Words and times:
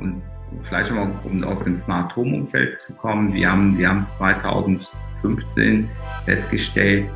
und 0.00 0.22
vielleicht 0.62 0.90
mal, 0.92 1.10
um 1.24 1.44
aus 1.44 1.62
dem 1.62 1.76
Smart 1.76 2.14
Home 2.16 2.36
Umfeld 2.36 2.82
zu 2.82 2.94
kommen. 2.94 3.32
Wir 3.32 3.50
haben, 3.50 3.78
wir 3.78 3.88
haben 3.88 4.06
2015 4.06 5.88
festgestellt, 6.24 7.08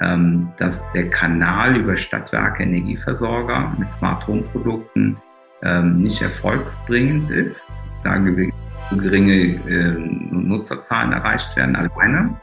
ähm, 0.00 0.48
dass 0.58 0.82
der 0.92 1.08
Kanal 1.10 1.76
über 1.76 1.96
Stadtwerke 1.96 2.62
Energieversorger 2.62 3.74
mit 3.78 3.92
Smart 3.92 4.26
Home 4.26 4.42
Produkten 4.52 5.16
ähm, 5.62 5.98
nicht 5.98 6.20
erfolgsbringend 6.20 7.30
ist, 7.30 7.66
da 8.04 8.16
geringe 8.16 9.34
äh, 9.34 9.92
Nutzerzahlen 10.30 11.12
erreicht 11.12 11.56
werden 11.56 11.76
alleine. 11.76 12.34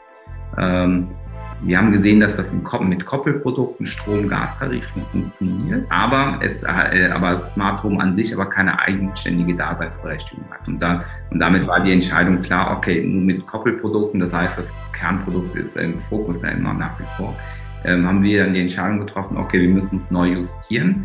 Wir 1.62 1.76
haben 1.76 1.92
gesehen, 1.92 2.20
dass 2.20 2.36
das 2.36 2.54
mit 2.54 3.04
Koppelprodukten, 3.04 3.84
Strom, 3.84 4.28
Gastarifen 4.28 5.02
funktioniert, 5.12 5.84
aber, 5.90 6.40
es, 6.42 6.62
äh, 6.62 7.10
aber 7.12 7.38
Smart 7.38 7.82
Home 7.82 8.00
an 8.00 8.16
sich 8.16 8.32
aber 8.32 8.46
keine 8.46 8.78
eigenständige 8.78 9.54
Daseinsberechtigung 9.54 10.44
hat. 10.50 10.66
Und, 10.66 10.80
da, 10.80 11.04
und 11.28 11.38
damit 11.38 11.66
war 11.66 11.80
die 11.80 11.92
Entscheidung 11.92 12.40
klar, 12.40 12.74
okay, 12.74 13.04
nur 13.06 13.20
mit 13.20 13.46
Koppelprodukten, 13.46 14.20
das 14.20 14.32
heißt, 14.32 14.58
das 14.58 14.72
Kernprodukt 14.92 15.54
ist 15.54 15.76
im 15.76 15.98
Fokus 15.98 16.40
da 16.40 16.48
immer 16.48 16.72
nach 16.72 16.98
wie 16.98 17.04
vor, 17.18 17.36
ähm, 17.84 18.06
haben 18.06 18.22
wir 18.22 18.44
dann 18.44 18.54
die 18.54 18.60
Entscheidung 18.60 19.00
getroffen, 19.00 19.36
okay, 19.36 19.60
wir 19.60 19.68
müssen 19.68 19.96
es 19.96 20.10
neu 20.10 20.28
justieren. 20.28 21.04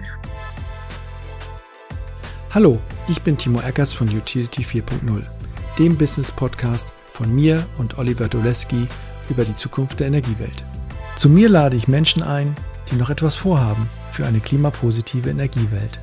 Hallo, 2.53 2.79
ich 3.09 3.21
bin 3.21 3.37
Timo 3.37 3.59
Eckers 3.59 3.91
von 3.91 4.07
Utility 4.07 4.63
4.0, 4.63 5.27
dem 5.77 5.97
Business 5.97 6.31
Podcast 6.31 6.97
von 7.11 7.35
mir 7.35 7.65
und 7.77 7.97
Oliver 7.97 8.29
Doleski 8.29 8.87
über 9.29 9.43
die 9.43 9.55
Zukunft 9.55 9.99
der 9.99 10.07
Energiewelt. 10.07 10.63
Zu 11.15 11.29
mir 11.29 11.49
lade 11.49 11.75
ich 11.75 11.87
Menschen 11.87 12.23
ein, 12.23 12.55
die 12.91 12.95
noch 12.95 13.09
etwas 13.09 13.35
vorhaben 13.35 13.87
für 14.11 14.25
eine 14.25 14.39
klimapositive 14.39 15.29
Energiewelt. 15.29 15.99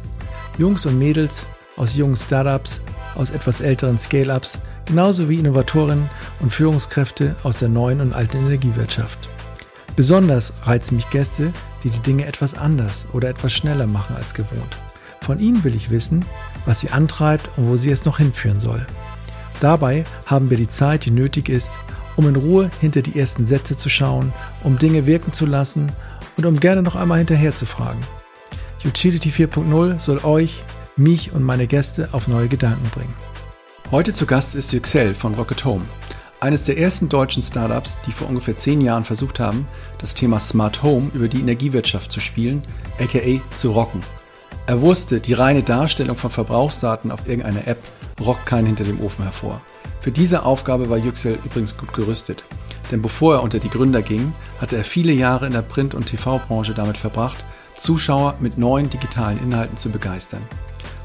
Jungs 0.58 0.86
und 0.86 0.98
Mädels 0.98 1.46
aus 1.77 1.96
jungen 1.96 2.16
Startups, 2.16 2.82
aus 3.14 3.30
etwas 3.30 3.60
älteren 3.60 3.98
Scale-ups, 3.98 4.60
genauso 4.86 5.28
wie 5.28 5.38
Innovatorinnen 5.38 6.08
und 6.41 6.52
Führungskräfte 6.52 7.36
aus 7.42 7.58
der 7.58 7.69
neuen 7.69 8.00
und 8.00 8.12
alten 8.12 8.38
Energiewirtschaft. 8.38 9.28
Besonders 9.97 10.52
reizen 10.64 10.97
mich 10.97 11.10
Gäste, 11.10 11.52
die 11.82 11.91
die 11.91 11.98
Dinge 12.00 12.27
etwas 12.27 12.54
anders 12.54 13.06
oder 13.12 13.28
etwas 13.28 13.52
schneller 13.52 13.86
machen 13.86 14.16
als 14.16 14.32
gewohnt. 14.32 14.78
Von 15.20 15.38
ihnen 15.38 15.62
will 15.64 15.75
ich 15.75 15.91
wissen, 15.91 16.25
was 16.64 16.80
sie 16.80 16.91
antreibt 16.91 17.48
und 17.56 17.69
wo 17.69 17.77
sie 17.77 17.91
es 17.91 18.04
noch 18.04 18.19
hinführen 18.19 18.58
soll. 18.58 18.84
Dabei 19.60 20.04
haben 20.27 20.50
wir 20.50 20.56
die 20.56 20.69
Zeit, 20.69 21.04
die 21.04 21.10
nötig 21.10 21.48
ist, 21.48 21.70
um 22.16 22.28
in 22.28 22.36
Ruhe 22.36 22.70
hinter 22.80 23.02
die 23.02 23.18
ersten 23.18 23.46
Sätze 23.46 23.77
zu 23.77 23.88
schauen, 23.88 24.32
um 24.62 24.78
Dinge 24.78 25.06
wirken 25.06 25.32
zu 25.32 25.46
lassen 25.46 25.86
und 26.36 26.46
um 26.46 26.60
gerne 26.60 26.82
noch 26.82 26.96
einmal 26.96 27.19
hinterher 27.19 27.54
zu 27.54 27.66
fragen. 27.66 28.00
Utility 28.84 29.30
4.0 29.30 30.00
soll 30.00 30.24
euch, 30.24 30.62
mich 30.96 31.32
und 31.32 31.42
meine 31.42 31.66
Gäste 31.66 32.08
auf 32.12 32.28
neue 32.28 32.48
Gedanken 32.48 32.88
bringen. 32.91 33.14
Heute 33.91 34.12
zu 34.12 34.27
Gast 34.27 34.54
ist 34.54 34.72
Yüksel 34.72 35.14
von 35.14 35.34
Rocket 35.34 35.64
Home, 35.64 35.84
eines 36.41 36.64
der 36.64 36.77
ersten 36.77 37.08
deutschen 37.08 37.42
Startups, 37.42 37.98
die 38.06 38.12
vor 38.12 38.28
ungefähr 38.28 38.58
zehn 38.58 38.80
Jahren 38.80 39.04
versucht 39.04 39.38
haben, 39.38 39.66
das 39.98 40.14
Thema 40.14 40.41
Smart 40.41 40.82
Home 40.82 41.10
über 41.14 41.28
die 41.28 41.41
Energiewirtschaft 41.41 42.10
zu 42.10 42.19
spielen, 42.19 42.62
aka 42.98 43.41
zu 43.54 43.70
rocken. 43.70 44.02
Er 44.66 44.80
wusste, 44.80 45.20
die 45.20 45.34
reine 45.34 45.62
Darstellung 45.62 46.16
von 46.16 46.30
Verbrauchsdaten 46.30 47.12
auf 47.12 47.28
irgendeiner 47.28 47.66
App 47.69 47.78
rockt 48.20 48.47
keinen 48.47 48.66
hinter 48.66 48.84
dem 48.84 49.00
Ofen 49.00 49.24
hervor. 49.24 49.60
Für 50.03 50.11
diese 50.11 50.45
Aufgabe 50.45 50.91
war 50.91 50.98
Yüksel 50.98 51.39
übrigens 51.45 51.77
gut 51.77 51.92
gerüstet. 51.92 52.42
Denn 52.91 53.00
bevor 53.00 53.36
er 53.36 53.42
unter 53.45 53.61
die 53.61 53.70
Gründer 53.70 54.03
ging, 54.03 54.34
hatte 54.61 54.77
er 54.77 54.83
viele 54.83 55.12
Jahre 55.12 55.47
in 55.47 55.53
der 55.53 55.62
Print- 55.62 55.94
und 55.94 56.06
TV-Branche 56.06 56.75
damit 56.75 56.98
verbracht, 56.98 57.44
Zuschauer 57.77 58.34
mit 58.41 58.59
neuen 58.59 58.91
digitalen 58.91 59.41
Inhalten 59.41 59.77
zu 59.77 59.91
begeistern. 59.91 60.42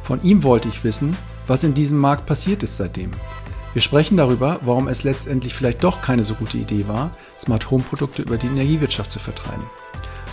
Von 0.04 0.24
ihm 0.24 0.42
wollte 0.44 0.68
ich 0.68 0.84
wissen, 0.84 1.16
was 1.46 1.64
in 1.64 1.76
diesem 1.76 2.00
Markt 2.00 2.26
passiert 2.26 2.64
ist 2.64 2.78
seitdem. 2.78 3.12
Wir 3.74 3.84
sprechen 3.84 4.18
darüber, 4.18 4.60
warum 4.64 4.88
es 4.88 5.04
letztendlich 5.04 5.54
vielleicht 5.54 5.84
doch 5.84 6.02
keine 6.02 6.24
so 6.24 6.34
gute 6.34 6.58
Idee 6.58 6.88
war, 6.88 7.12
Smart 7.38 7.70
Home 7.70 7.84
Produkte 7.84 8.24
über 8.24 8.38
die 8.38 8.48
Energiewirtschaft 8.48 9.12
zu 9.12 9.20
vertreiben. 9.20 9.64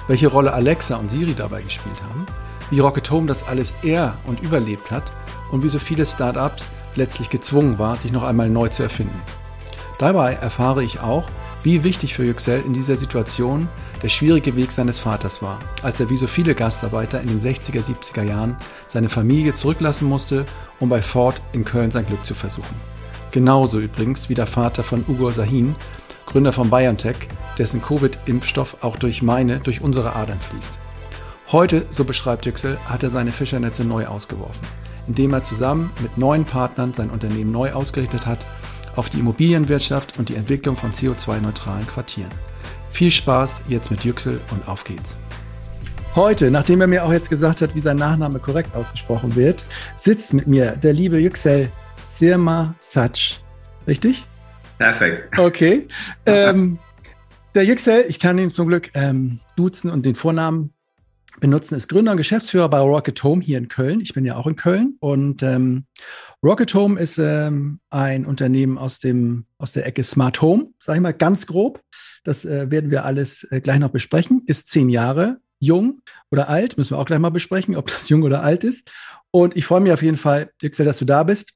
Welche 0.09 0.29
Rolle 0.29 0.55
Alexa 0.55 0.97
und 0.97 1.11
Siri 1.11 1.35
dabei 1.35 1.61
gespielt 1.61 2.03
haben, 2.03 2.25
wie 2.71 2.81
Rocket 2.81 3.11
Home 3.11 3.27
das 3.27 3.47
alles 3.47 3.75
er 3.83 4.17
und 4.25 4.41
überlebt 4.41 4.91
hat 4.91 5.13
und 5.53 5.63
wie 5.63 5.69
so 5.69 5.79
viele 5.79 6.07
Startups 6.07 6.71
letztlich 6.97 7.31
gezwungen 7.31 7.79
war, 7.79 7.97
sich 7.97 8.13
noch 8.13 8.23
einmal 8.23 8.51
neu 8.51 8.69
zu 8.69 8.83
erfinden. 8.83 9.21
Dabei 9.99 10.35
erfahre 10.35 10.83
ich 10.83 11.01
auch, 11.01 11.25
wie 11.63 11.83
wichtig 11.83 12.15
für 12.15 12.25
Yüksel 12.25 12.61
in 12.61 12.75
dieser 12.75 12.97
Situation 12.97 13.69
der 14.03 14.11
schwierige 14.11 14.55
Weg 14.55 14.71
seines 14.71 14.99
Vaters 14.99 15.41
war, 15.41 15.59
als 15.83 15.99
er 15.99 16.11
wie 16.11 16.19
so 16.19 16.27
viele 16.27 16.55
Gastarbeiter 16.55 17.21
in 17.23 17.29
den 17.29 17.41
60er, 17.41 17.83
70er 17.83 18.23
Jahren 18.23 18.57
seine 18.87 19.09
Familie 19.09 19.55
zurücklassen 19.55 20.07
musste, 20.07 20.45
um 20.79 20.91
bei 20.91 21.01
Ford 21.01 21.41
in 21.53 21.65
Köln 21.65 21.91
sein 21.91 22.07
Glück 22.07 22.25
zu 22.27 22.35
versuchen. 22.35 22.77
Genauso 23.33 23.81
übrigens 23.81 24.29
wie 24.29 24.35
der 24.35 24.47
Vater 24.47 24.85
von 24.85 25.05
Ugo 25.09 25.31
Sahin, 25.31 25.75
Gründer 26.27 26.53
von 26.53 26.69
BioNTech, 26.69 27.17
dessen 27.57 27.81
Covid-Impfstoff 27.81 28.79
auch 28.83 28.97
durch 28.97 29.23
meine, 29.23 29.59
durch 29.61 29.81
unsere 29.81 30.15
Adern 30.15 30.41
fließt. 30.41 30.79
Heute, 31.51 31.87
so 31.89 32.05
beschreibt 32.05 32.45
Yüksel, 32.45 32.79
hat 32.85 33.03
er 33.03 33.11
seine 33.11 33.33
Fischernetze 33.33 33.85
neu 33.85 34.07
ausgeworfen 34.07 34.84
indem 35.07 35.33
er 35.33 35.45
zusammen 35.45 35.91
mit 36.01 36.19
neuen 36.19 36.45
Partnern 36.45 36.95
sein 36.95 37.11
Unternehmen 37.11 37.53
neu 37.53 37.73
ausgerichtet 37.73 38.27
hat 38.27 38.47
auf 38.97 39.09
die 39.09 39.19
Immobilienwirtschaft 39.19 40.19
und 40.19 40.29
die 40.29 40.37
Entwicklung 40.37 40.77
von 40.77 40.93
CO2-neutralen 40.93 41.87
Quartieren. 41.87 42.31
Viel 42.91 43.11
Spaß 43.11 43.63
jetzt 43.69 43.91
mit 43.91 44.05
Yüksel 44.05 44.41
und 44.53 44.69
auf 44.69 44.85
geht's. 44.85 45.17
Heute, 46.15 46.51
nachdem 46.53 46.81
er 46.81 46.87
mir 46.87 47.05
auch 47.05 47.13
jetzt 47.13 47.29
gesagt 47.29 47.61
hat, 47.61 47.75
wie 47.75 47.81
sein 47.81 47.97
Nachname 47.97 48.39
korrekt 48.39 48.77
ausgesprochen 48.77 49.35
wird, 49.35 49.65
sitzt 49.97 50.33
mit 50.33 50.47
mir 50.47 50.77
der 50.77 50.93
liebe 50.93 51.19
Yüksel 51.19 51.71
Sirma 52.03 52.75
Sac. 52.79 53.19
Richtig? 53.89 54.25
Perfekt. 54.79 55.37
Okay. 55.37 55.89
ähm, 56.27 56.79
der 57.55 57.65
Yüksel, 57.65 58.05
ich 58.09 58.21
kann 58.21 58.39
ihn 58.39 58.51
zum 58.51 58.69
Glück 58.69 58.91
ähm, 58.95 59.41
duzen 59.57 59.91
und 59.91 60.07
den 60.07 60.15
Vornamen 60.15 60.74
benutzen, 61.41 61.75
ist 61.75 61.89
Gründer 61.89 62.13
und 62.13 62.19
Geschäftsführer 62.19 62.69
bei 62.69 62.79
Rocket 62.79 63.23
Home 63.23 63.43
hier 63.43 63.59
in 63.59 63.69
Köln. 63.69 64.01
Ich 64.01 64.15
bin 64.15 64.25
ja 64.25 64.37
auch 64.37 64.47
in 64.47 64.57
Köln. 64.57 64.97
Und 65.01 65.43
ähm, 65.43 65.87
Rocket 66.43 66.73
Home 66.75 67.01
ist 67.01 67.19
ähm, 67.19 67.81
ein 67.91 68.27
Unternehmen 68.27 68.79
aus, 68.79 68.99
dem, 68.99 69.47
aus 69.59 69.73
der 69.73 69.87
Ecke 69.87 70.03
Smart 70.03 70.41
Home, 70.43 70.73
sage 70.79 70.99
ich 70.99 71.03
mal 71.03 71.13
ganz 71.13 71.47
grob. 71.47 71.81
Das 72.23 72.45
äh, 72.45 72.71
werden 72.71 72.91
wir 72.91 73.05
alles 73.05 73.45
äh, 73.51 73.61
gleich 73.61 73.79
noch 73.79 73.91
besprechen. 73.91 74.43
Ist 74.47 74.69
zehn 74.69 74.89
Jahre 74.89 75.39
jung 75.59 76.03
oder 76.31 76.49
alt, 76.49 76.77
müssen 76.77 76.91
wir 76.91 76.99
auch 76.99 77.07
gleich 77.07 77.19
mal 77.19 77.31
besprechen, 77.31 77.77
ob 77.77 77.87
das 77.87 78.09
jung 78.11 78.23
oder 78.23 78.43
alt 78.43 78.65
ist. 78.65 78.91
Und 79.31 79.57
ich 79.57 79.65
freue 79.65 79.81
mich 79.81 79.93
auf 79.93 80.03
jeden 80.03 80.17
Fall, 80.17 80.51
Yüksel, 80.63 80.87
dass 80.87 80.99
du 80.99 81.05
da 81.05 81.25
bist. 81.25 81.55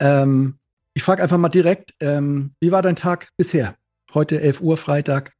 Ähm, 0.00 0.58
ich 0.94 1.02
frage 1.02 1.22
einfach 1.22 1.38
mal 1.38 1.48
direkt, 1.48 1.94
ähm, 2.00 2.54
wie 2.60 2.70
war 2.70 2.82
dein 2.82 2.96
Tag 2.96 3.28
bisher? 3.36 3.76
Heute 4.12 4.40
11 4.40 4.60
Uhr, 4.60 4.76
Freitag. 4.76 5.32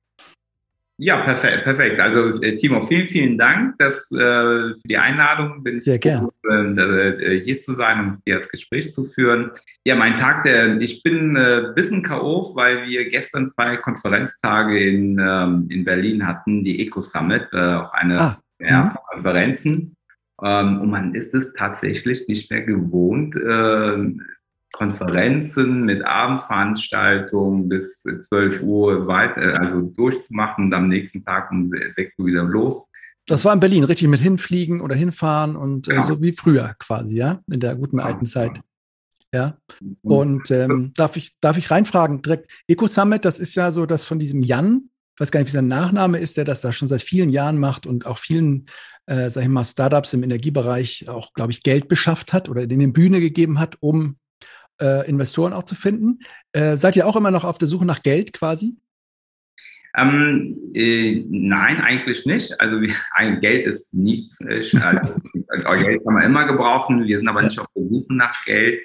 Ja, 0.97 1.23
perfekt, 1.23 1.65
perfekt. 1.65 2.01
Also 2.01 2.41
äh, 2.41 2.57
Timo, 2.57 2.81
vielen, 2.83 3.09
vielen 3.09 3.37
Dank 3.37 3.77
dass, 3.79 3.97
äh, 4.13 4.17
für 4.17 4.83
die 4.85 4.97
Einladung. 4.97 5.65
Bin 5.65 5.83
Sehr 5.83 5.99
gerne. 5.99 6.29
Äh, 6.49 7.41
hier 7.41 7.61
zu 7.61 7.75
sein 7.75 8.01
und 8.01 8.19
hier 8.25 8.39
das 8.39 8.49
Gespräch 8.49 8.93
zu 8.93 9.05
führen. 9.05 9.51
Ja, 9.85 9.97
mein 9.97 10.17
Tag, 10.17 10.45
der, 10.45 10.81
ich 10.81 11.03
bin 11.03 11.35
äh, 11.35 11.73
bisschen 11.75 12.05
K.O., 12.05 12.55
weil 12.55 12.87
wir 12.87 13.11
gestern 13.11 13.49
zwei 13.49 13.77
Konferenztage 13.79 14.79
in, 14.89 15.19
ähm, 15.19 15.67
in 15.69 15.85
Berlin 15.85 16.27
hatten, 16.27 16.63
die 16.63 16.87
Eco 16.87 17.01
Summit, 17.01 17.49
äh, 17.53 17.75
auch 17.75 17.93
eine 17.93 18.21
ah. 18.21 18.39
der 18.61 18.85
mhm. 18.85 18.91
Konferenzen. 19.13 19.97
Ähm, 20.43 20.81
und 20.81 20.91
man 20.91 21.15
ist 21.15 21.35
es 21.35 21.53
tatsächlich 21.55 22.29
nicht 22.29 22.51
mehr 22.51 22.63
gewohnt, 22.63 23.35
äh, 23.35 24.15
Konferenzen 24.75 25.85
mit 25.85 26.05
Abendveranstaltungen 26.05 27.69
bis 27.69 28.03
12 28.03 28.63
Uhr 28.63 29.07
weit, 29.07 29.37
äh, 29.37 29.53
also 29.53 29.83
durchzumachen 29.83 30.67
und 30.67 30.75
am 30.75 30.89
nächsten 30.89 31.23
Tag 31.23 31.51
um 31.51 31.71
6 31.71 32.19
Uhr 32.19 32.27
wieder 32.27 32.45
los. 32.45 32.87
Das 33.27 33.45
war 33.45 33.55
in 33.55 33.61
Berlin, 33.61 33.85
richtig 33.85 34.09
mit 34.09 34.21
hinfliegen 34.21 34.81
oder 34.81 34.95
hinfahren 34.95 35.57
und 35.57 35.89
äh, 35.89 35.95
ja. 35.95 36.03
so 36.03 36.21
wie 36.21 36.33
früher 36.33 36.75
quasi, 36.79 37.17
ja, 37.17 37.41
in 37.51 37.61
der 37.61 37.77
guten 37.77 37.99
ja. 37.99 38.05
alten 38.05 38.27
Zeit. 38.27 38.61
Ja. 39.33 39.57
Und 40.03 40.51
ähm, 40.51 40.93
darf, 40.97 41.17
ich, 41.17 41.39
darf 41.41 41.57
ich 41.57 41.71
reinfragen 41.71 42.23
direkt? 42.23 42.51
Eco 42.69 42.87
Summit, 42.87 43.25
das 43.25 43.39
ist 43.39 43.55
ja 43.55 43.73
so 43.73 43.87
das 43.87 44.05
von 44.05 44.19
diesem 44.19 44.43
Jan, 44.43 44.91
ich 45.15 45.21
weiß 45.21 45.31
gar 45.31 45.41
nicht, 45.41 45.49
wie 45.49 45.55
sein 45.55 45.69
Nachname 45.69 46.19
ist, 46.19 46.37
der 46.37 46.45
das 46.45 46.61
da 46.61 46.73
schon 46.73 46.89
seit 46.89 47.03
vielen 47.03 47.31
Jahren 47.31 47.59
macht 47.59 47.87
und 47.87 48.05
auch 48.05 48.19
vielen, 48.19 48.67
äh, 49.07 49.31
sag 49.31 49.43
ich 49.43 49.49
mal, 49.49 49.65
Startups 49.65 50.13
im 50.13 50.25
Energiebereich 50.25 51.09
auch, 51.09 51.33
glaube 51.35 51.53
ich, 51.53 51.63
Geld 51.63 51.87
beschafft 51.87 52.33
hat 52.33 52.49
oder 52.49 52.67
denen 52.67 52.93
Bühne 52.93 53.21
gegeben 53.21 53.61
hat, 53.61 53.77
um 53.81 54.17
äh, 54.81 55.09
Investoren 55.09 55.53
auch 55.53 55.65
zu 55.65 55.75
finden. 55.75 56.21
Äh, 56.53 56.77
seid 56.77 56.97
ihr 56.97 57.07
auch 57.07 57.17
immer 57.17 57.31
noch 57.31 57.45
auf 57.45 57.59
der 57.59 57.69
Suche 57.69 57.85
nach 57.85 58.03
Geld 58.03 58.33
quasi? 58.33 58.77
Ähm, 59.97 60.57
äh, 60.75 61.25
nein, 61.29 61.81
eigentlich 61.81 62.27
nicht. 62.27 62.61
Also 62.61 62.81
ein 63.13 63.41
Geld 63.41 63.67
ist 63.67 63.95
nichts. 63.95 64.41
Äh, 64.41 64.63
also, 64.81 65.15
Geld 65.85 66.05
kann 66.05 66.15
man 66.15 66.25
immer 66.25 66.47
gebrauchen. 66.47 67.05
Wir 67.05 67.19
sind 67.19 67.29
aber 67.29 67.43
nicht 67.43 67.59
auf 67.59 67.69
der 67.77 67.85
Suche 67.85 68.15
nach 68.15 68.45
Geld. 68.45 68.83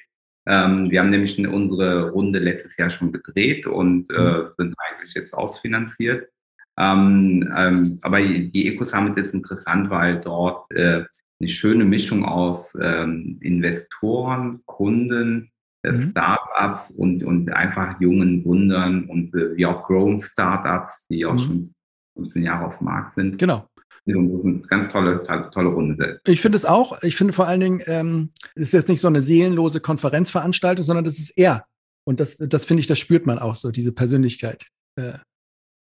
Ähm, 0.48 0.90
wir 0.90 1.00
haben 1.00 1.10
nämlich 1.10 1.38
unsere 1.46 2.12
Runde 2.12 2.40
letztes 2.40 2.78
Jahr 2.78 2.90
schon 2.90 3.12
gedreht 3.12 3.68
und 3.68 4.10
äh, 4.12 4.20
mhm. 4.20 4.48
sind 4.58 4.76
eigentlich 4.80 5.14
jetzt 5.14 5.34
ausfinanziert. 5.34 6.30
Ähm, 6.78 7.52
ähm, 7.56 8.00
aber 8.02 8.20
die 8.22 8.68
Eco 8.68 8.86
Summit 8.86 9.18
ist 9.18 9.34
interessant, 9.34 9.90
weil 9.90 10.22
dort 10.22 10.72
äh, 10.72 11.04
eine 11.40 11.50
schöne 11.50 11.86
Mischung 11.86 12.26
aus 12.26 12.76
ähm, 12.82 13.38
Investoren, 13.42 14.62
Kunden, 14.66 15.52
mhm. 15.84 16.10
Startups 16.12 16.92
und, 16.92 17.24
und 17.24 17.52
einfach 17.52 18.00
jungen 18.00 18.44
Wundern 18.46 19.06
und 19.06 19.34
äh, 19.36 19.56
wie 19.56 19.66
auch 19.66 19.86
Grown 19.86 20.20
Startups, 20.20 21.08
die 21.08 21.26
auch 21.26 21.34
mhm. 21.34 21.40
schon 21.40 21.74
15 22.16 22.44
Jahre 22.44 22.66
auf 22.66 22.78
dem 22.78 22.86
Markt 22.86 23.14
sind. 23.14 23.38
Genau. 23.38 23.68
Und 24.06 24.32
das 24.32 24.40
ist 24.40 24.46
eine 24.46 24.60
ganz 24.62 24.90
tolle, 24.90 25.24
tolle 25.52 25.70
Runde. 25.70 26.20
Ich 26.26 26.42
finde 26.42 26.56
es 26.56 26.66
auch. 26.66 27.04
Ich 27.04 27.16
finde 27.16 27.34
vor 27.34 27.48
allen 27.48 27.60
Dingen, 27.60 27.82
ähm, 27.86 28.32
es 28.56 28.64
ist 28.64 28.74
jetzt 28.74 28.90
nicht 28.90 29.02
so 29.02 29.08
eine 29.08 29.22
seelenlose 29.22 29.82
Konferenzveranstaltung, 29.82 30.84
sondern 30.84 31.06
das 31.06 31.20
ist 31.20 31.38
er. 31.38 31.66
Und 32.06 32.20
das, 32.20 32.38
das 32.38 32.66
finde 32.66 32.82
ich, 32.82 32.88
das 32.88 32.98
spürt 32.98 33.28
man 33.28 33.38
auch 33.38 33.56
so, 33.56 33.72
diese 33.72 33.92
Persönlichkeit. 33.92 34.66
Äh, 34.96 35.14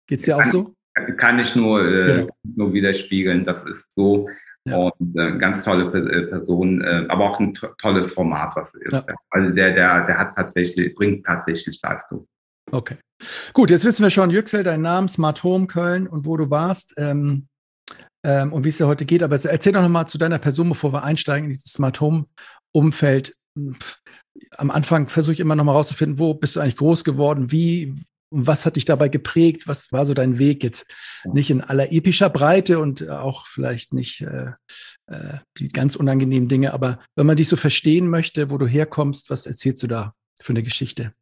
Geht 0.07 0.19
es 0.19 0.25
dir 0.25 0.37
auch 0.37 0.45
so? 0.45 0.75
Kann 1.17 1.39
ich 1.39 1.55
nur, 1.55 1.83
äh, 1.83 2.13
genau. 2.21 2.27
nur 2.43 2.73
widerspiegeln. 2.73 3.43
Das 3.43 3.65
ist 3.65 3.91
so. 3.93 4.29
Ja. 4.67 4.77
Und 4.77 5.15
äh, 5.15 5.37
ganz 5.37 5.63
tolle 5.63 5.85
äh, 5.85 6.27
Person, 6.27 6.81
äh, 6.81 7.05
aber 7.07 7.31
auch 7.31 7.39
ein 7.39 7.53
tolles 7.77 8.13
Format, 8.13 8.55
was 8.55 8.73
ist. 8.73 8.93
Ja. 8.93 9.05
Also 9.29 9.51
der, 9.51 9.73
der, 9.73 10.05
der 10.07 10.17
hat 10.17 10.35
tatsächlich, 10.35 10.95
bringt 10.95 11.25
tatsächlich 11.25 11.79
Leistung. 11.83 12.27
Okay. 12.71 12.97
Gut, 13.53 13.69
jetzt 13.69 13.85
wissen 13.85 14.03
wir 14.03 14.09
schon, 14.09 14.31
Yüksel, 14.31 14.63
dein 14.63 14.81
Name, 14.81 15.07
Smart 15.07 15.43
Home 15.43 15.67
Köln 15.67 16.07
und 16.07 16.25
wo 16.25 16.35
du 16.35 16.49
warst 16.49 16.95
ähm, 16.97 17.47
ähm, 18.23 18.51
und 18.51 18.63
wie 18.63 18.69
es 18.69 18.77
dir 18.77 18.87
heute 18.87 19.05
geht. 19.05 19.21
Aber 19.21 19.35
erzähl 19.35 19.71
doch 19.71 19.81
nochmal 19.81 20.07
zu 20.07 20.17
deiner 20.17 20.39
Person, 20.39 20.69
bevor 20.69 20.91
wir 20.91 21.03
einsteigen 21.03 21.45
in 21.45 21.51
dieses 21.51 21.71
Smart 21.71 22.01
Home 22.01 22.25
Umfeld. 22.73 23.35
Am 24.57 24.71
Anfang 24.71 25.07
versuche 25.09 25.33
ich 25.33 25.39
immer 25.39 25.55
nochmal 25.55 25.75
rauszufinden, 25.75 26.19
wo 26.19 26.33
bist 26.33 26.55
du 26.55 26.59
eigentlich 26.59 26.77
groß 26.77 27.03
geworden? 27.03 27.51
Wie, 27.51 28.03
und 28.35 28.47
was 28.47 28.65
hat 28.65 28.75
dich 28.75 28.83
dabei 28.83 29.07
geprägt? 29.07 29.67
Was 29.67 29.93
war 29.93 30.05
so 30.05 30.13
dein 30.13 30.37
Weg 30.37 30.61
jetzt? 30.63 30.91
Nicht 31.23 31.49
in 31.49 31.61
aller 31.61 31.91
epischer 31.93 32.29
Breite 32.29 32.79
und 32.79 33.09
auch 33.09 33.47
vielleicht 33.47 33.93
nicht 33.93 34.21
äh, 34.21 34.51
äh, 35.07 35.37
die 35.57 35.69
ganz 35.69 35.95
unangenehmen 35.95 36.49
Dinge, 36.49 36.73
aber 36.73 36.99
wenn 37.15 37.25
man 37.25 37.37
dich 37.37 37.47
so 37.47 37.55
verstehen 37.55 38.09
möchte, 38.09 38.51
wo 38.51 38.57
du 38.57 38.67
herkommst, 38.67 39.29
was 39.29 39.47
erzählst 39.47 39.81
du 39.83 39.87
da 39.87 40.13
für 40.41 40.51
eine 40.51 40.63
Geschichte? 40.63 41.13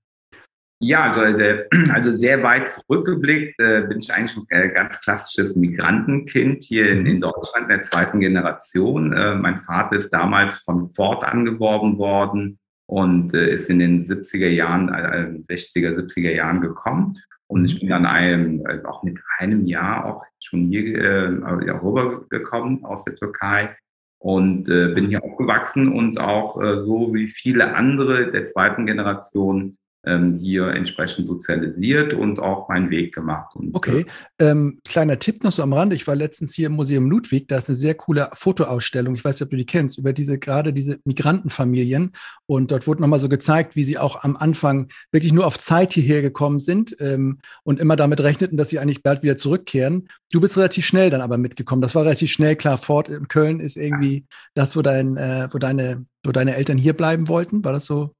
Ja, 0.80 1.13
also, 1.13 1.39
äh, 1.39 1.68
also 1.94 2.18
sehr 2.18 2.42
weit 2.42 2.69
zurückgeblickt 2.69 3.60
äh, 3.60 3.81
bin 3.81 4.00
ich 4.00 4.12
eigentlich 4.12 4.36
ein 4.36 4.45
äh, 4.50 4.69
ganz 4.69 5.00
klassisches 5.00 5.56
Migrantenkind 5.56 6.63
hier 6.63 6.89
in, 6.89 7.06
in 7.06 7.15
mhm. 7.18 7.21
Deutschland 7.21 7.69
der 7.69 7.83
zweiten 7.83 8.19
Generation. 8.21 9.13
Äh, 9.13 9.36
mein 9.36 9.60
Vater 9.60 9.95
ist 9.95 10.10
damals 10.10 10.57
von 10.57 10.89
Ford 10.89 11.24
angeworben 11.24 12.00
worden 12.00 12.57
und 12.85 13.33
äh, 13.33 13.53
ist 13.53 13.69
in 13.69 13.80
den 13.80 14.03
70er 14.06 14.50
Jahren, 14.50 14.89
äh, 14.89 15.53
60er, 15.53 15.95
70er 15.95 16.31
Jahren 16.31 16.62
gekommen. 16.62 17.18
Und 17.47 17.65
ich 17.65 17.80
bin 17.80 17.89
dann 17.89 18.06
einem, 18.06 18.65
äh, 18.65 18.83
auch 18.85 19.03
mit 19.03 19.19
einem 19.38 19.65
Jahr 19.65 20.06
auch 20.06 20.24
schon 20.39 20.68
hier 20.68 20.97
äh, 20.97 21.27
rübergekommen 21.71 22.83
aus 22.85 23.03
der 23.03 23.15
Türkei 23.15 23.75
und 24.19 24.69
äh, 24.69 24.94
bin 24.94 25.09
hier 25.09 25.24
aufgewachsen 25.24 25.91
und 25.91 26.19
auch 26.19 26.59
äh, 26.62 26.83
so 26.85 27.13
wie 27.13 27.27
viele 27.27 27.75
andere 27.75 28.31
der 28.31 28.45
zweiten 28.45 28.86
Generation 28.86 29.77
ähm, 30.05 30.39
hier 30.39 30.67
entsprechend 30.67 31.27
sozialisiert 31.27 32.13
und 32.13 32.39
auch 32.39 32.67
meinen 32.69 32.89
Weg 32.89 33.13
gemacht. 33.13 33.55
Und, 33.55 33.73
okay, 33.73 34.05
ähm, 34.39 34.79
kleiner 34.83 35.19
Tipp 35.19 35.44
noch 35.44 35.51
so 35.51 35.63
am 35.63 35.73
Rande. 35.73 35.95
Ich 35.95 36.07
war 36.07 36.15
letztens 36.15 36.53
hier 36.53 36.67
im 36.67 36.73
Museum 36.73 37.09
Ludwig, 37.09 37.47
da 37.47 37.57
ist 37.57 37.69
eine 37.69 37.77
sehr 37.77 37.95
coole 37.95 38.29
Fotoausstellung, 38.33 39.15
ich 39.15 39.23
weiß 39.23 39.35
nicht, 39.35 39.44
ob 39.44 39.50
du 39.51 39.57
die 39.57 39.65
kennst, 39.65 39.97
über 39.97 40.11
diese 40.11 40.39
gerade 40.39 40.73
diese 40.73 41.00
Migrantenfamilien. 41.05 42.11
Und 42.45 42.71
dort 42.71 42.88
wurde 42.88 43.01
nochmal 43.01 43.19
so 43.19 43.29
gezeigt, 43.29 43.75
wie 43.75 43.83
sie 43.83 43.97
auch 43.97 44.23
am 44.23 44.35
Anfang 44.35 44.89
wirklich 45.11 45.31
nur 45.31 45.47
auf 45.47 45.57
Zeit 45.57 45.94
hierher 45.94 46.21
gekommen 46.21 46.59
sind 46.59 46.95
ähm, 47.00 47.39
und 47.63 47.79
immer 47.79 47.95
damit 47.95 48.19
rechneten, 48.21 48.57
dass 48.57 48.69
sie 48.69 48.79
eigentlich 48.79 49.03
bald 49.03 49.23
wieder 49.23 49.38
zurückkehren. 49.38 50.09
Du 50.31 50.41
bist 50.41 50.57
relativ 50.57 50.85
schnell 50.85 51.09
dann 51.09 51.21
aber 51.21 51.38
mitgekommen. 51.38 51.81
Das 51.81 51.95
war 51.95 52.03
relativ 52.03 52.31
schnell 52.31 52.55
klar. 52.55 52.77
Fort 52.77 53.07
in 53.07 53.27
Köln 53.27 53.59
ist 53.59 53.77
irgendwie 53.77 54.25
das, 54.53 54.75
wo, 54.75 54.81
dein, 54.81 55.15
äh, 55.15 55.47
wo, 55.51 55.59
deine, 55.59 56.05
wo 56.25 56.31
deine 56.31 56.55
Eltern 56.55 56.77
hier 56.77 56.94
bleiben 56.94 57.27
wollten. 57.27 57.63
War 57.63 57.71
das 57.71 57.85
so 57.85 58.13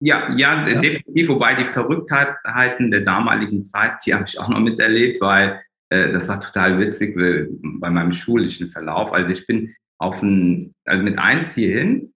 ja, 0.00 0.34
ja, 0.34 0.66
ja, 0.66 0.80
definitiv. 0.80 1.28
Wobei 1.28 1.54
die 1.54 1.66
Verrücktheiten 1.66 2.90
der 2.90 3.02
damaligen 3.02 3.62
Zeit, 3.62 3.98
die 4.04 4.14
habe 4.14 4.24
ich 4.26 4.38
auch 4.38 4.48
noch 4.48 4.60
miterlebt, 4.60 5.20
weil 5.20 5.60
äh, 5.90 6.12
das 6.12 6.28
war 6.28 6.40
total 6.40 6.78
witzig 6.78 7.16
äh, 7.16 7.46
bei 7.62 7.90
meinem 7.90 8.12
schulischen 8.12 8.68
Verlauf. 8.68 9.12
Also 9.12 9.28
ich 9.28 9.46
bin 9.46 9.74
auf 9.98 10.22
ein, 10.22 10.74
also 10.86 11.02
mit 11.02 11.18
eins 11.18 11.54
hierhin, 11.54 12.14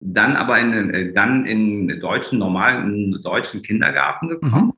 dann 0.00 0.34
aber 0.34 0.58
in, 0.58 0.90
äh, 0.90 1.12
dann 1.12 1.44
in 1.44 2.00
deutschen 2.00 2.38
normalen 2.38 3.20
deutschen 3.22 3.60
Kindergarten 3.62 4.28
gekommen. 4.28 4.66
Mhm. 4.66 4.72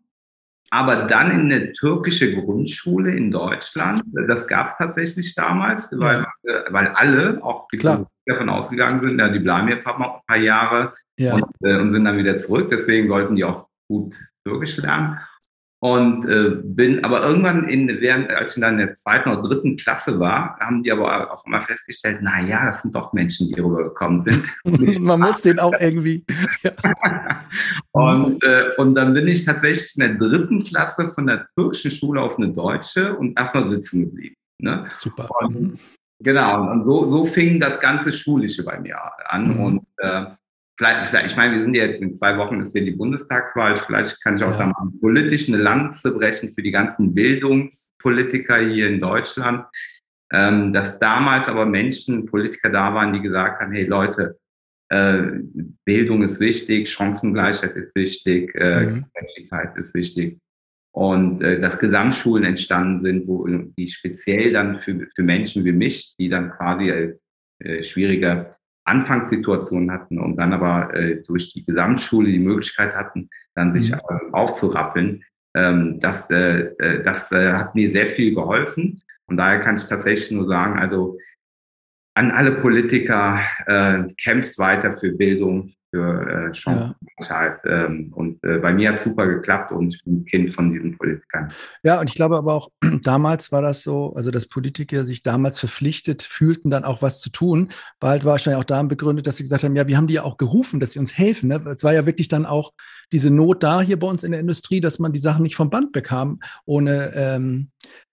Aber 0.70 1.04
dann 1.04 1.30
in 1.30 1.52
eine 1.52 1.72
türkische 1.74 2.34
Grundschule 2.34 3.14
in 3.14 3.30
Deutschland. 3.30 4.02
Das 4.26 4.46
gab 4.46 4.68
es 4.68 4.78
tatsächlich 4.78 5.34
damals, 5.34 5.88
weil, 5.92 6.26
äh, 6.44 6.62
weil 6.70 6.88
alle, 6.88 7.38
auch 7.44 7.68
die 7.68 7.76
Klar. 7.76 8.10
davon 8.26 8.48
ausgegangen 8.48 9.00
sind, 9.00 9.18
ja, 9.18 9.28
die 9.28 9.38
bleiben 9.38 9.68
hier 9.68 9.76
ein 9.76 9.84
paar, 9.84 10.00
ein 10.00 10.20
paar 10.26 10.36
Jahre 10.38 10.94
ja. 11.18 11.34
und, 11.34 11.44
äh, 11.62 11.76
und 11.76 11.92
sind 11.92 12.04
dann 12.04 12.18
wieder 12.18 12.38
zurück. 12.38 12.68
Deswegen 12.70 13.08
wollten 13.08 13.36
die 13.36 13.44
auch 13.44 13.68
gut 13.88 14.16
Türkisch 14.44 14.76
lernen. 14.76 15.18
Und 15.82 16.28
äh, 16.28 16.60
bin 16.62 17.04
aber 17.04 17.24
irgendwann 17.24 17.68
in, 17.68 17.88
während, 17.88 18.30
als 18.30 18.56
ich 18.56 18.60
dann 18.60 18.78
in 18.78 18.86
der 18.86 18.94
zweiten 18.94 19.28
oder 19.30 19.42
dritten 19.42 19.76
Klasse 19.76 20.20
war, 20.20 20.56
haben 20.60 20.84
die 20.84 20.92
aber 20.92 21.32
auch 21.32 21.44
immer 21.44 21.60
festgestellt, 21.60 22.20
na 22.22 22.40
ja, 22.40 22.66
das 22.66 22.82
sind 22.82 22.94
doch 22.94 23.12
Menschen, 23.12 23.48
die 23.48 23.60
rübergekommen 23.60 24.22
sind. 24.22 24.44
Man 25.00 25.18
muss 25.18 25.40
den 25.40 25.58
auch 25.58 25.72
irgendwie. 25.80 26.24
Und, 27.92 28.42
äh, 28.44 28.70
und 28.78 28.94
dann 28.94 29.12
bin 29.12 29.28
ich 29.28 29.44
tatsächlich 29.44 29.94
in 29.96 30.00
der 30.00 30.14
dritten 30.14 30.62
Klasse 30.62 31.10
von 31.10 31.26
der 31.26 31.46
türkischen 31.54 31.90
Schule 31.90 32.22
auf 32.22 32.38
eine 32.38 32.48
deutsche 32.50 33.14
und 33.14 33.38
erstmal 33.38 33.68
sitzen 33.68 34.00
geblieben. 34.00 34.36
Ne? 34.58 34.88
Super. 34.96 35.28
Und, 35.40 35.60
mhm. 35.60 35.78
genau, 36.20 36.70
und 36.70 36.84
so, 36.84 37.10
so 37.10 37.24
fing 37.26 37.60
das 37.60 37.78
ganze 37.80 38.10
Schulische 38.12 38.64
bei 38.64 38.80
mir 38.80 38.96
an. 39.26 39.48
Mhm. 39.48 39.60
Und 39.60 39.86
äh, 39.98 40.26
vielleicht, 40.76 41.08
vielleicht, 41.08 41.30
ich 41.30 41.36
meine, 41.36 41.56
wir 41.56 41.62
sind 41.62 41.74
jetzt 41.74 42.00
in 42.00 42.14
zwei 42.14 42.36
Wochen 42.38 42.60
ist 42.60 42.72
hier 42.72 42.84
die 42.84 42.92
Bundestagswahl. 42.92 43.76
Vielleicht 43.76 44.22
kann 44.22 44.36
ich 44.36 44.44
auch 44.44 44.52
ja. 44.52 44.58
da 44.58 44.66
mal 44.66 44.90
politisch 45.00 45.48
eine 45.48 45.58
Lanze 45.58 46.12
brechen 46.12 46.52
für 46.54 46.62
die 46.62 46.70
ganzen 46.70 47.14
Bildungspolitiker 47.14 48.58
hier 48.58 48.88
in 48.88 49.00
Deutschland. 49.00 49.66
Ähm, 50.32 50.72
dass 50.72 50.98
damals 50.98 51.48
aber 51.48 51.66
Menschen, 51.66 52.24
Politiker 52.24 52.70
da 52.70 52.94
waren, 52.94 53.12
die 53.12 53.20
gesagt 53.20 53.60
haben, 53.60 53.72
hey 53.72 53.84
Leute, 53.84 54.38
äh, 54.88 55.40
Bildung 55.84 56.22
ist 56.22 56.40
wichtig, 56.40 56.90
Chancengleichheit 56.90 57.76
ist 57.76 57.94
wichtig, 57.94 58.54
äh, 58.54 58.86
mhm. 58.86 59.04
Gerechtigkeit 59.12 59.76
ist 59.76 59.92
wichtig. 59.94 60.38
Und 60.94 61.42
äh, 61.42 61.60
dass 61.60 61.78
Gesamtschulen 61.78 62.44
entstanden 62.44 63.00
sind, 63.00 63.26
wo 63.26 63.46
die 63.46 63.88
speziell 63.88 64.52
dann 64.52 64.76
für, 64.76 65.06
für 65.14 65.22
Menschen 65.22 65.64
wie 65.64 65.72
mich, 65.72 66.14
die 66.18 66.28
dann 66.28 66.50
quasi 66.50 67.16
äh, 67.58 67.82
schwierige 67.82 68.54
Anfangssituationen 68.84 69.90
hatten 69.90 70.18
und 70.18 70.36
dann 70.36 70.52
aber 70.52 70.94
äh, 70.94 71.22
durch 71.22 71.52
die 71.52 71.64
Gesamtschule 71.64 72.30
die 72.30 72.38
Möglichkeit 72.38 72.94
hatten, 72.94 73.30
dann 73.54 73.72
sich 73.72 73.92
mhm. 73.92 74.34
aufzurappeln. 74.34 75.24
Ähm, 75.54 76.00
das 76.00 76.28
äh, 76.30 76.72
äh, 76.78 77.02
das 77.02 77.30
äh, 77.30 77.52
hat 77.52 77.74
mir 77.74 77.90
sehr 77.90 78.08
viel 78.08 78.34
geholfen. 78.34 79.02
Und 79.26 79.36
daher 79.36 79.60
kann 79.60 79.76
ich 79.76 79.84
tatsächlich 79.84 80.30
nur 80.30 80.46
sagen, 80.46 80.78
also 80.78 81.18
an 82.14 82.30
alle 82.30 82.52
Politiker, 82.52 83.40
äh, 83.66 84.04
kämpft 84.20 84.58
weiter 84.58 84.92
für 84.92 85.12
Bildung, 85.12 85.72
für 85.92 86.48
äh, 86.50 86.54
Chancengleichheit. 86.54 87.60
Ja. 87.64 87.84
Ähm, 87.84 88.12
und 88.14 88.42
äh, 88.42 88.58
bei 88.58 88.72
mir 88.72 88.88
hat 88.88 88.98
es 88.98 89.04
super 89.04 89.26
geklappt 89.26 89.72
und 89.72 89.94
ich 89.94 90.02
bin 90.04 90.24
Kind 90.24 90.50
von 90.50 90.72
diesen 90.72 90.96
Politikern. 90.96 91.52
Ja, 91.82 92.00
und 92.00 92.08
ich 92.08 92.16
glaube 92.16 92.38
aber 92.38 92.54
auch, 92.54 92.70
damals 93.02 93.52
war 93.52 93.60
das 93.60 93.82
so, 93.82 94.14
also 94.14 94.30
dass 94.30 94.46
Politiker 94.46 95.04
sich 95.04 95.22
damals 95.22 95.58
verpflichtet 95.58 96.22
fühlten, 96.22 96.70
dann 96.70 96.84
auch 96.84 97.02
was 97.02 97.20
zu 97.20 97.28
tun, 97.28 97.68
war 98.00 98.10
halt 98.10 98.24
wahrscheinlich 98.24 98.58
auch 98.58 98.64
daran 98.64 98.88
begründet, 98.88 99.26
dass 99.26 99.36
sie 99.36 99.42
gesagt 99.42 99.64
haben, 99.64 99.76
ja, 99.76 99.86
wir 99.86 99.96
haben 99.98 100.06
die 100.06 100.14
ja 100.14 100.22
auch 100.22 100.38
gerufen, 100.38 100.80
dass 100.80 100.92
sie 100.92 100.98
uns 100.98 101.16
helfen. 101.16 101.50
Ne? 101.50 101.62
Es 101.66 101.84
war 101.84 101.92
ja 101.92 102.06
wirklich 102.06 102.28
dann 102.28 102.46
auch 102.46 102.72
diese 103.12 103.30
Not 103.30 103.62
da 103.62 103.82
hier 103.82 103.98
bei 103.98 104.06
uns 104.06 104.24
in 104.24 104.32
der 104.32 104.40
Industrie, 104.40 104.80
dass 104.80 104.98
man 104.98 105.12
die 105.12 105.20
Sachen 105.20 105.42
nicht 105.42 105.56
vom 105.56 105.68
Band 105.68 105.92
bekam, 105.92 106.40
ohne 106.64 107.12
ähm, 107.14 107.70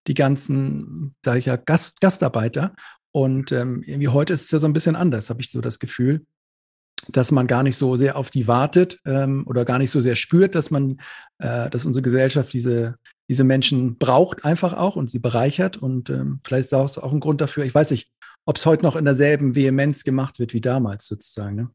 die 0.07 0.15
ganzen, 0.15 1.15
sage 1.23 1.39
ich 1.39 1.45
ja, 1.45 1.55
Gast, 1.55 2.01
Gastarbeiter. 2.01 2.75
Und 3.11 3.53
ähm, 3.53 3.83
irgendwie 3.85 4.09
heute 4.09 4.33
ist 4.33 4.43
es 4.43 4.51
ja 4.51 4.59
so 4.59 4.67
ein 4.67 4.73
bisschen 4.73 4.97
anders, 4.97 5.29
habe 5.29 5.41
ich 5.41 5.49
so 5.49 5.61
das 5.61 5.79
Gefühl 5.79 6.25
dass 7.11 7.31
man 7.31 7.47
gar 7.47 7.63
nicht 7.63 7.75
so 7.75 7.95
sehr 7.95 8.15
auf 8.15 8.29
die 8.29 8.47
wartet 8.47 8.99
ähm, 9.05 9.43
oder 9.47 9.65
gar 9.65 9.79
nicht 9.79 9.91
so 9.91 10.01
sehr 10.01 10.15
spürt, 10.15 10.55
dass 10.55 10.71
man, 10.71 10.99
äh, 11.39 11.69
dass 11.69 11.85
unsere 11.85 12.03
Gesellschaft 12.03 12.53
diese, 12.53 12.95
diese 13.27 13.43
Menschen 13.43 13.97
braucht 13.97 14.45
einfach 14.45 14.73
auch 14.73 14.95
und 14.95 15.09
sie 15.09 15.19
bereichert. 15.19 15.77
Und 15.77 16.09
ähm, 16.09 16.39
vielleicht 16.43 16.65
ist 16.65 16.73
das 16.73 16.97
auch 16.97 17.11
ein 17.11 17.19
Grund 17.19 17.41
dafür. 17.41 17.65
Ich 17.65 17.75
weiß 17.75 17.91
nicht, 17.91 18.11
ob 18.45 18.57
es 18.57 18.65
heute 18.65 18.83
noch 18.83 18.95
in 18.95 19.05
derselben 19.05 19.55
Vehemenz 19.55 20.03
gemacht 20.03 20.39
wird 20.39 20.53
wie 20.53 20.61
damals 20.61 21.07
sozusagen. 21.07 21.55
Ne? 21.55 21.69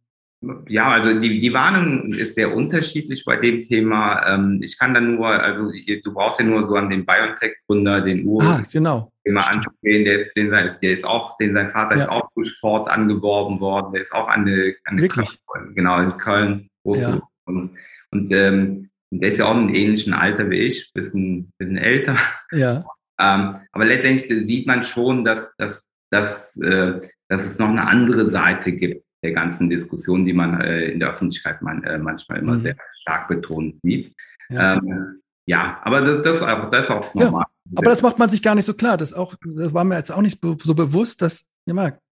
Ja, 0.68 0.88
also 0.88 1.18
die, 1.18 1.40
die 1.40 1.52
Warnung 1.52 2.12
ist 2.12 2.34
sehr 2.34 2.54
unterschiedlich 2.54 3.24
bei 3.24 3.36
dem 3.36 3.62
Thema. 3.62 4.26
Ähm, 4.26 4.60
ich 4.62 4.78
kann 4.78 4.94
dann 4.94 5.16
nur, 5.16 5.28
also 5.28 5.70
du 5.70 6.12
brauchst 6.12 6.40
ja 6.40 6.44
nur 6.44 6.68
so 6.68 6.74
an 6.74 6.90
den 6.90 7.06
BioNTech-Gründer, 7.06 8.02
den 8.02 8.26
Ur, 8.26 8.42
ah, 8.42 8.62
genau. 8.70 9.13
Mal 9.32 9.48
anzugehen, 9.48 10.04
der 10.04 10.16
ist, 10.16 10.36
den, 10.36 10.50
der 10.50 10.82
ist 10.82 11.06
auch, 11.06 11.36
den 11.38 11.54
sein 11.54 11.70
Vater 11.70 11.96
ja. 11.96 12.02
ist 12.02 12.08
auch 12.10 12.28
durch 12.34 12.52
Ford 12.58 12.90
angeworben 12.90 13.60
worden, 13.60 13.92
der 13.92 14.02
ist 14.02 14.12
auch 14.12 14.28
an 14.28 14.44
der, 14.46 14.74
an 14.84 14.96
der 14.96 15.04
Wirklich? 15.04 15.38
genau 15.74 16.00
in 16.00 16.10
Köln. 16.18 16.68
Ja. 16.84 17.20
Und, 17.46 17.70
und 18.10 18.32
ähm, 18.32 18.90
der 19.10 19.30
ist 19.30 19.38
ja 19.38 19.46
auch 19.46 19.56
in 19.56 19.74
ähnlichen 19.74 20.12
Alter 20.12 20.50
wie 20.50 20.58
ich, 20.58 20.92
bisschen, 20.92 21.52
bisschen 21.58 21.78
älter. 21.78 22.16
Ja. 22.52 22.84
ähm, 23.18 23.60
aber 23.72 23.84
letztendlich 23.84 24.46
sieht 24.46 24.66
man 24.66 24.82
schon, 24.82 25.24
dass, 25.24 25.54
dass 25.56 25.88
dass, 26.14 26.56
äh, 26.58 27.00
dass 27.28 27.44
es 27.44 27.58
noch 27.58 27.68
eine 27.68 27.86
andere 27.86 28.30
Seite 28.30 28.72
gibt 28.72 29.04
der 29.22 29.32
ganzen 29.32 29.68
Diskussion, 29.68 30.24
die 30.24 30.32
man 30.32 30.60
äh, 30.60 30.86
in 30.86 31.00
der 31.00 31.10
Öffentlichkeit 31.10 31.60
man, 31.62 31.82
äh, 31.82 31.98
manchmal 31.98 32.38
immer 32.38 32.54
mhm. 32.54 32.60
sehr 32.60 32.76
stark 33.00 33.28
betont 33.28 33.76
sieht. 33.80 34.14
Ja, 34.48 34.74
ähm, 34.74 35.20
ja 35.46 35.80
aber 35.82 36.00
das, 36.00 36.40
das, 36.40 36.70
das 36.70 36.84
ist 36.86 36.90
auch 36.90 37.14
normal. 37.14 37.44
Ja, 37.64 37.72
aber 37.76 37.90
das 37.90 38.02
macht 38.02 38.18
man 38.18 38.30
sich 38.30 38.42
gar 38.42 38.54
nicht 38.54 38.66
so 38.66 38.74
klar. 38.74 38.96
Das, 38.96 39.12
auch, 39.12 39.34
das 39.42 39.72
war 39.72 39.84
mir 39.84 39.96
jetzt 39.96 40.12
auch 40.12 40.20
nicht 40.20 40.40
so 40.40 40.74
bewusst, 40.74 41.22
dass 41.22 41.46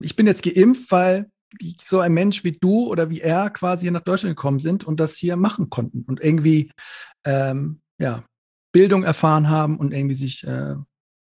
ich 0.01 0.17
bin 0.17 0.27
jetzt 0.27 0.43
geimpft, 0.43 0.91
weil 0.91 1.31
so 1.81 2.01
ein 2.01 2.13
Mensch 2.13 2.45
wie 2.45 2.53
du 2.53 2.87
oder 2.87 3.09
wie 3.09 3.21
er 3.21 3.51
quasi 3.51 3.85
hier 3.85 3.93
nach 3.93 4.03
Deutschland 4.03 4.37
gekommen 4.37 4.59
sind 4.59 4.85
und 4.85 5.01
das 5.01 5.17
hier 5.17 5.37
machen 5.37 5.71
konnten 5.71 6.05
und 6.07 6.21
irgendwie 6.23 6.71
ähm, 7.25 7.81
ja, 7.99 8.25
Bildung 8.73 9.05
erfahren 9.05 9.49
haben 9.49 9.79
und 9.79 9.95
irgendwie 9.95 10.15
sich 10.15 10.47
äh, 10.47 10.75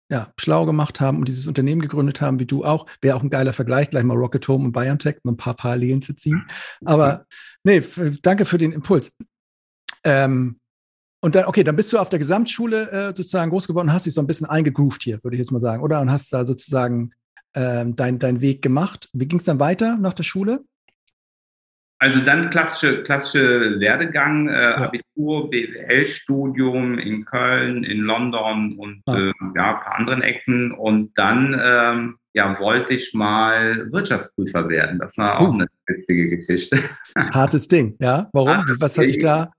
ja, 0.09 0.33
schlau 0.39 0.65
gemacht 0.65 1.01
haben 1.01 1.19
und 1.19 1.27
dieses 1.27 1.47
Unternehmen 1.47 1.81
gegründet 1.81 2.21
haben, 2.21 2.39
wie 2.39 2.45
du 2.45 2.63
auch. 2.63 2.87
Wäre 3.01 3.17
auch 3.17 3.23
ein 3.23 3.29
geiler 3.29 3.53
Vergleich, 3.53 3.89
gleich 3.89 4.03
mal 4.03 4.17
Rocket 4.17 4.47
Home 4.47 4.65
und 4.65 4.71
BioNTech, 4.71 5.17
um 5.23 5.33
ein 5.33 5.37
paar 5.37 5.53
Parallelen 5.53 6.01
zu 6.01 6.13
ziehen. 6.13 6.47
Aber 6.85 7.25
nee, 7.63 7.83
danke 8.21 8.45
für 8.45 8.57
den 8.57 8.71
Impuls. 8.71 9.11
Ähm, 10.03 10.59
und 11.21 11.35
dann, 11.35 11.45
okay, 11.45 11.63
dann 11.63 11.75
bist 11.75 11.91
du 11.91 11.97
auf 11.97 12.09
der 12.09 12.19
Gesamtschule 12.19 12.91
äh, 12.91 13.05
sozusagen 13.07 13.49
groß 13.49 13.67
geworden, 13.67 13.91
hast 13.91 14.05
dich 14.05 14.13
so 14.13 14.21
ein 14.21 14.27
bisschen 14.27 14.47
eingegroovt 14.47 15.03
hier, 15.03 15.23
würde 15.23 15.35
ich 15.35 15.39
jetzt 15.39 15.51
mal 15.51 15.61
sagen, 15.61 15.81
oder? 15.81 15.99
Und 16.01 16.11
hast 16.11 16.31
da 16.31 16.45
sozusagen 16.45 17.11
ähm, 17.55 17.95
deinen 17.95 18.19
dein 18.19 18.41
Weg 18.41 18.61
gemacht. 18.61 19.09
Wie 19.13 19.27
ging 19.27 19.39
es 19.39 19.45
dann 19.45 19.59
weiter 19.59 19.97
nach 19.97 20.13
der 20.13 20.23
Schule? 20.23 20.63
Also 21.99 22.21
dann 22.21 22.51
klassische, 22.51 23.01
klassische 23.01 23.79
Werdegang, 23.79 24.49
äh, 24.49 24.53
ja. 24.53 24.75
Abitur, 24.75 25.49
BWL-Studium 25.49 26.99
in 26.99 27.25
Köln, 27.25 27.83
in 27.83 28.01
London 28.01 28.77
und 28.77 29.01
ah. 29.07 29.17
äh, 29.17 29.33
ja, 29.55 29.75
ein 29.75 29.83
paar 29.83 29.95
anderen 29.95 30.21
Ecken. 30.21 30.71
Und 30.71 31.17
dann 31.17 31.59
ähm, 31.59 32.17
ja, 32.33 32.59
wollte 32.59 32.93
ich 32.93 33.15
mal 33.15 33.91
Wirtschaftsprüfer 33.91 34.69
werden. 34.69 34.99
Das 34.99 35.17
war 35.17 35.39
auch 35.39 35.49
uh. 35.49 35.53
eine 35.53 35.67
witzige 35.87 36.37
Geschichte. 36.37 36.77
Hartes 37.15 37.67
Ding, 37.67 37.95
ja. 37.99 38.29
Warum? 38.31 38.63
Was 38.79 38.95
hat 38.95 39.07
dich 39.07 39.17
da 39.17 39.51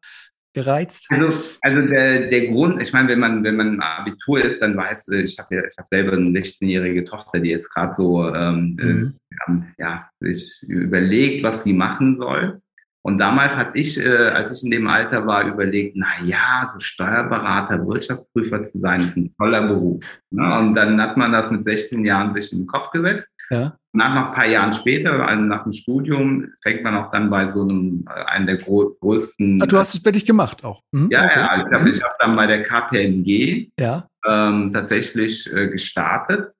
gereizt? 0.58 1.06
Also, 1.10 1.38
also 1.62 1.82
der, 1.82 2.28
der 2.28 2.48
Grund, 2.48 2.80
ich 2.80 2.92
meine, 2.92 3.08
wenn 3.08 3.20
man, 3.20 3.44
wenn 3.44 3.56
man 3.56 3.80
Abitur 3.80 4.44
ist, 4.44 4.60
dann 4.60 4.76
weiß 4.76 5.08
ich, 5.08 5.38
habe 5.38 5.54
ja, 5.54 5.62
ich 5.64 5.76
habe 5.78 5.88
selber 5.90 6.12
eine 6.12 6.30
16-jährige 6.30 7.04
Tochter, 7.04 7.40
die 7.40 7.50
jetzt 7.50 7.72
gerade 7.72 7.94
so 7.94 8.26
ähm, 8.34 8.76
mhm. 8.80 9.14
äh, 9.48 9.82
ja, 9.82 10.08
sich 10.20 10.62
überlegt, 10.68 11.42
was 11.42 11.62
sie 11.62 11.72
machen 11.72 12.16
soll. 12.16 12.60
Und 13.02 13.18
damals 13.18 13.56
hatte 13.56 13.78
ich, 13.78 13.98
äh, 13.98 14.28
als 14.28 14.58
ich 14.58 14.64
in 14.64 14.70
dem 14.70 14.86
Alter 14.88 15.26
war, 15.26 15.46
überlegt, 15.46 15.96
na 15.96 16.08
ja, 16.24 16.68
so 16.70 16.80
Steuerberater, 16.80 17.86
Wirtschaftsprüfer 17.86 18.62
zu 18.64 18.78
sein, 18.80 19.00
ist 19.00 19.16
ein 19.16 19.34
toller 19.36 19.66
Beruf. 19.66 20.04
Ne? 20.30 20.58
Und 20.58 20.74
dann 20.74 21.00
hat 21.00 21.16
man 21.16 21.32
das 21.32 21.50
mit 21.50 21.64
16 21.64 22.04
Jahren 22.04 22.34
sich 22.34 22.52
in 22.52 22.58
den 22.58 22.66
Kopf 22.66 22.90
gesetzt. 22.90 23.28
Ja. 23.50 23.76
Nach 23.98 24.14
noch 24.14 24.28
ein 24.28 24.34
paar 24.34 24.46
Jahren 24.46 24.72
später, 24.72 25.26
also 25.26 25.42
nach 25.42 25.64
dem 25.64 25.72
Studium, 25.72 26.52
fängt 26.62 26.84
man 26.84 26.94
auch 26.94 27.10
dann 27.10 27.30
bei 27.30 27.48
so 27.48 27.62
einem, 27.62 28.04
äh, 28.08 28.24
einem 28.26 28.46
der 28.46 28.56
größten. 28.58 29.60
Ah, 29.60 29.66
du 29.66 29.76
hast 29.76 29.94
es 29.94 30.04
wirklich 30.04 30.24
gemacht 30.24 30.64
auch. 30.64 30.82
Mhm. 30.92 31.08
Ja, 31.10 31.24
okay. 31.24 31.40
ja, 31.40 31.48
also 31.48 31.66
ich 31.66 31.72
habe 31.72 31.90
mhm. 31.90 32.02
hab 32.02 32.18
dann 32.20 32.36
bei 32.36 32.46
der 32.46 32.62
KPMG 32.62 33.70
ja. 33.78 34.08
ähm, 34.24 34.72
tatsächlich 34.72 35.52
äh, 35.52 35.66
gestartet. 35.66 36.52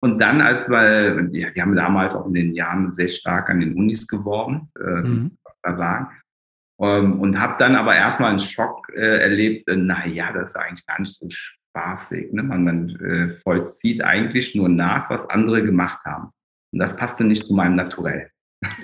Und 0.00 0.18
dann, 0.18 0.40
als 0.40 0.66
wir, 0.68 1.28
ja, 1.32 1.54
wir 1.54 1.62
haben 1.62 1.76
damals 1.76 2.14
auch 2.14 2.26
in 2.26 2.34
den 2.34 2.54
Jahren 2.54 2.90
sehr 2.92 3.08
stark 3.08 3.50
an 3.50 3.60
den 3.60 3.74
Unis 3.74 4.06
geworben, 4.06 4.70
äh, 4.80 5.02
mhm. 5.02 5.36
sagen. 5.76 6.08
Ähm, 6.80 7.20
und 7.20 7.38
habe 7.38 7.56
dann 7.58 7.76
aber 7.76 7.96
erstmal 7.96 8.30
einen 8.30 8.38
Schock 8.38 8.88
äh, 8.94 9.18
erlebt, 9.18 9.68
äh, 9.68 9.76
naja, 9.76 10.32
das 10.32 10.50
ist 10.50 10.56
eigentlich 10.56 10.86
gar 10.86 11.00
nicht 11.00 11.18
so 11.18 11.28
spaßig. 11.28 12.32
Ne? 12.32 12.42
Man, 12.44 12.64
man 12.64 12.88
äh, 13.00 13.28
vollzieht 13.42 14.02
eigentlich 14.02 14.54
nur 14.54 14.70
nach, 14.70 15.10
was 15.10 15.28
andere 15.28 15.62
gemacht 15.62 16.04
haben. 16.06 16.30
Und 16.72 16.78
das 16.78 16.96
passte 16.96 17.24
nicht 17.24 17.46
zu 17.46 17.54
meinem 17.54 17.74
Naturell. 17.74 18.30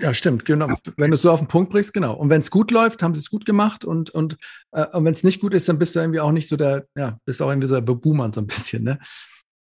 Ja, 0.01 0.15
stimmt, 0.15 0.45
genau. 0.45 0.69
Wenn 0.97 1.11
du 1.11 1.17
es 1.17 1.23
so 1.23 1.31
auf 1.31 1.41
den 1.41 1.49
Punkt 1.49 1.73
bringst, 1.73 1.93
genau. 1.93 2.15
Und 2.15 2.31
wenn 2.31 2.41
es 2.41 2.51
gut 2.51 2.71
läuft, 2.71 3.03
haben 3.03 3.15
sie 3.15 3.21
es 3.21 3.31
gut 3.31 3.45
gemacht 3.45 3.85
und, 3.85 4.11
und, 4.11 4.37
äh, 4.73 4.87
und 4.93 5.05
wenn 5.05 5.15
es 5.15 5.25
nicht 5.25 5.41
gut 5.41 5.53
ist, 5.53 5.69
dann 5.69 5.79
bist 5.79 5.97
du 5.97 6.01
irgendwie 6.01 6.21
auch 6.21 6.31
nicht 6.31 6.49
so 6.49 6.57
der, 6.57 6.87
ja, 6.97 7.19
bist 7.25 7.43
auch 7.43 7.49
irgendwie 7.49 7.69
so 7.69 7.75
der 7.75 7.83
Boomer 7.83 8.31
so 8.33 8.41
ein 8.41 8.47
bisschen, 8.47 8.85
ne? 8.85 8.99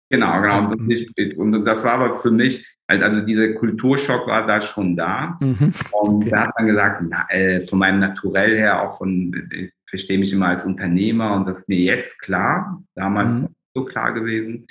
Genau, 0.10 0.42
genau. 0.42 0.56
Also, 0.56 0.70
und, 0.70 1.66
das 1.66 1.84
war 1.84 1.94
aber 1.94 2.22
für 2.22 2.32
mich, 2.32 2.66
also 2.88 3.20
dieser 3.26 3.54
Kulturschock 3.56 4.26
war 4.28 4.48
da 4.48 4.62
schon 4.62 4.96
da. 4.96 5.38
Mhm. 5.42 5.74
Und 5.92 6.16
okay. 6.24 6.30
da 6.30 6.44
hat 6.44 6.52
man 6.58 6.68
gesagt, 6.68 7.02
na, 7.10 7.26
äh, 7.30 7.68
von 7.68 7.80
meinem 7.80 8.00
Naturell 8.00 8.58
her, 8.58 8.82
auch 8.82 8.98
von, 8.98 9.50
ich 9.52 9.74
verstehe 9.90 10.18
mich 10.18 10.32
immer 10.32 10.48
als 10.48 10.64
Unternehmer 10.64 11.36
und 11.36 11.46
das 11.46 11.60
ist 11.60 11.70
mir 11.70 11.80
jetzt 11.80 12.20
klar, 12.20 12.82
damals 12.96 13.34
mhm. 13.34 13.50
so 13.74 13.84
klar 13.84 14.14
gewesen 14.14 14.66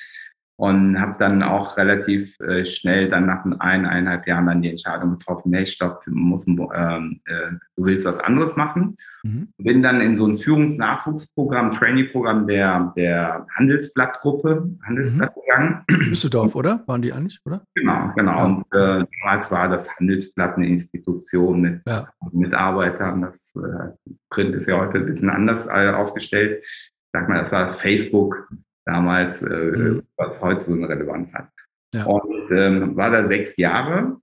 und 0.56 0.98
habe 0.98 1.16
dann 1.18 1.42
auch 1.42 1.76
relativ 1.76 2.38
äh, 2.40 2.64
schnell 2.64 3.10
dann 3.10 3.26
nach 3.26 3.44
ein, 3.44 3.60
eineinhalb 3.60 4.26
Jahren 4.26 4.46
dann 4.46 4.62
die 4.62 4.70
Entscheidung 4.70 5.18
getroffen, 5.18 5.52
hey, 5.52 5.66
stopp, 5.66 6.02
du, 6.04 6.12
musst, 6.12 6.48
ähm, 6.48 7.20
äh, 7.26 7.52
du 7.76 7.84
willst 7.84 8.06
was 8.06 8.20
anderes 8.20 8.56
machen. 8.56 8.96
Mhm. 9.22 9.48
Bin 9.58 9.82
dann 9.82 10.00
in 10.00 10.16
so 10.16 10.26
ein 10.26 10.36
Führungsnachwuchsprogramm, 10.36 11.75
Trainee-Programm 11.75 12.46
der, 12.46 12.94
der 12.96 13.46
Handelsblattgruppe, 13.54 14.70
Handelsblatt 14.86 15.36
mhm. 15.36 15.40
gegangen. 15.40 15.84
Düsseldorf, 16.10 16.54
oder? 16.54 16.82
Waren 16.86 17.02
die 17.02 17.12
eigentlich, 17.12 17.38
oder? 17.44 17.62
Genau, 17.75 18.12
genau. 18.16 18.38
Ja. 18.38 18.44
Und 18.44 18.60
äh, 18.72 19.06
damals 19.20 19.50
war 19.50 19.68
das 19.68 19.94
Handelsblatt 19.98 20.56
eine 20.56 20.68
Institution 20.68 21.60
mit 21.60 21.82
ja. 21.86 22.08
Mitarbeitern. 22.32 23.20
Das 23.20 23.54
äh, 23.56 24.14
Print 24.30 24.54
ist 24.54 24.68
ja 24.68 24.78
heute 24.78 24.98
ein 24.98 25.06
bisschen 25.06 25.28
anders 25.28 25.66
äh, 25.66 25.90
aufgestellt. 25.90 26.64
Sag 27.12 27.28
mal, 27.28 27.42
das 27.42 27.52
war 27.52 27.66
das 27.66 27.76
Facebook 27.76 28.48
damals, 28.86 29.42
äh, 29.42 29.46
mhm. 29.48 30.02
was 30.16 30.40
heute 30.40 30.62
so 30.62 30.72
eine 30.72 30.88
Relevanz 30.88 31.34
hat. 31.34 31.48
Ja. 31.94 32.04
Und 32.04 32.50
ähm, 32.50 32.96
war 32.96 33.10
da 33.10 33.26
sechs 33.26 33.56
Jahre. 33.56 34.18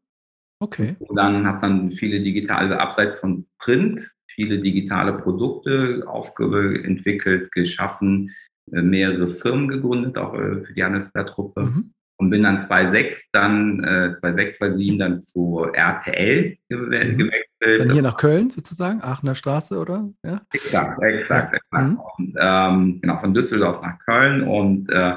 Okay. 0.60 0.96
Und 1.00 1.15
dann 1.15 1.46
habe 1.46 1.60
dann 1.62 1.91
viele 1.91 2.22
digitale, 2.22 2.60
also 2.60 2.75
abseits 2.75 3.17
von 3.17 3.46
Print, 3.60 4.10
viele 4.27 4.60
digitale 4.60 5.13
Produkte 5.13 6.03
aufentwickelt, 6.08 7.51
geschaffen, 7.51 8.32
äh, 8.72 8.82
mehrere 8.82 9.27
Firmen 9.27 9.67
gegründet, 9.67 10.17
auch 10.17 10.34
äh, 10.34 10.63
für 10.63 10.74
die 10.74 10.84
Handelsblattgruppe. 10.84 11.62
Mhm 11.62 11.93
und 12.17 12.29
bin 12.29 12.43
dann 12.43 12.60
2006, 12.60 13.32
dann 13.32 13.84
äh, 13.84 14.15
2006, 14.15 14.58
2007 14.58 15.00
dann 15.00 15.22
zu 15.22 15.67
RTL 15.74 16.58
mhm. 16.70 17.17
gewechselt. 17.17 17.82
Dann 17.82 17.91
hier 17.91 18.01
nach 18.01 18.17
Köln 18.17 18.50
sozusagen, 18.50 19.01
Aachener 19.01 19.36
Straße, 19.36 19.77
oder? 19.77 20.10
Ja. 20.24 20.41
Exakt, 20.53 21.01
exakt, 21.01 21.53
ja. 21.53 21.58
exakt. 21.58 21.89
Mhm. 21.89 22.00
Und, 22.17 22.36
ähm, 22.39 23.01
genau, 23.01 23.17
von 23.20 23.34
Düsseldorf 23.34 23.82
nach 23.82 24.00
Köln 24.00 24.43
und 24.43 24.89
äh, 24.89 25.15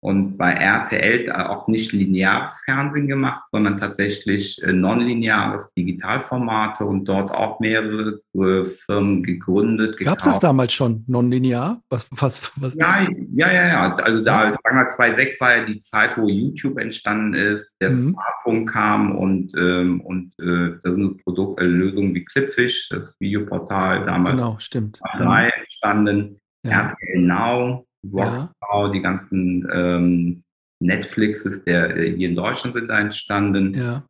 und 0.00 0.36
bei 0.36 0.52
RTL 0.52 1.32
auch 1.32 1.68
nicht 1.68 1.92
lineares 1.92 2.60
Fernsehen 2.64 3.08
gemacht, 3.08 3.42
sondern 3.50 3.76
tatsächlich 3.76 4.62
äh, 4.62 4.72
nonlineares 4.72 5.72
Digitalformate 5.74 6.84
und 6.84 7.06
dort 7.06 7.30
auch 7.30 7.60
mehrere 7.60 8.20
äh, 8.34 8.64
Firmen 8.66 9.22
gegründet. 9.22 9.98
Gab 9.98 10.18
es 10.18 10.24
das 10.24 10.38
damals 10.38 10.72
schon, 10.74 11.04
nonlinear? 11.06 11.80
Was, 11.88 12.08
was, 12.10 12.52
was? 12.56 12.74
Ja, 12.74 13.06
ja, 13.34 13.52
ja, 13.52 13.66
ja. 13.68 13.96
Also 13.96 14.22
da, 14.22 14.52
sagen 14.52 14.78
wir 14.78 14.88
2006 14.88 15.40
war 15.40 15.56
ja 15.56 15.64
die 15.64 15.80
Zeit, 15.80 16.16
wo 16.18 16.28
YouTube 16.28 16.78
entstanden 16.78 17.34
ist, 17.34 17.76
der 17.80 17.90
mhm. 17.90 18.10
Smartphone 18.10 18.66
kam 18.66 19.16
und, 19.16 19.52
ähm, 19.56 20.00
und 20.02 20.32
äh, 20.38 20.78
da 20.82 20.92
sind 20.92 21.24
Produkte, 21.24 21.64
äh, 21.64 21.66
Lösungen 21.66 22.14
wie 22.14 22.24
Clipfish, 22.24 22.90
das 22.90 23.16
Videoportal 23.18 24.04
damals. 24.04 24.36
Genau, 24.36 24.56
stimmt. 24.58 25.00
Drei 25.16 25.48
entstanden. 25.48 26.40
Ja. 26.64 26.90
RTL 26.90 27.20
Now, 27.20 27.85
Rockstar, 28.12 28.86
ja. 28.86 28.88
die 28.90 29.00
ganzen 29.00 29.68
ähm, 29.72 30.42
Netflixes, 30.80 31.64
der 31.64 31.96
äh, 31.96 32.12
hier 32.14 32.28
in 32.28 32.36
Deutschland 32.36 32.76
sind 32.76 32.88
da 32.88 33.00
entstanden. 33.00 33.74
Ja. 33.74 34.04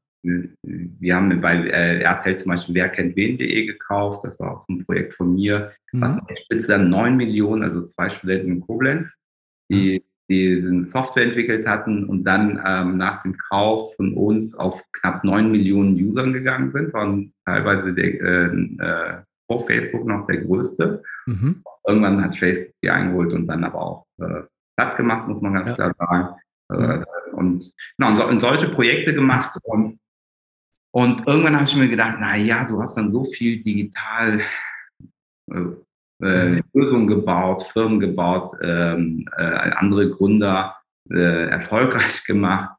Wir 0.62 1.14
haben 1.14 1.40
bei 1.40 1.54
äh, 1.68 2.00
RTL 2.00 2.38
zum 2.38 2.50
Beispiel 2.50 2.74
Wer 2.74 2.88
kennt 2.88 3.14
wen.de 3.14 3.66
gekauft, 3.66 4.24
das 4.24 4.40
war 4.40 4.56
auch 4.56 4.64
so 4.66 4.72
ein 4.72 4.84
Projekt 4.84 5.14
von 5.14 5.34
mir, 5.34 5.72
mhm. 5.92 6.00
was 6.00 6.16
in 6.16 6.26
der 6.28 6.36
Spitze 6.36 6.68
dann 6.72 6.90
9 6.90 7.16
Millionen, 7.16 7.62
also 7.62 7.84
zwei 7.84 8.08
Studenten 8.10 8.50
in 8.50 8.60
Koblenz, 8.60 9.14
die, 9.70 10.02
die 10.28 10.64
eine 10.66 10.82
Software 10.82 11.22
entwickelt 11.22 11.68
hatten 11.68 12.06
und 12.06 12.24
dann 12.24 12.60
ähm, 12.66 12.96
nach 12.96 13.22
dem 13.22 13.36
Kauf 13.36 13.94
von 13.94 14.14
uns 14.14 14.56
auf 14.56 14.82
knapp 14.92 15.22
9 15.22 15.48
Millionen 15.48 15.94
Usern 15.94 16.32
gegangen 16.32 16.72
sind, 16.72 16.92
waren 16.92 17.32
teilweise 17.44 17.94
der, 17.94 18.20
äh, 18.20 18.46
äh, 18.78 19.22
vor 19.46 19.66
Facebook 19.66 20.06
noch 20.06 20.26
der 20.26 20.38
größte. 20.38 21.02
Mhm. 21.26 21.62
Irgendwann 21.86 22.24
hat 22.24 22.36
Facebook 22.36 22.74
die 22.82 22.90
eingeholt 22.90 23.32
und 23.32 23.46
dann 23.46 23.64
aber 23.64 23.80
auch 23.80 24.06
äh, 24.20 24.42
platt 24.76 24.96
gemacht, 24.96 25.28
muss 25.28 25.40
man 25.40 25.54
ganz 25.54 25.70
ja. 25.70 25.74
klar 25.74 25.94
sagen. 25.98 26.28
Äh, 26.72 26.96
mhm. 26.96 27.04
und, 27.32 27.72
genau, 27.96 28.10
und, 28.10 28.16
so, 28.16 28.26
und 28.26 28.40
solche 28.40 28.68
Projekte 28.68 29.14
gemacht. 29.14 29.58
Und, 29.62 29.98
und 30.92 31.26
irgendwann 31.26 31.56
habe 31.56 31.64
ich 31.64 31.76
mir 31.76 31.88
gedacht, 31.88 32.16
na 32.20 32.36
ja, 32.36 32.64
du 32.64 32.80
hast 32.80 32.96
dann 32.96 33.12
so 33.12 33.24
viel 33.24 33.62
digital 33.62 34.40
äh, 35.52 35.70
äh, 36.22 36.60
Lösungen 36.72 37.06
gebaut, 37.06 37.64
Firmen 37.64 38.00
gebaut, 38.00 38.56
ähm, 38.62 39.28
äh, 39.36 39.42
andere 39.42 40.10
Gründer 40.10 40.76
äh, 41.10 41.48
erfolgreich 41.48 42.24
gemacht. 42.24 42.74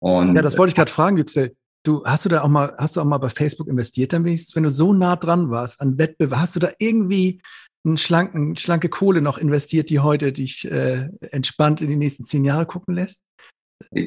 Und, 0.00 0.34
ja, 0.34 0.42
das 0.42 0.58
wollte 0.58 0.70
ich 0.70 0.76
gerade 0.76 0.90
fragen, 0.90 1.16
Yüksel. 1.16 1.56
Du, 1.84 2.04
hast 2.04 2.24
du 2.24 2.28
da 2.28 2.42
auch 2.42 2.48
mal, 2.48 2.72
hast 2.78 2.96
du 2.96 3.00
auch 3.00 3.04
mal 3.04 3.18
bei 3.18 3.28
Facebook 3.28 3.66
investiert, 3.66 4.12
dann 4.12 4.24
wenigstens, 4.24 4.54
wenn 4.54 4.62
du 4.62 4.70
so 4.70 4.92
nah 4.92 5.16
dran 5.16 5.50
warst 5.50 5.80
an 5.80 5.98
Wettbewerb, 5.98 6.40
hast 6.40 6.54
du 6.54 6.60
da 6.60 6.70
irgendwie 6.78 7.42
einen 7.84 7.96
schlanken, 7.96 8.56
schlanke 8.56 8.88
Kohle 8.88 9.20
noch 9.20 9.38
investiert, 9.38 9.90
die 9.90 9.98
heute 9.98 10.32
dich 10.32 10.70
äh, 10.70 11.08
entspannt 11.32 11.80
in 11.80 11.88
die 11.88 11.96
nächsten 11.96 12.22
zehn 12.22 12.44
Jahre 12.44 12.66
gucken 12.66 12.94
lässt? 12.94 13.24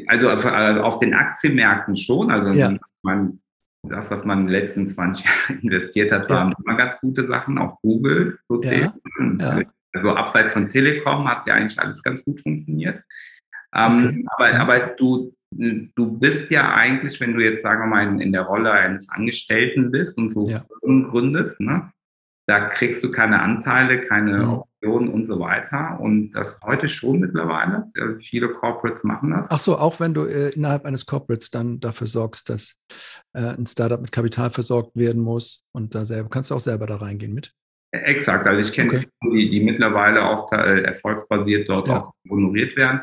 Also 0.07 0.29
auf, 0.29 0.45
äh, 0.45 0.79
auf 0.79 0.99
den 0.99 1.13
Aktienmärkten 1.13 1.97
schon. 1.97 2.31
Also 2.31 2.57
ja. 2.57 2.73
man, 3.01 3.41
das, 3.83 4.09
was 4.09 4.23
man 4.23 4.41
in 4.41 4.45
den 4.47 4.51
letzten 4.53 4.87
20 4.87 5.25
Jahren 5.49 5.59
investiert 5.61 6.11
hat, 6.11 6.29
waren 6.29 6.51
ja. 6.51 6.57
immer 6.63 6.77
ganz 6.77 6.99
gute 7.01 7.27
Sachen. 7.27 7.57
Auch 7.57 7.81
Google. 7.81 8.39
So 8.47 8.61
ja. 8.61 8.93
Also 9.93 10.09
abseits 10.09 10.53
von 10.53 10.69
Telekom 10.69 11.27
hat 11.27 11.47
ja 11.47 11.55
eigentlich 11.55 11.79
alles 11.79 12.01
ganz 12.03 12.23
gut 12.23 12.41
funktioniert. 12.41 13.03
Ähm, 13.73 13.85
okay. 13.85 14.25
aber, 14.27 14.59
aber 14.59 14.79
du, 14.97 15.35
du 15.55 16.19
bist 16.19 16.49
ja 16.51 16.73
eigentlich, 16.73 17.19
wenn 17.19 17.33
du 17.33 17.43
jetzt, 17.43 17.61
sagen 17.63 17.81
wir 17.81 17.87
mal, 17.87 18.07
in, 18.07 18.19
in 18.19 18.31
der 18.31 18.43
Rolle 18.43 18.71
eines 18.71 19.09
Angestellten 19.09 19.91
bist 19.91 20.17
und 20.17 20.31
so 20.31 20.47
ja. 20.47 20.65
gründest, 20.81 21.59
ne, 21.59 21.91
da 22.47 22.69
kriegst 22.69 23.03
du 23.03 23.11
keine 23.11 23.41
Anteile, 23.41 24.01
keine 24.01 24.37
mhm. 24.37 24.53
Optionen 24.53 25.09
und 25.09 25.25
so 25.25 25.39
weiter. 25.39 25.99
Und 25.99 26.31
das 26.31 26.59
heute 26.63 26.87
schon 26.87 27.19
mittlerweile. 27.19 27.91
Also 27.99 28.19
viele 28.19 28.49
Corporates 28.49 29.03
machen 29.03 29.31
das. 29.31 29.47
Ach 29.49 29.59
so, 29.59 29.77
auch 29.77 29.99
wenn 29.99 30.13
du 30.13 30.25
äh, 30.25 30.49
innerhalb 30.49 30.85
eines 30.85 31.05
Corporates 31.05 31.49
dann 31.49 31.79
dafür 31.79 32.07
sorgst, 32.07 32.49
dass 32.49 32.79
äh, 33.33 33.41
ein 33.41 33.65
Startup 33.65 33.99
mit 33.99 34.11
Kapital 34.11 34.51
versorgt 34.51 34.95
werden 34.95 35.21
muss 35.21 35.63
und 35.71 35.95
da 35.95 36.05
selber 36.05 36.29
kannst 36.29 36.51
du 36.51 36.55
auch 36.55 36.59
selber 36.59 36.85
da 36.85 36.97
reingehen 36.97 37.33
mit. 37.33 37.51
Exakt. 37.91 38.45
Also 38.45 38.69
ich 38.69 38.75
kenne 38.75 38.89
okay. 38.89 39.07
die, 39.23 39.49
die 39.49 39.61
mittlerweile 39.61 40.23
auch 40.23 40.51
äh, 40.51 40.81
erfolgsbasiert 40.81 41.69
dort 41.69 41.87
ja. 41.87 42.03
auch 42.03 42.13
honoriert 42.29 42.75
werden. 42.75 43.01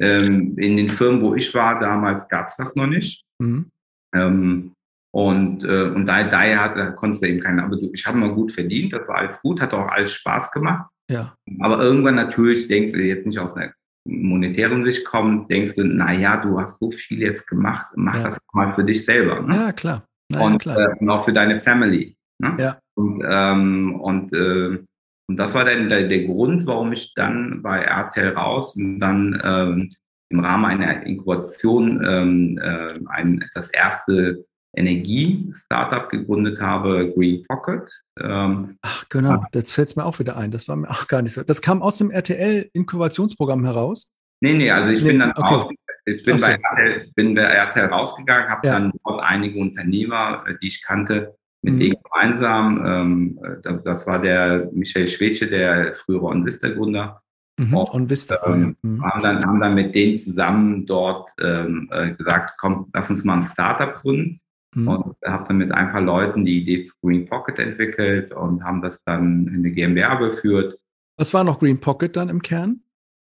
Ähm, 0.00 0.58
in 0.58 0.76
den 0.76 0.88
Firmen, 0.88 1.22
wo 1.22 1.34
ich 1.34 1.54
war, 1.54 1.78
damals 1.78 2.28
gab 2.28 2.48
es 2.48 2.56
das 2.56 2.74
noch 2.74 2.86
nicht. 2.86 3.24
Mhm. 3.38 3.70
Ähm, 4.14 4.72
und, 5.12 5.62
äh, 5.62 5.90
und 5.90 6.06
daher, 6.06 6.28
daher 6.28 6.64
hat, 6.64 6.76
da 6.76 6.90
konntest 6.90 7.22
du 7.22 7.28
eben 7.28 7.40
keine, 7.40 7.62
aber 7.62 7.76
du, 7.76 7.90
ich 7.92 8.04
habe 8.04 8.18
mal 8.18 8.34
gut 8.34 8.50
verdient, 8.50 8.92
das 8.92 9.06
war 9.06 9.18
alles 9.18 9.40
gut, 9.40 9.60
hat 9.60 9.72
auch 9.72 9.86
alles 9.86 10.10
Spaß 10.12 10.50
gemacht. 10.50 10.90
Ja. 11.08 11.36
Aber 11.60 11.80
irgendwann 11.80 12.16
natürlich 12.16 12.66
denkst 12.66 12.92
du 12.92 13.00
jetzt 13.00 13.26
nicht 13.26 13.38
aus 13.38 13.54
einer 13.54 13.72
monetären 14.06 14.84
Sicht 14.84 15.04
kommen, 15.04 15.46
denkst 15.48 15.76
du, 15.76 15.84
naja, 15.84 16.38
du 16.38 16.60
hast 16.60 16.80
so 16.80 16.90
viel 16.90 17.20
jetzt 17.20 17.46
gemacht, 17.46 17.86
mach 17.94 18.16
ja. 18.16 18.24
das 18.24 18.38
mal 18.52 18.74
für 18.74 18.84
dich 18.84 19.04
selber. 19.04 19.40
Ne? 19.42 19.54
Ja, 19.54 19.72
klar. 19.72 20.04
Naja, 20.30 20.46
und, 20.46 20.58
klar. 20.58 20.78
Äh, 20.78 20.96
und 20.98 21.10
auch 21.10 21.24
für 21.24 21.32
deine 21.32 21.56
Family. 21.60 22.16
Ne? 22.40 22.56
Ja. 22.58 22.78
Und, 22.96 23.22
ähm, 23.24 24.00
und 24.00 24.32
äh, 24.32 24.82
und 25.28 25.36
das 25.36 25.54
war 25.54 25.64
dann 25.64 25.88
der, 25.88 26.08
der, 26.08 26.24
Grund, 26.24 26.66
warum 26.66 26.92
ich 26.92 27.14
dann 27.14 27.62
bei 27.62 27.80
RTL 27.80 28.34
raus 28.34 28.76
und 28.76 29.00
dann 29.00 29.40
ähm, 29.42 29.90
im 30.28 30.40
Rahmen 30.40 30.64
einer 30.66 31.04
Inkubation 31.06 32.04
ähm, 32.04 32.58
äh, 32.62 32.98
ein, 33.08 33.44
das 33.54 33.70
erste 33.70 34.44
Energie-Startup 34.76 36.08
gegründet 36.08 36.60
habe, 36.60 37.12
Green 37.14 37.44
Pocket. 37.44 37.90
Ähm, 38.20 38.78
ach, 38.82 39.08
genau, 39.08 39.44
jetzt 39.54 39.72
fällt 39.72 39.88
es 39.88 39.96
mir 39.96 40.04
auch 40.04 40.18
wieder 40.18 40.36
ein. 40.36 40.50
Das 40.50 40.68
war 40.68 40.76
mir 40.76 40.90
auch 40.90 41.06
gar 41.08 41.22
nicht 41.22 41.32
so. 41.32 41.42
Das 41.42 41.62
kam 41.62 41.82
aus 41.82 41.98
dem 41.98 42.10
RTL-Inkubationsprogramm 42.10 43.64
heraus? 43.64 44.12
Nee, 44.40 44.54
nee, 44.54 44.70
also 44.70 44.90
ich 44.90 45.02
nee, 45.02 45.10
bin 45.10 45.20
dann 45.20 45.32
okay. 45.36 45.54
raus, 45.54 45.72
ich 46.04 46.22
bin, 46.24 46.38
so. 46.38 46.46
bei 46.46 46.52
RTL, 46.52 47.10
bin 47.14 47.34
bei 47.34 47.42
RTL 47.42 47.86
rausgegangen, 47.86 48.50
habe 48.50 48.66
ja. 48.66 48.72
dann 48.74 48.92
dort 49.04 49.22
einige 49.22 49.58
Unternehmer, 49.58 50.44
äh, 50.46 50.54
die 50.60 50.68
ich 50.68 50.82
kannte, 50.82 51.36
mit 51.64 51.74
mhm. 51.74 51.78
denen 51.80 51.96
gemeinsam. 52.02 52.86
Ähm, 52.86 53.38
das 53.84 54.06
war 54.06 54.20
der 54.20 54.70
Michael 54.72 55.08
Schwetsche, 55.08 55.48
der 55.48 55.94
frühere 55.94 56.26
OnVista-Gründer. 56.26 57.20
Mhm. 57.58 57.74
Und 57.74 58.10
Vista, 58.10 58.40
ähm, 58.46 58.76
mhm. 58.82 59.04
haben, 59.04 59.22
dann, 59.22 59.44
haben 59.44 59.60
dann 59.60 59.74
mit 59.74 59.94
denen 59.94 60.16
zusammen 60.16 60.86
dort 60.86 61.30
ähm, 61.40 61.88
äh, 61.92 62.12
gesagt, 62.12 62.54
komm, 62.58 62.90
lass 62.92 63.10
uns 63.10 63.24
mal 63.24 63.38
ein 63.38 63.44
Startup 63.44 63.94
gründen. 63.94 64.40
Mhm. 64.74 64.88
Und 64.88 65.16
habe 65.24 65.44
dann 65.46 65.58
mit 65.58 65.72
ein 65.72 65.92
paar 65.92 66.00
Leuten 66.00 66.44
die 66.44 66.62
Idee 66.62 66.82
zu 66.82 66.92
Green 67.00 67.26
Pocket 67.26 67.58
entwickelt 67.60 68.32
und 68.32 68.64
haben 68.64 68.82
das 68.82 69.02
dann 69.04 69.46
in 69.46 69.58
eine 69.58 69.70
GmbH 69.70 70.16
geführt. 70.16 70.78
Was 71.16 71.32
war 71.32 71.44
noch 71.44 71.60
Green 71.60 71.80
Pocket 71.80 72.14
dann 72.16 72.28
im 72.28 72.42
Kern? 72.42 72.80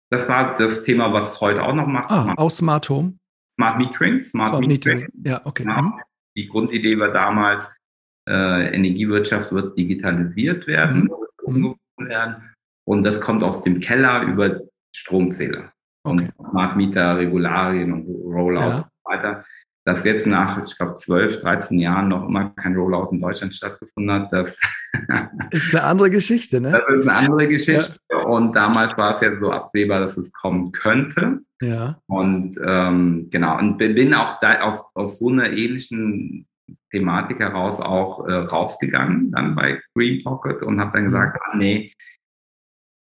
Das 0.10 0.27
war 0.27 0.58
das 0.58 0.84
Thema, 0.84 1.13
was 1.13 1.34
es 1.34 1.42
heute 1.42 1.63
auch 1.63 1.75
noch 1.75 1.88
macht. 1.88 2.10
Ah, 2.10 2.24
Smart, 2.24 2.38
auch 2.39 2.51
Smart 2.51 2.89
Home. 2.89 3.13
Smart 3.48 3.77
Metering. 3.77 4.24
Smart, 4.24 4.50
Smart 4.50 4.65
Metering. 4.65 5.00
Metering. 5.01 5.24
Ja, 5.24 5.42
okay. 5.46 5.63
Genau. 5.63 5.82
Mhm. 5.82 5.94
Die 6.36 6.48
Grundidee 6.48 7.00
war 7.00 7.13
damals, 7.13 7.70
äh, 8.27 8.75
Energiewirtschaft 8.75 9.51
wird 9.51 9.77
digitalisiert 9.77 10.67
werden, 10.67 11.10
mhm. 11.46 11.75
werden. 11.97 12.52
Und 12.88 13.04
das 13.04 13.21
kommt 13.21 13.43
aus 13.43 13.63
dem 13.63 13.80
Keller 13.80 14.23
über 14.23 14.60
Stromzähler. 14.95 15.71
Okay. 16.04 16.30
Und 16.38 16.50
Smart 16.50 16.76
Meter, 16.76 17.17
Regularien 17.17 17.93
und 17.93 18.06
Rollout 18.08 18.60
ja. 18.60 18.78
und 18.78 18.84
so 18.84 19.12
weiter 19.12 19.45
dass 19.86 20.04
jetzt 20.04 20.26
nach, 20.26 20.63
ich 20.65 20.76
glaube, 20.76 20.95
12, 20.95 21.41
13 21.41 21.80
Jahren 21.80 22.08
noch 22.08 22.28
immer 22.28 22.50
kein 22.56 22.76
Rollout 22.76 23.12
in 23.12 23.21
Deutschland 23.21 23.56
stattgefunden 23.56 24.12
hat, 24.12 24.34
das 24.34 24.58
ist 25.52 25.73
eine 25.76 25.84
andere 25.84 26.10
Geschichte, 26.10 26.60
ne? 26.60 26.71
Das 26.71 26.82
ist 26.89 27.08
eine 27.08 27.13
andere 27.13 27.47
Geschichte. 27.47 27.97
Ja. 28.12 28.23
Und 28.23 28.54
damals 28.54 28.97
war 28.97 29.13
es 29.13 29.21
ja 29.21 29.39
so 29.39 29.52
absehbar, 29.52 30.00
dass 30.00 30.17
es 30.17 30.32
kommen 30.34 30.71
könnte. 30.71 31.41
Ja. 31.62 32.00
Und 32.08 32.58
ähm, 32.65 33.28
genau, 33.30 33.60
und 33.60 33.78
bin 33.78 34.13
auch 34.15 34.39
da 34.39 34.62
aus, 34.62 34.84
aus 34.95 35.19
so 35.19 35.30
einer 35.30 35.52
ähnlichen 35.52 36.47
Thematik 36.91 37.39
heraus 37.39 37.80
auch 37.80 38.28
äh, 38.28 38.34
rausgegangen, 38.34 39.32
dann 39.32 39.56
bei 39.56 39.82
Green 39.93 40.23
Pocket 40.23 40.62
und 40.63 40.80
habe 40.80 40.91
dann 40.93 41.04
mhm. 41.04 41.08
gesagt, 41.08 41.39
ah, 41.43 41.58
nee, 41.58 41.93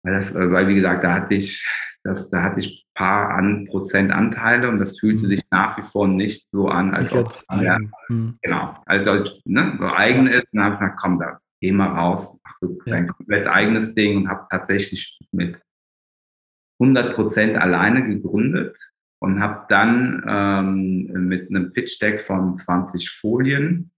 weil, 0.03 0.13
das, 0.13 0.31
äh, 0.31 0.51
weil 0.51 0.67
wie 0.67 0.75
gesagt, 0.75 1.03
da 1.03 1.13
hatte 1.13 1.35
ich 1.35 1.65
das, 2.03 2.27
da 2.27 2.43
hatte 2.43 2.59
ich 2.59 2.85
paar 2.93 3.29
an 3.29 3.65
Prozent 3.65 4.11
Anteile 4.11 4.69
und 4.69 4.79
das 4.79 4.99
fühlte 4.99 5.25
mhm. 5.25 5.29
sich 5.29 5.41
nach 5.51 5.77
wie 5.77 5.83
vor 5.83 6.07
nicht 6.07 6.47
so 6.51 6.67
an, 6.67 6.93
als 6.93 7.13
ob 7.13 7.29
es 7.29 7.45
ja, 7.61 7.79
mhm. 8.09 8.37
genau, 8.41 8.75
also 8.85 9.23
ne, 9.45 9.77
so 9.79 9.85
eigen 9.85 10.25
ja. 10.25 10.33
ist. 10.33 10.47
Und 10.51 10.59
dann 10.59 10.63
habe 10.65 10.73
ich 10.75 10.79
gesagt, 10.79 10.99
komm, 10.99 11.19
da 11.19 11.39
geh 11.61 11.71
mal 11.71 11.87
raus, 11.87 12.37
mach 12.43 12.59
du 12.61 12.77
ja. 12.85 12.95
dein 12.95 13.07
komplett 13.07 13.47
eigenes 13.47 13.93
Ding 13.95 14.17
und 14.17 14.29
habe 14.29 14.45
tatsächlich 14.49 15.17
mit 15.31 15.59
100 16.79 17.15
Prozent 17.15 17.57
alleine 17.57 18.05
gegründet 18.05 18.77
und 19.23 19.39
habe 19.39 19.65
dann 19.69 20.21
ähm, 20.27 21.27
mit 21.29 21.49
einem 21.49 21.71
Pitch 21.71 22.01
Deck 22.01 22.19
von 22.19 22.57
20 22.57 23.09
Folien 23.09 23.89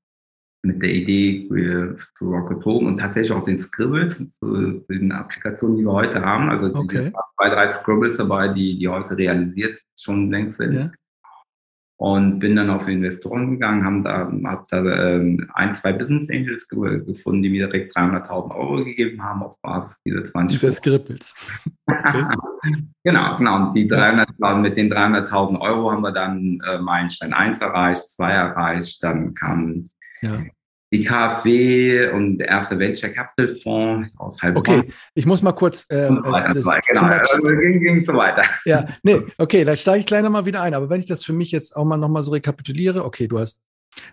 mit 0.61 0.83
der 0.83 0.91
Idee 0.91 1.47
äh, 1.47 1.95
zu 2.15 2.29
Rocket 2.29 2.63
Home 2.63 2.87
und 2.87 2.99
tatsächlich 2.99 3.31
auch 3.31 3.43
den 3.43 3.57
Scribbles, 3.57 4.17
zu, 4.17 4.81
zu, 4.81 4.93
den 4.93 5.11
Applikationen, 5.11 5.77
die 5.77 5.83
wir 5.83 5.93
heute 5.93 6.21
haben. 6.21 6.49
Also 6.49 6.75
okay. 6.75 7.11
zwei, 7.37 7.49
drei 7.49 7.67
Scribbles 7.69 8.17
dabei, 8.17 8.49
die, 8.49 8.77
die 8.77 8.87
heute 8.87 9.17
realisiert 9.17 9.81
schon 9.97 10.29
längst 10.29 10.57
sind. 10.57 10.73
Ja. 10.73 10.91
Und 11.97 12.39
bin 12.39 12.57
dann 12.57 12.69
auf 12.69 12.89
Investoren 12.89 13.51
gegangen, 13.51 13.85
haben 13.85 14.03
da, 14.03 14.29
hab 14.43 14.67
da 14.67 14.83
ähm, 14.83 15.49
ein, 15.53 15.73
zwei 15.73 15.93
Business 15.93 16.29
Angels 16.29 16.67
ge 16.67 17.01
gefunden, 17.05 17.41
die 17.41 17.49
mir 17.49 17.67
direkt 17.67 17.95
300.000 17.95 18.53
Euro 18.53 18.83
gegeben 18.83 19.23
haben 19.23 19.41
auf 19.41 19.59
Basis 19.61 20.01
dieser 20.03 20.25
20 20.25 20.59
Dieser 20.59 20.73
Scribbles. 20.73 21.33
genau, 23.03 23.37
genau. 23.37 23.55
Und 23.55 23.73
die 23.75 23.87
300, 23.87 24.27
ja. 24.37 24.55
mit 24.55 24.77
den 24.77 24.91
300.000 24.91 25.61
Euro 25.61 25.91
haben 25.91 26.01
wir 26.01 26.11
dann 26.11 26.59
äh, 26.67 26.79
Meilenstein 26.79 27.33
1 27.33 27.61
erreicht, 27.61 28.09
2 28.09 28.29
erreicht, 28.29 29.01
dann 29.01 29.33
kam 29.33 29.89
ja 30.21 30.43
die 30.93 31.03
KfW 31.03 32.09
und 32.09 32.37
der 32.37 32.47
erste 32.47 32.77
Venture 32.77 33.09
Capital 33.09 33.55
Fonds 33.55 34.09
aus 34.17 34.41
Heilbronn. 34.41 34.79
Okay, 34.79 34.93
ich 35.13 35.25
muss 35.25 35.41
mal 35.41 35.51
kurz. 35.51 35.85
Äh, 35.89 36.07
und 36.07 36.23
weiter, 36.31 36.53
das, 36.53 36.65
genau, 36.87 37.07
also 37.07 37.41
ging, 37.41 37.83
ging 37.83 38.05
so 38.05 38.13
weiter. 38.13 38.43
Ja, 38.65 38.85
nee, 39.03 39.21
okay, 39.37 39.63
da 39.63 39.75
steige 39.75 39.99
ich 39.99 40.05
gleich 40.05 40.23
nochmal 40.23 40.45
wieder 40.45 40.61
ein. 40.61 40.73
Aber 40.73 40.89
wenn 40.89 40.99
ich 40.99 41.05
das 41.05 41.25
für 41.25 41.33
mich 41.33 41.51
jetzt 41.51 41.75
auch 41.75 41.85
mal 41.85 41.97
nochmal 41.97 42.23
so 42.23 42.31
rekapituliere, 42.31 43.03
okay, 43.03 43.27
du 43.27 43.39
hast 43.39 43.61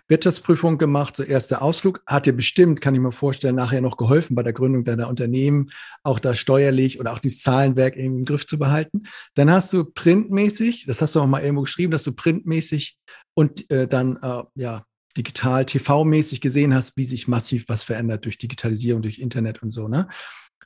Wirtschaftsprüfung 0.07 0.77
gemacht, 0.77 1.15
so 1.15 1.23
erster 1.23 1.61
Ausflug, 1.61 2.01
hat 2.07 2.25
dir 2.25 2.33
bestimmt, 2.33 2.81
kann 2.81 2.95
ich 2.95 3.01
mir 3.01 3.11
vorstellen, 3.11 3.55
nachher 3.55 3.81
noch 3.81 3.97
geholfen 3.97 4.35
bei 4.35 4.43
der 4.43 4.53
Gründung 4.53 4.85
deiner 4.85 5.09
Unternehmen, 5.09 5.71
auch 6.03 6.19
da 6.19 6.35
steuerlich 6.35 6.99
oder 6.99 7.13
auch 7.13 7.19
dieses 7.19 7.41
Zahlenwerk 7.41 7.95
im 7.95 8.25
Griff 8.25 8.47
zu 8.47 8.57
behalten. 8.57 9.03
Dann 9.35 9.51
hast 9.51 9.73
du 9.73 9.85
printmäßig, 9.85 10.85
das 10.85 11.01
hast 11.01 11.15
du 11.15 11.21
auch 11.21 11.27
mal 11.27 11.43
irgendwo 11.43 11.63
geschrieben, 11.63 11.91
dass 11.91 12.03
du 12.03 12.13
printmäßig 12.13 12.97
und 13.33 13.69
äh, 13.71 13.87
dann 13.87 14.17
äh, 14.21 14.43
ja 14.55 14.85
digital 15.17 15.63
TV-mäßig 15.63 16.41
gesehen 16.41 16.73
hast, 16.73 16.97
wie 16.97 17.05
sich 17.05 17.27
massiv 17.27 17.65
was 17.67 17.83
verändert 17.83 18.25
durch 18.25 18.37
Digitalisierung, 18.37 19.01
durch 19.01 19.19
Internet 19.19 19.61
und 19.61 19.71
so. 19.71 19.87
Ne? 19.87 20.07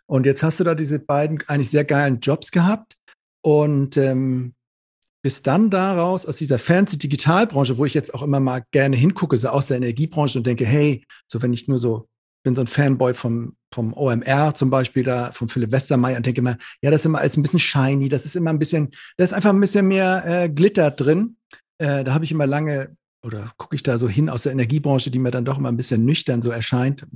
Und 0.06 0.26
jetzt 0.26 0.44
hast 0.44 0.60
du 0.60 0.64
da 0.64 0.76
diese 0.76 1.00
beiden 1.00 1.44
eigentlich 1.48 1.70
sehr 1.70 1.86
geilen 1.86 2.20
Jobs 2.20 2.52
gehabt 2.52 2.96
und 3.42 3.98
ähm, 3.98 4.54
bist 5.22 5.48
dann 5.48 5.70
daraus 5.70 6.26
aus 6.26 6.38
dieser 6.38 6.60
fancy 6.60 6.98
Digitalbranche, 6.98 7.78
wo 7.78 7.86
ich 7.86 7.94
jetzt 7.94 8.14
auch 8.14 8.24
immer 8.24 8.40
mal 8.40 8.64
gerne 8.72 8.96
hingucke, 8.96 9.38
so 9.38 9.50
aus 9.50 9.68
der 9.68 9.78
Energiebranche 9.78 10.38
und 10.38 10.48
denke, 10.48 10.66
hey, 10.66 11.04
so 11.30 11.42
wenn 11.42 11.54
ich 11.54 11.68
nur 11.68 11.80
so 11.80 12.08
bin 12.48 12.56
so 12.56 12.62
ein 12.62 12.68
Fanboy 12.68 13.14
vom, 13.14 13.58
vom 13.74 13.94
OMR 13.94 14.54
zum 14.54 14.70
Beispiel, 14.70 15.04
da 15.04 15.34
von 15.34 15.50
Philipp 15.50 15.74
Westermeier 15.74 16.16
und 16.16 16.26
denke 16.26 16.40
immer, 16.40 16.58
ja, 16.82 16.92
das 16.92 17.02
ist 17.02 17.06
immer 17.06 17.20
alles 17.20 17.36
ein 17.36 17.42
bisschen 17.42 17.60
shiny, 17.60 18.08
das 18.08 18.26
ist 18.26 18.38
immer 18.38 18.52
ein 18.52 18.60
bisschen, 18.60 18.92
da 19.18 19.26
ist 19.26 19.34
einfach 19.34 19.50
ein 19.50 19.60
bisschen 19.60 19.86
mehr 19.88 20.24
äh, 20.26 20.50
Glitter 20.50 20.92
drin. 20.92 21.36
Äh, 21.78 22.06
da 22.06 22.14
habe 22.14 22.24
ich 22.24 22.32
immer 22.32 22.48
lange 22.48 22.96
oder 23.23 23.51
gucke 23.58 23.75
ich 23.75 23.84
da 23.84 23.97
so 23.97 24.08
hin 24.08 24.30
aus 24.30 24.43
der 24.43 24.51
Energiebranche, 24.51 25.12
die 25.12 25.19
mir 25.19 25.32
dann 25.32 25.45
doch 25.45 25.58
immer 25.58 25.69
ein 25.69 25.77
bisschen 25.77 26.06
nüchtern 26.06 26.41
so 26.41 26.49
erscheint. 26.51 27.08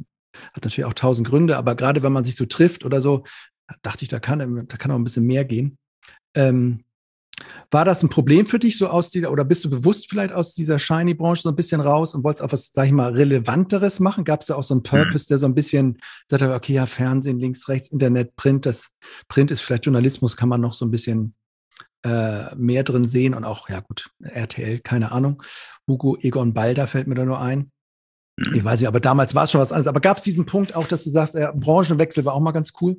Hat 0.54 0.64
natürlich 0.64 0.86
auch 0.86 0.94
tausend 0.94 1.28
Gründe, 1.28 1.58
aber 1.58 1.76
gerade 1.76 2.04
wenn 2.04 2.14
man 2.14 2.24
sich 2.24 2.36
so 2.36 2.46
trifft 2.46 2.86
oder 2.86 3.02
so, 3.02 3.24
dachte 3.82 4.04
ich, 4.04 4.10
da 4.10 4.20
kann, 4.20 4.68
da 4.68 4.78
kann 4.78 4.92
auch 4.92 4.96
ein 4.96 5.04
bisschen 5.04 5.26
mehr 5.26 5.46
gehen. 5.46 5.78
Ähm, 6.36 6.84
war 7.72 7.86
das 7.86 8.04
ein 8.04 8.10
Problem 8.10 8.46
für 8.46 8.60
dich 8.60 8.78
so 8.78 8.88
aus 8.88 9.10
dieser, 9.10 9.32
oder 9.32 9.44
bist 9.44 9.66
du 9.66 9.70
bewusst 9.70 10.10
vielleicht 10.10 10.34
aus 10.34 10.54
dieser 10.54 10.78
Shiny-Branche 10.78 11.44
so 11.44 11.50
ein 11.50 11.56
bisschen 11.56 11.82
raus 11.82 12.14
und 12.14 12.24
wolltest 12.24 12.44
auch 12.44 12.52
was, 12.52 12.72
sag 12.74 12.86
ich 12.86 12.92
mal, 12.92 13.14
Relevanteres 13.14 14.00
machen? 14.00 14.24
Gab 14.24 14.42
es 14.42 14.48
da 14.48 14.56
auch 14.56 14.64
so 14.64 14.74
einen 14.74 14.84
Purpose, 14.84 15.28
der 15.28 15.40
so 15.40 15.46
ein 15.46 15.56
bisschen 15.56 15.98
sagt, 16.28 16.44
okay, 16.44 16.74
ja, 16.74 16.86
Fernsehen, 16.86 17.40
links, 17.40 17.68
rechts, 17.68 17.90
Internet, 17.90 18.36
Print, 18.36 18.66
das 18.66 18.92
Print 19.28 19.52
ist 19.52 19.62
vielleicht 19.62 19.86
Journalismus, 19.86 20.38
kann 20.38 20.50
man 20.50 20.62
noch 20.62 20.74
so 20.74 20.86
ein 20.86 20.92
bisschen 20.92 21.34
äh, 22.04 22.56
mehr 22.56 22.84
drin 22.84 23.06
sehen 23.06 23.34
und 23.34 23.44
auch, 23.44 23.70
ja 23.70 23.80
gut, 23.80 24.10
RTL, 24.22 24.80
keine 24.80 25.12
Ahnung. 25.12 25.44
Hugo 25.88 26.18
Egon 26.20 26.54
Balder 26.54 26.88
fällt 26.88 27.08
mir 27.08 27.16
da 27.16 27.26
nur 27.26 27.42
ein. 27.42 27.72
Mhm. 28.38 28.56
Ich 28.56 28.64
weiß 28.64 28.80
nicht, 28.80 28.88
aber 28.88 29.00
damals 29.00 29.36
war 29.36 29.44
es 29.44 29.52
schon 29.52 29.62
was 29.62 29.72
anderes. 29.72 29.88
Aber 29.88 30.02
gab 30.02 30.18
es 30.18 30.24
diesen 30.24 30.46
Punkt 30.46 30.76
auch, 30.76 30.88
dass 30.88 31.04
du 31.04 31.10
sagst, 31.10 31.36
äh, 31.36 31.52
Branchenwechsel 31.54 32.26
war 32.26 32.34
auch 32.34 32.40
mal 32.40 32.52
ganz 32.52 32.74
cool? 32.82 32.98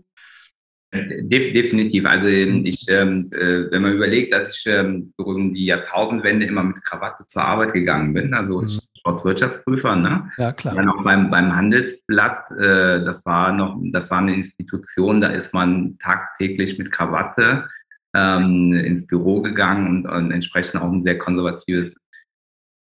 definitiv. 0.94 2.04
Also 2.04 2.26
ähm, 2.26 2.66
ich, 2.66 2.86
ähm, 2.88 3.30
äh, 3.32 3.70
wenn 3.70 3.82
man 3.82 3.94
überlegt, 3.94 4.34
dass 4.34 4.54
ich 4.54 4.66
ähm, 4.66 5.12
um 5.16 5.54
die 5.54 5.64
Jahrtausendwende 5.64 6.44
immer 6.44 6.62
mit 6.62 6.84
Krawatte 6.84 7.26
zur 7.26 7.44
Arbeit 7.44 7.72
gegangen 7.72 8.12
bin, 8.12 8.34
also 8.34 8.60
mhm. 8.60 9.24
Wirtschaftsprüfer, 9.24 9.96
ne? 9.96 10.30
Ja, 10.36 10.52
klar. 10.52 10.74
Dann 10.74 10.90
auch 10.90 11.02
beim, 11.02 11.30
beim 11.30 11.56
Handelsblatt, 11.56 12.50
äh, 12.52 13.02
das 13.04 13.24
war 13.24 13.52
noch, 13.52 13.80
das 13.84 14.10
war 14.10 14.18
eine 14.18 14.34
Institution, 14.34 15.20
da 15.20 15.28
ist 15.28 15.54
man 15.54 15.98
tagtäglich 15.98 16.78
mit 16.78 16.92
Krawatte 16.92 17.68
ähm, 18.14 18.72
ins 18.74 19.06
Büro 19.06 19.40
gegangen 19.40 19.88
und, 19.88 20.06
und 20.06 20.30
entsprechend 20.30 20.80
auch 20.80 20.90
ein 20.90 21.02
sehr 21.02 21.18
konservatives, 21.18 21.94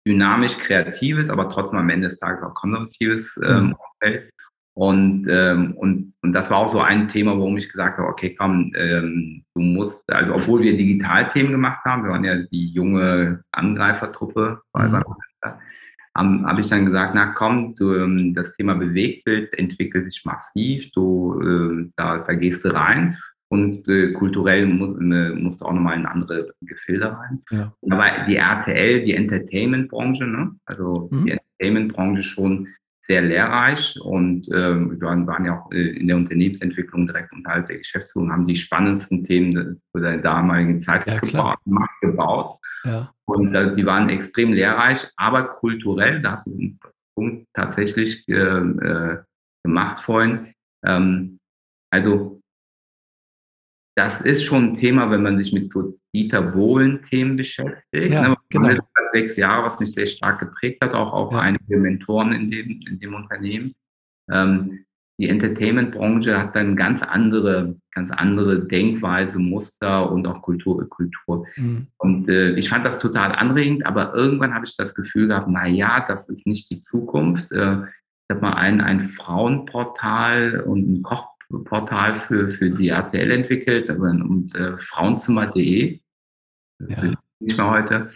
dynamisch 0.08 0.58
kreatives, 0.58 1.30
aber 1.30 1.50
trotzdem 1.50 1.80
am 1.80 1.90
Ende 1.90 2.08
des 2.10 2.20
Tages 2.20 2.42
auch 2.42 2.54
konservatives 2.54 3.38
ähm, 3.44 3.68
mhm. 3.68 3.76
Umfeld. 3.76 4.32
Und, 4.74 5.26
ähm, 5.28 5.74
und, 5.76 6.14
und 6.22 6.34
das 6.34 6.52
war 6.52 6.60
auch 6.60 6.72
so 6.72 6.80
ein 6.80 7.10
Thema, 7.10 7.32
warum 7.32 7.58
ich 7.58 7.72
gesagt 7.72 7.98
habe, 7.98 8.08
okay, 8.08 8.36
komm, 8.36 8.72
ähm, 8.76 9.44
du 9.56 9.62
musst, 9.62 10.04
also 10.14 10.36
obwohl 10.36 10.62
wir 10.62 10.78
Digitalthemen 10.78 11.52
gemacht 11.52 11.84
haben, 11.84 12.04
wir 12.04 12.12
waren 12.12 12.24
ja 12.24 12.36
die 12.36 12.70
junge 12.70 13.42
Angreifertruppe, 13.52 14.62
mhm. 14.76 15.02
habe 16.16 16.44
hab 16.46 16.60
ich 16.60 16.70
dann 16.70 16.86
gesagt, 16.86 17.16
na 17.16 17.34
komm, 17.34 17.76
du, 17.76 17.96
ähm, 17.96 18.36
das 18.36 18.56
Thema 18.56 18.76
Bewegtbild 18.76 19.58
entwickelt 19.58 20.12
sich 20.12 20.24
massiv, 20.26 20.92
du, 20.92 21.42
äh, 21.42 21.90
da, 21.96 22.20
da 22.20 22.34
gehst 22.36 22.64
du 22.64 22.72
rein 22.72 23.18
und 23.50 23.88
äh, 23.88 24.12
kulturell 24.14 24.66
mu 24.66 24.98
äh, 24.98 25.34
musst 25.34 25.62
du 25.62 25.66
auch 25.66 25.74
nochmal 25.74 25.98
in 25.98 26.06
andere 26.06 26.54
Gefilde 26.62 27.12
rein. 27.12 27.42
Ja. 27.52 27.74
Aber 27.90 28.26
die 28.28 28.36
RTL, 28.36 29.06
die 29.06 29.14
Entertainment-Branche, 29.14 30.26
ne? 30.26 30.56
also 30.66 31.10
mhm. 31.12 31.26
die 31.26 31.32
Entertainment-Branche 31.32 32.24
schon 32.24 32.68
sehr 33.08 33.22
lehrreich 33.22 33.98
und 34.02 34.50
ähm, 34.54 35.00
wir 35.00 35.28
waren 35.28 35.46
ja 35.46 35.62
auch 35.62 35.72
äh, 35.72 35.98
in 35.98 36.10
der 36.10 36.18
Unternehmensentwicklung 36.18 37.08
direkt 37.08 37.32
unterhalb 37.32 37.68
der 37.68 37.78
Geschäftsführung, 37.78 38.32
haben 38.34 38.46
die 38.46 38.58
spannendsten 38.58 39.24
Themen 39.24 39.82
der 39.96 40.18
damaligen 40.18 40.82
Zeit 40.82 41.08
ja, 41.08 41.18
gebaut, 41.20 41.58
gebaut. 42.02 42.60
Ja. 42.84 43.14
Und 43.24 43.56
äh, 43.56 43.76
die 43.76 43.86
waren 43.86 44.10
extrem 44.10 44.52
lehrreich, 44.52 45.08
aber 45.16 45.44
kulturell, 45.44 46.22
da 46.22 46.34
hast 46.34 46.48
du 46.48 46.58
den 46.58 46.80
Punkt 47.16 47.48
tatsächlich 47.54 48.28
äh, 48.28 48.34
äh, 48.34 49.18
gemacht 49.64 50.02
vorhin. 50.02 50.54
Ähm, 50.86 51.40
also 51.90 52.42
das 53.98 54.22
ist 54.22 54.44
schon 54.44 54.74
ein 54.74 54.78
Thema, 54.78 55.10
wenn 55.10 55.24
man 55.24 55.44
sich 55.44 55.52
mit 55.52 55.74
so 55.74 55.98
Dieter 56.14 56.44
Bohlen-Themen 56.44 57.36
beschäftigt. 57.36 58.14
Ja, 58.14 58.30
ne? 58.30 58.36
genau. 58.50 58.80
Sechs 59.12 59.36
Jahre, 59.38 59.66
was 59.66 59.80
mich 59.80 59.92
sehr 59.92 60.06
stark 60.06 60.40
geprägt 60.40 60.82
hat, 60.82 60.94
auch, 60.94 61.14
auch 61.14 61.32
ja. 61.32 61.40
einige 61.40 61.78
Mentoren 61.78 62.32
in 62.32 62.52
dem, 62.52 62.80
in 62.88 63.00
dem 63.00 63.16
Unternehmen. 63.16 63.74
Ähm, 64.32 64.86
die 65.20 65.30
Entertainment-Branche 65.30 66.38
hat 66.38 66.56
dann 66.56 66.76
ganz 66.76 67.02
andere, 67.02 67.76
ganz 67.92 68.12
andere 68.12 68.68
Denkweise, 68.68 69.40
Muster 69.40 70.12
und 70.12 70.28
auch 70.28 70.44
Kultur. 70.44 70.88
Kultur. 70.88 71.48
Mhm. 71.56 71.88
Und 71.98 72.30
äh, 72.30 72.52
ich 72.52 72.70
fand 72.70 72.86
das 72.86 73.00
total 73.00 73.32
anregend, 73.32 73.84
aber 73.88 74.14
irgendwann 74.14 74.54
habe 74.54 74.66
ich 74.66 74.78
das 74.78 74.94
Gefühl 74.94 75.30
gehabt, 75.30 75.48
na 75.50 75.66
ja, 75.66 76.06
das 76.08 76.30
ist 76.30 76.46
nicht 76.46 76.70
die 76.70 76.82
Zukunft. 76.82 77.52
Äh, 77.52 77.78
ich 78.30 78.36
habe 78.36 78.42
mal 78.42 78.54
ein, 78.54 78.80
ein 78.80 79.10
Frauenportal 79.10 80.60
und 80.60 80.88
ein 80.88 81.02
Koch 81.02 81.37
Portal 81.50 82.20
für, 82.20 82.52
für 82.52 82.70
die 82.70 82.90
RTL 82.90 83.32
entwickelt 83.32 83.90
und 83.90 84.54
äh, 84.56 84.78
frauenzimmer.de. 84.78 86.00
Ja. 86.80 87.14
Nicht 87.40 87.58
mehr 87.58 87.70
heute. 87.70 88.12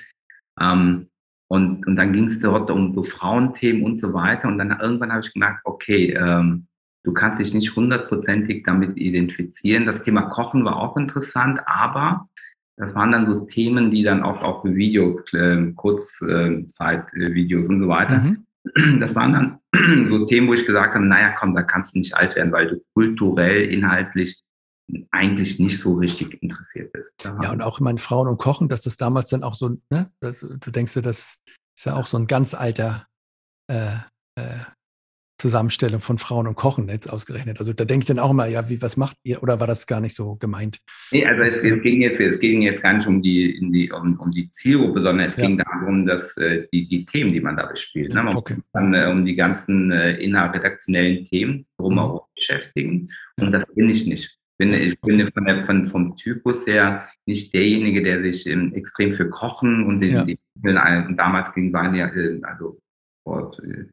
Ähm, 0.60 1.08
und, 1.48 1.86
und 1.86 1.96
dann 1.96 2.14
ging 2.14 2.26
es 2.26 2.40
dort 2.40 2.72
um 2.72 2.94
so 2.94 3.04
Frauenthemen 3.04 3.84
und 3.84 4.00
so 4.00 4.14
weiter. 4.14 4.48
Und 4.48 4.58
dann 4.58 4.78
irgendwann 4.80 5.12
habe 5.12 5.22
ich 5.22 5.34
gemerkt, 5.34 5.62
okay, 5.66 6.14
ähm, 6.14 6.68
du 7.04 7.14
kannst 7.14 7.40
dich 7.40 7.54
nicht 7.54 7.76
hundertprozentig 7.76 8.64
damit 8.64 8.98
identifizieren. 8.98 9.86
Das 9.86 10.04
Thema 10.04 10.24
Kochen 10.24 10.66
war 10.66 10.78
auch 10.78 10.98
interessant, 10.98 11.60
aber 11.66 12.30
das 12.78 12.96
waren 12.96 13.12
dann 13.12 13.28
so 13.28 13.42
Themen, 13.46 13.92
die 13.92 14.04
dann 14.04 14.24
auch, 14.24 14.42
auch 14.42 14.62
für 14.62 14.76
Video, 14.76 15.20
äh, 15.34 15.72
Kurzzeitvideos 15.74 17.70
und 17.70 17.82
so 17.82 17.88
weiter. 17.88 18.20
Mhm 18.20 18.46
das 19.00 19.16
waren 19.16 19.34
dann 19.34 20.10
so 20.10 20.26
Themen, 20.26 20.48
wo 20.48 20.54
ich 20.54 20.66
gesagt 20.66 20.94
habe, 20.94 21.06
naja, 21.06 21.34
komm, 21.38 21.56
da 21.56 21.64
kannst 21.64 21.96
du 21.96 22.00
nicht 22.00 22.16
alt 22.16 22.36
werden, 22.36 22.52
weil 22.52 22.68
du 22.68 22.84
kulturell, 22.94 23.70
inhaltlich 23.70 24.42
eigentlich 25.12 25.60
nicht 25.60 25.80
so 25.80 25.96
richtig 25.96 26.42
interessiert 26.42 26.92
bist. 26.92 27.14
Ja, 27.24 27.52
und 27.52 27.62
auch 27.62 27.80
in 27.80 27.86
meinen 27.86 27.98
Frauen 27.98 28.28
und 28.28 28.38
Kochen, 28.38 28.68
dass 28.68 28.82
das 28.82 28.98
damals 28.98 29.30
dann 29.30 29.44
auch 29.44 29.56
so, 29.56 29.78
ne, 29.90 30.12
das, 30.20 30.40
du 30.40 30.72
denkst 30.72 30.94
dir, 30.94 31.02
das 31.02 31.38
ist 31.78 31.86
ja 31.86 31.96
auch 31.96 32.06
so 32.06 32.18
ein 32.18 32.28
ganz 32.28 32.54
alter 32.54 33.08
äh, 33.72 33.96
äh, 34.36 34.60
Zusammenstellung 35.42 36.02
von 36.02 36.18
Frauen 36.18 36.48
und 36.48 36.56
Kochen 36.56 36.88
jetzt 36.88 37.12
ausgerechnet. 37.12 37.60
Also 37.60 37.74
da 37.74 37.84
denke 37.84 38.04
ich 38.04 38.08
dann 38.08 38.20
auch 38.20 38.32
immer, 38.32 38.46
ja, 38.46 38.70
wie, 38.70 38.82
was 38.82 38.96
macht 38.96 39.18
ihr? 39.24 39.42
Oder 39.42 39.60
war 39.60 39.68
das 39.68 39.88
gar 39.88 40.00
nicht 40.00 40.16
so 40.16 40.36
gemeint? 40.36 40.80
Nee, 41.12 41.26
also 41.26 41.44
es, 41.44 41.56
es 41.58 41.82
ging, 41.82 42.02
jetzt, 42.02 42.20
es 42.20 42.40
ging 42.40 42.62
jetzt 42.62 42.84
gar 42.84 42.94
nicht 42.94 43.08
um 43.08 43.22
die, 43.22 43.60
die, 43.72 43.92
um, 43.92 44.20
um 44.20 44.32
die 44.32 44.50
Zielgruppe, 44.52 45.02
sondern 45.02 45.26
es 45.26 45.38
ja. 45.38 45.48
ging 45.48 45.58
darum, 45.58 46.06
dass 46.06 46.38
äh, 46.38 46.68
die, 46.72 46.88
die 46.88 47.06
Themen, 47.06 47.34
die 47.34 47.42
man 47.42 47.58
da 47.58 47.66
bespielt, 47.66 48.14
ne? 48.14 48.24
man 48.24 48.36
okay. 48.36 48.58
dann 48.74 48.94
äh, 48.94 49.08
um 49.08 49.26
die 49.26 49.36
ganzen 49.36 49.92
äh, 49.92 50.14
innerredaktionellen 50.18 51.26
Themen 51.26 51.66
drumherum 51.78 52.22
mhm. 52.22 52.34
beschäftigen. 52.36 53.10
Und 53.40 53.52
das 53.52 53.64
bin 53.74 53.90
ich 53.90 54.06
nicht. 54.06 54.38
Bin, 54.60 54.76
ich 54.76 55.02
bin 55.02 55.32
von 55.34 55.46
der, 55.46 55.66
von, 55.66 55.88
vom 55.88 56.16
Typus 56.18 56.68
her 56.68 57.10
nicht 57.26 57.52
derjenige, 57.52 58.04
der 58.04 58.22
sich 58.22 58.46
ähm, 58.46 58.76
extrem 58.76 59.12
für 59.12 59.28
Kochen 59.28 59.88
und 59.88 60.02
den, 60.02 60.14
ja. 60.14 60.24
die, 60.24 60.38
damals 60.62 61.52
ging 61.54 61.74
waren 61.74 61.96
ja, 61.96 62.14
äh, 62.14 62.40
also 62.44 62.80
vor 63.24 63.58
äh, 63.64 63.86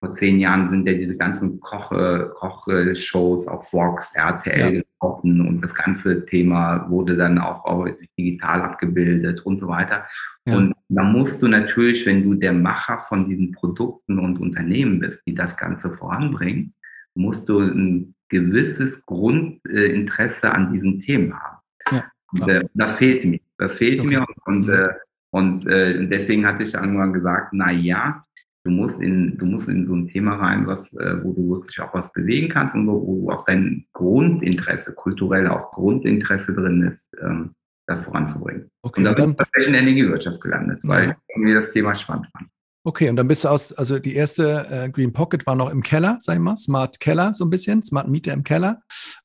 vor 0.00 0.14
zehn 0.14 0.40
Jahren 0.40 0.70
sind 0.70 0.88
ja 0.88 0.94
diese 0.94 1.16
ganzen 1.16 1.60
Koche, 1.60 2.32
Kochshows 2.34 3.46
auf 3.46 3.72
Vox, 3.72 4.14
RTL 4.14 4.74
ja. 4.74 4.80
gelaufen 4.98 5.46
und 5.46 5.60
das 5.60 5.74
ganze 5.74 6.24
Thema 6.24 6.88
wurde 6.88 7.16
dann 7.16 7.38
auch, 7.38 7.64
auch 7.66 7.86
digital 8.18 8.62
abgebildet 8.62 9.44
und 9.44 9.58
so 9.60 9.68
weiter. 9.68 10.06
Ja. 10.46 10.56
Und 10.56 10.74
da 10.88 11.02
musst 11.02 11.42
du 11.42 11.48
natürlich, 11.48 12.06
wenn 12.06 12.24
du 12.24 12.34
der 12.34 12.54
Macher 12.54 12.98
von 12.98 13.28
diesen 13.28 13.52
Produkten 13.52 14.18
und 14.18 14.40
Unternehmen 14.40 15.00
bist, 15.00 15.20
die 15.26 15.34
das 15.34 15.56
Ganze 15.58 15.92
voranbringen, 15.92 16.72
musst 17.14 17.48
du 17.50 17.60
ein 17.60 18.14
gewisses 18.30 19.04
Grundinteresse 19.04 20.50
an 20.50 20.72
diesen 20.72 21.02
Themen 21.02 21.34
haben. 21.34 21.58
Ja, 21.92 22.04
und, 22.32 22.48
äh, 22.48 22.64
das 22.72 22.96
fehlt 22.96 23.24
mir. 23.26 23.40
Das 23.58 23.76
fehlt 23.76 24.00
okay. 24.00 24.08
mir 24.08 24.26
und, 24.46 24.68
und, 24.68 24.68
äh, 24.70 24.88
und 25.32 25.66
äh, 25.66 26.06
deswegen 26.06 26.46
hatte 26.46 26.62
ich 26.62 26.74
irgendwann 26.74 27.12
gesagt, 27.12 27.52
na 27.52 27.70
ja, 27.70 28.24
Du 28.64 28.70
musst 28.70 29.00
in, 29.00 29.38
du 29.38 29.46
musst 29.46 29.68
in 29.68 29.86
so 29.86 29.94
ein 29.94 30.08
Thema 30.08 30.36
rein, 30.36 30.66
was, 30.66 30.92
äh, 30.94 31.24
wo 31.24 31.32
du 31.32 31.50
wirklich 31.50 31.80
auch 31.80 31.94
was 31.94 32.12
bewegen 32.12 32.50
kannst 32.50 32.74
und 32.74 32.86
wo, 32.86 33.06
wo 33.06 33.30
auch 33.30 33.44
dein 33.46 33.86
Grundinteresse, 33.94 34.94
kulturell 34.94 35.48
auch 35.48 35.70
Grundinteresse 35.72 36.52
drin 36.52 36.82
ist, 36.82 37.08
ähm, 37.22 37.54
das 37.86 38.04
voranzubringen. 38.04 38.70
Okay, 38.82 39.00
und 39.00 39.04
dann, 39.04 39.14
dann 39.14 39.24
bin 39.24 39.30
ich 39.32 39.36
tatsächlich 39.38 39.66
in 39.66 39.72
der 39.72 39.82
Energiewirtschaft 39.82 40.40
gelandet, 40.40 40.80
weil 40.82 41.08
ja. 41.08 41.16
mir 41.36 41.54
das 41.54 41.70
Thema 41.72 41.94
spannend 41.94 42.28
fand. 42.32 42.48
Okay, 42.82 43.10
und 43.10 43.16
dann 43.16 43.28
bist 43.28 43.44
du 43.44 43.48
aus, 43.48 43.72
also 43.72 43.98
die 43.98 44.14
erste 44.14 44.66
äh, 44.70 44.90
Green 44.90 45.12
Pocket 45.12 45.46
war 45.46 45.54
noch 45.54 45.70
im 45.70 45.82
Keller, 45.82 46.16
sag 46.20 46.34
ich 46.34 46.40
mal, 46.40 46.56
Smart 46.56 46.98
Keller 46.98 47.34
so 47.34 47.44
ein 47.44 47.50
bisschen, 47.50 47.82
Smart 47.82 48.08
Mieter 48.08 48.32
im 48.32 48.42
Keller. 48.42 48.82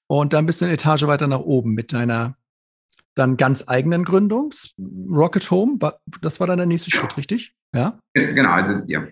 Und 0.07 0.33
dann 0.33 0.45
bist 0.45 0.61
du 0.61 0.65
eine 0.65 0.73
Etage 0.73 1.07
weiter 1.07 1.27
nach 1.27 1.39
oben 1.39 1.73
mit 1.73 1.93
deiner 1.93 2.35
dann 3.15 3.37
ganz 3.37 3.63
eigenen 3.67 4.03
Gründung, 4.03 4.51
Rocket 5.09 5.49
Home. 5.49 5.79
Das 6.21 6.41
war 6.41 6.47
dann 6.47 6.57
der 6.57 6.67
nächste 6.67 6.91
Schritt, 6.91 7.15
richtig? 7.15 7.55
Ja? 7.73 7.97
Genau, 8.13 8.49
also 8.49 8.81
ja. 8.87 9.03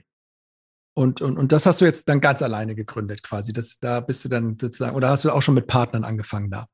Und, 0.96 1.22
und, 1.22 1.38
und 1.38 1.52
das 1.52 1.66
hast 1.66 1.82
du 1.82 1.86
jetzt 1.86 2.08
dann 2.08 2.22
ganz 2.22 2.42
alleine 2.42 2.76
gegründet 2.76 3.24
quasi. 3.24 3.52
Das, 3.52 3.80
da 3.80 4.00
bist 4.00 4.24
du 4.26 4.30
dann 4.30 4.58
sozusagen, 4.60 4.96
oder 4.96 5.10
hast 5.10 5.26
du 5.26 5.32
auch 5.32 5.42
schon 5.42 5.56
mit 5.56 5.68
Partnern 5.68 6.04
angefangen 6.04 6.52
da? 6.52 6.68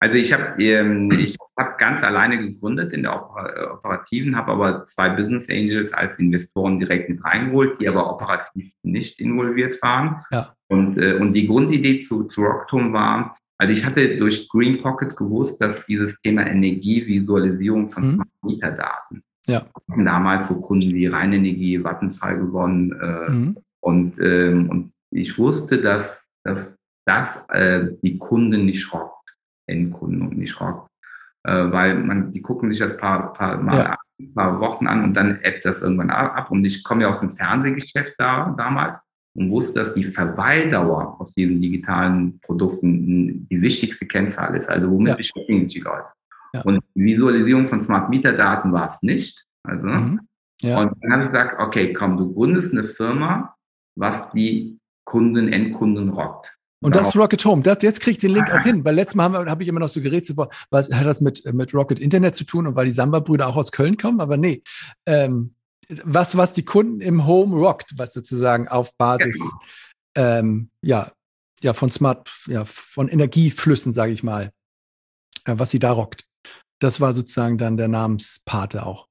Also 0.00 0.16
ich 0.16 0.32
habe 0.32 0.60
ähm, 0.60 1.12
ich 1.12 1.36
hab 1.56 1.78
ganz 1.78 2.02
alleine 2.02 2.36
gegründet 2.36 2.92
in 2.92 3.04
der 3.04 3.12
äh, 3.12 3.66
Operativen, 3.66 4.36
habe 4.36 4.50
aber 4.50 4.84
zwei 4.84 5.10
Business 5.10 5.48
Angels 5.48 5.92
als 5.92 6.18
Investoren 6.18 6.80
direkt 6.80 7.08
mit 7.08 7.24
reingeholt, 7.24 7.80
die 7.80 7.88
aber 7.88 8.10
operativ 8.10 8.72
nicht 8.82 9.20
involviert 9.20 9.80
waren. 9.80 10.24
Ja. 10.32 10.56
Und, 10.66 10.98
äh, 10.98 11.14
und 11.14 11.34
die 11.34 11.46
Grundidee 11.46 12.00
zu, 12.00 12.24
zu 12.24 12.42
Rocktom 12.42 12.92
war, 12.92 13.36
also 13.58 13.72
ich 13.72 13.84
hatte 13.84 14.16
durch 14.16 14.48
Green 14.48 14.82
Pocket 14.82 15.14
gewusst, 15.14 15.60
dass 15.60 15.86
dieses 15.86 16.20
Thema 16.20 16.48
Energievisualisierung 16.48 17.88
von 17.88 18.02
mhm. 18.02 18.06
Smart 18.08 18.28
Meter 18.42 18.72
Daten 18.72 19.22
ja. 19.46 19.66
Damals 19.88 20.48
so 20.48 20.60
Kunden 20.60 20.94
wie 20.94 21.06
Rheinenergie, 21.06 21.82
Vattenfall 21.82 22.38
gewonnen. 22.38 22.92
Äh, 22.92 23.30
mhm. 23.30 23.56
und, 23.80 24.18
ähm, 24.20 24.70
und 24.70 24.92
ich 25.10 25.38
wusste, 25.38 25.80
dass, 25.80 26.30
dass 26.44 26.74
das 27.06 27.44
äh, 27.48 27.88
die 28.02 28.18
Kunden 28.18 28.64
nicht 28.64 28.92
rockt, 28.92 29.34
Endkunden 29.66 30.22
und 30.22 30.38
nicht 30.38 30.60
rockt. 30.60 30.88
Äh, 31.44 31.72
weil 31.72 31.98
man, 31.98 32.32
die 32.32 32.40
gucken 32.40 32.70
sich 32.70 32.78
das 32.78 32.96
paar, 32.96 33.32
paar 33.32 33.58
Mal 33.58 33.78
ja. 33.78 33.98
ein 34.20 34.34
paar 34.34 34.60
Wochen 34.60 34.86
an 34.86 35.02
und 35.02 35.14
dann 35.14 35.40
ebbt 35.42 35.64
das 35.64 35.82
irgendwann 35.82 36.10
ab. 36.10 36.50
Und 36.50 36.64
ich 36.64 36.84
komme 36.84 37.02
ja 37.02 37.10
aus 37.10 37.20
dem 37.20 37.34
Fernsehgeschäft 37.34 38.14
da, 38.18 38.54
damals 38.56 39.00
und 39.34 39.50
wusste, 39.50 39.80
dass 39.80 39.94
die 39.94 40.04
Verweildauer 40.04 41.20
auf 41.20 41.32
diesen 41.32 41.60
digitalen 41.60 42.38
Produkten 42.40 43.48
die 43.48 43.60
wichtigste 43.60 44.06
Kennzahl 44.06 44.54
ist. 44.54 44.68
Also 44.68 44.90
womit 44.90 45.08
ja. 45.08 45.16
beschäftigen 45.16 45.68
sich 45.68 45.74
die 45.74 45.80
Leute? 45.80 46.06
Ja. 46.52 46.62
Und 46.62 46.82
Visualisierung 46.94 47.66
von 47.66 47.82
Smart 47.82 48.10
Meter 48.10 48.32
Daten 48.32 48.72
war 48.72 48.88
es 48.88 49.02
nicht. 49.02 49.46
Also, 49.62 49.86
mhm. 49.86 50.20
ja. 50.60 50.78
Und 50.78 50.92
dann 51.00 51.12
habe 51.12 51.22
ich 51.24 51.30
gesagt, 51.30 51.60
okay, 51.60 51.92
komm, 51.92 52.16
du 52.16 52.32
gründest 52.32 52.72
eine 52.72 52.84
Firma, 52.84 53.56
was 53.96 54.30
die 54.32 54.78
Kunden, 55.04 55.52
Endkunden 55.52 56.10
rockt. 56.10 56.56
Und 56.82 56.96
das 56.96 57.08
ist 57.08 57.16
Rocket 57.16 57.44
Home. 57.44 57.62
Das, 57.62 57.78
jetzt 57.82 58.00
kriege 58.00 58.12
ich 58.12 58.18
den 58.18 58.32
Link 58.32 58.52
auch 58.52 58.62
hin, 58.62 58.84
weil 58.84 58.96
letztes 58.96 59.14
Mal 59.14 59.32
habe 59.32 59.48
hab 59.48 59.60
ich 59.60 59.68
immer 59.68 59.78
noch 59.78 59.88
so 59.88 60.00
geredet, 60.00 60.36
was 60.70 60.92
hat 60.92 61.06
das 61.06 61.20
mit, 61.20 61.44
mit 61.52 61.72
Rocket 61.72 62.00
Internet 62.00 62.34
zu 62.34 62.44
tun 62.44 62.66
und 62.66 62.74
weil 62.74 62.86
die 62.86 62.90
Samba-Brüder 62.90 63.46
auch 63.46 63.56
aus 63.56 63.70
Köln 63.70 63.96
kommen? 63.96 64.20
Aber 64.20 64.36
nee. 64.36 64.62
Ähm, 65.06 65.54
was, 66.04 66.36
was 66.36 66.54
die 66.54 66.64
Kunden 66.64 67.00
im 67.00 67.26
Home 67.26 67.56
rockt, 67.56 67.98
was 67.98 68.12
sozusagen 68.12 68.66
auf 68.66 68.96
Basis 68.96 69.38
ja, 70.16 70.38
ähm, 70.38 70.70
ja, 70.80 71.12
ja 71.62 71.72
von 71.72 71.90
Smart, 71.90 72.28
ja, 72.46 72.64
von 72.64 73.08
Energieflüssen, 73.08 73.92
sage 73.92 74.12
ich 74.12 74.22
mal, 74.22 74.50
äh, 75.44 75.54
was 75.56 75.70
sie 75.70 75.78
da 75.78 75.92
rockt. 75.92 76.24
Das 76.82 77.00
war 77.00 77.12
sozusagen 77.12 77.58
dann 77.58 77.76
der 77.76 77.86
Namenspate 77.86 78.84
auch. 78.84 79.06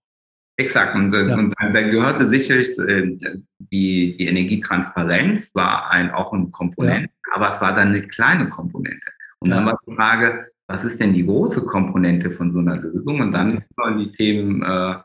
Exakt. 0.57 0.93
Und, 0.93 1.13
äh, 1.13 1.29
ja. 1.29 1.38
und 1.38 1.53
da 1.57 1.81
gehörte 1.81 2.27
sicherlich 2.27 2.77
äh, 2.79 3.17
die, 3.60 4.17
die 4.17 4.25
Energietransparenz 4.25 5.55
war 5.55 5.89
ein, 5.89 6.12
auch 6.12 6.34
ein 6.34 6.51
Komponent, 6.51 7.10
ja. 7.10 7.34
aber 7.34 7.47
es 7.47 7.62
war 7.62 7.73
dann 7.73 7.89
eine 7.89 8.01
kleine 8.01 8.49
Komponente. 8.49 9.05
Und 9.39 9.49
ja. 9.49 9.55
dann 9.55 9.65
war 9.67 9.79
die 9.88 9.95
Frage, 9.95 10.51
was 10.67 10.84
ist 10.84 10.99
denn 10.99 11.13
die 11.13 11.25
große 11.25 11.65
Komponente 11.65 12.31
von 12.31 12.51
so 12.51 12.60
einer 12.60 12.75
Lösung? 12.75 13.21
Und 13.21 13.31
dann 13.31 13.57
okay. 13.57 13.65
waren 13.77 13.99
die 13.99 14.12
Themen 14.12 14.62
äh, 14.63 14.95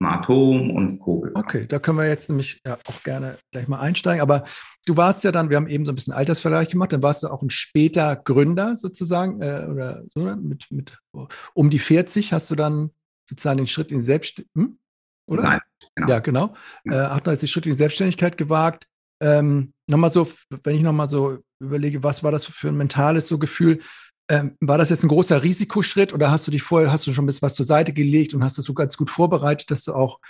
Smart 0.00 0.28
Home 0.28 0.72
und 0.72 0.98
Co. 0.98 1.26
Okay, 1.34 1.66
da 1.68 1.78
können 1.78 1.98
wir 1.98 2.08
jetzt 2.08 2.30
nämlich 2.30 2.62
ja 2.64 2.78
auch 2.86 3.02
gerne 3.02 3.36
gleich 3.52 3.68
mal 3.68 3.80
einsteigen. 3.80 4.22
Aber 4.22 4.44
du 4.86 4.96
warst 4.96 5.24
ja 5.24 5.32
dann, 5.32 5.50
wir 5.50 5.58
haben 5.58 5.68
eben 5.68 5.84
so 5.84 5.92
ein 5.92 5.94
bisschen 5.94 6.14
Altersvergleich 6.14 6.70
gemacht, 6.70 6.92
dann 6.92 7.02
warst 7.02 7.22
du 7.22 7.28
auch 7.28 7.42
ein 7.42 7.50
später 7.50 8.16
Gründer 8.16 8.76
sozusagen 8.76 9.42
äh, 9.42 9.66
oder 9.70 10.02
so 10.08 10.24
ne? 10.24 10.36
mit, 10.36 10.70
mit 10.70 10.98
um 11.52 11.68
die 11.68 11.78
40 11.78 12.32
hast 12.32 12.50
du 12.50 12.54
dann 12.54 12.90
sozusagen 13.28 13.58
den 13.58 13.66
Schritt 13.66 13.92
in 13.92 14.00
Selbstständigkeit, 14.00 14.70
hm? 14.70 14.78
oder? 15.26 15.42
Nein, 15.42 15.60
genau. 15.94 16.08
Ja, 16.08 16.18
genau. 16.20 16.54
Ja. 16.84 16.92
Äh, 16.92 17.16
38 17.16 17.50
Schritt 17.50 17.66
in 17.66 17.72
die 17.72 17.78
Selbstständigkeit 17.78 18.38
gewagt. 18.38 18.86
Ähm, 19.22 19.74
nochmal 19.86 20.10
so, 20.10 20.26
wenn 20.64 20.76
ich 20.76 20.82
nochmal 20.82 21.10
so 21.10 21.38
überlege, 21.60 22.02
was 22.02 22.24
war 22.24 22.32
das 22.32 22.46
für 22.46 22.68
ein 22.68 22.76
mentales 22.78 23.28
so 23.28 23.38
Gefühl? 23.38 23.80
Ähm, 24.30 24.56
war 24.60 24.78
das 24.78 24.90
jetzt 24.90 25.02
ein 25.02 25.08
großer 25.08 25.42
Risikoschritt 25.42 26.14
oder 26.14 26.30
hast 26.30 26.46
du 26.46 26.52
dich 26.52 26.62
vorher, 26.62 26.92
hast 26.92 27.04
du 27.04 27.12
schon 27.12 27.24
ein 27.24 27.26
bisschen 27.26 27.42
was 27.42 27.56
zur 27.56 27.66
Seite 27.66 27.92
gelegt 27.92 28.32
und 28.32 28.44
hast 28.44 28.58
das 28.58 28.64
so 28.64 28.74
ganz 28.74 28.96
gut 28.96 29.10
vorbereitet, 29.10 29.72
dass 29.72 29.82
du 29.82 29.92
auch 29.92 30.20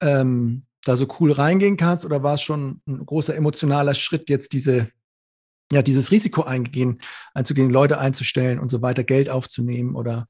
ähm, 0.00 0.62
da 0.84 0.96
so 0.96 1.06
cool 1.20 1.32
reingehen 1.32 1.76
kannst? 1.76 2.06
Oder 2.06 2.22
war 2.22 2.34
es 2.34 2.42
schon 2.42 2.80
ein 2.88 3.04
großer 3.04 3.36
emotionaler 3.36 3.92
Schritt, 3.92 4.30
jetzt 4.30 4.54
diese, 4.54 4.88
ja, 5.70 5.82
dieses 5.82 6.10
Risiko 6.10 6.42
eingehen, 6.42 7.02
einzugehen, 7.34 7.70
Leute 7.70 7.98
einzustellen 7.98 8.58
und 8.58 8.70
so 8.70 8.80
weiter, 8.80 9.04
Geld 9.04 9.28
aufzunehmen 9.28 9.94
oder? 9.94 10.26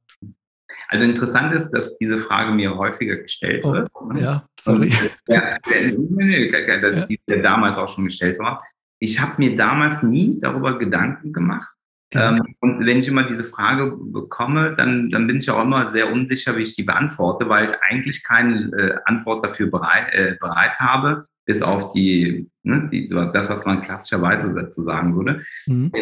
Also 0.88 1.04
interessant 1.04 1.54
ist, 1.54 1.70
dass 1.70 1.96
diese 1.98 2.18
Frage 2.18 2.50
mir 2.50 2.76
häufiger 2.76 3.16
gestellt 3.16 3.64
oh, 3.64 3.72
wird. 3.74 3.88
Ja, 4.20 4.44
sorry. 4.58 4.92
Ja, 5.28 5.56
dass 6.80 6.96
ja. 6.96 7.06
die 7.06 7.20
damals 7.26 7.78
auch 7.78 7.88
schon 7.88 8.06
gestellt 8.06 8.40
war. 8.40 8.64
Ich 8.98 9.20
habe 9.20 9.34
mir 9.38 9.56
damals 9.56 10.02
nie 10.02 10.38
darüber 10.40 10.78
Gedanken 10.78 11.32
gemacht, 11.32 11.70
ja. 12.12 12.30
Ähm, 12.30 12.54
und 12.60 12.84
wenn 12.86 12.98
ich 12.98 13.08
immer 13.08 13.24
diese 13.24 13.44
Frage 13.44 13.96
bekomme, 13.96 14.74
dann, 14.76 15.10
dann 15.10 15.26
bin 15.26 15.38
ich 15.38 15.50
auch 15.50 15.62
immer 15.62 15.90
sehr 15.90 16.12
unsicher, 16.12 16.56
wie 16.56 16.62
ich 16.62 16.74
die 16.74 16.82
beantworte, 16.82 17.48
weil 17.48 17.66
ich 17.66 17.72
eigentlich 17.82 18.24
keine 18.24 18.70
äh, 18.76 18.98
Antwort 19.04 19.44
dafür 19.44 19.70
bereit, 19.70 20.12
äh, 20.12 20.36
bereit 20.40 20.78
habe, 20.78 21.26
bis 21.46 21.62
auf 21.62 21.92
die, 21.92 22.48
ne, 22.62 22.88
die, 22.92 23.08
das, 23.08 23.48
was 23.48 23.64
man 23.64 23.82
klassischerweise 23.82 24.52
dazu 24.54 24.82
sagen 24.82 25.16
würde. 25.16 25.44
Mhm. 25.66 25.92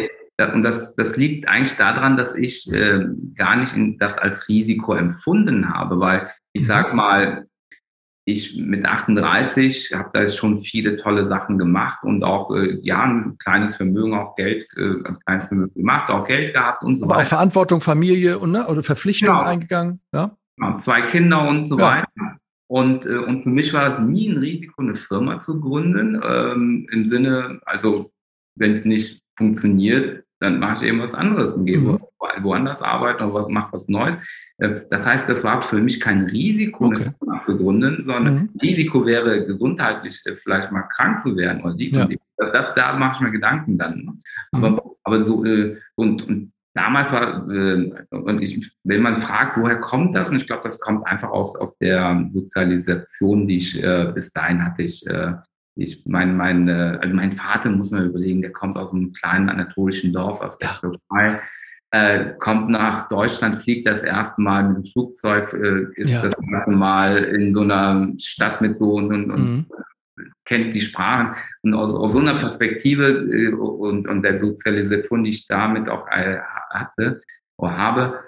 Und 0.53 0.63
das, 0.63 0.95
das 0.95 1.17
liegt 1.17 1.47
eigentlich 1.47 1.75
daran, 1.75 2.15
dass 2.15 2.33
ich 2.33 2.71
äh, 2.71 3.05
gar 3.35 3.57
nicht 3.57 3.75
in, 3.75 3.97
das 3.97 4.17
als 4.17 4.47
Risiko 4.47 4.93
empfunden 4.93 5.73
habe, 5.73 5.99
weil 5.99 6.29
ich 6.53 6.63
mhm. 6.63 6.67
sag 6.67 6.93
mal, 6.93 7.45
ich 8.31 8.55
mit 8.57 8.85
38 8.85 9.93
habe 9.93 10.09
da 10.13 10.29
schon 10.29 10.63
viele 10.63 10.97
tolle 10.97 11.25
Sachen 11.25 11.57
gemacht 11.57 12.03
und 12.03 12.23
auch 12.23 12.55
äh, 12.55 12.79
ja 12.81 13.03
ein 13.03 13.37
kleines 13.37 13.75
Vermögen, 13.75 14.13
auch 14.13 14.35
Geld, 14.35 14.67
äh, 14.77 15.07
ein 15.07 15.17
kleines 15.25 15.47
Vermögen 15.47 15.73
gemacht, 15.73 16.09
auch 16.09 16.25
Geld 16.25 16.53
gehabt 16.53 16.83
und 16.83 16.97
so 16.97 17.05
Aber 17.05 17.15
weiter. 17.15 17.25
Auch 17.25 17.29
Verantwortung, 17.29 17.81
Familie 17.81 18.39
und 18.39 18.51
ne, 18.51 18.67
oder 18.67 18.83
Verpflichtungen 18.83 19.35
ja. 19.35 19.45
eingegangen. 19.45 20.01
Ja. 20.13 20.31
ja. 20.59 20.77
zwei 20.79 21.01
Kinder 21.01 21.47
und 21.47 21.67
so 21.67 21.77
ja. 21.77 21.91
weiter. 21.91 22.39
Und, 22.67 23.05
äh, 23.05 23.17
und 23.17 23.41
für 23.41 23.49
mich 23.49 23.73
war 23.73 23.89
es 23.89 23.99
nie 23.99 24.29
ein 24.29 24.37
Risiko, 24.37 24.81
eine 24.81 24.95
Firma 24.95 25.39
zu 25.39 25.59
gründen. 25.59 26.21
Ähm, 26.23 26.87
Im 26.91 27.07
Sinne, 27.07 27.59
also 27.65 28.11
wenn 28.55 28.73
es 28.73 28.85
nicht 28.85 29.21
funktioniert, 29.37 30.23
dann 30.39 30.59
mache 30.59 30.75
ich 30.75 30.89
eben 30.89 30.99
was 30.99 31.13
anderes 31.13 31.53
und 31.53 31.65
gehe 31.65 31.79
mhm. 31.79 31.99
woanders 32.41 32.81
arbeiten 32.81 33.23
oder 33.23 33.49
mache 33.49 33.73
was 33.73 33.87
Neues. 33.87 34.17
Äh, 34.57 34.81
das 34.89 35.05
heißt, 35.05 35.27
das 35.27 35.43
war 35.43 35.61
für 35.61 35.79
mich 35.79 35.99
kein 35.99 36.25
Risiko, 36.25 36.85
okay. 36.85 37.11
eine 37.27 37.41
zu 37.41 37.57
gründen, 37.57 38.03
sondern 38.05 38.33
mhm. 38.33 38.49
Risiko 38.61 39.05
wäre 39.05 39.45
gesundheitlich 39.45 40.21
äh, 40.25 40.35
vielleicht 40.35 40.71
mal 40.71 40.83
krank 40.83 41.21
zu 41.21 41.35
werden 41.35 41.63
oder 41.63 41.73
die, 41.73 41.89
ja. 41.89 42.07
das, 42.37 42.73
da 42.75 42.97
mache 42.97 43.15
ich 43.15 43.21
mir 43.21 43.31
Gedanken 43.31 43.77
dann. 43.77 43.97
Ne? 43.97 44.13
Aber, 44.51 44.69
mhm. 44.71 44.79
aber 45.03 45.23
so 45.23 45.45
äh, 45.45 45.77
und, 45.95 46.27
und 46.27 46.53
damals 46.73 47.11
war 47.11 47.45
und 47.45 48.41
ich, 48.41 48.71
wenn 48.83 49.01
man 49.01 49.15
fragt, 49.15 49.57
woher 49.57 49.79
kommt 49.79 50.15
das? 50.15 50.29
Und 50.29 50.37
ich 50.37 50.47
glaube, 50.47 50.61
das 50.63 50.79
kommt 50.79 51.05
einfach 51.05 51.29
aus 51.29 51.55
aus 51.57 51.77
der 51.77 52.29
Sozialisation, 52.31 53.47
die 53.47 53.57
ich 53.57 53.81
bis 54.13 54.31
dahin 54.31 54.63
hatte. 54.63 54.83
Ich 54.83 55.03
ich 55.79 56.03
mein, 56.05 56.35
mein, 56.37 56.69
also 56.69 57.13
mein 57.15 57.31
Vater 57.31 57.69
muss 57.69 57.91
man 57.91 58.07
überlegen, 58.07 58.41
der 58.41 58.51
kommt 58.51 58.77
aus 58.77 58.91
einem 58.91 59.13
kleinen 59.13 59.49
anatolischen 59.49 60.13
Dorf 60.13 60.41
aus 60.41 60.57
der 60.57 60.69
Türkei, 60.79 61.39
äh, 61.91 62.33
kommt 62.37 62.69
nach 62.69 63.07
Deutschland, 63.09 63.63
fliegt 63.63 63.87
das 63.87 64.03
erste 64.03 64.39
Mal 64.41 64.67
mit 64.67 64.77
dem 64.77 64.91
Flugzeug, 64.91 65.53
äh, 65.53 65.87
ist 65.99 66.11
ja. 66.11 66.21
das 66.21 66.33
erste 66.51 66.71
Mal 66.71 67.17
in 67.25 67.53
so 67.53 67.61
einer 67.61 68.13
Stadt 68.19 68.61
mit 68.61 68.77
so 68.77 68.93
und, 68.93 69.11
und 69.11 69.27
mhm. 69.27 69.65
kennt 70.45 70.73
die 70.75 70.81
Sprachen. 70.81 71.35
Und 71.63 71.73
aus, 71.73 71.93
aus 71.95 72.11
so 72.11 72.19
einer 72.19 72.37
Perspektive 72.39 73.07
äh, 73.07 73.53
und, 73.53 74.07
und 74.07 74.21
der 74.21 74.37
Sozialisation, 74.37 75.23
die 75.23 75.31
ich 75.31 75.47
damit 75.47 75.89
auch 75.89 76.07
äh, 76.09 76.37
hatte 76.69 77.21
oder 77.57 77.77
habe, 77.77 78.19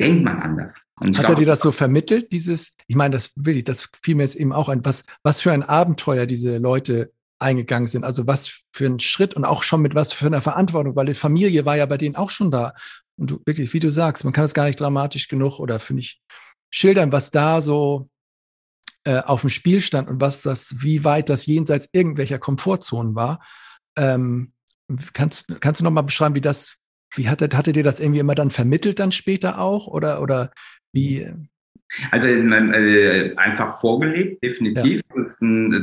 denkt 0.00 0.24
man 0.24 0.40
anders. 0.40 0.82
Hat 1.16 1.28
er 1.28 1.34
dir 1.34 1.46
das 1.46 1.60
so 1.60 1.72
vermittelt, 1.72 2.32
dieses, 2.32 2.76
ich 2.86 2.96
meine, 2.96 3.14
das 3.14 3.32
will 3.36 3.58
ich, 3.58 3.64
das 3.64 3.88
fiel 4.02 4.14
mir 4.14 4.22
jetzt 4.22 4.34
eben 4.34 4.52
auch 4.52 4.68
ein, 4.68 4.84
was, 4.84 5.04
was 5.22 5.40
für 5.40 5.52
ein 5.52 5.62
Abenteuer 5.62 6.26
diese 6.26 6.58
Leute 6.58 7.12
eingegangen 7.38 7.88
sind, 7.88 8.04
also 8.04 8.26
was 8.26 8.62
für 8.72 8.86
ein 8.86 9.00
Schritt 9.00 9.34
und 9.34 9.44
auch 9.44 9.62
schon 9.62 9.82
mit 9.82 9.94
was 9.94 10.12
für 10.12 10.26
einer 10.26 10.42
Verantwortung, 10.42 10.96
weil 10.96 11.06
die 11.06 11.14
Familie 11.14 11.64
war 11.64 11.76
ja 11.76 11.86
bei 11.86 11.96
denen 11.96 12.16
auch 12.16 12.30
schon 12.30 12.50
da. 12.50 12.74
Und 13.16 13.30
du, 13.30 13.42
wirklich, 13.44 13.72
wie 13.72 13.78
du 13.78 13.90
sagst, 13.90 14.24
man 14.24 14.32
kann 14.32 14.44
es 14.44 14.54
gar 14.54 14.64
nicht 14.66 14.80
dramatisch 14.80 15.28
genug 15.28 15.58
oder 15.58 15.80
finde 15.80 16.00
ich 16.00 16.20
schildern, 16.70 17.12
was 17.12 17.30
da 17.30 17.60
so 17.60 18.08
äh, 19.04 19.20
auf 19.20 19.42
dem 19.42 19.50
Spiel 19.50 19.80
stand 19.80 20.08
und 20.08 20.20
was 20.20 20.42
das, 20.42 20.76
wie 20.80 21.04
weit 21.04 21.28
das 21.28 21.46
jenseits 21.46 21.88
irgendwelcher 21.92 22.38
Komfortzonen 22.38 23.14
war. 23.14 23.40
Ähm, 23.96 24.52
kannst, 25.12 25.60
kannst 25.60 25.80
du 25.80 25.84
noch 25.84 25.90
mal 25.90 26.02
beschreiben, 26.02 26.34
wie 26.34 26.40
das 26.40 26.79
wie 27.14 27.28
hattet, 27.28 27.56
hattet 27.56 27.76
ihr 27.76 27.82
das 27.82 28.00
irgendwie 28.00 28.20
immer 28.20 28.34
dann 28.34 28.50
vermittelt 28.50 28.98
dann 28.98 29.12
später 29.12 29.58
auch? 29.58 29.86
Oder, 29.86 30.22
oder 30.22 30.50
wie? 30.92 31.28
Also 32.10 32.28
äh, 32.28 33.34
einfach 33.36 33.80
vorgelebt, 33.80 34.42
definitiv. 34.44 35.00
Ja. 35.14 35.22
Das 35.24 35.38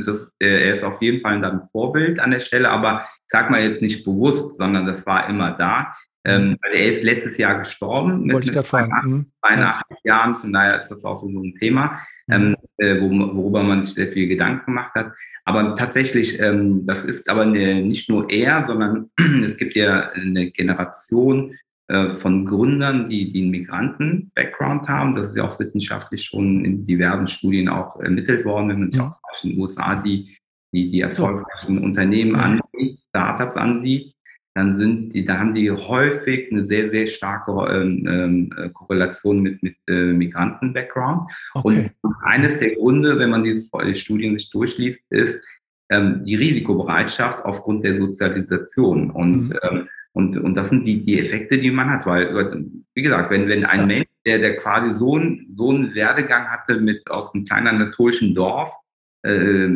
das, 0.06 0.34
äh, 0.38 0.68
er 0.68 0.72
ist 0.72 0.82
auf 0.82 1.02
jeden 1.02 1.20
Fall 1.20 1.44
ein 1.44 1.68
Vorbild 1.70 2.18
an 2.18 2.30
der 2.30 2.40
Stelle, 2.40 2.70
aber 2.70 3.06
ich 3.14 3.26
sag 3.26 3.50
mal 3.50 3.60
jetzt 3.60 3.82
nicht 3.82 4.04
bewusst, 4.04 4.56
sondern 4.56 4.86
das 4.86 5.04
war 5.04 5.28
immer 5.28 5.52
da. 5.52 5.92
Ähm, 6.28 6.50
mhm. 6.50 6.58
er 6.74 6.86
ist 6.86 7.04
letztes 7.04 7.38
Jahr 7.38 7.58
gestorben 7.58 8.24
mit, 8.24 8.34
Wollte 8.34 8.50
ich 8.50 8.56
mit 8.56 8.66
82, 8.66 9.32
82 9.40 9.98
ja. 10.04 10.14
Jahren, 10.14 10.36
von 10.36 10.52
daher 10.52 10.78
ist 10.78 10.88
das 10.88 11.04
auch 11.04 11.16
so 11.16 11.26
ein 11.26 11.54
Thema, 11.58 12.00
mhm. 12.26 12.34
ähm, 12.34 12.56
äh, 12.76 13.00
worüber 13.00 13.62
man 13.62 13.82
sich 13.82 13.94
sehr 13.94 14.08
viel 14.08 14.28
Gedanken 14.28 14.66
gemacht 14.66 14.94
hat. 14.94 15.12
Aber 15.46 15.74
tatsächlich, 15.76 16.38
ähm, 16.38 16.86
das 16.86 17.06
ist 17.06 17.30
aber 17.30 17.42
eine, 17.42 17.82
nicht 17.82 18.10
nur 18.10 18.28
er, 18.28 18.64
sondern 18.64 19.10
es 19.42 19.56
gibt 19.56 19.74
ja 19.74 20.10
eine 20.10 20.50
Generation 20.50 21.54
äh, 21.86 22.10
von 22.10 22.44
Gründern, 22.44 23.08
die, 23.08 23.32
die 23.32 23.42
einen 23.42 23.50
Migranten-Background 23.50 24.86
haben. 24.86 25.14
Das 25.14 25.28
ist 25.28 25.36
ja 25.36 25.44
auch 25.44 25.58
wissenschaftlich 25.58 26.24
schon 26.24 26.62
in 26.66 26.86
diversen 26.86 27.26
Studien 27.26 27.70
auch 27.70 27.98
ermittelt 28.00 28.44
worden, 28.44 28.68
wenn 28.68 28.80
man 28.80 28.90
sich 28.90 29.00
auch 29.00 29.18
in 29.42 29.50
den 29.52 29.60
USA 29.60 29.94
die, 30.02 30.36
die, 30.74 30.90
die 30.90 31.00
erfolgreichen 31.00 31.78
Unternehmen 31.78 32.36
ansieht, 32.36 32.98
Startups 32.98 33.56
ansieht 33.56 34.12
dann 34.58 34.74
sind 34.74 35.12
die, 35.12 35.24
da 35.24 35.38
haben 35.38 35.54
die 35.54 35.70
häufig 35.70 36.50
eine 36.50 36.64
sehr, 36.64 36.88
sehr 36.88 37.06
starke 37.06 37.52
ähm, 37.70 38.06
ähm, 38.08 38.54
äh, 38.58 38.68
Korrelation 38.70 39.40
mit, 39.40 39.62
mit 39.62 39.76
äh, 39.86 40.12
Migranten-Background. 40.12 41.30
Okay. 41.54 41.90
Und 42.02 42.14
eines 42.24 42.58
der 42.58 42.74
Gründe, 42.74 43.20
wenn 43.20 43.30
man 43.30 43.44
diese 43.44 43.68
Studien 43.94 44.36
sich 44.36 44.50
durchliest, 44.50 45.00
ist 45.10 45.44
ähm, 45.90 46.24
die 46.24 46.34
Risikobereitschaft 46.34 47.44
aufgrund 47.44 47.84
der 47.84 47.98
Sozialisation. 47.98 49.12
Und, 49.12 49.50
mhm. 49.50 49.58
ähm, 49.62 49.88
und, 50.12 50.36
und 50.36 50.56
das 50.56 50.70
sind 50.70 50.84
die, 50.84 51.04
die 51.04 51.20
Effekte, 51.20 51.58
die 51.58 51.70
man 51.70 51.90
hat. 51.90 52.04
Weil, 52.04 52.74
wie 52.94 53.02
gesagt, 53.02 53.30
wenn, 53.30 53.46
wenn 53.46 53.64
ein 53.64 53.80
ja. 53.80 53.86
Mensch, 53.86 54.08
der, 54.26 54.38
der 54.40 54.56
quasi 54.56 54.92
so, 54.92 55.16
ein, 55.16 55.54
so 55.56 55.70
einen 55.70 55.94
Werdegang 55.94 56.48
hatte 56.48 56.80
mit 56.80 57.08
aus 57.08 57.32
einem 57.32 57.44
kleinen 57.44 57.68
anatolischen 57.68 58.34
Dorf, 58.34 58.74
äh, 59.22 59.68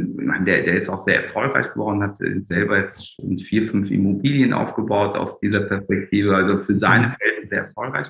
der, 0.45 0.63
der 0.63 0.77
ist 0.77 0.89
auch 0.89 1.01
sehr 1.01 1.25
erfolgreich 1.25 1.73
geworden, 1.73 2.03
hat 2.03 2.19
selber 2.43 2.79
jetzt 2.79 3.15
schon 3.15 3.39
vier, 3.39 3.69
fünf 3.69 3.91
Immobilien 3.91 4.53
aufgebaut 4.53 5.17
aus 5.17 5.41
dieser 5.41 5.63
Perspektive, 5.63 6.35
also 6.37 6.59
für 6.59 6.77
seine 6.77 7.17
Verhältnisse 7.17 7.43
mhm. 7.43 7.49
sehr 7.49 7.65
erfolgreich. 7.67 8.09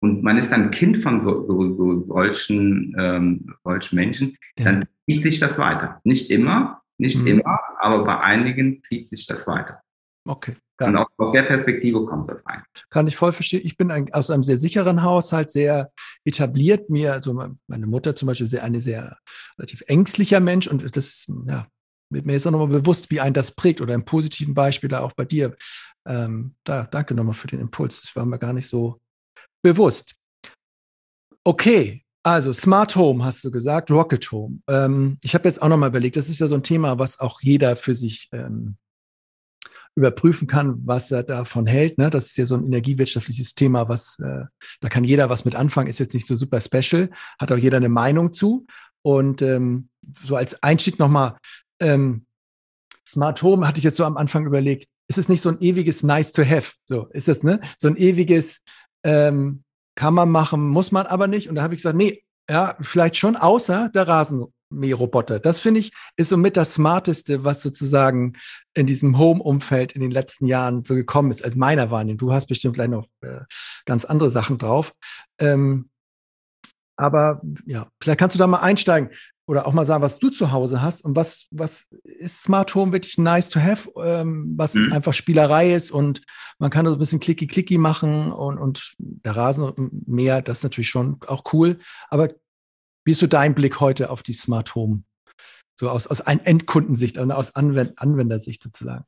und 0.00 0.22
man 0.22 0.38
ist 0.38 0.52
dann 0.52 0.70
Kind 0.70 0.98
von 0.98 1.20
so, 1.20 1.46
so, 1.46 1.74
so 1.74 2.04
solchen, 2.04 2.94
ähm, 2.98 3.54
solchen 3.64 3.96
Menschen, 3.96 4.36
ja. 4.58 4.66
dann 4.66 4.84
zieht 5.06 5.22
sich 5.22 5.38
das 5.38 5.58
weiter. 5.58 6.00
Nicht 6.04 6.30
immer, 6.30 6.82
nicht 6.98 7.18
mhm. 7.18 7.26
immer, 7.26 7.60
aber 7.78 8.04
bei 8.04 8.20
einigen 8.20 8.80
zieht 8.80 9.08
sich 9.08 9.26
das 9.26 9.46
weiter. 9.46 9.80
Okay. 10.26 10.54
Ja. 10.80 10.88
Und 10.88 10.96
auch 10.96 11.08
aus 11.16 11.32
der 11.32 11.44
Perspektive 11.44 12.04
kommt 12.04 12.28
das 12.28 12.44
rein. 12.46 12.62
Kann 12.90 13.06
ich 13.06 13.16
voll 13.16 13.32
verstehen. 13.32 13.62
Ich 13.64 13.76
bin 13.76 13.90
ein, 13.90 14.12
aus 14.12 14.30
einem 14.30 14.44
sehr 14.44 14.58
sicheren 14.58 15.02
Haushalt, 15.02 15.50
sehr 15.50 15.90
etabliert. 16.24 16.90
Mir, 16.90 17.12
also 17.12 17.32
meine 17.66 17.86
Mutter 17.86 18.14
zum 18.14 18.26
Beispiel, 18.26 18.46
sehr, 18.46 18.62
eine 18.62 18.80
sehr 18.80 19.18
relativ 19.58 19.82
ängstlicher 19.86 20.40
Mensch 20.40 20.66
und 20.66 20.96
das, 20.96 21.26
ja, 21.46 21.66
mir 22.10 22.36
ist 22.36 22.46
auch 22.46 22.52
nochmal 22.52 22.68
bewusst, 22.68 23.10
wie 23.10 23.20
ein 23.20 23.34
das 23.34 23.52
prägt 23.52 23.80
oder 23.80 23.94
im 23.94 24.04
positiven 24.04 24.54
Beispiel 24.54 24.88
da 24.88 25.00
auch 25.00 25.12
bei 25.12 25.24
dir. 25.24 25.56
Ähm, 26.06 26.54
da, 26.64 26.84
danke 26.84 27.14
nochmal 27.14 27.34
für 27.34 27.48
den 27.48 27.60
Impuls. 27.60 28.00
Das 28.00 28.14
war 28.14 28.24
mir 28.24 28.38
gar 28.38 28.52
nicht 28.52 28.68
so 28.68 29.00
bewusst. 29.62 30.14
Okay, 31.44 32.04
also 32.22 32.52
Smart 32.52 32.96
Home 32.96 33.24
hast 33.24 33.44
du 33.44 33.50
gesagt, 33.50 33.90
Rocket 33.90 34.30
Home. 34.30 34.60
Ähm, 34.68 35.18
ich 35.22 35.34
habe 35.34 35.48
jetzt 35.48 35.62
auch 35.62 35.68
nochmal 35.68 35.88
überlegt, 35.88 36.16
das 36.16 36.28
ist 36.28 36.40
ja 36.40 36.48
so 36.48 36.54
ein 36.54 36.62
Thema, 36.62 36.98
was 36.98 37.18
auch 37.18 37.40
jeder 37.40 37.76
für 37.76 37.94
sich 37.94 38.28
ähm, 38.32 38.76
überprüfen 39.96 40.46
kann, 40.46 40.76
was 40.84 41.10
er 41.10 41.22
davon 41.22 41.66
hält. 41.66 41.98
Ne? 41.98 42.10
Das 42.10 42.26
ist 42.26 42.36
ja 42.36 42.46
so 42.46 42.54
ein 42.54 42.66
energiewirtschaftliches 42.66 43.54
Thema, 43.54 43.88
was 43.88 44.18
äh, 44.18 44.44
da 44.80 44.88
kann 44.88 45.04
jeder 45.04 45.30
was 45.30 45.44
mit 45.44 45.54
anfangen, 45.54 45.88
ist 45.88 45.98
jetzt 45.98 46.14
nicht 46.14 46.26
so 46.26 46.36
super 46.36 46.60
special, 46.60 47.10
hat 47.38 47.50
auch 47.50 47.56
jeder 47.56 47.78
eine 47.78 47.88
Meinung 47.88 48.32
zu. 48.32 48.66
Und 49.02 49.40
ähm, 49.40 49.88
so 50.24 50.36
als 50.36 50.62
Einstieg 50.62 50.98
nochmal, 50.98 51.36
ähm, 51.80 52.26
Smart 53.08 53.42
Home 53.42 53.66
hatte 53.66 53.78
ich 53.78 53.84
jetzt 53.84 53.96
so 53.96 54.04
am 54.04 54.16
Anfang 54.16 54.46
überlegt, 54.46 54.86
ist 55.08 55.18
es 55.18 55.28
nicht 55.28 55.42
so 55.42 55.48
ein 55.48 55.60
ewiges 55.60 56.02
Nice 56.02 56.32
to 56.32 56.44
Have? 56.44 56.72
So 56.86 57.06
ist 57.12 57.28
das, 57.28 57.42
ne? 57.42 57.60
So 57.78 57.88
ein 57.88 57.96
ewiges 57.96 58.60
ähm, 59.04 59.62
kann 59.94 60.12
man 60.12 60.30
machen, 60.30 60.68
muss 60.68 60.92
man 60.92 61.06
aber 61.06 61.26
nicht. 61.26 61.48
Und 61.48 61.54
da 61.54 61.62
habe 61.62 61.74
ich 61.74 61.78
gesagt, 61.78 61.96
nee, 61.96 62.22
ja, 62.50 62.76
vielleicht 62.80 63.16
schon 63.16 63.36
außer 63.36 63.90
der 63.94 64.06
Rasen, 64.06 64.44
Mähroboter. 64.70 65.38
Das 65.38 65.60
finde 65.60 65.80
ich 65.80 65.92
ist 66.16 66.30
somit 66.30 66.56
das 66.56 66.74
Smarteste, 66.74 67.44
was 67.44 67.62
sozusagen 67.62 68.34
in 68.74 68.86
diesem 68.86 69.18
Home-Umfeld 69.18 69.92
in 69.92 70.00
den 70.00 70.10
letzten 70.10 70.46
Jahren 70.46 70.84
so 70.84 70.94
gekommen 70.94 71.30
ist, 71.30 71.44
als 71.44 71.56
meiner 71.56 71.90
Wahrnehmung. 71.90 72.18
Du 72.18 72.32
hast 72.32 72.46
bestimmt 72.46 72.74
gleich 72.74 72.88
noch 72.88 73.06
äh, 73.20 73.40
ganz 73.84 74.04
andere 74.04 74.30
Sachen 74.30 74.58
drauf. 74.58 74.92
Ähm, 75.38 75.90
aber 76.96 77.42
ja, 77.66 77.88
vielleicht 78.00 78.18
kannst 78.18 78.34
du 78.34 78.38
da 78.38 78.46
mal 78.46 78.58
einsteigen 78.58 79.10
oder 79.46 79.66
auch 79.66 79.72
mal 79.72 79.84
sagen, 79.84 80.02
was 80.02 80.18
du 80.18 80.30
zu 80.30 80.50
Hause 80.50 80.82
hast 80.82 81.04
und 81.04 81.14
was, 81.14 81.46
was 81.50 81.88
ist 82.02 82.42
Smart 82.42 82.74
Home 82.74 82.92
wirklich 82.92 83.16
nice 83.16 83.48
to 83.48 83.60
have, 83.60 83.90
ähm, 84.02 84.54
was 84.56 84.74
mhm. 84.74 84.92
einfach 84.92 85.14
Spielerei 85.14 85.74
ist 85.74 85.90
und 85.90 86.22
man 86.58 86.70
kann 86.70 86.86
so 86.86 86.92
ein 86.92 86.98
bisschen 86.98 87.20
klicky-klicky 87.20 87.78
machen 87.78 88.32
und, 88.32 88.58
und 88.58 88.94
der 88.98 89.36
Rasenmäher, 89.36 90.42
das 90.42 90.58
ist 90.58 90.64
natürlich 90.64 90.88
schon 90.88 91.18
auch 91.26 91.52
cool. 91.52 91.78
Aber 92.08 92.30
wie 93.06 93.12
ist 93.12 93.20
so 93.20 93.26
dein 93.26 93.54
Blick 93.54 93.80
heute 93.80 94.10
auf 94.10 94.22
die 94.22 94.32
Smart 94.32 94.74
Home? 94.74 95.04
So 95.78 95.88
aus, 95.88 96.06
aus 96.06 96.20
Endkundensicht, 96.20 97.18
also 97.18 97.32
aus 97.32 97.54
Anwend 97.54 97.98
Anwendersicht 97.98 98.62
sozusagen. 98.62 99.04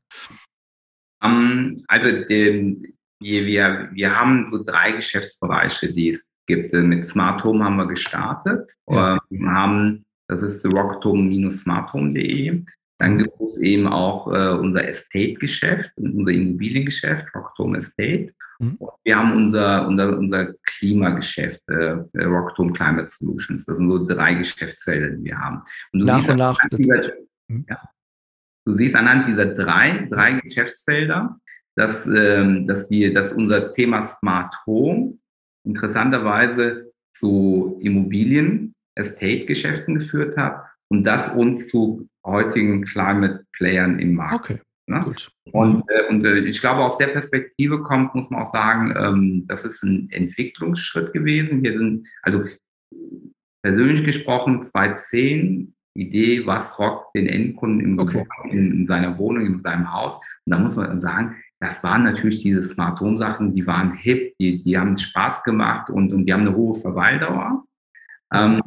Um, 1.21 1.31
ähm, 1.31 1.83
also 1.87 2.07
ähm, 2.07 2.85
wir, 3.19 3.45
wir, 3.45 3.89
wir 3.91 4.19
haben 4.19 4.47
so 4.49 4.63
drei 4.63 4.93
Geschäftsbereiche, 4.93 5.91
die 5.91 6.11
es 6.11 6.31
gibt. 6.47 6.73
Mit 6.73 7.09
Smart 7.09 7.43
Home 7.43 7.63
haben 7.63 7.75
wir 7.75 7.87
gestartet. 7.87 8.71
Ja. 8.89 9.19
Wir 9.29 9.39
ähm, 9.39 9.49
haben, 9.49 10.05
das 10.27 10.41
ist 10.41 10.65
rocktome-smarthome.de. 10.65 12.63
Dann 12.99 13.17
gibt 13.17 13.41
es 13.41 13.57
eben 13.57 13.87
auch 13.87 14.27
äh, 14.27 14.49
unser 14.57 14.87
Estate-Geschäft, 14.87 15.91
unser 15.97 16.31
Immobiliengeschäft, 16.31 17.25
Rocktome 17.35 17.79
Estate. 17.79 18.33
Mhm. 18.59 18.77
Wir 19.03 19.17
haben 19.17 19.31
unser, 19.33 19.87
unser, 19.87 20.17
unser 20.17 20.53
Klimageschäft, 20.63 21.61
äh, 21.69 21.97
Rocktom 22.15 22.73
Climate 22.73 23.09
Solutions. 23.09 23.65
Das 23.65 23.77
sind 23.77 23.89
so 23.89 24.05
drei 24.05 24.33
Geschäftsfelder, 24.33 25.15
die 25.15 25.23
wir 25.23 25.39
haben. 25.39 25.63
Und 25.93 26.01
du 26.01 26.05
nach 26.05 26.17
siehst 26.17 26.29
und 26.29 26.37
nach. 26.37 26.57
Dieser, 26.71 27.13
mhm. 27.47 27.65
ja, 27.69 27.81
du 28.65 28.73
siehst 28.73 28.95
anhand 28.95 29.27
dieser 29.27 29.45
drei, 29.45 30.07
drei 30.09 30.33
Geschäftsfelder, 30.41 31.39
dass, 31.75 32.05
ähm, 32.05 32.67
dass, 32.67 32.89
wir, 32.89 33.13
dass 33.13 33.31
unser 33.31 33.73
Thema 33.73 34.01
Smart 34.01 34.53
Home 34.65 35.17
interessanterweise 35.65 36.91
zu 37.13 37.79
Immobilien, 37.81 38.75
Estate-Geschäften 38.95 39.95
geführt 39.95 40.35
hat 40.35 40.65
und 40.89 41.03
das 41.05 41.29
uns 41.29 41.69
zu 41.69 42.09
heutigen 42.25 42.83
Climate 42.83 43.45
Playern 43.53 43.99
im 43.99 44.15
Markt. 44.15 44.51
Okay. 44.51 44.59
Ne? 44.89 45.13
Und, 45.51 45.83
äh, 45.87 46.07
und 46.09 46.25
äh, 46.25 46.39
ich 46.39 46.59
glaube, 46.59 46.83
aus 46.83 46.97
der 46.97 47.07
Perspektive 47.07 47.83
kommt, 47.83 48.15
muss 48.15 48.29
man 48.29 48.41
auch 48.41 48.51
sagen, 48.51 48.93
ähm, 48.97 49.45
das 49.47 49.63
ist 49.63 49.83
ein 49.83 50.09
Entwicklungsschritt 50.11 51.13
gewesen. 51.13 51.61
Wir 51.61 51.77
sind, 51.77 52.07
also 52.23 52.43
persönlich 53.61 54.03
gesprochen, 54.03 54.63
2010 54.63 55.75
Idee, 55.95 56.45
was 56.45 56.79
rockt 56.79 57.15
den 57.15 57.27
Endkunden 57.27 57.81
im 57.81 57.99
okay. 57.99 58.25
in, 58.49 58.71
in, 58.71 58.87
seiner 58.87 59.17
Wohnung, 59.17 59.45
in 59.45 59.61
seinem 59.61 59.93
Haus. 59.93 60.15
Und 60.15 60.53
da 60.53 60.57
muss 60.57 60.75
man 60.75 61.01
sagen, 61.01 61.35
das 61.59 61.83
waren 61.83 62.03
natürlich 62.03 62.39
diese 62.39 62.63
Smart 62.63 62.99
Home 62.99 63.19
Sachen, 63.19 63.53
die 63.53 63.67
waren 63.67 63.93
hip, 63.93 64.33
die, 64.39 64.63
die 64.63 64.77
haben 64.77 64.97
Spaß 64.97 65.43
gemacht 65.43 65.89
und, 65.89 66.13
und 66.13 66.25
die 66.25 66.33
haben 66.33 66.41
eine 66.41 66.55
hohe 66.55 66.73
Verweildauer. 66.73 67.63
Ähm, 68.33 68.61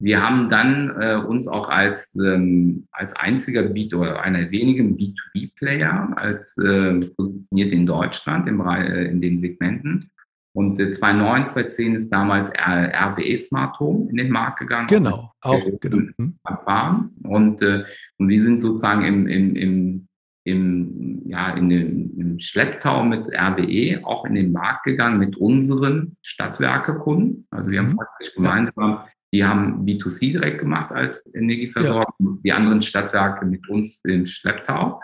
wir 0.00 0.22
haben 0.22 0.48
dann 0.48 0.96
äh, 0.98 1.16
uns 1.16 1.46
auch 1.46 1.68
als, 1.68 2.16
ähm, 2.16 2.88
als 2.90 3.14
einziger 3.14 3.62
B 3.64 3.94
oder 3.94 4.22
einer 4.22 4.50
wenigen 4.50 4.96
B2B-Player 4.96 6.14
als 6.16 6.56
äh, 6.56 7.00
positioniert 7.16 7.72
in 7.72 7.86
Deutschland 7.86 8.48
im, 8.48 8.60
äh, 8.60 9.04
in 9.04 9.20
den 9.20 9.40
Segmenten. 9.40 10.10
Und 10.52 10.80
äh, 10.80 10.90
2009, 10.90 11.48
2010 11.48 11.94
ist 11.96 12.08
damals 12.08 12.50
RWE 12.50 13.36
Smart 13.36 13.78
Home 13.78 14.08
in 14.10 14.16
den 14.16 14.30
Markt 14.30 14.60
gegangen. 14.60 14.88
Genau, 14.88 15.32
auch 15.42 15.62
genau. 15.80 16.12
Erfahren. 16.48 17.10
Und, 17.24 17.60
äh, 17.60 17.84
und 18.16 18.28
wir 18.30 18.42
sind 18.42 18.56
sozusagen 18.56 19.02
im, 19.02 19.26
im, 19.26 19.54
im, 19.54 20.08
im, 20.44 21.22
ja, 21.26 21.50
in 21.50 21.68
den, 21.68 22.18
im 22.18 22.40
Schlepptau 22.40 23.04
mit 23.04 23.26
RWE 23.34 24.00
auch 24.04 24.24
in 24.24 24.34
den 24.34 24.50
Markt 24.50 24.84
gegangen 24.84 25.18
mit 25.18 25.36
unseren 25.36 26.16
Stadtwerke-Kunden. 26.22 27.46
Also 27.50 27.70
wir 27.70 27.80
haben 27.80 27.90
mhm. 27.90 27.96
praktisch 27.96 28.34
gemeinsam 28.34 29.02
die 29.32 29.44
haben 29.44 29.84
B2C 29.86 30.32
direkt 30.32 30.60
gemacht 30.60 30.92
als 30.92 31.24
Energieversorger, 31.34 32.14
ja. 32.18 32.26
die 32.44 32.52
anderen 32.52 32.82
Stadtwerke 32.82 33.46
mit 33.46 33.68
uns 33.68 34.00
im 34.04 34.26
Schlepptau. 34.26 35.00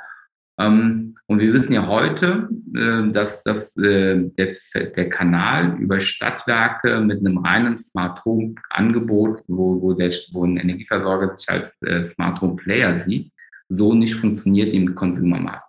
Ähm, 0.59 1.17
und 1.27 1.41
wir 1.41 1.53
wissen 1.53 1.75
ja 1.75 1.87
heute, 1.87 2.49
äh, 2.75 3.13
dass, 3.13 3.43
dass 3.43 3.77
äh, 3.77 4.31
der, 4.37 4.57
der 4.75 5.09
Kanal 5.11 5.77
über 5.79 6.01
Stadtwerke 6.01 7.01
mit 7.01 7.19
einem 7.19 7.39
reinen 7.39 7.79
Smart 7.79 8.25
Home 8.25 8.55
Angebot, 8.71 9.43
wo, 9.49 9.81
wo, 9.83 9.93
der, 9.93 10.11
wo 10.33 10.45
ein 10.45 10.57
Energieversorger 10.57 11.37
sich 11.37 11.49
als 11.49 11.77
äh, 11.83 12.05
Smart 12.05 12.41
Home 12.41 12.57
Player 12.57 12.99
sieht, 13.01 13.31
so 13.69 13.95
nicht 13.95 14.15
funktioniert 14.15 14.73
im 14.73 14.95
Konsumermarkt. 14.95 15.66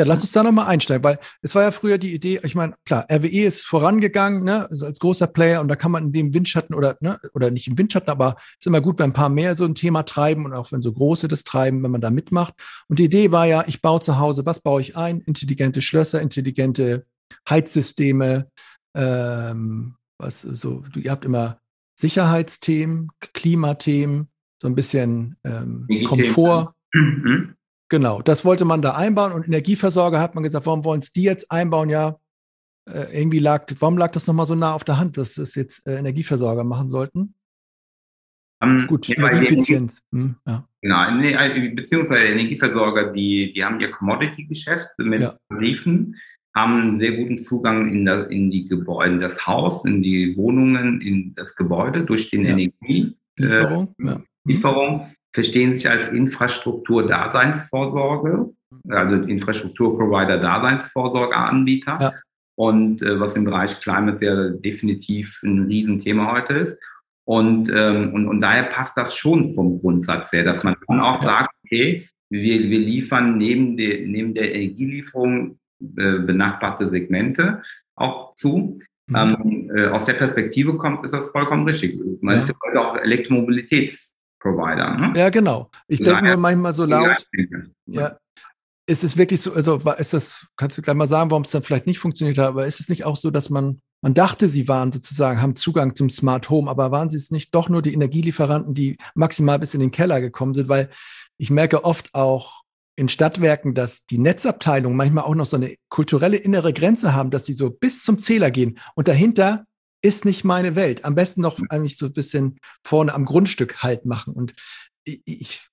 Ja, 0.00 0.06
lass 0.06 0.22
uns 0.22 0.32
da 0.32 0.42
nochmal 0.42 0.66
einsteigen, 0.66 1.04
weil 1.04 1.18
es 1.42 1.54
war 1.54 1.62
ja 1.62 1.70
früher 1.72 1.98
die 1.98 2.14
Idee, 2.14 2.40
ich 2.42 2.54
meine, 2.54 2.74
klar, 2.86 3.04
RWE 3.12 3.44
ist 3.44 3.66
vorangegangen, 3.66 4.44
ne, 4.44 4.66
also 4.70 4.86
als 4.86 4.98
großer 4.98 5.26
Player 5.26 5.60
und 5.60 5.68
da 5.68 5.76
kann 5.76 5.92
man 5.92 6.04
in 6.06 6.12
dem 6.12 6.32
Windschatten 6.32 6.74
oder, 6.74 6.96
ne, 7.00 7.20
oder 7.34 7.50
nicht 7.50 7.68
im 7.68 7.76
Windschatten, 7.76 8.08
aber 8.08 8.36
es 8.38 8.60
ist 8.60 8.66
immer 8.66 8.80
gut, 8.80 8.98
wenn 8.98 9.10
ein 9.10 9.12
paar 9.12 9.28
mehr 9.28 9.56
so 9.56 9.66
ein 9.66 9.74
Thema 9.74 10.04
treiben 10.04 10.46
und 10.46 10.54
auch 10.54 10.72
wenn 10.72 10.80
so 10.80 10.90
große 10.90 11.28
das 11.28 11.44
treiben, 11.44 11.82
wenn 11.82 11.90
man 11.90 12.00
da 12.00 12.08
mitmacht. 12.08 12.54
Und 12.88 12.98
die 12.98 13.04
Idee 13.04 13.30
war 13.30 13.44
ja, 13.44 13.62
ich 13.66 13.82
baue 13.82 14.00
zu 14.00 14.18
Hause, 14.18 14.46
was 14.46 14.60
baue 14.60 14.80
ich 14.80 14.96
ein? 14.96 15.20
Intelligente 15.20 15.82
Schlösser, 15.82 16.22
intelligente 16.22 17.04
Heizsysteme, 17.46 18.48
ähm, 18.94 19.96
was 20.16 20.40
so, 20.40 20.82
ihr 20.96 21.10
habt 21.10 21.26
immer 21.26 21.58
Sicherheitsthemen, 22.00 23.10
Klimathemen, 23.34 24.28
so 24.62 24.66
ein 24.66 24.74
bisschen 24.74 25.36
ähm, 25.44 25.86
Komfort. 26.06 26.72
Mhm. 26.94 27.54
Genau, 27.90 28.22
das 28.22 28.44
wollte 28.44 28.64
man 28.64 28.82
da 28.82 28.94
einbauen 28.94 29.32
und 29.32 29.48
Energieversorger 29.48 30.20
hat 30.20 30.36
man 30.36 30.44
gesagt, 30.44 30.64
warum 30.64 30.84
wollen 30.84 31.00
es 31.00 31.10
die 31.10 31.24
jetzt 31.24 31.50
einbauen? 31.50 31.90
Ja, 31.90 32.20
äh, 32.88 33.18
irgendwie 33.18 33.40
lag, 33.40 33.66
warum 33.80 33.98
lag 33.98 34.12
das 34.12 34.28
nochmal 34.28 34.46
so 34.46 34.54
nah 34.54 34.74
auf 34.74 34.84
der 34.84 34.98
Hand, 34.98 35.16
dass 35.16 35.36
es 35.38 35.56
jetzt 35.56 35.86
äh, 35.88 35.98
Energieversorger 35.98 36.62
machen 36.62 36.88
sollten? 36.88 37.34
Um, 38.62 38.82
ähm, 38.82 38.86
Gut, 38.86 39.08
ja, 39.08 39.16
Energieeffizienz. 39.16 40.02
Hm, 40.12 40.36
ja. 40.46 40.64
Genau, 40.82 41.20
äh, 41.20 41.68
beziehungsweise 41.70 42.28
Energieversorger, 42.28 43.12
die, 43.12 43.52
die 43.54 43.64
haben 43.64 43.80
ihr 43.80 43.90
Commodity-Geschäft 43.90 44.88
mit 44.98 45.20
ja. 45.20 45.34
Tarifen, 45.48 46.16
haben 46.54 46.74
einen 46.74 46.96
sehr 46.96 47.16
guten 47.16 47.38
Zugang 47.38 47.92
in, 47.92 48.04
der, 48.04 48.30
in 48.30 48.52
die 48.52 48.68
Gebäude, 48.68 49.14
in 49.14 49.20
das 49.20 49.46
Haus, 49.48 49.84
in 49.84 50.00
die 50.00 50.36
Wohnungen, 50.36 51.00
in 51.00 51.34
das 51.34 51.56
Gebäude 51.56 52.04
durch 52.04 52.30
den 52.30 52.42
ja. 52.42 52.50
Energie. 52.50 53.16
Lieferung. 53.36 53.94
Äh. 53.98 54.16
Lieferung 54.44 55.12
verstehen 55.32 55.74
sich 55.74 55.88
als 55.88 56.08
Infrastruktur-Daseinsvorsorge, 56.08 58.52
also 58.88 59.14
Infrastrukturprovider-Daseinsvorsorgeanbieter. 59.16 61.98
Ja. 62.00 62.12
Und 62.56 63.02
äh, 63.02 63.18
was 63.18 63.36
im 63.36 63.44
Bereich 63.44 63.80
Climate 63.80 64.24
ja 64.24 64.50
definitiv 64.50 65.40
ein 65.42 65.64
Riesenthema 65.64 66.30
heute 66.32 66.54
ist. 66.54 66.78
Und, 67.24 67.70
ähm, 67.74 68.12
und, 68.12 68.28
und 68.28 68.40
daher 68.40 68.64
passt 68.64 68.96
das 68.96 69.16
schon 69.16 69.54
vom 69.54 69.80
Grundsatz 69.80 70.32
her, 70.32 70.44
dass 70.44 70.64
man 70.64 70.76
dann 70.88 71.00
auch 71.00 71.22
sagt, 71.22 71.54
okay, 71.64 72.08
wir, 72.28 72.60
wir 72.60 72.78
liefern 72.78 73.38
neben, 73.38 73.76
de, 73.76 74.06
neben 74.06 74.34
der 74.34 74.54
Energielieferung 74.54 75.58
äh, 75.80 76.18
benachbarte 76.18 76.86
Segmente 76.86 77.62
auch 77.94 78.34
zu. 78.34 78.80
Mhm. 79.06 79.16
Ähm, 79.16 79.70
äh, 79.74 79.86
aus 79.86 80.04
der 80.04 80.14
Perspektive 80.14 80.76
kommt, 80.76 81.04
ist 81.04 81.14
das 81.14 81.28
vollkommen 81.28 81.64
richtig. 81.64 81.98
Man 82.20 82.34
ja. 82.34 82.40
ist 82.40 82.48
ja 82.48 82.54
heute 82.66 82.80
auch 82.80 82.96
Elektromobilitätsprovider. 84.40 84.96
Ne? 84.96 85.18
Ja, 85.18 85.30
genau. 85.30 85.70
Ich 85.88 86.02
denke 86.02 86.24
nur 86.24 86.36
manchmal 86.36 86.74
so 86.74 86.84
laut. 86.84 87.26
Ja, 87.86 88.18
ist 88.86 89.04
es 89.04 89.16
wirklich 89.16 89.40
so, 89.40 89.54
also 89.54 89.76
ist 89.98 90.14
das, 90.14 90.46
kannst 90.56 90.76
du 90.76 90.82
gleich 90.82 90.96
mal 90.96 91.06
sagen, 91.06 91.30
warum 91.30 91.44
es 91.44 91.50
dann 91.50 91.62
vielleicht 91.62 91.86
nicht 91.86 91.98
funktioniert 91.98 92.38
hat, 92.38 92.48
aber 92.48 92.66
ist 92.66 92.80
es 92.80 92.88
nicht 92.88 93.04
auch 93.04 93.16
so, 93.16 93.30
dass 93.30 93.48
man, 93.48 93.80
man 94.02 94.14
dachte, 94.14 94.48
sie 94.48 94.66
waren 94.66 94.90
sozusagen, 94.90 95.40
haben 95.40 95.54
Zugang 95.54 95.94
zum 95.94 96.10
Smart 96.10 96.50
Home, 96.50 96.68
aber 96.68 96.90
waren 96.90 97.08
sie 97.08 97.16
es 97.16 97.30
nicht 97.30 97.54
doch 97.54 97.68
nur 97.68 97.82
die 97.82 97.94
Energielieferanten, 97.94 98.74
die 98.74 98.96
maximal 99.14 99.58
bis 99.58 99.74
in 99.74 99.80
den 99.80 99.92
Keller 99.92 100.20
gekommen 100.20 100.54
sind? 100.54 100.68
Weil 100.68 100.90
ich 101.38 101.50
merke 101.50 101.84
oft 101.84 102.14
auch 102.14 102.62
in 102.96 103.08
Stadtwerken, 103.08 103.74
dass 103.74 104.06
die 104.06 104.18
Netzabteilungen 104.18 104.96
manchmal 104.96 105.24
auch 105.24 105.34
noch 105.34 105.46
so 105.46 105.56
eine 105.56 105.76
kulturelle 105.88 106.36
innere 106.36 106.72
Grenze 106.72 107.14
haben, 107.14 107.30
dass 107.30 107.46
sie 107.46 107.54
so 107.54 107.70
bis 107.70 108.02
zum 108.02 108.18
Zähler 108.18 108.50
gehen 108.50 108.78
und 108.94 109.08
dahinter 109.08 109.64
ist 110.02 110.24
nicht 110.24 110.44
meine 110.44 110.76
Welt. 110.76 111.04
Am 111.04 111.14
besten 111.14 111.40
noch 111.40 111.58
eigentlich 111.68 111.98
so 111.98 112.06
ein 112.06 112.12
bisschen 112.12 112.58
vorne 112.84 113.14
am 113.14 113.24
Grundstück 113.24 113.82
halt 113.82 114.06
machen. 114.06 114.34
Und 114.34 114.54
ich, 115.04 115.68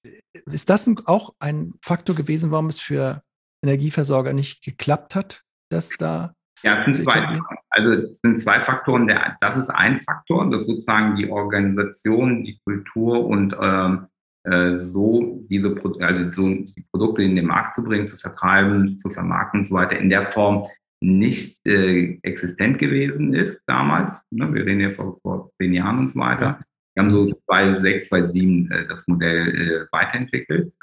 ist 0.45 0.69
das 0.69 0.89
auch 1.05 1.33
ein 1.39 1.73
Faktor 1.81 2.15
gewesen, 2.15 2.51
warum 2.51 2.67
es 2.67 2.79
für 2.79 3.21
Energieversorger 3.63 4.33
nicht 4.33 4.63
geklappt 4.63 5.15
hat, 5.15 5.43
dass 5.69 5.89
da 5.97 6.33
ja, 6.63 6.79
es 6.79 6.85
sind 6.85 7.09
zwei, 7.09 7.39
also 7.69 7.91
es 7.91 8.19
sind 8.19 8.39
zwei 8.39 8.59
Faktoren. 8.59 9.07
Der, 9.07 9.37
das 9.41 9.57
ist 9.57 9.69
ein 9.69 9.99
Faktor, 9.99 10.49
das 10.49 10.61
ist 10.61 10.67
sozusagen 10.67 11.15
die 11.15 11.29
Organisation, 11.29 12.43
die 12.43 12.59
Kultur 12.63 13.25
und 13.25 13.55
ähm, 13.61 14.07
äh, 14.43 14.87
so 14.87 15.45
diese 15.49 15.75
also 15.99 16.31
so 16.31 16.47
die 16.49 16.85
Produkte 16.91 17.21
in 17.21 17.35
den 17.35 17.45
Markt 17.45 17.75
zu 17.75 17.83
bringen, 17.83 18.07
zu 18.07 18.17
vertreiben, 18.17 18.97
zu 18.97 19.09
vermarkten 19.11 19.59
und 19.59 19.65
so 19.65 19.75
weiter 19.75 19.99
in 19.99 20.09
der 20.09 20.25
Form 20.25 20.65
nicht 21.01 21.59
äh, 21.65 22.19
existent 22.23 22.79
gewesen 22.79 23.33
ist 23.33 23.61
damals. 23.67 24.19
Ne? 24.31 24.53
Wir 24.53 24.65
reden 24.65 24.81
ja 24.81 24.89
vor, 24.89 25.17
vor 25.19 25.51
zehn 25.57 25.73
Jahren 25.73 25.99
und 25.99 26.09
so 26.09 26.19
weiter. 26.19 26.59
Wir 26.95 27.03
haben 27.03 27.11
so 27.11 27.31
2006, 27.45 28.09
2007 28.09 28.71
äh, 28.71 28.87
das 28.87 29.07
Modell 29.07 29.47
äh, 29.49 29.87
weiterentwickelt. 29.91 30.73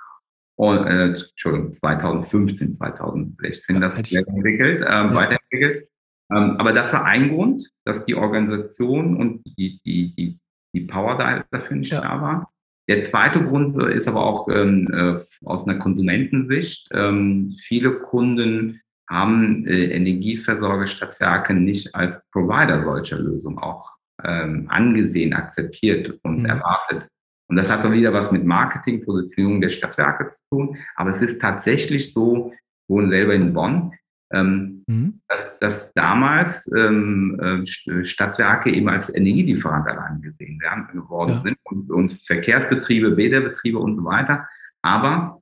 Und, 0.56 0.86
äh, 0.86 1.06
Entschuldigung, 1.08 1.72
2015, 1.72 2.72
2016 2.72 3.80
das 3.80 3.96
Modell 3.96 4.24
entwickelt, 4.28 4.82
äh, 4.82 4.84
ja. 4.84 5.14
weiterentwickelt. 5.14 5.88
Ähm, 6.32 6.56
aber 6.58 6.72
das 6.72 6.92
war 6.92 7.04
ein 7.04 7.30
Grund, 7.30 7.68
dass 7.84 8.04
die 8.06 8.14
Organisation 8.14 9.16
und 9.16 9.42
die, 9.44 9.80
die, 9.84 10.14
die, 10.14 10.38
die 10.72 10.80
Power 10.82 11.18
da, 11.18 11.44
dafür 11.50 11.76
nicht 11.76 11.92
ja. 11.92 12.00
da 12.00 12.20
war. 12.20 12.50
Der 12.88 13.02
zweite 13.02 13.42
Grund 13.42 13.82
ist 13.82 14.08
aber 14.08 14.24
auch 14.24 14.48
ähm, 14.48 14.88
äh, 14.92 15.18
aus 15.44 15.66
einer 15.66 15.78
Konsumentensicht. 15.78 16.88
Ähm, 16.92 17.56
viele 17.62 17.98
Kunden 18.00 18.80
haben 19.14 19.66
äh, 19.66 19.92
Energieversorger 19.94 20.86
Stadtwerke 20.86 21.54
nicht 21.54 21.94
als 21.94 22.22
Provider 22.32 22.82
solcher 22.82 23.18
Lösungen 23.18 23.58
auch 23.58 23.92
ähm, 24.22 24.66
angesehen, 24.68 25.32
akzeptiert 25.32 26.18
und 26.22 26.40
mhm. 26.40 26.46
erwartet. 26.46 27.08
Und 27.48 27.56
das 27.56 27.70
hat 27.70 27.84
dann 27.84 27.92
wieder 27.92 28.12
was 28.12 28.32
mit 28.32 28.44
Marketing, 28.44 29.04
Positionierung 29.04 29.60
der 29.60 29.70
Stadtwerke 29.70 30.28
zu 30.28 30.38
tun. 30.50 30.76
Aber 30.96 31.10
es 31.10 31.22
ist 31.22 31.40
tatsächlich 31.40 32.12
so, 32.12 32.52
wohnen 32.88 33.10
selber 33.10 33.34
in 33.34 33.52
Bonn, 33.52 33.92
ähm, 34.32 34.82
mhm. 34.86 35.20
dass, 35.28 35.58
dass 35.60 35.92
damals 35.92 36.68
ähm, 36.76 37.64
äh, 37.64 38.04
Stadtwerke 38.04 38.70
eben 38.70 38.88
als 38.88 39.14
Energielieferant 39.14 39.86
allein 39.86 40.22
gesehen 40.22 40.60
werden, 40.60 40.88
geworden 40.92 41.34
ja. 41.34 41.40
sind 41.40 41.56
und, 41.64 41.90
und 41.90 42.14
Verkehrsbetriebe, 42.14 43.12
Bäderbetriebe 43.12 43.78
und 43.78 43.96
so 43.96 44.04
weiter. 44.04 44.48
Aber 44.82 45.40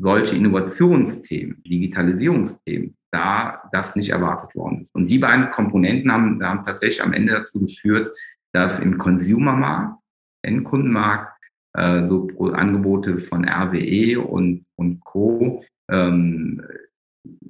solche 0.00 0.36
Innovationsthemen, 0.36 1.62
Digitalisierungsthemen, 1.64 2.96
da 3.12 3.62
das 3.72 3.96
nicht 3.96 4.10
erwartet 4.10 4.54
worden 4.54 4.82
ist. 4.82 4.94
Und 4.94 5.08
die 5.08 5.18
beiden 5.18 5.50
Komponenten 5.50 6.12
haben, 6.12 6.42
haben 6.42 6.64
tatsächlich 6.64 7.02
am 7.02 7.12
Ende 7.12 7.32
dazu 7.32 7.60
geführt, 7.60 8.16
dass 8.52 8.80
im 8.80 8.98
Consumermarkt, 8.98 9.98
Endkundenmarkt, 10.42 11.32
äh, 11.74 12.08
so 12.08 12.28
Angebote 12.52 13.18
von 13.18 13.44
RWE 13.44 14.20
und, 14.20 14.64
und 14.76 15.04
Co. 15.04 15.64
Ähm, 15.90 16.62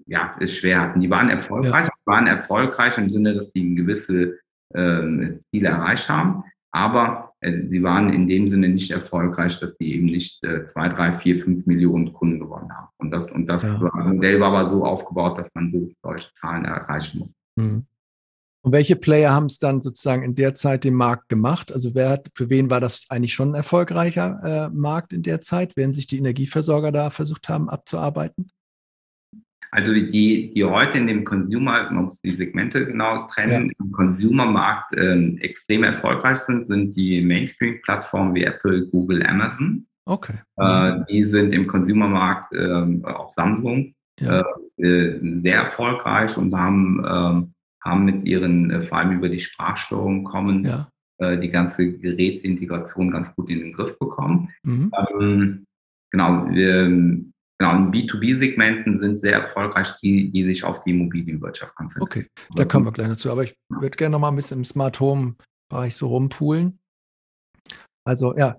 ja, 0.07 0.37
es 0.41 0.57
schwer 0.57 0.81
hatten. 0.81 1.01
Die 1.01 1.11
waren 1.11 1.31
erfolgreich, 1.31 1.87
ja. 1.87 1.93
waren 2.05 2.27
erfolgreich 2.27 2.99
im 2.99 3.09
Sinne, 3.09 3.35
dass 3.35 3.53
die 3.53 3.75
gewisse 3.75 4.39
ähm, 4.75 5.41
Ziele 5.51 5.69
erreicht 5.69 6.09
haben. 6.09 6.45
Aber 6.73 7.30
sie 7.43 7.83
waren 7.83 8.13
in 8.13 8.27
dem 8.27 8.51
Sinne 8.51 8.69
nicht 8.69 8.91
erfolgreich, 8.91 9.59
dass 9.61 9.77
sie 9.77 9.95
eben 9.95 10.07
nicht 10.07 10.45
äh, 10.45 10.65
zwei, 10.65 10.89
drei, 10.89 11.13
vier, 11.13 11.37
fünf 11.37 11.67
Millionen 11.67 12.13
Kunden 12.13 12.39
gewonnen 12.39 12.71
haben. 12.71 12.89
Und 12.99 13.11
das, 13.11 13.31
und 13.31 13.47
das 13.47 13.63
ja. 13.63 13.79
Modell 13.79 14.41
war 14.41 14.53
aber 14.53 14.69
so 14.69 14.85
aufgebaut, 14.85 15.39
dass 15.39 15.55
man 15.55 15.73
so 15.73 15.91
solche 16.03 16.33
Zahlen 16.35 16.67
erreichen 16.67 17.21
muss. 17.21 17.35
Mhm. 17.57 17.87
Und 18.63 18.73
welche 18.73 18.97
Player 18.97 19.33
haben 19.33 19.47
es 19.47 19.59
dann 19.59 19.81
sozusagen 19.81 20.23
in 20.23 20.35
der 20.35 20.53
Zeit 20.53 20.85
den 20.85 20.93
Markt 20.93 21.31
gemacht? 21.31 21.73
Also 21.73 21.95
wer 21.95 22.11
hat, 22.11 22.29
für 22.35 22.51
wen 22.51 22.69
war 22.69 22.81
das 22.81 23.07
eigentlich 23.09 23.33
schon 23.33 23.53
ein 23.53 23.55
erfolgreicher 23.55 24.69
äh, 24.71 24.77
Markt 24.77 25.15
in 25.15 25.23
der 25.23 25.41
Zeit, 25.41 25.77
während 25.77 25.97
sich 25.97 26.07
die 26.07 26.19
Energieversorger 26.19 26.93
da 26.93 27.09
versucht 27.09 27.49
haben 27.49 27.71
abzuarbeiten? 27.71 28.50
Also 29.73 29.93
die, 29.93 30.53
die 30.53 30.65
heute 30.65 30.99
in 30.99 31.07
dem 31.07 31.25
Consumer, 31.25 31.91
man 31.91 32.05
muss 32.05 32.21
die 32.21 32.35
Segmente 32.35 32.85
genau 32.85 33.27
trennen, 33.29 33.69
ja. 33.69 33.85
im 33.85 33.93
Consumer-Markt 33.93 34.95
äh, 34.97 35.37
extrem 35.41 35.85
erfolgreich 35.85 36.39
sind, 36.39 36.67
sind 36.67 36.97
die 36.97 37.21
Mainstream-Plattformen 37.23 38.35
wie 38.35 38.45
Apple, 38.45 38.87
Google, 38.87 39.25
Amazon. 39.25 39.87
Okay. 40.07 40.35
Äh, 40.57 41.01
die 41.09 41.25
sind 41.25 41.53
im 41.53 41.67
Consumer-Markt 41.67 42.53
äh, 42.53 43.05
auch 43.05 43.31
Samsung 43.31 43.95
ja. 44.21 44.43
Äh, 44.79 44.83
äh, 44.83 45.41
sehr 45.43 45.57
erfolgreich 45.57 46.37
und 46.37 46.55
haben, 46.55 47.05
ähm, 47.07 47.55
haben 47.83 48.05
mit 48.05 48.27
ihren, 48.27 48.71
äh, 48.71 48.83
vor 48.83 48.99
allem 48.99 49.13
über 49.13 49.29
die 49.29 49.41
Sprachsteuerung 49.41 50.25
kommen, 50.25 50.65
ja. 50.65 50.87
die 51.37 51.51
ganze 51.51 51.93
Gerätintegration 51.99 53.11
ganz 53.11 53.35
gut 53.35 53.51
in 53.51 53.59
den 53.59 53.73
Griff 53.75 53.99
bekommen. 53.99 54.49
Mhm. 54.63 54.91
Ähm, 55.21 55.67
genau, 56.11 56.49
wir, 56.49 57.21
Genau, 57.61 57.77
in 57.77 57.91
B2B-Segmenten 57.91 58.97
sind 58.97 59.21
sehr 59.21 59.35
erfolgreich 59.35 59.95
die, 60.03 60.31
die 60.31 60.45
sich 60.47 60.65
auf 60.65 60.83
die 60.83 60.93
Immobilienwirtschaft 60.93 61.75
konzentrieren. 61.75 62.27
Okay, 62.27 62.27
da 62.55 62.65
kommen 62.65 62.87
wir 62.87 62.93
gleich 62.93 63.09
dazu. 63.09 63.31
Aber 63.31 63.45
ich 63.45 63.55
würde 63.69 63.99
gerne 63.99 64.13
noch 64.13 64.19
mal 64.19 64.29
ein 64.29 64.37
bisschen 64.37 64.61
im 64.61 64.65
Smart 64.65 64.99
Home-Bereich 64.99 65.95
so 65.95 66.09
rumpulen. 66.09 66.79
Also 68.09 68.35
ja, 68.35 68.59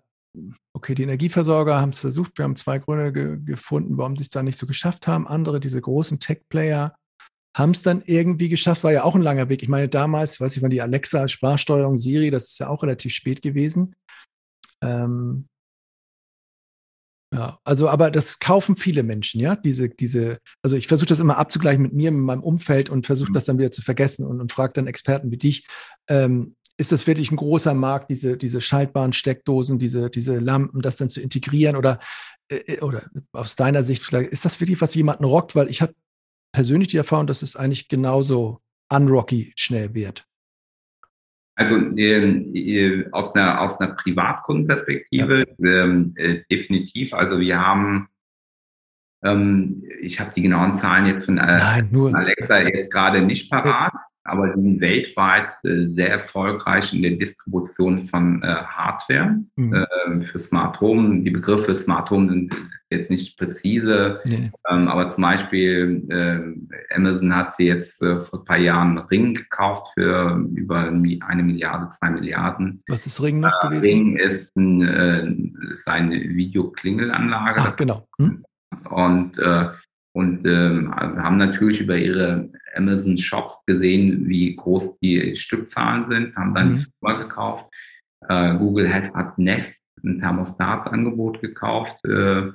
okay, 0.75 0.93
die 0.93 1.01
Energieversorger 1.01 1.81
haben 1.81 1.93
es 1.93 2.01
versucht. 2.01 2.37
Wir 2.37 2.43
haben 2.43 2.55
zwei 2.55 2.77
Gründe 2.77 3.11
ge 3.11 3.39
gefunden, 3.43 3.97
warum 3.97 4.15
sie 4.17 4.21
es 4.21 4.29
da 4.29 4.43
nicht 4.43 4.59
so 4.59 4.67
geschafft 4.67 5.07
haben. 5.07 5.27
Andere, 5.27 5.59
diese 5.59 5.81
großen 5.81 6.19
Tech-Player, 6.19 6.93
haben 7.57 7.71
es 7.71 7.81
dann 7.81 8.03
irgendwie 8.05 8.49
geschafft. 8.49 8.83
War 8.83 8.93
ja 8.93 9.03
auch 9.03 9.15
ein 9.15 9.23
langer 9.23 9.49
Weg. 9.49 9.63
Ich 9.63 9.69
meine, 9.69 9.89
damals, 9.89 10.39
weiß 10.39 10.55
ich 10.55 10.61
mal, 10.61 10.69
die 10.69 10.83
Alexa 10.83 11.27
Sprachsteuerung, 11.27 11.97
Siri, 11.97 12.29
das 12.29 12.49
ist 12.49 12.59
ja 12.59 12.69
auch 12.69 12.83
relativ 12.83 13.13
spät 13.15 13.41
gewesen. 13.41 13.95
Ähm, 14.83 15.47
ja, 17.33 17.59
also 17.63 17.87
aber 17.87 18.11
das 18.11 18.39
kaufen 18.39 18.75
viele 18.75 19.03
Menschen, 19.03 19.39
ja, 19.39 19.55
diese, 19.55 19.89
diese, 19.89 20.39
also 20.61 20.75
ich 20.75 20.87
versuche 20.87 21.07
das 21.07 21.21
immer 21.21 21.37
abzugleichen 21.37 21.81
mit 21.81 21.93
mir, 21.93 22.11
mit 22.11 22.21
meinem 22.21 22.43
Umfeld 22.43 22.89
und 22.89 23.05
versuche 23.05 23.29
mhm. 23.29 23.33
das 23.33 23.45
dann 23.45 23.57
wieder 23.57 23.71
zu 23.71 23.81
vergessen 23.81 24.25
und, 24.25 24.41
und 24.41 24.51
frage 24.51 24.73
dann 24.73 24.87
Experten 24.87 25.31
wie 25.31 25.37
dich, 25.37 25.65
ähm, 26.09 26.55
ist 26.77 26.91
das 26.91 27.07
wirklich 27.07 27.31
ein 27.31 27.37
großer 27.37 27.73
Markt, 27.73 28.09
diese, 28.09 28.37
diese 28.37 28.59
schaltbaren 28.59 29.13
Steckdosen, 29.13 29.79
diese, 29.79 30.09
diese 30.09 30.39
Lampen, 30.39 30.81
das 30.81 30.97
dann 30.97 31.09
zu 31.09 31.21
integrieren 31.21 31.75
oder, 31.75 31.99
äh, 32.49 32.55
äh 32.55 32.81
oder 32.81 33.03
aus 33.31 33.55
deiner 33.55 33.83
Sicht 33.83 34.03
vielleicht, 34.03 34.31
ist 34.31 34.43
das 34.43 34.59
wirklich, 34.59 34.81
was 34.81 34.95
jemanden 34.95 35.23
rockt? 35.23 35.55
Weil 35.55 35.69
ich 35.69 35.81
habe 35.81 35.93
persönlich 36.51 36.89
die 36.89 36.97
Erfahrung, 36.97 37.27
dass 37.27 37.43
es 37.43 37.55
eigentlich 37.55 37.87
genauso 37.87 38.59
unrocky 38.89 39.53
schnell 39.55 39.93
wird. 39.93 40.25
Also 41.55 41.75
ähm, 41.75 42.51
äh, 42.55 43.05
aus 43.11 43.35
einer, 43.35 43.61
aus 43.61 43.79
einer 43.79 43.93
Privatkundenperspektive 43.93 45.43
ähm, 45.63 46.13
äh, 46.15 46.41
definitiv. 46.49 47.13
Also 47.13 47.39
wir 47.39 47.59
haben, 47.59 48.09
ähm, 49.23 49.83
ich 49.99 50.19
habe 50.19 50.31
die 50.33 50.41
genauen 50.41 50.75
Zahlen 50.75 51.07
jetzt 51.07 51.25
von, 51.25 51.37
äh, 51.37 51.57
Nein, 51.57 52.15
Alexa 52.15 52.59
jetzt 52.59 52.91
gerade 52.91 53.21
nicht 53.21 53.51
parat, 53.51 53.93
aber 54.23 54.49
die 54.49 54.61
sind 54.61 54.81
weltweit 54.81 55.49
äh, 55.63 55.87
sehr 55.87 56.09
erfolgreich 56.09 56.93
in 56.93 57.01
der 57.01 57.11
Distribution 57.11 57.99
von 57.99 58.41
äh, 58.43 58.47
Hardware 58.47 59.39
mhm. 59.55 59.73
äh, 59.73 60.25
für 60.27 60.39
Smart 60.39 60.79
Home. 60.79 61.21
Die 61.23 61.31
Begriffe 61.31 61.75
Smart 61.75 62.09
Home 62.11 62.29
sind 62.29 62.55
jetzt 62.89 63.09
nicht 63.09 63.37
präzise, 63.37 64.19
nee. 64.25 64.51
ähm, 64.69 64.87
aber 64.87 65.09
zum 65.09 65.23
Beispiel 65.23 66.05
äh, 66.09 66.95
Amazon 66.95 67.35
hat 67.35 67.55
jetzt 67.57 68.01
äh, 68.01 68.19
vor 68.19 68.39
ein 68.39 68.45
paar 68.45 68.57
Jahren 68.57 68.97
Ring 68.97 69.33
gekauft 69.33 69.87
für 69.95 70.45
über 70.53 70.79
eine 70.81 71.43
Milliarde, 71.43 71.89
zwei 71.89 72.11
Milliarden. 72.11 72.83
Was 72.89 73.05
ist 73.05 73.21
Ring 73.21 73.39
noch 73.39 73.63
äh, 73.63 73.69
gewesen? 73.69 73.83
Ring 73.83 74.17
ist, 74.17 74.55
ein, 74.55 74.81
äh, 74.83 75.73
ist 75.73 75.87
eine 75.87 76.15
Videoklingelanlage. 76.15 77.61
Ach, 77.61 77.75
genau. 77.75 78.07
Hm? 78.19 78.43
Und 78.89 79.37
und 80.13 80.45
ähm, 80.45 80.93
haben 80.93 81.37
natürlich 81.37 81.79
über 81.79 81.95
ihre 81.95 82.49
Amazon 82.75 83.17
Shops 83.17 83.63
gesehen, 83.65 84.27
wie 84.27 84.55
groß 84.55 84.99
die 84.99 85.35
Stückzahlen 85.35 86.05
sind, 86.05 86.35
haben 86.35 86.53
dann 86.53 86.73
mhm. 86.73 86.77
die 86.77 86.85
Firma 86.99 87.23
gekauft. 87.23 87.65
Äh, 88.27 88.57
Google 88.57 88.93
hat, 88.93 89.13
hat 89.13 89.37
Nest 89.37 89.79
ein 90.03 90.19
Thermostatangebot 90.19 91.41
gekauft, 91.41 92.03
äh, 92.05 92.51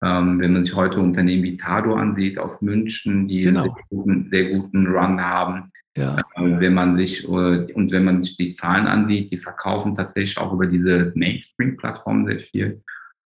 Ähm, 0.00 0.38
wenn 0.38 0.52
man 0.52 0.64
sich 0.64 0.76
heute 0.76 1.00
Unternehmen 1.00 1.42
wie 1.42 1.56
Tado 1.56 1.96
ansieht 1.96 2.38
aus 2.38 2.62
München, 2.62 3.26
die 3.26 3.40
genau. 3.40 3.64
sehr, 3.64 3.72
guten, 3.90 4.28
sehr 4.30 4.44
guten 4.50 4.86
Run 4.86 5.20
haben, 5.20 5.72
ja. 5.96 6.18
äh, 6.36 6.60
wenn 6.60 6.72
man 6.72 6.96
sich 6.96 7.24
äh, 7.24 7.72
und 7.74 7.90
wenn 7.90 8.04
man 8.04 8.22
sich 8.22 8.36
die 8.36 8.54
Zahlen 8.54 8.86
ansieht, 8.86 9.32
die 9.32 9.38
verkaufen 9.38 9.96
tatsächlich 9.96 10.38
auch 10.38 10.52
über 10.52 10.68
diese 10.68 11.10
Mainstream-Plattform 11.16 12.26
sehr 12.26 12.38
viel. 12.38 12.80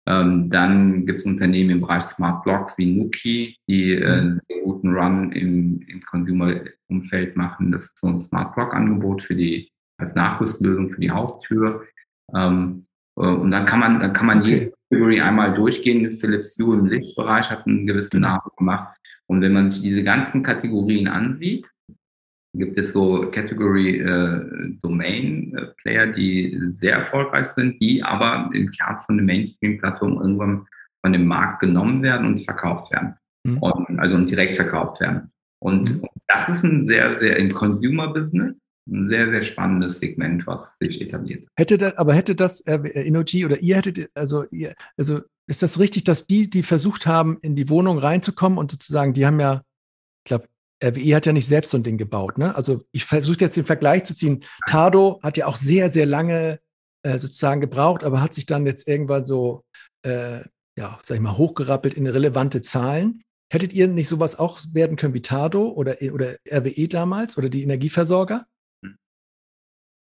Ähm, 0.09 0.49
dann 0.49 1.05
gibt 1.05 1.19
es 1.19 1.27
Unternehmen 1.27 1.69
im 1.69 1.81
Bereich 1.83 2.05
Smart 2.05 2.43
Blocks 2.43 2.79
wie 2.79 2.87
Nuki, 2.87 3.57
die 3.69 3.93
äh, 3.93 4.07
einen 4.07 4.31
mhm. 4.31 4.41
sehr 4.49 4.63
guten 4.63 4.95
Run 4.95 5.33
im, 5.33 5.83
im 5.87 6.03
Consumer-Umfeld 6.03 7.37
machen. 7.37 7.73
Das 7.73 7.85
ist 7.85 7.99
so 7.99 8.07
ein 8.07 8.19
Smart 8.19 8.55
Block-Angebot 8.55 9.23
für 9.23 9.35
die 9.35 9.69
als 9.99 10.15
Nachrüstlösung 10.15 10.89
für 10.89 11.01
die 11.01 11.11
Haustür. 11.11 11.85
Ähm, 12.35 12.87
äh, 13.17 13.21
und 13.21 13.51
dann 13.51 13.67
kann 13.67 13.81
man, 13.81 14.01
dann 14.01 14.15
kann 14.15 14.27
man 14.27 14.41
okay. 14.41 14.51
jede 14.51 14.73
Category 14.91 15.21
einmal 15.21 15.53
durchgehen. 15.53 16.11
Philips 16.13 16.59
Hue 16.59 16.79
im 16.79 16.87
Lichtbereich 16.87 17.51
hat 17.51 17.67
einen 17.67 17.87
gewissen 17.87 18.23
genau. 18.23 18.29
Namen 18.29 18.51
gemacht. 18.57 18.97
Und 19.27 19.43
wenn 19.43 19.53
man 19.53 19.69
sich 19.69 19.83
diese 19.83 20.03
ganzen 20.03 20.43
Kategorien 20.43 21.07
ansieht, 21.07 21.67
gibt 22.55 22.79
es 22.79 22.93
so 22.93 23.31
Category 23.31 24.01
äh, 24.01 24.77
Domain 24.83 25.55
äh, 25.57 25.67
Player, 25.83 26.07
die 26.07 26.59
sehr 26.71 26.95
erfolgreich 26.95 27.49
sind, 27.49 27.81
die 27.81 28.03
aber 28.03 28.51
im 28.55 28.71
Kern 28.71 28.99
von 29.05 29.17
der 29.17 29.27
Mainstream-Plattform 29.27 30.21
irgendwann 30.21 30.67
von 31.03 31.13
dem 31.13 31.27
Markt 31.27 31.61
genommen 31.61 32.03
werden 32.03 32.27
und 32.27 32.45
verkauft 32.45 32.91
werden. 32.93 33.15
Mhm. 33.45 33.59
Und, 33.59 33.99
also 33.99 34.17
und 34.17 34.31
direkt 34.31 34.57
verkauft 34.57 35.01
werden. 35.01 35.31
Und, 35.61 35.85
mhm. 35.85 36.01
und 36.01 36.23
das 36.27 36.49
ist 36.49 36.65
ein 36.65 36.87
sehr, 36.87 37.15
sehr 37.15 37.37
im 37.37 37.53
Consumer-Business 37.53 38.61
ein 38.91 39.09
sehr, 39.09 39.31
sehr 39.31 39.43
spannendes 39.43 40.01
Segment, 40.01 40.47
was 40.47 40.79
sich 40.79 41.01
etabliert. 41.01 41.47
Hätte 41.57 41.79
das, 41.79 41.97
aber 41.97 42.15
hätte 42.15 42.35
das 42.35 42.61
äh, 42.63 42.79
Innogy 42.79 43.45
oder 43.45 43.59
ihr 43.61 43.77
hättet, 43.77 44.11
also 44.15 44.45
ihr, 44.51 44.75
also 44.97 45.21
ist 45.47 45.63
das 45.63 45.79
richtig, 45.79 46.05
dass 46.05 46.27
die, 46.27 46.49
die 46.49 46.63
versucht 46.63 47.07
haben, 47.07 47.39
in 47.41 47.55
die 47.55 47.69
Wohnung 47.69 47.99
reinzukommen 47.99 48.59
und 48.59 48.71
sozusagen, 48.71 49.15
die 49.15 49.27
haben 49.27 49.41
ja, 49.41 49.63
ich 50.25 50.29
glaube, 50.29 50.49
RWE 50.83 51.17
hat 51.17 51.27
ja 51.27 51.33
nicht 51.33 51.49
selbst 51.49 51.71
so 51.71 51.79
ein 51.79 51.83
Ding 51.83 51.99
gebaut, 51.99 52.39
ne? 52.39 52.55
Also 52.55 52.85
ich 52.93 53.05
versuche 53.05 53.41
jetzt 53.41 53.57
den 53.57 53.65
Vergleich 53.65 54.05
zu 54.05 54.15
ziehen. 54.15 54.45
Tado 54.67 55.21
hat 55.23 55.37
ja 55.37 55.47
auch 55.47 55.57
sehr, 55.57 55.91
sehr 55.91 56.07
lange 56.07 56.61
äh, 57.03 57.19
sozusagen 57.19 57.61
gebraucht, 57.61 58.05
aber 58.05 58.21
hat 58.21 58.35
sich 58.35 58.47
dann 58.47 58.67
jetzt 58.67 58.87
irgendwann 58.87 59.25
so, 59.25 59.65
äh, 60.03 60.41
ja, 60.77 60.99
sag 61.03 61.17
ich 61.17 61.21
mal, 61.21 61.37
hochgerappelt 61.37 61.95
in 61.95 62.07
relevante 62.07 62.61
Zahlen. 62.61 63.23
Hättet 63.51 63.73
ihr 63.73 63.89
nicht 63.89 64.09
sowas 64.09 64.39
auch 64.39 64.61
werden 64.73 64.97
können 64.97 65.15
wie 65.15 65.23
Tado 65.23 65.69
oder, 65.71 65.97
oder 66.13 66.37
RWE 66.51 66.89
damals 66.89 67.39
oder 67.39 67.49
die 67.49 67.63
Energieversorger? 67.63 68.47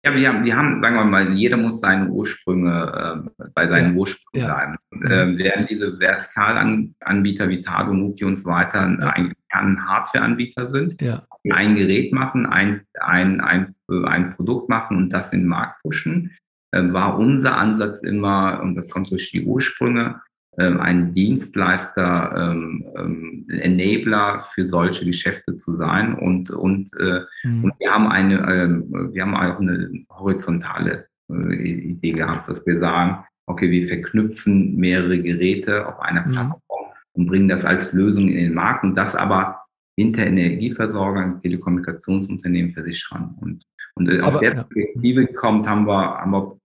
Ja, 0.07 0.15
wir 0.15 0.29
haben, 0.29 0.45
wir 0.45 0.57
haben, 0.57 0.81
sagen 0.81 0.95
wir 0.95 1.05
mal, 1.05 1.33
jeder 1.33 1.57
muss 1.57 1.81
seine 1.81 2.09
Ursprünge 2.09 3.27
äh, 3.37 3.49
bei 3.55 3.67
seinen 3.67 3.95
ja, 3.95 4.01
Ursprüngen 4.01 4.47
bleiben. 4.47 4.77
Ja. 4.93 4.99
Und, 4.99 5.05
äh, 5.11 5.39
während 5.39 5.69
diese 5.69 5.99
Vertikalanbieter 5.99 7.49
wie 7.49 7.63
Tado, 7.63 7.93
Nuki 7.93 8.25
und 8.25 8.39
so 8.39 8.49
weiter 8.49 8.97
ja. 9.01 9.09
eigentlich 9.09 9.37
ein 9.51 9.85
Hardwareanbieter 9.85 10.69
sind, 10.69 11.03
ja. 11.03 11.25
ein 11.51 11.75
Gerät 11.75 12.13
machen, 12.13 12.47
ein, 12.47 12.83
ein, 13.01 13.41
ein, 13.41 13.75
ein 13.89 14.37
Produkt 14.37 14.69
machen 14.69 14.97
und 14.97 15.11
das 15.11 15.33
in 15.33 15.41
den 15.41 15.49
Markt 15.49 15.83
pushen, 15.83 16.31
äh, 16.71 16.83
war 16.93 17.19
unser 17.19 17.57
Ansatz 17.57 18.05
immer, 18.05 18.61
und 18.63 18.77
das 18.77 18.89
kommt 18.89 19.11
durch 19.11 19.33
die 19.33 19.45
Ursprünge, 19.45 20.05
ähm, 20.05 20.21
ein 20.63 21.15
Dienstleister, 21.15 22.33
ähm, 22.35 22.85
ähm, 22.97 23.47
Enabler 23.49 24.41
für 24.41 24.67
solche 24.67 25.05
Geschäfte 25.05 25.57
zu 25.57 25.77
sein. 25.77 26.15
Und, 26.15 26.51
und, 26.51 26.91
äh, 26.99 27.21
mhm. 27.45 27.65
und 27.65 27.75
wir 27.79 27.91
haben 27.91 28.09
eine, 28.09 28.83
wir 29.13 29.23
haben 29.23 29.37
auch 29.37 29.61
eine 29.61 30.05
horizontale 30.11 31.07
äh, 31.31 31.91
Idee 31.91 32.13
gehabt, 32.13 32.49
dass 32.49 32.65
wir 32.67 32.79
sagen, 32.81 33.25
okay, 33.47 33.71
wir 33.71 33.87
verknüpfen 33.87 34.77
mehrere 34.77 35.21
Geräte 35.21 35.87
auf 35.87 36.01
einer 36.01 36.27
mhm. 36.27 36.33
Plattform 36.33 36.87
und 37.13 37.27
bringen 37.27 37.49
das 37.49 37.65
als 37.65 37.93
Lösung 37.93 38.29
in 38.29 38.37
den 38.37 38.55
Markt 38.55 38.85
und 38.85 38.95
das 38.95 39.15
aber 39.15 39.63
hinter 39.99 40.27
Energieversorgern, 40.27 41.41
Telekommunikationsunternehmen, 41.41 42.71
Versicherern. 42.71 43.37
Und, 43.41 43.65
und 43.95 44.09
äh, 44.09 44.21
aus 44.21 44.39
der 44.41 44.51
Perspektive 44.53 45.23
ja. 45.23 45.33
kommt, 45.35 45.67
haben 45.69 45.87
wir, 45.87 46.19
haben 46.19 46.33
wir 46.33 46.59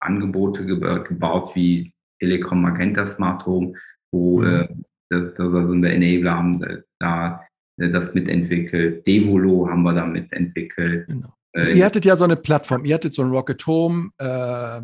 Angebote 0.00 0.64
gebaut 0.64 1.54
wie 1.54 1.92
Telekom 2.18 2.62
Magenta 2.62 3.06
Smart 3.06 3.44
Home, 3.46 3.74
wo 4.12 4.40
mhm. 4.40 4.46
äh, 4.46 4.68
das, 5.10 5.34
das 5.36 5.54
also 5.54 5.72
wir 5.74 5.90
Enabler 5.90 6.34
haben 6.34 6.82
da 6.98 7.40
das 7.78 8.12
mitentwickelt. 8.12 9.06
Devolo 9.06 9.68
haben 9.68 9.82
wir 9.82 9.94
da 9.94 10.04
mitentwickelt. 10.04 11.06
Genau. 11.06 11.32
Äh, 11.52 11.58
also 11.58 11.70
ihr 11.70 11.84
hattet 11.84 12.04
ja 12.04 12.16
so 12.16 12.24
eine 12.24 12.36
Plattform, 12.36 12.84
ihr 12.84 12.94
hattet 12.94 13.14
so 13.14 13.22
ein 13.22 13.30
Rocket 13.30 13.66
Home 13.66 14.10
äh, 14.18 14.80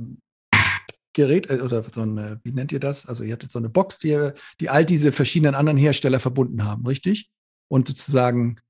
Gerät 1.13 1.51
äh, 1.51 1.61
oder 1.61 1.85
so 1.93 2.03
eine, 2.03 2.41
wie 2.45 2.53
nennt 2.53 2.73
ihr 2.73 2.81
das? 2.81 3.07
Also 3.07 3.25
ihr 3.25 3.33
hattet 3.33 3.51
so 3.51 3.59
eine 3.59 3.69
Box, 3.69 3.99
die, 3.99 4.31
die 4.61 4.69
all 4.69 4.85
diese 4.85 5.13
verschiedenen 5.13 5.55
anderen 5.55 5.79
Hersteller 5.79 6.21
verbunden 6.21 6.65
haben, 6.65 6.87
richtig? 6.87 7.31
Und 7.69 7.89
sozusagen 7.89 8.61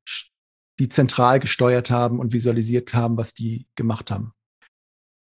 die 0.79 0.89
zentral 0.89 1.41
gesteuert 1.41 1.91
haben 1.91 2.19
und 2.19 2.33
visualisiert 2.33 2.95
haben, 2.95 3.17
was 3.17 3.35
die 3.35 3.67
gemacht 3.77 4.11
haben. 4.11 4.33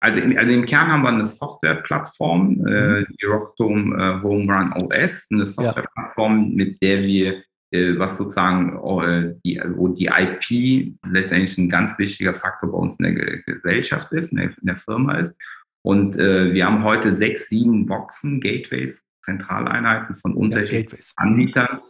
Also, 0.03 0.18
in, 0.18 0.36
also 0.36 0.53
im 0.53 0.66
Kern 0.66 0.90
haben 0.90 1.03
wir 1.03 1.11
eine 1.11 1.24
Softwareplattform, 1.24 2.66
äh, 2.66 3.00
mhm. 3.00 3.07
die 3.20 3.26
Rockdome 3.26 3.94
äh, 3.94 4.22
Home 4.22 4.53
Run 4.53 4.72
OS, 4.82 5.28
eine 5.30 5.46
Softwareplattform, 5.46 6.50
ja. 6.50 6.57
mit 6.57 6.82
der 6.82 6.98
wir 6.98 7.42
äh, 7.70 7.98
was 7.98 8.16
sozusagen 8.16 8.76
äh, 9.00 9.34
die, 9.44 9.62
wo 9.76 9.88
die 9.88 10.07
IP 10.07 10.92
letztendlich 11.07 11.57
ein 11.57 11.68
ganz 11.68 11.98
wichtiger 11.98 12.34
Faktor 12.34 12.72
bei 12.72 12.78
uns 12.78 12.98
in 12.98 13.14
der 13.14 13.38
Gesellschaft 13.46 14.12
ist, 14.12 14.32
in 14.32 14.38
der, 14.38 14.46
in 14.46 14.66
der 14.66 14.76
Firma 14.76 15.18
ist. 15.18 15.36
Und 15.82 16.16
äh, 16.16 16.53
wir 16.53 16.66
haben 16.66 16.84
heute 16.84 17.14
sechs, 17.14 17.48
sieben 17.48 17.86
Boxen, 17.86 18.40
Gateways, 18.40 19.03
Zentraleinheiten 19.24 20.14
von 20.16 20.34
unterschiedlichen 20.34 21.12
ja, 21.16 21.24
Anbietern, 21.24 21.80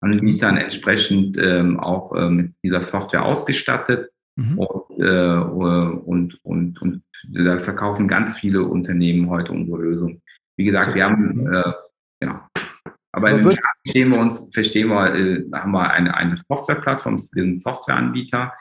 Anbietern 0.00 0.58
entsprechend 0.58 1.38
ähm, 1.38 1.80
auch 1.80 2.14
äh, 2.14 2.28
mit 2.28 2.52
dieser 2.62 2.82
Software 2.82 3.24
ausgestattet. 3.24 4.10
Mhm. 4.36 4.58
Und, 4.58 4.98
äh, 4.98 5.36
und, 5.36 6.44
und, 6.44 6.82
und 6.82 7.02
da 7.28 7.58
verkaufen 7.58 8.08
ganz 8.08 8.36
viele 8.36 8.62
Unternehmen 8.64 9.28
heute 9.28 9.52
unsere 9.52 9.82
Lösung. 9.82 10.20
Wie 10.56 10.64
gesagt, 10.64 10.90
so, 10.90 10.94
wir 10.94 11.04
haben, 11.04 11.34
mhm. 11.34 11.52
äh, 11.52 11.72
genau. 12.20 12.40
Aber, 13.14 13.28
Aber 13.28 13.30
in 13.30 13.42
verstehen 13.42 14.10
wir 14.10 14.20
uns, 14.20 14.48
verstehen 14.52 14.88
wir, 14.88 15.14
äh, 15.14 15.44
haben 15.52 15.72
wir 15.72 15.90
eine, 15.90 16.16
eine 16.16 16.36
Softwareplattform, 16.36 17.18
sind 17.18 17.60
Softwareanbieter, 17.60 18.52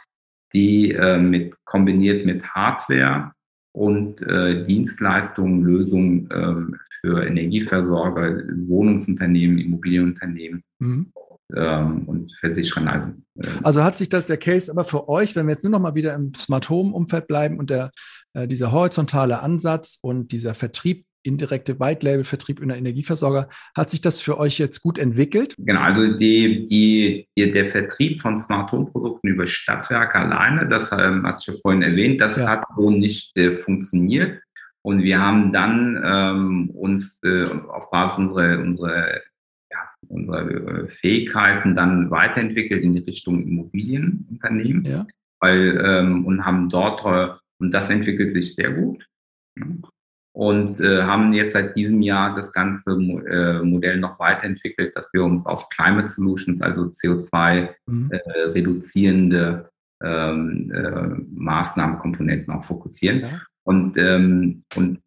die 0.53 0.91
äh, 0.91 1.17
mit 1.17 1.55
kombiniert 1.63 2.25
mit 2.25 2.43
Hardware 2.43 3.31
und 3.73 4.21
äh, 4.21 4.65
Dienstleistungen, 4.65 5.63
Lösungen 5.63 6.29
äh, 6.29 6.77
für 6.99 7.25
Energieversorger, 7.25 8.43
Wohnungsunternehmen, 8.67 9.57
Immobilienunternehmen 9.57 10.63
mhm 10.79 11.13
ähm, 11.55 12.03
und 12.07 12.31
versichern. 12.39 12.87
Also, 12.87 13.07
äh, 13.39 13.63
also 13.63 13.83
hat 13.83 13.97
sich 13.97 14.09
das 14.09 14.25
der 14.25 14.37
Case 14.37 14.71
aber 14.71 14.85
für 14.85 15.09
euch, 15.09 15.35
wenn 15.35 15.47
wir 15.47 15.53
jetzt 15.53 15.63
nur 15.63 15.71
noch 15.71 15.79
mal 15.79 15.95
wieder 15.95 16.13
im 16.13 16.33
Smart 16.33 16.69
Home 16.69 16.93
Umfeld 16.93 17.27
bleiben 17.27 17.57
und 17.59 17.69
der, 17.69 17.91
äh, 18.33 18.47
dieser 18.47 18.71
horizontale 18.71 19.41
Ansatz 19.41 19.97
und 20.01 20.31
dieser 20.31 20.53
Vertrieb 20.53 21.05
indirekte 21.23 21.79
White 21.79 22.05
Label 22.05 22.23
Vertrieb 22.23 22.59
in 22.61 22.69
der 22.69 22.77
Energieversorger. 22.77 23.49
Hat 23.75 23.89
sich 23.89 24.01
das 24.01 24.21
für 24.21 24.39
euch 24.39 24.57
jetzt 24.57 24.81
gut 24.81 24.97
entwickelt? 24.97 25.55
Genau, 25.57 25.81
also 25.81 26.17
die, 26.17 26.65
die, 26.65 27.27
die 27.37 27.51
der 27.51 27.65
Vertrieb 27.65 28.19
von 28.19 28.37
Smart 28.37 28.71
Home 28.71 28.87
Produkten 28.87 29.27
über 29.27 29.45
Stadtwerke 29.47 30.15
alleine, 30.15 30.67
das 30.67 30.91
ähm, 30.91 31.25
hatte 31.25 31.37
ich 31.41 31.47
ja 31.47 31.53
vorhin 31.61 31.83
erwähnt, 31.83 32.21
das 32.21 32.37
ja. 32.37 32.47
hat 32.47 32.63
so 32.75 32.89
nicht 32.89 33.37
äh, 33.37 33.51
funktioniert. 33.51 34.41
Und 34.83 35.03
wir 35.03 35.19
haben 35.19 35.53
dann 35.53 36.01
ähm, 36.03 36.69
uns 36.71 37.19
äh, 37.23 37.45
auf 37.45 37.91
Basis 37.91 38.17
unserer, 38.17 38.59
unserer 38.59 39.21
unsere 40.07 40.49
äh, 40.49 40.87
Fähigkeiten 40.87 41.75
dann 41.75 42.11
weiterentwickelt 42.11 42.83
in 42.83 42.93
die 42.93 42.99
Richtung 42.99 43.43
Immobilienunternehmen, 43.43 44.85
ja. 44.85 45.05
weil 45.39 45.81
ähm, 45.83 46.25
und 46.25 46.45
haben 46.45 46.69
dort 46.69 47.05
äh, 47.05 47.33
und 47.59 47.71
das 47.71 47.89
entwickelt 47.89 48.31
sich 48.31 48.55
sehr 48.55 48.73
gut 48.73 49.07
und 50.33 50.79
äh, 50.79 51.03
haben 51.03 51.33
jetzt 51.33 51.53
seit 51.53 51.75
diesem 51.75 52.01
Jahr 52.01 52.35
das 52.35 52.53
ganze 52.53 52.91
äh, 52.91 53.61
Modell 53.61 53.97
noch 53.97 54.17
weiterentwickelt, 54.19 54.95
dass 54.95 55.11
wir 55.13 55.23
uns 55.23 55.45
auf 55.45 55.69
Climate 55.69 56.07
Solutions, 56.07 56.61
also 56.61 56.83
CO2 56.85 57.69
mhm. 57.85 58.11
äh, 58.11 58.39
reduzierende 58.49 59.69
ähm, 60.01 60.71
äh, 60.73 61.07
Maßnahmen, 61.33 61.99
Komponenten 61.99 62.53
auch 62.53 62.63
fokussieren. 62.63 63.21
Ja. 63.21 63.41
Und, 63.63 63.97
ähm, 63.97 64.63
und, 64.75 64.99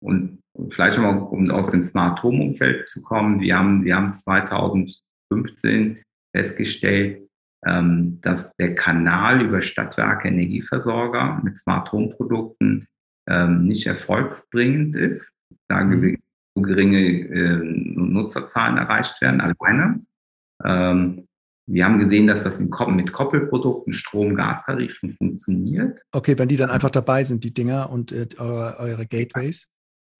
und 0.00 0.39
vielleicht 0.70 0.98
nochmal, 0.98 1.18
um 1.18 1.50
aus 1.50 1.70
dem 1.70 1.82
Smart 1.82 2.22
Home 2.22 2.42
Umfeld 2.42 2.88
zu 2.88 3.02
kommen. 3.02 3.40
Wir 3.40 3.58
haben, 3.58 3.84
wir 3.84 3.96
haben 3.96 4.12
2015 4.12 6.02
festgestellt, 6.34 7.28
ähm, 7.66 8.20
dass 8.20 8.54
der 8.56 8.74
Kanal 8.74 9.42
über 9.42 9.62
Stadtwerke 9.62 10.28
Energieversorger 10.28 11.40
mit 11.44 11.58
Smart 11.58 11.92
Home 11.92 12.10
Produkten 12.10 12.86
ähm, 13.28 13.64
nicht 13.64 13.86
erfolgsbringend 13.86 14.96
ist, 14.96 15.32
da 15.68 15.84
mhm. 15.84 16.18
geringe 16.54 17.00
äh, 17.00 17.60
Nutzerzahlen 17.62 18.78
erreicht 18.78 19.20
werden 19.20 19.40
alleine. 19.40 20.00
Ähm, 20.64 21.26
wir 21.66 21.84
haben 21.84 22.00
gesehen, 22.00 22.26
dass 22.26 22.42
das 22.42 22.58
mit 22.58 23.12
Koppelprodukten, 23.12 23.92
Strom, 23.92 24.34
Gastarifen 24.34 25.12
funktioniert. 25.12 26.02
Okay, 26.10 26.36
wenn 26.36 26.48
die 26.48 26.56
dann 26.56 26.70
einfach 26.70 26.90
dabei 26.90 27.22
sind, 27.22 27.44
die 27.44 27.54
Dinger 27.54 27.90
und 27.90 28.10
äh, 28.10 28.26
eure, 28.38 28.78
eure 28.80 29.06
Gateways. 29.06 29.69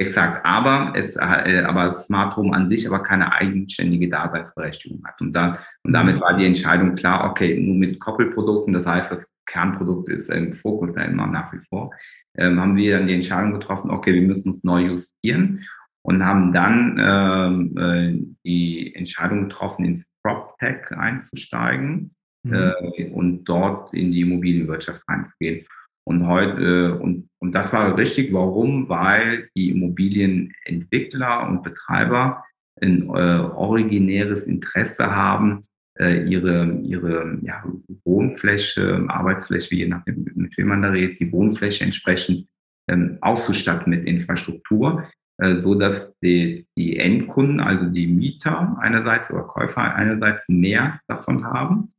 Exakt, 0.01 0.47
aber 0.47 0.95
es, 0.97 1.17
äh, 1.17 1.63
aber 1.67 1.93
Smart 1.93 2.35
Home 2.35 2.57
an 2.57 2.71
sich 2.71 2.89
aber 2.89 3.03
keine 3.03 3.35
eigenständige 3.35 4.09
Daseinsberechtigung 4.09 5.05
hat. 5.05 5.21
Und, 5.21 5.35
da, 5.35 5.59
und 5.85 5.93
damit 5.93 6.19
war 6.23 6.39
die 6.39 6.47
Entscheidung 6.47 6.95
klar, 6.95 7.29
okay, 7.29 7.61
nur 7.61 7.77
mit 7.77 8.01
Koppelprodukten, 8.01 8.73
das 8.73 8.87
heißt, 8.87 9.13
das 9.13 9.31
Kernprodukt 9.45 10.09
ist 10.09 10.31
im 10.31 10.55
Fokus 10.55 10.95
da 10.95 11.03
immer 11.03 11.27
nach 11.27 11.53
wie 11.53 11.59
vor, 11.69 11.91
ähm, 12.39 12.59
haben 12.59 12.77
wir 12.77 12.97
dann 12.97 13.09
die 13.09 13.15
Entscheidung 13.15 13.53
getroffen, 13.53 13.91
okay, 13.91 14.15
wir 14.15 14.23
müssen 14.23 14.49
uns 14.49 14.65
neu 14.65 14.87
justieren 14.87 15.67
und 16.01 16.25
haben 16.25 16.55
dann 16.55 16.97
ähm, 16.99 17.77
äh, 17.77 18.35
die 18.43 18.95
Entscheidung 18.95 19.51
getroffen, 19.51 19.85
ins 19.85 20.11
PropTech 20.23 20.93
einzusteigen 20.93 22.15
mhm. 22.43 22.55
äh, 22.55 23.11
und 23.11 23.45
dort 23.45 23.93
in 23.93 24.13
die 24.13 24.23
Immobilienwirtschaft 24.23 25.03
reinzugehen. 25.07 25.67
Und 26.05 26.27
heute, 26.27 26.61
äh, 26.61 27.03
und, 27.03 27.29
und 27.39 27.53
das 27.53 27.73
war 27.73 27.97
richtig. 27.97 28.33
Warum? 28.33 28.89
Weil 28.89 29.49
die 29.55 29.71
Immobilienentwickler 29.71 31.49
und 31.49 31.63
Betreiber 31.63 32.45
ein 32.81 33.09
äh, 33.09 33.11
originäres 33.11 34.47
Interesse 34.47 35.15
haben, 35.15 35.67
äh, 35.99 36.25
ihre, 36.25 36.79
ihre 36.83 37.39
ja, 37.43 37.63
Wohnfläche, 38.05 39.05
Arbeitsfläche, 39.09 39.75
je 39.75 39.89
nachdem, 39.89 40.27
mit 40.35 40.57
wem 40.57 40.69
man 40.69 40.83
da 40.83 40.89
redet, 40.89 41.21
die 41.21 41.31
Wohnfläche 41.31 41.85
entsprechend 41.85 42.47
ähm, 42.89 43.19
auszustatten 43.21 43.91
mit 43.91 44.07
Infrastruktur, 44.07 45.05
äh, 45.39 45.61
so 45.61 45.75
dass 45.75 46.17
die, 46.21 46.67
die 46.77 46.97
Endkunden, 46.99 47.61
also 47.61 47.87
die 47.87 48.07
Mieter 48.07 48.79
einerseits 48.81 49.31
oder 49.31 49.43
Käufer 49.43 49.95
einerseits 49.95 50.49
mehr 50.49 51.01
davon 51.07 51.45
haben 51.45 51.91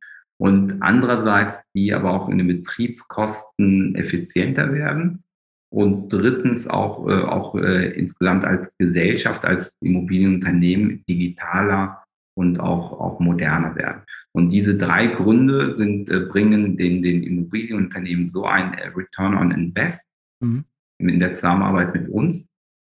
und 0.42 0.82
andererseits 0.82 1.62
die 1.76 1.94
aber 1.94 2.10
auch 2.14 2.28
in 2.28 2.40
den 2.40 2.48
Betriebskosten 2.48 3.94
effizienter 3.94 4.74
werden 4.74 5.24
und 5.72 6.10
drittens 6.10 6.68
auch, 6.68 7.08
äh, 7.08 7.22
auch 7.22 7.54
äh, 7.54 7.92
insgesamt 7.92 8.44
als 8.44 8.76
Gesellschaft, 8.80 9.46
als 9.46 9.78
Immobilienunternehmen 9.82 11.06
digitaler 11.08 12.04
und 12.36 12.60
auch, 12.60 13.00
auch 13.00 13.20
moderner 13.20 13.76
werden. 13.76 14.02
Und 14.32 14.50
diese 14.50 14.76
drei 14.76 15.08
Gründe 15.08 15.74
sind, 15.74 16.10
äh, 16.10 16.22
bringen 16.22 16.76
den, 16.76 17.04
den 17.04 17.22
Immobilienunternehmen 17.22 18.32
so 18.32 18.46
ein 18.46 18.74
äh, 18.74 18.88
Return 18.88 19.36
on 19.36 19.52
Invest 19.52 20.02
mhm. 20.40 20.66
in 20.98 21.20
der 21.20 21.36
Zusammenarbeit 21.36 21.94
mit 21.94 22.10
uns, 22.10 22.48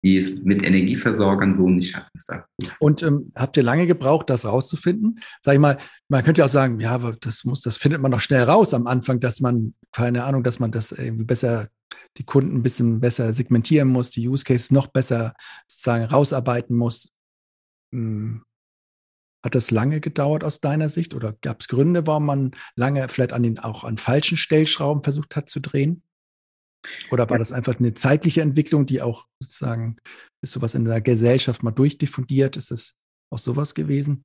die 0.05 0.17
es 0.17 0.35
mit 0.43 0.63
Energieversorgern 0.63 1.57
so 1.57 1.67
nicht 1.67 1.95
hat. 1.95 2.07
Und 2.77 3.01
ähm, 3.01 3.31
habt 3.35 3.57
ihr 3.57 3.63
lange 3.63 3.87
gebraucht, 3.87 4.29
das 4.29 4.45
rauszufinden? 4.45 5.19
Sag 5.41 5.55
ich 5.55 5.59
mal, 5.59 5.79
man 6.09 6.23
könnte 6.23 6.41
ja 6.41 6.45
auch 6.45 6.49
sagen, 6.51 6.79
ja, 6.79 6.91
aber 6.91 7.13
das 7.13 7.43
muss, 7.43 7.61
das 7.61 7.75
findet 7.75 8.01
man 8.01 8.11
doch 8.11 8.19
schnell 8.19 8.43
raus 8.43 8.75
am 8.75 8.85
Anfang, 8.85 9.19
dass 9.19 9.39
man, 9.39 9.73
keine 9.91 10.23
Ahnung, 10.23 10.43
dass 10.43 10.59
man 10.59 10.71
das 10.71 10.91
irgendwie 10.91 11.23
besser, 11.23 11.69
die 12.17 12.23
Kunden 12.23 12.57
ein 12.57 12.61
bisschen 12.61 12.99
besser 12.99 13.33
segmentieren 13.33 13.87
muss, 13.87 14.11
die 14.11 14.29
Use 14.29 14.43
Cases 14.43 14.69
noch 14.69 14.85
besser 14.85 15.33
sozusagen 15.67 16.05
rausarbeiten 16.05 16.77
muss. 16.77 17.11
Hm. 17.91 18.43
Hat 19.43 19.55
das 19.55 19.71
lange 19.71 20.01
gedauert 20.01 20.43
aus 20.43 20.61
deiner 20.61 20.89
Sicht 20.89 21.15
oder 21.15 21.33
gab 21.41 21.61
es 21.61 21.67
Gründe, 21.67 22.05
warum 22.05 22.27
man 22.27 22.51
lange 22.75 23.09
vielleicht 23.09 23.33
an 23.33 23.41
den 23.41 23.57
auch 23.57 23.83
an 23.83 23.97
falschen 23.97 24.37
Stellschrauben 24.37 25.03
versucht 25.03 25.35
hat 25.35 25.49
zu 25.49 25.61
drehen? 25.61 26.03
Oder 27.11 27.29
war 27.29 27.37
das 27.37 27.51
einfach 27.51 27.79
eine 27.79 27.93
zeitliche 27.93 28.41
Entwicklung, 28.41 28.85
die 28.85 29.01
auch 29.01 29.27
sozusagen, 29.39 29.97
ist 30.41 30.53
sowas 30.53 30.75
in 30.75 30.85
der 30.85 31.01
Gesellschaft 31.01 31.63
mal 31.63 31.71
durchdiffundiert? 31.71 32.57
Ist 32.57 32.71
es 32.71 32.97
auch 33.31 33.39
sowas 33.39 33.73
gewesen? 33.73 34.23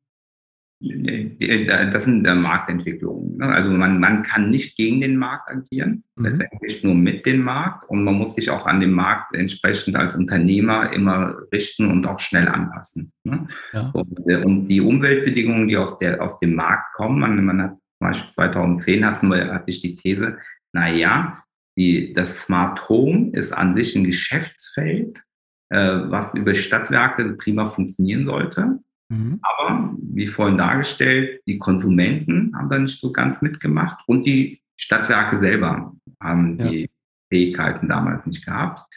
Das 0.83 2.05
sind 2.05 2.23
Marktentwicklungen. 2.23 3.37
Ne? 3.37 3.47
Also 3.47 3.71
man, 3.71 4.01
man 4.01 4.23
kann 4.23 4.49
nicht 4.49 4.79
gegen 4.79 5.03
den 5.03 5.17
Markt 5.17 5.51
agieren, 5.51 6.05
mhm. 6.17 6.25
letztendlich 6.25 6.83
nur 6.83 6.95
mit 6.95 7.27
dem 7.27 7.43
Markt 7.43 7.85
und 7.91 8.03
man 8.03 8.15
muss 8.15 8.35
sich 8.35 8.49
auch 8.49 8.65
an 8.65 8.81
den 8.81 8.93
Markt 8.93 9.35
entsprechend 9.35 9.97
als 9.97 10.17
Unternehmer 10.17 10.91
immer 10.95 11.37
richten 11.53 11.91
und 11.91 12.07
auch 12.07 12.19
schnell 12.19 12.49
anpassen. 12.49 13.13
Ne? 13.25 13.47
Ja. 13.75 13.93
Äh, 14.27 14.43
und, 14.43 14.69
die 14.69 14.81
Umweltbedingungen, 14.81 15.69
die 15.69 15.77
aus, 15.77 15.99
der, 15.99 16.23
aus 16.23 16.41
dem 16.41 16.55
Markt 16.55 16.95
kommen, 16.95 17.21
man, 17.21 17.45
man 17.45 17.63
hat 17.63 17.73
zum 17.73 18.09
Beispiel 18.09 18.33
2010 18.33 19.05
hatten 19.05 19.29
wir, 19.29 19.53
hatte 19.53 19.71
ich 19.71 19.83
die 19.83 19.97
These, 19.97 20.39
na 20.73 20.89
ja, 20.89 21.43
die, 21.77 22.13
das 22.13 22.43
Smart 22.43 22.89
Home 22.89 23.31
ist 23.33 23.53
an 23.53 23.75
sich 23.75 23.97
ein 23.97 24.05
Geschäftsfeld, 24.05 25.23
äh, 25.71 25.79
was 25.79 26.35
über 26.35 26.55
Stadtwerke 26.55 27.35
prima 27.35 27.67
funktionieren 27.67 28.27
sollte. 28.27 28.81
Mhm. 29.09 29.41
Aber 29.43 29.97
wie 30.01 30.29
vorhin 30.29 30.59
dargestellt, 30.59 31.43
die 31.47 31.59
Konsumenten 31.59 32.55
haben 32.57 32.69
da 32.69 32.79
nicht 32.79 33.01
so 33.01 33.13
ganz 33.13 33.43
mitgemacht 33.43 33.99
und 34.07 34.25
die 34.25 34.63
Stadtwerke 34.77 35.39
selber 35.39 35.95
haben 36.21 36.59
ja. 36.59 36.69
die 36.69 36.91
Fähigkeiten 37.29 37.89
damals 37.89 38.27
nicht 38.27 38.45
gehabt, 38.45 38.93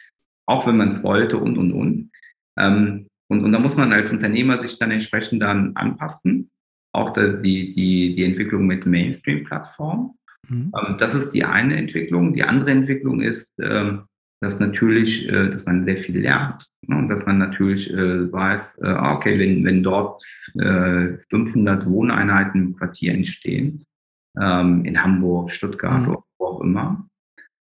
auch 0.46 0.66
wenn 0.66 0.76
man 0.76 0.88
es 0.88 1.02
wollte 1.02 1.38
und 1.38 1.58
und 1.58 1.72
und. 1.72 2.10
Ähm, 2.58 3.06
und, 3.28 3.44
und 3.44 3.52
da 3.52 3.58
muss 3.58 3.76
man 3.76 3.92
als 3.92 4.12
Unternehmer 4.12 4.60
sich 4.60 4.78
dann 4.78 4.90
entsprechend 4.90 5.42
dann 5.42 5.74
anpassen. 5.76 6.50
Auch 6.92 7.12
die, 7.12 7.74
die, 7.74 8.14
die 8.14 8.24
Entwicklung 8.24 8.66
mit 8.66 8.86
Mainstream-Plattformen. 8.86 10.16
Mhm. 10.48 10.72
Ähm, 10.76 10.96
das 10.98 11.14
ist 11.14 11.30
die 11.30 11.44
eine 11.44 11.76
Entwicklung. 11.76 12.32
Die 12.32 12.42
andere 12.42 12.70
Entwicklung 12.70 13.20
ist, 13.20 13.52
ähm, 13.60 14.02
dass 14.40 14.60
natürlich, 14.60 15.28
äh, 15.28 15.50
dass 15.50 15.66
man 15.66 15.84
sehr 15.84 15.96
viel 15.96 16.20
lernt 16.20 16.66
ne? 16.86 16.96
und 16.96 17.08
dass 17.08 17.26
man 17.26 17.38
natürlich 17.38 17.92
äh, 17.92 18.30
weiß, 18.30 18.78
äh, 18.82 18.86
ah, 18.86 19.14
okay, 19.14 19.38
wenn, 19.38 19.64
wenn 19.64 19.82
dort 19.82 20.22
500 20.54 21.86
Wohneinheiten 21.86 22.62
im 22.62 22.76
Quartier 22.76 23.14
entstehen, 23.14 23.84
ähm, 24.40 24.84
in 24.84 25.02
Hamburg, 25.02 25.50
Stuttgart, 25.50 26.06
mhm. 26.06 26.16
wo 26.38 26.46
auch 26.46 26.60
immer, 26.60 27.08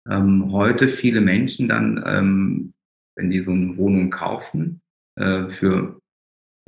heute 0.05 0.89
viele 0.89 1.21
Menschen 1.21 1.69
dann, 1.69 2.73
wenn 3.15 3.29
die 3.29 3.41
so 3.41 3.51
eine 3.51 3.77
Wohnung 3.77 4.09
kaufen, 4.09 4.81
für 5.17 5.97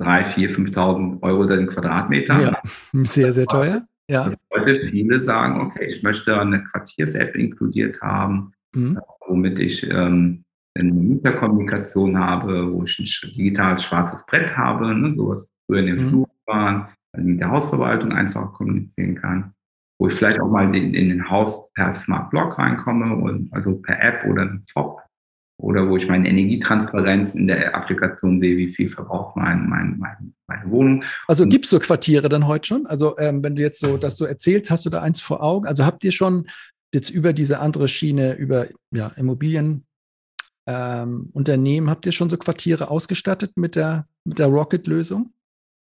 4.000, 0.00 0.72
5.000 0.72 1.22
Euro 1.22 1.44
den 1.44 1.66
Quadratmeter. 1.66 2.40
Ja, 2.40 2.62
sehr, 3.04 3.34
sehr 3.34 3.44
teuer. 3.44 3.86
Ja. 4.08 4.24
Dass 4.24 4.36
heute 4.54 4.88
viele 4.88 5.22
sagen, 5.22 5.60
okay, 5.60 5.86
ich 5.86 6.02
möchte 6.02 6.38
eine 6.38 6.62
Quartiers-App 6.64 7.34
inkludiert 7.34 8.00
haben, 8.00 8.52
mhm. 8.74 9.00
womit 9.26 9.58
ich 9.58 9.88
ähm, 9.90 10.44
eine 10.74 10.92
Mieterkommunikation 10.92 12.18
habe, 12.18 12.72
wo 12.72 12.84
ich 12.84 12.98
ein 12.98 13.32
digitales 13.36 13.82
schwarzes 13.82 14.24
Brett 14.26 14.56
habe, 14.56 14.94
ne, 14.94 15.14
sowas 15.16 15.50
früher 15.66 15.80
in 15.80 15.86
den 15.86 15.96
mhm. 15.96 16.08
Flur 16.08 16.28
also 16.46 17.28
mit 17.28 17.40
der 17.40 17.50
Hausverwaltung 17.50 18.12
einfach 18.12 18.52
kommunizieren 18.52 19.16
kann, 19.16 19.54
wo 19.98 20.08
ich 20.08 20.14
vielleicht 20.14 20.40
auch 20.40 20.50
mal 20.50 20.74
in, 20.74 20.94
in 20.94 21.08
den 21.08 21.30
Haus 21.30 21.72
per 21.72 21.94
Smart 21.94 22.30
Block 22.30 22.58
reinkomme 22.58 23.16
und 23.16 23.52
also 23.52 23.76
per 23.76 24.00
App 24.00 24.24
oder 24.30 24.42
ein 24.42 24.62
FOP 24.72 25.00
oder 25.58 25.88
wo 25.88 25.96
ich 25.96 26.08
meine 26.08 26.28
Energietransparenz 26.28 27.34
in 27.34 27.46
der 27.46 27.74
Applikation 27.74 28.40
sehe, 28.40 28.56
wie 28.56 28.72
viel 28.72 28.88
verbraucht 28.88 29.36
mein, 29.36 29.68
mein, 29.68 29.96
mein, 29.98 30.34
meine 30.46 30.70
Wohnung. 30.70 31.04
Also 31.28 31.46
gibt 31.46 31.64
es 31.64 31.70
so 31.70 31.78
Quartiere 31.78 32.28
dann 32.28 32.46
heute 32.46 32.66
schon? 32.66 32.86
Also 32.86 33.16
ähm, 33.18 33.42
wenn 33.42 33.56
du 33.56 33.62
jetzt 33.62 33.80
so 33.80 33.96
das 33.96 34.16
so 34.16 34.26
erzählst, 34.26 34.70
hast 34.70 34.84
du 34.84 34.90
da 34.90 35.00
eins 35.00 35.20
vor 35.20 35.42
Augen? 35.42 35.66
Also 35.66 35.86
habt 35.86 36.04
ihr 36.04 36.12
schon 36.12 36.46
jetzt 36.92 37.08
über 37.10 37.32
diese 37.32 37.60
andere 37.60 37.88
Schiene, 37.88 38.34
über 38.34 38.66
ja, 38.90 39.08
Immobilien, 39.16 39.86
ähm, 40.66 41.30
Unternehmen, 41.32 41.88
habt 41.88 42.06
ihr 42.06 42.12
schon 42.12 42.28
so 42.28 42.36
Quartiere 42.36 42.90
ausgestattet 42.90 43.52
mit 43.56 43.76
der, 43.76 44.06
mit 44.24 44.38
der 44.38 44.46
Rocket-Lösung? 44.46 45.32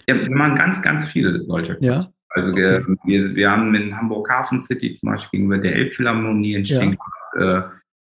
Ja, 0.08 0.16
wir 0.16 0.32
machen 0.32 0.56
ganz, 0.56 0.82
ganz 0.82 1.08
viele 1.08 1.46
solche. 1.46 1.78
Ja. 1.82 2.12
Also 2.30 2.50
okay. 2.50 2.84
wir, 3.04 3.36
wir 3.36 3.52
haben 3.52 3.76
in 3.76 3.96
Hamburg 3.96 4.30
Hafen 4.30 4.60
City 4.62 4.94
zum 4.94 5.12
Beispiel 5.12 5.40
gegenüber 5.40 5.58
der 5.60 5.76
Elbphilharmonie 5.76 6.56
in 6.56 6.66
Stink, 6.66 6.98
ja. 7.38 7.60
äh, 7.60 7.64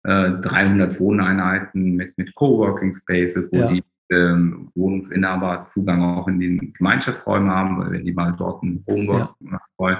300 0.05 0.93
äh, 0.93 0.99
Wohneinheiten 0.99 1.95
mit, 1.95 2.17
mit 2.17 2.35
Coworking 2.35 2.93
Spaces, 2.93 3.49
wo 3.51 3.57
ja. 3.57 3.67
die 3.71 3.83
ähm, 4.11 4.69
Wohnungsinhaber 4.75 5.65
Zugang 5.67 6.03
auch 6.03 6.27
in 6.27 6.39
den 6.39 6.73
Gemeinschaftsräume 6.73 7.49
haben, 7.49 7.79
weil 7.79 7.91
wenn 7.91 8.05
die 8.05 8.13
mal 8.13 8.35
dort 8.37 8.61
ein 8.63 8.83
Homework 8.87 9.33
ja. 9.39 9.51
machen 9.51 9.71
wollen, 9.77 9.97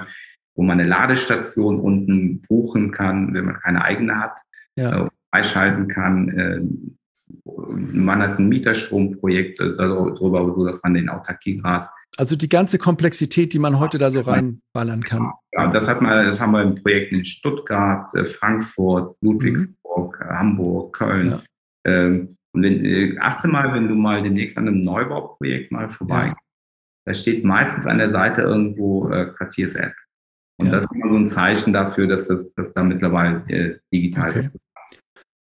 wo 0.54 0.62
man 0.62 0.80
eine 0.80 0.88
Ladestation 0.88 1.78
unten 1.78 2.40
buchen 2.42 2.92
kann, 2.92 3.34
wenn 3.34 3.46
man 3.46 3.60
keine 3.60 3.84
eigene 3.84 4.18
hat, 4.18 4.38
ja. 4.76 5.06
äh, 5.06 5.08
freischalten 5.30 5.88
kann. 5.88 6.28
Äh, 6.28 6.60
man 7.44 8.22
hat 8.22 8.38
ein 8.38 8.48
Mieterstromprojekt 8.48 9.58
äh, 9.60 9.76
darüber, 9.76 10.54
so 10.54 10.64
dass 10.64 10.82
man 10.82 10.94
den 10.94 11.08
Autarkiegrad 11.08 11.88
also 12.16 12.36
die 12.36 12.48
ganze 12.48 12.78
Komplexität, 12.78 13.52
die 13.52 13.58
man 13.58 13.78
heute 13.78 13.98
da 13.98 14.10
so 14.10 14.20
reinballern 14.20 15.02
kann. 15.02 15.32
Ja, 15.52 15.70
das 15.70 15.88
hat 15.88 16.00
man, 16.00 16.26
das 16.26 16.40
haben 16.40 16.52
wir 16.52 16.62
in 16.62 16.82
Projekten 16.82 17.16
in 17.16 17.24
Stuttgart, 17.24 18.14
äh, 18.14 18.24
Frankfurt, 18.24 19.16
Ludwigsburg, 19.20 20.18
mhm. 20.20 20.38
Hamburg, 20.38 20.96
Köln. 20.96 21.30
Ja. 21.30 21.42
Ähm, 21.86 22.36
und 22.52 22.62
wenn, 22.62 22.84
äh, 22.84 23.18
achte 23.20 23.48
mal, 23.48 23.74
wenn 23.74 23.88
du 23.88 23.94
mal 23.94 24.22
demnächst 24.22 24.56
an 24.56 24.66
einem 24.66 24.82
Neubauprojekt 24.82 25.70
mal 25.72 25.90
vorbei, 25.90 26.28
ja. 26.28 26.36
da 27.04 27.14
steht 27.14 27.44
meistens 27.44 27.86
an 27.86 27.98
der 27.98 28.10
Seite 28.10 28.42
irgendwo 28.42 29.10
äh, 29.10 29.26
Quartiers-App. 29.26 29.94
Und 30.58 30.66
ja. 30.66 30.72
das 30.72 30.84
ist 30.84 30.94
immer 30.94 31.10
so 31.10 31.16
ein 31.16 31.28
Zeichen 31.28 31.72
dafür, 31.74 32.06
dass 32.06 32.28
das 32.28 32.52
dass 32.54 32.72
da 32.72 32.82
mittlerweile 32.82 33.44
äh, 33.48 33.78
digital 33.92 34.30
okay. 34.30 34.50
ist. 34.52 34.60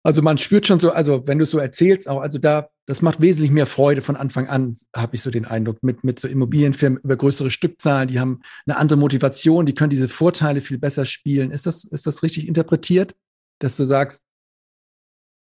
Also 0.05 0.22
man 0.22 0.38
spürt 0.38 0.68
schon 0.68 0.80
so, 0.80 0.91
also 0.91 1.28
wenn 1.28 1.39
du 1.39 1.43
es 1.43 1.51
so 1.51 1.59
erzählst, 1.59 2.09
auch, 2.09 2.22
also 2.22 2.38
da, 2.38 2.70
das 2.86 3.01
macht 3.01 3.21
wesentlich 3.21 3.51
mehr 3.51 3.65
Freude 3.65 4.01
von 4.01 4.15
Anfang 4.15 4.47
an, 4.47 4.75
habe 4.95 5.15
ich 5.15 5.21
so 5.21 5.31
den 5.31 5.45
Eindruck, 5.45 5.81
mit, 5.84 6.03
mit 6.03 6.19
so 6.19 6.27
Immobilienfirmen 6.27 6.99
über 7.01 7.15
größere 7.15 7.49
Stückzahlen, 7.49 8.09
die 8.09 8.19
haben 8.19 8.41
eine 8.65 8.77
andere 8.77 8.99
Motivation, 8.99 9.65
die 9.65 9.73
können 9.73 9.89
diese 9.89 10.09
Vorteile 10.09 10.61
viel 10.61 10.77
besser 10.77 11.05
spielen. 11.05 11.51
Ist 11.51 11.65
das, 11.65 11.86
ist 11.86 12.05
das 12.05 12.23
richtig 12.23 12.47
interpretiert, 12.47 13.15
dass 13.59 13.77
du 13.77 13.86
sagst, 13.86 14.25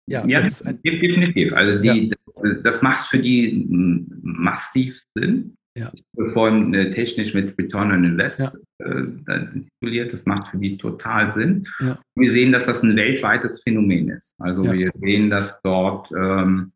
Ja, 0.07 0.25
ja 0.27 0.41
das 0.41 0.63
definitiv. 0.85 1.53
Also 1.53 1.79
die, 1.79 2.09
ja. 2.09 2.15
das, 2.25 2.63
das, 2.63 2.81
macht 2.81 3.07
für 3.07 3.19
die 3.19 3.65
massiv 4.21 4.99
Sinn. 5.15 5.55
Ja. 5.77 5.93
Vorhin 6.33 6.73
äh, 6.73 6.91
technisch 6.91 7.33
mit 7.33 7.57
Return 7.57 7.93
on 7.93 8.03
Invest 8.03 8.39
ja. 8.39 8.51
äh, 8.79 10.07
Das 10.07 10.25
macht 10.25 10.49
für 10.49 10.57
die 10.57 10.77
total 10.77 11.31
Sinn. 11.33 11.65
Ja. 11.79 11.97
Wir 12.15 12.33
sehen, 12.33 12.51
dass 12.51 12.65
das 12.65 12.83
ein 12.83 12.97
weltweites 12.97 13.63
Phänomen 13.63 14.09
ist. 14.09 14.35
Also 14.39 14.65
wir 14.65 14.91
sehen, 14.99 15.29
dass 15.29 15.61
dort 15.61 16.11
ähm, 16.11 16.73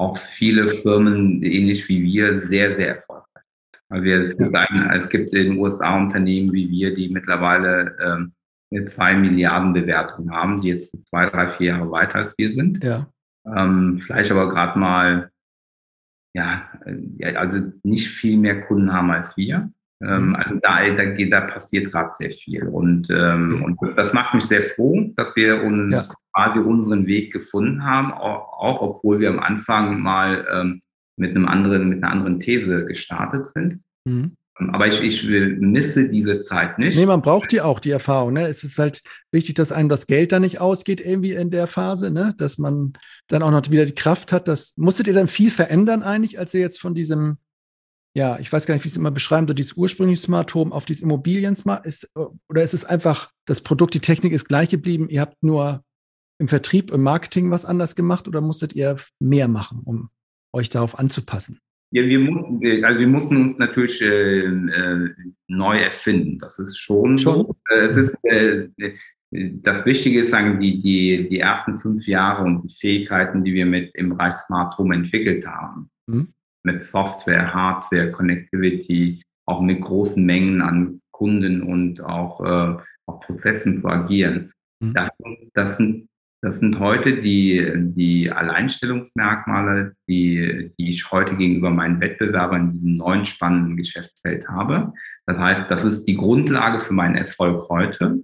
auch 0.00 0.18
viele 0.18 0.68
Firmen, 0.68 1.42
ähnlich 1.42 1.88
wie 1.88 2.02
wir, 2.02 2.40
sehr, 2.40 2.74
sehr 2.76 2.96
erfolgreich 2.96 3.30
wir 3.90 4.24
sagen, 4.24 4.90
es 4.90 5.08
gibt 5.08 5.32
in 5.34 5.50
den 5.50 5.58
USA 5.58 5.96
Unternehmen 5.98 6.52
wie 6.52 6.70
wir, 6.70 6.94
die 6.94 7.08
mittlerweile 7.08 7.96
ähm, 8.00 8.32
eine 8.70 8.84
2 8.84 9.16
Milliarden 9.16 9.72
Bewertung 9.72 10.30
haben, 10.30 10.60
die 10.60 10.68
jetzt 10.68 11.02
zwei, 11.08 11.28
drei, 11.28 11.48
vier 11.48 11.68
Jahre 11.68 11.90
weiter 11.90 12.16
als 12.16 12.34
wir 12.38 12.52
sind. 12.52 12.82
Ja. 12.84 13.10
Ähm, 13.44 14.00
vielleicht 14.04 14.30
aber 14.30 14.48
gerade 14.48 14.78
mal, 14.78 15.30
ja, 16.34 16.70
ja, 17.16 17.30
also 17.30 17.58
nicht 17.82 18.08
viel 18.08 18.36
mehr 18.36 18.62
Kunden 18.62 18.92
haben 18.92 19.10
als 19.10 19.36
wir. 19.36 19.72
Ähm, 20.02 20.28
mhm. 20.28 20.34
also 20.36 20.54
da, 20.62 20.88
da, 20.88 21.04
da 21.04 21.40
passiert 21.42 21.92
gerade 21.92 22.10
sehr 22.10 22.30
viel. 22.30 22.66
Und, 22.66 23.08
ähm, 23.10 23.62
und 23.62 23.98
das 23.98 24.12
macht 24.12 24.34
mich 24.34 24.44
sehr 24.44 24.62
froh, 24.62 25.12
dass 25.16 25.36
wir 25.36 25.62
uns 25.62 25.92
ja. 25.92 26.02
quasi 26.34 26.58
unseren 26.58 27.06
Weg 27.06 27.32
gefunden 27.32 27.84
haben, 27.84 28.12
auch, 28.12 28.52
auch 28.58 28.80
obwohl 28.80 29.20
wir 29.20 29.28
am 29.28 29.40
Anfang 29.40 30.00
mal 30.00 30.46
ähm, 30.50 30.82
mit 31.16 31.36
einem 31.36 31.46
anderen, 31.46 31.88
mit 31.88 32.02
einer 32.02 32.12
anderen 32.12 32.40
These 32.40 32.86
gestartet 32.86 33.48
sind. 33.48 33.80
Mhm. 34.04 34.36
Aber 34.72 34.86
ich, 34.86 35.02
ich 35.02 35.24
misse 35.24 36.08
diese 36.08 36.40
Zeit 36.40 36.78
nicht. 36.78 36.96
Nee, 36.96 37.06
man 37.06 37.22
braucht 37.22 37.52
die 37.52 37.62
auch, 37.62 37.80
die 37.80 37.90
Erfahrung. 37.90 38.34
Ne? 38.34 38.46
Es 38.46 38.62
ist 38.62 38.78
halt 38.78 39.02
wichtig, 39.32 39.54
dass 39.54 39.72
einem 39.72 39.88
das 39.88 40.06
Geld 40.06 40.32
da 40.32 40.40
nicht 40.40 40.60
ausgeht, 40.60 41.00
irgendwie 41.00 41.32
in 41.32 41.50
der 41.50 41.66
Phase, 41.66 42.10
ne? 42.10 42.34
dass 42.36 42.58
man 42.58 42.92
dann 43.28 43.42
auch 43.42 43.50
noch 43.50 43.70
wieder 43.70 43.86
die 43.86 43.94
Kraft 43.94 44.32
hat. 44.32 44.48
Das, 44.48 44.74
musstet 44.76 45.06
ihr 45.06 45.14
dann 45.14 45.28
viel 45.28 45.50
verändern 45.50 46.02
eigentlich, 46.02 46.38
als 46.38 46.52
ihr 46.52 46.60
jetzt 46.60 46.80
von 46.80 46.94
diesem, 46.94 47.38
ja, 48.14 48.38
ich 48.38 48.52
weiß 48.52 48.66
gar 48.66 48.74
nicht, 48.74 48.84
wie 48.84 48.88
ich 48.88 48.94
es 48.94 48.98
immer 48.98 49.10
beschreiben 49.10 49.46
soll, 49.46 49.54
dieses 49.54 49.74
ursprüngliche 49.74 50.22
Smart 50.22 50.52
Home 50.54 50.72
auf 50.72 50.84
dieses 50.84 51.02
Immobilien 51.02 51.54
Smart 51.54 51.86
ist, 51.86 52.10
oder 52.48 52.62
ist 52.62 52.74
es 52.74 52.84
einfach, 52.84 53.30
das 53.46 53.60
Produkt, 53.60 53.94
die 53.94 54.00
Technik 54.00 54.32
ist 54.32 54.48
gleich 54.48 54.68
geblieben, 54.68 55.08
ihr 55.08 55.20
habt 55.20 55.42
nur 55.42 55.84
im 56.38 56.48
Vertrieb, 56.48 56.90
im 56.90 57.02
Marketing 57.02 57.50
was 57.50 57.64
anders 57.64 57.94
gemacht 57.94 58.26
oder 58.26 58.40
musstet 58.40 58.72
ihr 58.74 58.96
mehr 59.20 59.46
machen, 59.46 59.82
um 59.84 60.08
euch 60.52 60.70
darauf 60.70 60.98
anzupassen? 60.98 61.60
Ja, 61.92 62.04
wir 62.04 62.20
mussten, 62.20 62.84
also 62.84 63.00
wir 63.00 63.08
mussten 63.08 63.36
uns 63.36 63.58
natürlich 63.58 64.00
äh, 64.00 64.44
äh, 64.44 65.14
neu 65.48 65.78
erfinden. 65.78 66.38
Das 66.38 66.58
ist 66.58 66.78
schon, 66.78 67.18
schon? 67.18 67.42
so. 67.42 67.56
Äh, 67.68 67.86
es 67.86 67.96
ist, 67.96 68.16
äh, 68.24 68.68
das 69.30 69.86
Wichtige 69.86 70.20
ist, 70.20 70.30
sagen 70.30 70.60
die, 70.60 70.80
die, 70.80 71.28
die 71.28 71.38
ersten 71.38 71.78
fünf 71.78 72.06
Jahre 72.06 72.44
und 72.44 72.62
die 72.62 72.74
Fähigkeiten, 72.74 73.44
die 73.44 73.54
wir 73.54 73.66
mit 73.66 73.94
im 73.94 74.10
Bereich 74.10 74.34
Smart 74.34 74.76
Home 74.78 74.94
entwickelt 74.94 75.46
haben. 75.46 75.90
Mhm. 76.06 76.32
Mit 76.62 76.82
Software, 76.82 77.54
Hardware, 77.54 78.12
Connectivity, 78.12 79.22
auch 79.46 79.60
mit 79.60 79.80
großen 79.80 80.24
Mengen 80.24 80.60
an 80.62 81.00
Kunden 81.10 81.62
und 81.62 82.02
auch, 82.02 82.40
äh, 82.40 82.82
auch 83.06 83.20
Prozessen 83.20 83.76
zu 83.76 83.88
agieren. 83.88 84.52
Mhm. 84.80 84.94
Das, 84.94 85.10
das 85.54 85.76
sind 85.76 86.10
das 86.42 86.58
sind 86.58 86.78
heute 86.78 87.20
die, 87.20 87.70
die 87.76 88.30
Alleinstellungsmerkmale, 88.30 89.94
die, 90.08 90.72
die 90.78 90.90
ich 90.90 91.10
heute 91.10 91.36
gegenüber 91.36 91.68
meinen 91.68 92.00
Wettbewerbern 92.00 92.62
in 92.62 92.72
diesem 92.72 92.96
neuen 92.96 93.26
spannenden 93.26 93.76
Geschäftsfeld 93.76 94.48
habe. 94.48 94.94
Das 95.26 95.38
heißt, 95.38 95.70
das 95.70 95.84
ist 95.84 96.04
die 96.04 96.16
Grundlage 96.16 96.80
für 96.80 96.94
meinen 96.94 97.16
Erfolg 97.16 97.68
heute. 97.68 98.22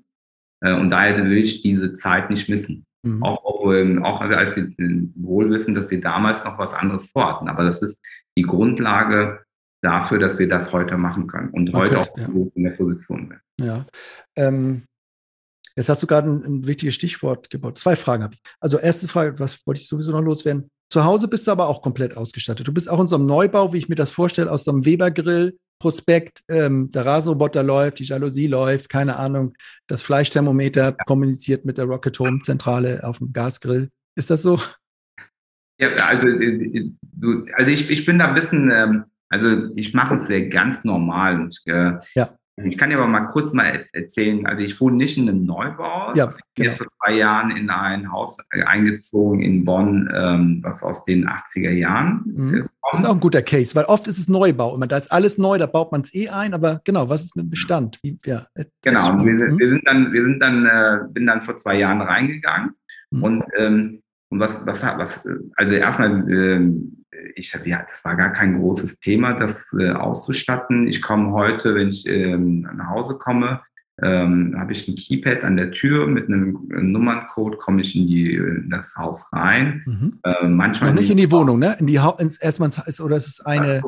Äh, 0.62 0.72
und 0.72 0.88
daher 0.88 1.22
will 1.22 1.36
ich 1.36 1.60
diese 1.60 1.92
Zeit 1.92 2.30
nicht 2.30 2.48
missen. 2.48 2.85
Mhm. 3.06 3.22
Auch, 3.22 3.44
auch 3.44 4.20
als 4.20 4.56
wir 4.56 4.68
wohl 5.14 5.50
wissen, 5.50 5.74
dass 5.74 5.90
wir 5.90 6.00
damals 6.00 6.44
noch 6.44 6.58
was 6.58 6.74
anderes 6.74 7.06
vorhatten. 7.10 7.48
Aber 7.48 7.64
das 7.64 7.82
ist 7.82 8.00
die 8.36 8.42
Grundlage 8.42 9.40
dafür, 9.82 10.18
dass 10.18 10.38
wir 10.38 10.48
das 10.48 10.72
heute 10.72 10.96
machen 10.96 11.26
können 11.26 11.50
und 11.50 11.68
okay, 11.68 11.78
heute 11.78 12.00
auch 12.00 12.18
ja. 12.18 12.28
in 12.54 12.64
der 12.64 12.70
Position 12.70 13.28
sind. 13.28 13.66
Ja. 13.66 13.84
Ähm, 14.36 14.82
Jetzt 15.76 15.90
hast 15.90 16.02
du 16.02 16.06
gerade 16.06 16.30
ein, 16.30 16.42
ein, 16.42 16.66
wichtiges 16.66 16.94
Stichwort 16.94 17.50
gebaut. 17.50 17.76
Zwei 17.76 17.96
Fragen 17.96 18.24
habe 18.24 18.34
ich. 18.34 18.40
Also 18.60 18.78
erste 18.78 19.08
Frage, 19.08 19.38
was 19.38 19.66
wollte 19.66 19.80
ich 19.80 19.88
sowieso 19.88 20.10
noch 20.10 20.22
loswerden? 20.22 20.70
Zu 20.90 21.04
Hause 21.04 21.28
bist 21.28 21.46
du 21.46 21.50
aber 21.50 21.68
auch 21.68 21.82
komplett 21.82 22.16
ausgestattet. 22.16 22.66
Du 22.66 22.72
bist 22.72 22.88
auch 22.88 22.98
in 22.98 23.08
so 23.08 23.16
einem 23.16 23.26
Neubau, 23.26 23.72
wie 23.72 23.78
ich 23.78 23.88
mir 23.88 23.94
das 23.94 24.10
vorstelle, 24.10 24.50
aus 24.50 24.64
so 24.64 24.70
einem 24.70 24.86
Weber-Grill, 24.86 25.58
Prospekt, 25.78 26.42
ähm, 26.48 26.90
der 26.90 27.04
Rasenroboter 27.04 27.62
läuft, 27.62 27.98
die 27.98 28.04
Jalousie 28.04 28.46
läuft, 28.46 28.88
keine 28.88 29.16
Ahnung, 29.16 29.54
das 29.86 30.02
Fleischthermometer 30.02 30.92
kommuniziert 31.06 31.64
mit 31.64 31.78
der 31.78 31.84
Rocket 31.84 32.18
Home 32.18 32.40
Zentrale 32.42 33.02
auf 33.04 33.18
dem 33.18 33.32
Gasgrill. 33.32 33.90
Ist 34.16 34.30
das 34.30 34.42
so? 34.42 34.58
Ja, 35.78 35.88
also, 35.96 36.26
äh, 36.28 36.90
also 37.54 37.70
ich, 37.70 37.90
ich 37.90 38.06
bin 38.06 38.18
da 38.18 38.28
ein 38.28 38.34
bisschen, 38.34 38.70
ähm, 38.70 39.04
also 39.28 39.68
ich 39.74 39.92
mache 39.92 40.16
es 40.16 40.26
sehr 40.26 40.48
ganz 40.48 40.84
normal. 40.84 41.40
Und, 41.40 41.60
äh, 41.66 41.92
ja. 42.14 42.36
Ich 42.64 42.78
kann 42.78 42.88
dir 42.88 42.96
aber 42.96 43.06
mal 43.06 43.26
kurz 43.26 43.52
mal 43.52 43.86
erzählen, 43.92 44.46
also 44.46 44.64
ich 44.64 44.80
wohne 44.80 44.96
nicht 44.96 45.18
in 45.18 45.28
einem 45.28 45.44
Neubau. 45.44 46.14
Ja, 46.14 46.28
ich 46.28 46.54
bin 46.54 46.64
genau. 46.64 46.76
vor 46.76 46.86
zwei 46.98 47.12
Jahren 47.14 47.50
in 47.50 47.68
ein 47.68 48.10
Haus 48.10 48.38
eingezogen 48.50 49.42
in 49.42 49.64
Bonn, 49.66 50.10
ähm, 50.14 50.60
was 50.62 50.82
aus 50.82 51.04
den 51.04 51.28
80er 51.28 51.72
Jahren 51.72 52.22
mhm. 52.24 52.68
Das 52.92 53.00
ist 53.00 53.06
auch 53.06 53.14
ein 53.14 53.20
guter 53.20 53.42
Case, 53.42 53.74
weil 53.74 53.84
oft 53.86 54.06
ist 54.06 54.18
es 54.18 54.28
Neubau. 54.28 54.74
Immer, 54.74 54.86
da 54.86 54.96
ist 54.96 55.10
alles 55.10 55.38
neu, 55.38 55.58
da 55.58 55.66
baut 55.66 55.90
man 55.90 56.02
es 56.02 56.14
eh 56.14 56.28
ein, 56.28 56.54
aber 56.54 56.80
genau, 56.84 57.10
was 57.10 57.24
ist 57.24 57.36
mit 57.36 57.46
dem 57.46 57.50
Bestand? 57.50 57.98
Wie, 58.02 58.16
ja, 58.24 58.46
genau, 58.80 59.12
und 59.12 59.26
wir, 59.26 59.58
wir, 59.58 59.68
sind 59.68 59.82
dann, 59.86 60.12
wir 60.12 60.24
sind 60.24 60.40
dann, 60.40 60.66
äh, 60.66 60.98
bin 61.10 61.26
dann 61.26 61.42
vor 61.42 61.56
zwei 61.56 61.78
Jahren 61.78 62.00
reingegangen 62.00 62.70
mhm. 63.10 63.22
und 63.22 63.44
ähm, 63.58 64.02
und 64.28 64.40
was, 64.40 64.64
was, 64.66 64.82
was, 64.82 65.28
also 65.54 65.74
erstmal, 65.74 66.28
äh, 66.30 66.72
ich, 67.34 67.52
ja, 67.64 67.86
das 67.88 68.04
war 68.04 68.16
gar 68.16 68.32
kein 68.32 68.58
großes 68.58 69.00
Thema, 69.00 69.34
das 69.34 69.74
äh, 69.78 69.90
auszustatten. 69.90 70.86
Ich 70.88 71.02
komme 71.02 71.32
heute, 71.32 71.74
wenn 71.74 71.88
ich 71.88 72.06
ähm, 72.06 72.68
nach 72.76 72.90
Hause 72.90 73.14
komme, 73.14 73.60
ähm, 74.02 74.54
habe 74.58 74.72
ich 74.72 74.86
ein 74.88 74.94
Keypad 74.94 75.42
an 75.42 75.56
der 75.56 75.70
Tür 75.70 76.06
mit 76.06 76.28
einem 76.28 76.68
Nummerncode, 76.68 77.58
komme 77.58 77.80
ich 77.80 77.96
in, 77.96 78.06
die, 78.06 78.34
in 78.34 78.68
das 78.70 78.94
Haus 78.96 79.26
rein. 79.32 79.82
Mhm. 79.86 80.18
Äh, 80.22 80.48
manchmal 80.48 80.90
Noch 80.90 81.00
nicht 81.00 81.10
in 81.10 81.16
die 81.16 81.32
Wohnung, 81.32 81.58
ne? 81.58 81.76
In 81.80 81.86
die 81.86 81.98
ha 81.98 82.14
ins, 82.18 82.36
erstmal 82.38 82.68
ins, 82.68 83.00
oder 83.00 83.16
ist 83.16 83.28
es 83.28 83.40
eine. 83.40 83.82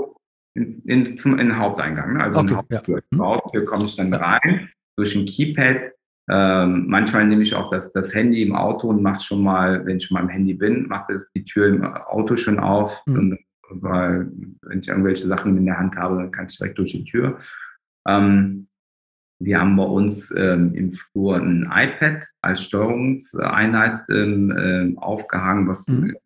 In, 0.55 0.67
in, 0.87 1.19
zum, 1.19 1.39
in 1.39 1.49
den 1.49 1.59
Haupteingang, 1.59 2.15
ne? 2.15 2.25
also 2.25 2.41
okay, 2.41 2.51
in 2.51 2.57
Haupttür. 2.57 2.97
Ja. 2.97 3.03
Mhm. 3.11 3.21
Haupttür 3.21 3.65
komme 3.67 3.85
ich 3.85 3.97
dann 3.97 4.13
rein 4.15 4.71
durch 4.97 5.15
ein 5.15 5.27
Keypad 5.27 5.93
ähm, 6.29 6.87
manchmal 6.89 7.27
nehme 7.27 7.43
ich 7.43 7.55
auch 7.55 7.71
das, 7.71 7.93
das 7.93 8.15
Handy 8.15 8.43
im 8.43 8.55
Auto 8.55 8.89
und 8.89 9.03
mache 9.03 9.23
schon 9.23 9.43
mal, 9.43 9.87
wenn 9.87 9.97
ich 9.97 10.11
mal 10.11 10.21
am 10.21 10.29
Handy 10.29 10.55
bin, 10.55 10.87
mache 10.87 11.15
das 11.15 11.31
die 11.33 11.45
Tür 11.45 11.69
im 11.69 11.85
Auto 11.85 12.37
schon 12.37 12.59
auf. 12.59 13.03
Mhm. 13.07 13.17
Und, 13.17 13.39
weil, 13.71 14.31
wenn 14.63 14.81
ich 14.81 14.89
irgendwelche 14.89 15.27
Sachen 15.27 15.57
in 15.57 15.67
der 15.67 15.79
Hand 15.79 15.97
habe, 15.97 16.17
dann 16.17 16.31
kann 16.31 16.47
ich 16.49 16.57
direkt 16.57 16.79
durch 16.79 16.93
die 16.93 17.05
Tür. 17.05 17.39
Ähm, 18.07 18.69
wir 19.41 19.61
haben 19.61 19.77
bei 19.77 19.85
uns 19.85 20.35
ähm, 20.37 20.75
im 20.75 20.91
Flur 20.91 21.37
ein 21.37 21.71
iPad 21.71 22.27
als 22.43 22.63
Steuerungseinheit 22.65 24.01
ähm, 24.11 24.51
äh, 24.51 24.99
aufgehangen, 24.99 25.69
was 25.69 25.87
mhm. 25.87 26.17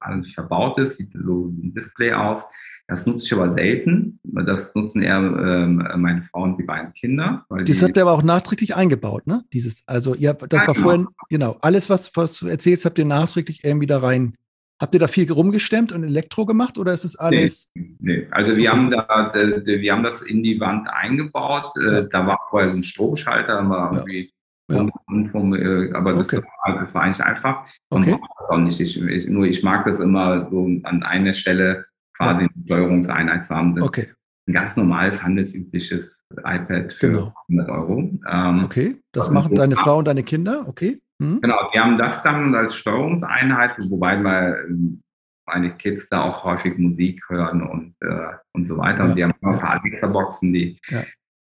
alles 0.00 0.32
verbaut 0.32 0.78
ist, 0.78 0.96
sieht 0.96 1.12
so 1.12 1.46
ein 1.46 1.74
Display 1.74 2.12
aus. 2.12 2.44
Das 2.88 3.04
nutze 3.04 3.26
ich 3.26 3.32
aber 3.32 3.50
selten. 3.52 4.20
Das 4.22 4.74
nutzen 4.74 5.02
eher 5.02 5.18
ähm, 5.18 5.82
meine 5.96 6.22
Frau 6.22 6.42
und 6.42 6.56
die 6.56 6.62
beiden 6.62 6.92
Kinder. 6.92 7.44
das 7.48 7.82
habt 7.82 7.96
ihr 7.96 8.02
aber 8.02 8.12
auch 8.12 8.22
nachträglich 8.22 8.76
eingebaut, 8.76 9.26
ne? 9.26 9.44
Dieses, 9.52 9.82
also 9.88 10.14
ihr, 10.14 10.34
das 10.34 10.62
ja, 10.62 10.68
war 10.68 10.74
genau. 10.74 10.86
vorhin, 10.86 11.08
genau, 11.28 11.56
alles, 11.62 11.90
was, 11.90 12.14
was 12.14 12.38
du 12.38 12.46
erzählst, 12.46 12.84
habt 12.84 12.98
ihr 12.98 13.04
nachträglich 13.04 13.64
irgendwie 13.64 13.86
da 13.86 13.98
rein. 13.98 14.36
Habt 14.78 14.94
ihr 14.94 15.00
da 15.00 15.08
viel 15.08 15.30
rumgestemmt 15.32 15.90
und 15.90 16.04
Elektro 16.04 16.44
gemacht 16.44 16.78
oder 16.78 16.92
ist 16.92 17.04
es 17.04 17.16
alles? 17.16 17.72
Nee, 17.74 17.96
nee. 17.98 18.28
also 18.30 18.56
wir 18.56 18.70
okay. 18.70 18.78
haben 18.78 18.90
da, 18.90 19.32
wir 19.34 19.92
haben 19.92 20.02
das 20.02 20.22
in 20.22 20.42
die 20.42 20.60
Wand 20.60 20.86
eingebaut. 20.88 21.72
Äh, 21.80 21.92
ja. 21.92 22.02
Da 22.02 22.26
war 22.26 22.38
vorher 22.50 22.70
ein 22.70 22.82
Stromschalter, 22.82 23.68
war 23.68 23.92
irgendwie 23.92 24.30
ja. 24.68 24.86
Vom, 25.06 25.26
vom, 25.28 25.54
äh, 25.54 25.92
aber 25.92 26.12
das, 26.14 26.28
okay. 26.28 26.42
war, 26.64 26.80
das, 26.80 26.94
war, 26.94 27.02
eigentlich 27.02 27.24
einfach. 27.24 27.66
Und 27.88 28.06
okay. 28.06 28.18
auch 28.48 28.58
nicht. 28.58 28.80
Ich, 28.80 29.00
ich, 29.00 29.28
nur 29.28 29.46
ich 29.46 29.62
mag 29.62 29.86
das 29.86 30.00
immer 30.00 30.48
so 30.50 30.68
an 30.82 31.02
einer 31.04 31.32
Stelle 31.32 31.86
quasi 32.16 32.42
ja. 32.42 32.48
eine 32.54 32.64
Steuerungseinheit 32.64 33.46
zu 33.46 33.54
haben. 33.54 33.76
Das 33.76 33.84
okay. 33.84 34.08
Ein 34.48 34.52
ganz 34.52 34.76
normales, 34.76 35.22
handelsübliches 35.22 36.24
iPad 36.44 36.92
für 36.92 37.08
genau. 37.08 37.34
100 37.48 37.68
Euro. 37.68 38.12
Ähm, 38.30 38.64
okay, 38.64 39.02
das 39.12 39.28
machen 39.28 39.56
deine 39.56 39.74
Frau 39.74 39.98
und 39.98 40.04
deine 40.04 40.22
Kinder, 40.22 40.66
okay. 40.68 41.00
Mhm. 41.18 41.40
Genau, 41.40 41.68
wir 41.72 41.82
haben 41.82 41.98
das 41.98 42.22
dann 42.22 42.54
als 42.54 42.76
Steuerungseinheit, 42.76 43.74
wobei 43.90 44.14
ähm, 44.14 45.02
meine 45.46 45.76
Kids 45.76 46.08
da 46.08 46.22
auch 46.22 46.44
häufig 46.44 46.76
Musik 46.78 47.22
hören 47.28 47.62
und, 47.62 47.94
äh, 48.00 48.34
und 48.52 48.66
so 48.66 48.76
weiter. 48.76 49.04
Ja. 49.04 49.10
Und 49.10 49.16
die 49.16 49.24
haben 49.24 49.32
immer 49.40 49.52
ein 49.54 49.60
paar 49.60 49.80
Alexa-Boxen, 49.80 50.52
die 50.52 50.78
ja. 50.88 51.04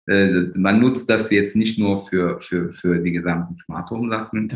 äh, 0.06 0.50
man 0.54 0.80
nutzt 0.80 1.08
das 1.10 1.30
jetzt 1.30 1.56
nicht 1.56 1.78
nur 1.78 2.06
für, 2.06 2.40
für, 2.40 2.72
für 2.72 2.98
die 2.98 3.12
gesamten 3.12 3.56
Smart 3.56 3.90
Home-Sachen. 3.90 4.48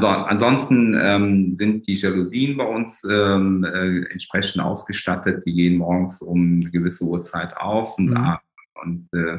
Ansonsten 0.00 0.96
ähm, 0.98 1.56
sind 1.58 1.86
die 1.86 1.94
Jalousien 1.94 2.56
bei 2.56 2.64
uns 2.64 3.02
ähm, 3.08 3.64
äh, 3.64 4.04
entsprechend 4.10 4.62
ausgestattet. 4.62 5.44
Die 5.46 5.52
gehen 5.52 5.78
morgens 5.78 6.22
um 6.22 6.60
eine 6.60 6.70
gewisse 6.70 7.04
Uhrzeit 7.04 7.56
auf 7.56 7.98
und, 7.98 8.10
mhm. 8.10 8.36
und 8.82 9.08
äh, 9.12 9.38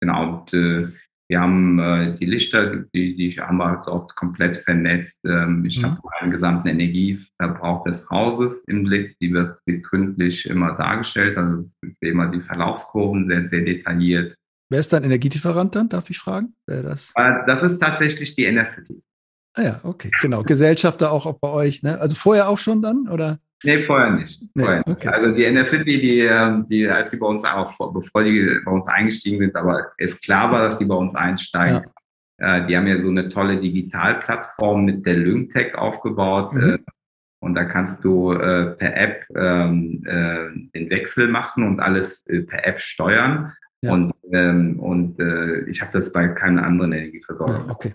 genau. 0.00 0.40
Und, 0.40 0.54
äh, 0.54 0.88
Wir 1.28 1.40
haben 1.40 1.78
äh, 1.78 2.14
die 2.18 2.26
Lichter, 2.26 2.84
die, 2.92 3.14
die 3.14 3.30
haben 3.40 3.56
wir 3.56 3.82
dort 3.86 4.14
komplett 4.16 4.56
vernetzt. 4.56 5.20
Ähm, 5.24 5.64
ich 5.64 5.80
mhm. 5.80 5.86
habe 5.86 6.00
einen 6.20 6.32
gesamten 6.32 6.68
Energieverbrauch 6.68 7.84
des 7.84 8.08
Hauses 8.10 8.64
im 8.66 8.84
Blick. 8.84 9.16
Die 9.20 9.32
wird 9.32 9.58
sekündlich 9.66 10.46
immer 10.46 10.72
dargestellt. 10.76 11.38
Also 11.38 11.70
immer 12.00 12.28
die 12.28 12.40
Verlaufskurven 12.40 13.28
sehr, 13.28 13.48
sehr 13.48 13.62
detailliert. 13.62 14.36
Wer 14.72 14.80
ist 14.80 14.92
dein 14.92 15.04
Energielieferant 15.04 15.74
dann, 15.74 15.90
darf 15.90 16.08
ich 16.08 16.18
fragen? 16.18 16.54
Wer 16.66 16.82
das? 16.82 17.12
Äh, 17.14 17.44
das 17.46 17.62
ist 17.62 17.78
tatsächlich 17.78 18.34
die 18.34 18.46
NSCT. 18.46 19.02
Ah 19.54 19.62
ja, 19.62 19.80
okay, 19.82 20.10
genau. 20.20 20.42
Gesellschafter 20.42 21.12
auch, 21.12 21.26
auch 21.26 21.38
bei 21.38 21.48
euch, 21.48 21.82
ne? 21.82 21.98
Also 22.00 22.14
vorher 22.14 22.48
auch 22.48 22.58
schon 22.58 22.80
dann, 22.80 23.08
oder? 23.08 23.38
Nee, 23.64 23.78
vorher 23.78 24.10
nicht. 24.10 24.42
Vorher 24.56 24.82
nee, 24.86 24.92
okay. 24.92 25.06
nicht. 25.06 25.06
Also 25.08 25.32
die 25.32 25.44
NS 25.44 25.70
City, 25.70 26.00
die, 26.00 26.20
ähm, 26.20 26.66
die, 26.68 26.88
als 26.88 27.10
sie 27.10 27.16
bei 27.16 27.26
uns 27.26 27.44
auch, 27.44 27.92
bevor 27.92 28.24
die 28.24 28.60
bei 28.64 28.72
uns 28.72 28.88
eingestiegen 28.88 29.38
sind, 29.38 29.56
aber 29.56 29.92
es 29.98 30.20
klar 30.20 30.50
war, 30.50 30.62
dass 30.62 30.78
die 30.78 30.84
bei 30.84 30.94
uns 30.94 31.14
einsteigen. 31.14 31.82
Ja. 31.84 31.92
Äh, 32.42 32.66
die 32.66 32.76
haben 32.76 32.86
ja 32.86 33.00
so 33.00 33.08
eine 33.08 33.28
tolle 33.28 33.60
Digitalplattform 33.60 34.84
mit 34.84 35.06
der 35.06 35.16
Lyngtech 35.16 35.74
aufgebaut. 35.76 36.52
Mhm. 36.54 36.70
Äh, 36.70 36.78
und 37.40 37.54
da 37.54 37.64
kannst 37.64 38.04
du 38.04 38.32
äh, 38.32 38.72
per 38.72 38.96
App 38.96 39.26
ähm, 39.34 40.02
äh, 40.06 40.78
den 40.78 40.90
Wechsel 40.90 41.28
machen 41.28 41.64
und 41.64 41.80
alles 41.80 42.24
per 42.24 42.66
App 42.66 42.80
steuern. 42.80 43.52
Ja. 43.84 43.92
Und, 43.92 44.12
ähm, 44.30 44.78
und 44.78 45.18
ich 45.68 45.80
habe 45.80 45.90
das 45.92 46.12
bei 46.12 46.28
keinem 46.28 46.62
anderen 46.62 46.92
Energieversorger. 46.92 47.64
Ja, 47.66 47.72
okay. 47.72 47.94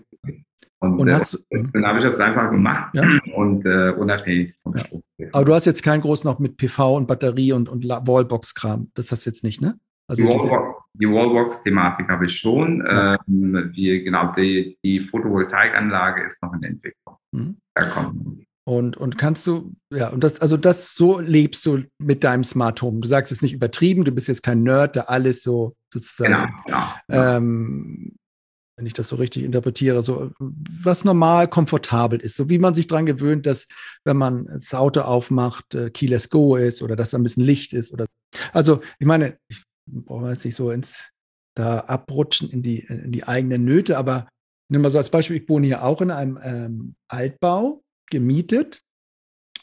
Und, 0.80 0.98
und 1.00 1.08
äh, 1.08 1.14
hast, 1.14 1.34
äh, 1.50 1.64
dann 1.72 1.84
habe 1.84 1.98
ich 1.98 2.04
das 2.04 2.20
einfach 2.20 2.50
gemacht 2.50 2.94
ja. 2.94 3.02
und 3.34 3.66
äh, 3.66 3.90
unabhängig 3.90 4.54
vom 4.62 4.74
ja. 4.74 4.80
Strom. 4.84 5.02
Aber 5.32 5.44
du 5.44 5.54
hast 5.54 5.64
jetzt 5.64 5.82
keinen 5.82 6.02
großen 6.02 6.28
noch 6.28 6.38
mit 6.38 6.56
PV 6.56 6.96
und 6.96 7.08
Batterie 7.08 7.52
und, 7.52 7.68
und 7.68 7.84
Wallbox-Kram. 7.84 8.90
Das 8.94 9.10
hast 9.10 9.26
du 9.26 9.30
jetzt 9.30 9.42
nicht, 9.42 9.60
ne? 9.60 9.78
Also 10.08 10.22
die, 10.22 10.28
Wallbox, 10.28 10.84
Wallbox-Thematik 10.94 12.08
habe 12.08 12.26
ich 12.26 12.38
schon. 12.38 12.84
Ja. 12.86 13.18
Ähm, 13.28 13.72
die, 13.74 14.04
genau, 14.04 14.32
die, 14.32 14.78
die 14.84 15.00
Photovoltaikanlage 15.00 16.24
ist 16.24 16.40
noch 16.42 16.54
in 16.54 16.62
Entwicklung. 16.62 17.16
Mhm. 17.32 17.56
Da 17.74 17.84
kommt 17.86 18.46
und, 18.68 18.98
und 18.98 19.16
kannst 19.16 19.46
du, 19.46 19.72
ja, 19.90 20.08
und 20.08 20.22
das, 20.22 20.42
also 20.42 20.58
das 20.58 20.92
so 20.94 21.20
lebst 21.20 21.64
du 21.64 21.84
mit 21.98 22.22
deinem 22.22 22.44
Smart 22.44 22.82
Home. 22.82 23.00
Du 23.00 23.08
sagst 23.08 23.32
es 23.32 23.40
nicht 23.40 23.54
übertrieben, 23.54 24.04
du 24.04 24.12
bist 24.12 24.28
jetzt 24.28 24.42
kein 24.42 24.62
Nerd, 24.62 24.94
der 24.94 25.08
alles 25.08 25.42
so 25.42 25.74
sozusagen 25.90 26.34
genau, 26.34 26.46
genau, 26.66 26.82
genau. 27.08 27.36
Ähm, 27.36 28.12
wenn 28.78 28.86
ich 28.86 28.94
das 28.94 29.08
so 29.08 29.16
richtig 29.16 29.42
interpretiere, 29.42 30.02
so 30.02 30.30
was 30.38 31.04
normal 31.04 31.48
komfortabel 31.48 32.20
ist, 32.20 32.36
so 32.36 32.48
wie 32.48 32.58
man 32.58 32.74
sich 32.74 32.86
daran 32.86 33.06
gewöhnt, 33.06 33.44
dass 33.44 33.66
wenn 34.04 34.16
man 34.16 34.46
das 34.46 34.72
Auto 34.72 35.00
aufmacht, 35.00 35.74
äh, 35.74 35.90
Keyless 35.90 36.30
Go 36.30 36.54
ist 36.54 36.80
oder 36.80 36.94
dass 36.94 37.10
da 37.10 37.18
ein 37.18 37.24
bisschen 37.24 37.44
Licht 37.44 37.72
ist 37.72 37.92
oder 37.92 38.06
also 38.52 38.80
ich 39.00 39.06
meine, 39.06 39.36
ich 39.48 39.64
brauche 39.86 40.30
jetzt 40.30 40.44
nicht 40.44 40.54
so 40.54 40.70
ins 40.70 41.10
da 41.56 41.80
abrutschen 41.80 42.50
in 42.50 42.62
die 42.62 42.78
in 42.78 43.10
die 43.10 43.24
eigenen 43.24 43.64
Nöte, 43.64 43.98
aber 43.98 44.28
nimm 44.70 44.82
mal 44.82 44.90
so 44.90 44.98
als 44.98 45.10
Beispiel, 45.10 45.38
ich 45.38 45.48
wohne 45.48 45.66
hier 45.66 45.82
auch 45.82 46.00
in 46.00 46.12
einem 46.12 46.38
ähm, 46.40 46.94
Altbau 47.08 47.82
gemietet 48.10 48.82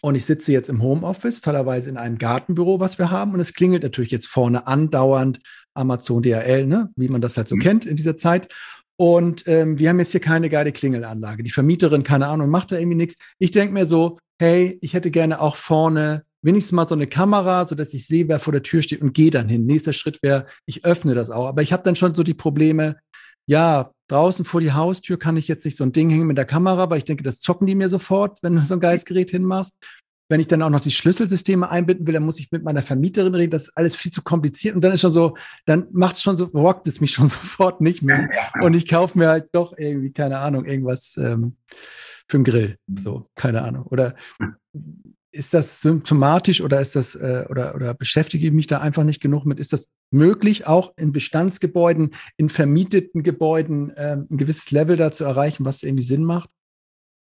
und 0.01 0.15
ich 0.15 0.25
sitze 0.25 0.51
jetzt 0.51 0.67
im 0.67 0.83
Homeoffice, 0.83 1.39
teilweise 1.39 1.89
in 1.89 1.95
einem 1.95 2.17
Gartenbüro, 2.17 2.81
was 2.81 2.99
wir 2.99 3.11
haben 3.11 3.33
und 3.33 3.39
es 3.39 3.53
klingelt 3.53 3.83
natürlich 3.83 4.11
jetzt 4.11 4.27
vorne 4.27 4.67
andauernd 4.67 5.39
Amazon 5.73 6.21
DHL, 6.21 6.67
ne, 6.67 6.91
wie 6.97 7.07
man 7.07 7.21
das 7.21 7.37
halt 7.37 7.47
so 7.47 7.55
mhm. 7.55 7.61
kennt 7.61 7.85
in 7.85 7.95
dieser 7.95 8.17
Zeit 8.17 8.53
und 8.97 9.47
ähm, 9.47 9.77
wir 9.77 9.89
haben 9.89 9.99
jetzt 9.99 10.11
hier 10.11 10.21
keine 10.21 10.49
geile 10.49 10.71
Klingelanlage. 10.71 11.43
Die 11.43 11.49
Vermieterin, 11.49 12.03
keine 12.03 12.27
Ahnung, 12.27 12.49
macht 12.49 12.71
da 12.71 12.77
irgendwie 12.77 12.97
nichts. 12.97 13.17
Ich 13.39 13.51
denke 13.51 13.73
mir 13.73 13.85
so, 13.85 14.19
hey, 14.39 14.77
ich 14.81 14.93
hätte 14.93 15.11
gerne 15.11 15.41
auch 15.41 15.55
vorne 15.55 16.23
wenigstens 16.41 16.73
mal 16.73 16.87
so 16.87 16.95
eine 16.95 17.07
Kamera, 17.07 17.65
sodass 17.65 17.93
ich 17.93 18.05
sehe, 18.05 18.27
wer 18.27 18.39
vor 18.39 18.53
der 18.53 18.63
Tür 18.63 18.81
steht 18.81 19.01
und 19.01 19.13
gehe 19.13 19.31
dann 19.31 19.49
hin. 19.49 19.65
Nächster 19.65 19.93
Schritt 19.93 20.21
wäre, 20.21 20.45
ich 20.65 20.85
öffne 20.85 21.15
das 21.15 21.29
auch. 21.29 21.47
Aber 21.47 21.61
ich 21.61 21.73
habe 21.73 21.83
dann 21.83 21.95
schon 21.95 22.13
so 22.13 22.23
die 22.23 22.35
Probleme, 22.35 22.97
ja, 23.47 23.91
draußen 24.07 24.45
vor 24.45 24.61
die 24.61 24.71
Haustür 24.71 25.17
kann 25.17 25.37
ich 25.37 25.47
jetzt 25.47 25.65
nicht 25.65 25.77
so 25.77 25.83
ein 25.83 25.91
Ding 25.91 26.09
hängen 26.09 26.27
mit 26.27 26.37
der 26.37 26.45
Kamera, 26.45 26.89
weil 26.89 26.99
ich 26.99 27.05
denke, 27.05 27.23
das 27.23 27.39
zocken 27.39 27.65
die 27.65 27.75
mir 27.75 27.89
sofort, 27.89 28.39
wenn 28.43 28.55
du 28.55 28.63
so 28.63 28.75
ein 28.75 28.79
geiles 28.79 29.05
Gerät 29.05 29.31
hinmachst. 29.31 29.75
Wenn 30.29 30.39
ich 30.39 30.47
dann 30.47 30.61
auch 30.61 30.69
noch 30.69 30.81
die 30.81 30.91
Schlüsselsysteme 30.91 31.69
einbinden 31.69 32.07
will, 32.07 32.13
dann 32.13 32.25
muss 32.25 32.39
ich 32.39 32.51
mit 32.51 32.63
meiner 32.63 32.81
Vermieterin 32.81 33.35
reden. 33.35 33.51
Das 33.51 33.63
ist 33.63 33.77
alles 33.77 33.95
viel 33.95 34.11
zu 34.11 34.23
kompliziert. 34.23 34.75
Und 34.75 34.83
dann 34.83 34.91
ist 34.91 35.01
schon 35.01 35.11
so, 35.11 35.35
dann 35.65 35.87
macht 35.91 36.15
es 36.15 36.23
schon 36.23 36.37
so, 36.37 36.45
rockt 36.45 36.87
es 36.87 37.01
mich 37.01 37.11
schon 37.11 37.27
sofort 37.29 37.81
nicht 37.81 38.01
mehr. 38.01 38.29
Und 38.61 38.73
ich 38.73 38.87
kaufe 38.87 39.17
mir 39.17 39.29
halt 39.29 39.49
doch 39.51 39.77
irgendwie, 39.77 40.11
keine 40.11 40.39
Ahnung, 40.39 40.65
irgendwas 40.65 41.17
ähm, 41.17 41.57
für 42.27 42.37
einen 42.37 42.43
Grill. 42.43 42.77
So, 42.97 43.25
keine 43.35 43.61
Ahnung. 43.61 43.85
Oder 43.85 44.15
ist 45.35 45.53
das 45.53 45.81
symptomatisch 45.81 46.61
oder 46.61 46.79
ist 46.79 46.95
das 46.95 47.13
äh, 47.15 47.45
oder, 47.49 47.75
oder 47.75 47.93
beschäftige 47.93 48.47
ich 48.47 48.53
mich 48.53 48.67
da 48.67 48.79
einfach 48.79 49.03
nicht 49.03 49.21
genug 49.21 49.45
mit? 49.45 49.59
Ist 49.59 49.73
das 49.73 49.89
möglich, 50.11 50.65
auch 50.65 50.93
in 50.97 51.11
Bestandsgebäuden, 51.11 52.11
in 52.37 52.49
vermieteten 52.49 53.21
Gebäuden 53.21 53.89
äh, 53.91 54.15
ein 54.15 54.37
gewisses 54.37 54.71
Level 54.71 54.95
da 54.95 55.11
zu 55.11 55.25
erreichen, 55.25 55.65
was 55.65 55.83
irgendwie 55.83 56.03
Sinn 56.03 56.23
macht? 56.23 56.49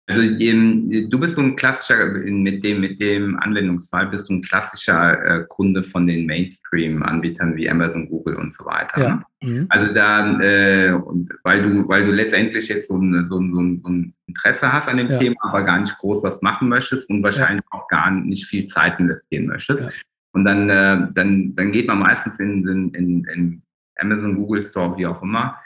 Also 0.08 0.22
ähm, 0.22 1.10
du 1.10 1.18
bist 1.18 1.34
so 1.34 1.42
ein 1.42 1.56
klassischer, 1.56 2.06
mit 2.06 2.64
dem, 2.64 2.80
mit 2.80 3.00
dem 3.00 3.36
Anwendungsfall 3.40 4.06
bist 4.06 4.28
du 4.28 4.34
ein 4.34 4.42
klassischer 4.42 5.40
äh, 5.40 5.44
Kunde 5.48 5.82
von 5.82 6.06
den 6.06 6.26
Mainstream-Anbietern 6.26 7.56
wie 7.56 7.68
Amazon, 7.68 8.08
Google 8.08 8.36
und 8.36 8.54
so 8.54 8.64
weiter. 8.64 9.00
Ja. 9.00 9.14
Ne? 9.16 9.22
Mhm. 9.42 9.66
Also 9.68 9.94
da, 9.94 10.40
äh, 10.40 10.92
weil 11.42 11.62
du, 11.62 11.88
weil 11.88 12.06
du 12.06 12.12
letztendlich 12.12 12.68
jetzt 12.68 12.86
so 12.86 12.96
ein, 12.96 13.26
so 13.28 13.40
ein, 13.40 13.80
so 13.82 13.88
ein 13.90 14.14
Interesse 14.28 14.72
hast 14.72 14.88
an 14.88 14.98
dem 14.98 15.08
ja. 15.08 15.18
Thema, 15.18 15.36
aber 15.40 15.64
gar 15.64 15.80
nicht 15.80 15.98
groß 15.98 16.22
was 16.22 16.40
machen 16.40 16.68
möchtest 16.68 17.10
und 17.10 17.24
wahrscheinlich 17.24 17.64
ja. 17.72 17.78
auch 17.78 17.88
gar 17.88 18.08
nicht 18.12 18.46
viel 18.46 18.68
Zeit 18.68 19.00
investieren 19.00 19.46
möchtest. 19.46 19.90
Und 20.32 20.44
dann, 20.44 20.70
äh, 20.70 21.08
dann, 21.14 21.56
dann 21.56 21.72
geht 21.72 21.88
man 21.88 21.98
meistens 21.98 22.38
in, 22.38 22.68
in, 22.68 22.94
in, 22.94 23.24
in 23.24 23.62
Amazon, 23.96 24.36
Google 24.36 24.62
Store, 24.62 24.96
wie 24.96 25.06
auch 25.06 25.20
immer, 25.22 25.56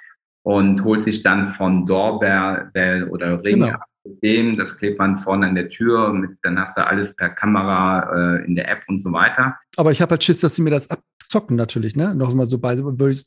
und 0.42 0.82
holt 0.82 1.04
sich 1.04 1.22
dann 1.22 1.48
von 1.48 1.84
Doorbell 1.84 3.08
oder 3.10 3.44
Ring 3.44 3.60
genau. 3.60 3.76
System, 4.04 4.56
das 4.56 4.76
klebt 4.76 4.98
man 4.98 5.18
vorne 5.18 5.46
an 5.46 5.54
der 5.54 5.68
Tür, 5.68 6.12
mit, 6.12 6.38
dann 6.42 6.58
hast 6.58 6.76
du 6.76 6.86
alles 6.86 7.14
per 7.14 7.30
Kamera 7.30 8.36
äh, 8.38 8.44
in 8.46 8.54
der 8.54 8.68
App 8.70 8.82
und 8.88 8.98
so 8.98 9.12
weiter. 9.12 9.58
Aber 9.76 9.90
ich 9.90 10.00
habe 10.00 10.12
halt 10.12 10.24
Schiss, 10.24 10.40
dass 10.40 10.56
sie 10.56 10.62
mir 10.62 10.70
das 10.70 10.88
abzocken 10.90 11.56
natürlich, 11.56 11.96
ne? 11.96 12.14
Nochmal 12.14 12.46
so 12.46 12.58
bei, 12.58 12.76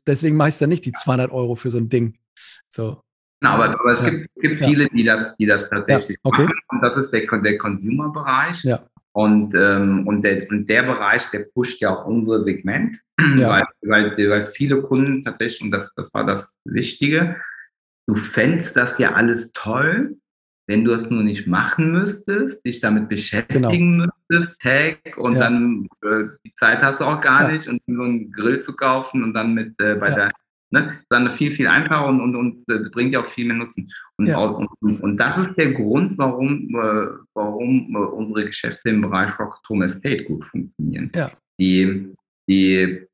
deswegen 0.07 0.35
mache 0.35 0.49
ich 0.49 0.57
dann 0.57 0.69
nicht 0.69 0.85
die 0.85 0.91
200 0.91 1.31
Euro 1.31 1.55
für 1.55 1.69
so 1.69 1.77
ein 1.77 1.89
Ding. 1.89 2.17
So. 2.69 3.01
Na, 3.41 3.51
aber, 3.51 3.79
aber 3.79 3.99
es 3.99 4.05
ja. 4.05 4.09
gibt, 4.09 4.35
gibt 4.35 4.61
ja. 4.61 4.67
viele, 4.67 4.87
die 4.87 5.03
das, 5.03 5.35
die 5.35 5.45
das 5.45 5.69
tatsächlich 5.69 6.17
ja, 6.23 6.29
okay. 6.29 6.43
machen. 6.43 6.55
Und 6.69 6.81
das 6.81 6.97
ist 6.97 7.11
der, 7.11 7.27
der 7.39 7.57
Consumer-Bereich. 7.57 8.63
Ja. 8.63 8.83
Und, 9.11 9.53
ähm, 9.53 10.07
und, 10.07 10.23
der, 10.23 10.49
und 10.49 10.67
der 10.67 10.83
Bereich, 10.83 11.29
der 11.29 11.45
pusht 11.53 11.79
ja 11.81 11.95
auch 11.95 12.05
unser 12.05 12.41
Segment, 12.41 12.97
weil, 13.17 13.61
weil, 13.81 14.29
weil 14.29 14.43
viele 14.43 14.81
Kunden 14.81 15.23
tatsächlich, 15.23 15.61
und 15.61 15.71
das, 15.71 15.93
das 15.93 16.13
war 16.15 16.25
das 16.25 16.57
Wichtige, 16.65 17.35
du 18.07 18.15
fändst 18.15 18.75
das 18.75 18.97
ja 18.97 19.13
alles 19.13 19.51
toll, 19.51 20.17
wenn 20.67 20.85
du 20.85 20.93
es 20.93 21.09
nur 21.09 21.23
nicht 21.23 21.47
machen 21.47 21.91
müsstest, 21.91 22.65
dich 22.65 22.79
damit 22.79 23.09
beschäftigen 23.09 23.99
genau. 23.99 24.13
müsstest, 24.29 24.59
Tag, 24.59 25.17
und 25.17 25.33
ja. 25.33 25.39
dann 25.39 25.87
äh, 26.01 26.25
die 26.45 26.53
Zeit 26.55 26.81
hast 26.81 27.01
du 27.01 27.05
auch 27.05 27.21
gar 27.21 27.43
ja. 27.43 27.51
nicht, 27.51 27.67
und 27.67 27.81
so 27.85 28.01
einen 28.01 28.31
Grill 28.31 28.61
zu 28.61 28.75
kaufen 28.75 29.23
und 29.23 29.33
dann 29.33 29.53
mit 29.53 29.79
äh, 29.79 29.95
bei 29.95 30.07
ja. 30.07 30.15
der, 30.15 30.31
ne, 30.71 30.99
dann 31.09 31.31
viel, 31.31 31.51
viel 31.51 31.67
einfacher 31.67 32.07
und, 32.07 32.21
und, 32.21 32.35
und 32.35 32.69
äh, 32.69 32.89
bringt 32.89 33.13
ja 33.13 33.21
auch 33.21 33.27
viel 33.27 33.45
mehr 33.45 33.57
Nutzen. 33.57 33.91
Und, 34.17 34.33
und, 34.33 35.01
und, 35.01 35.17
das 35.17 35.47
ist 35.47 35.55
der 35.57 35.73
Grund, 35.73 36.17
warum, 36.17 36.69
äh, 36.69 37.07
warum 37.33 37.95
äh, 37.95 37.97
unsere 37.97 38.45
Geschäfte 38.45 38.89
im 38.89 39.01
Bereich 39.01 39.37
Rock 39.39 39.59
Home 39.69 39.85
Estate 39.85 40.23
gut 40.23 40.45
funktionieren. 40.45 41.11
Die, 41.59 42.13
die 42.47 43.05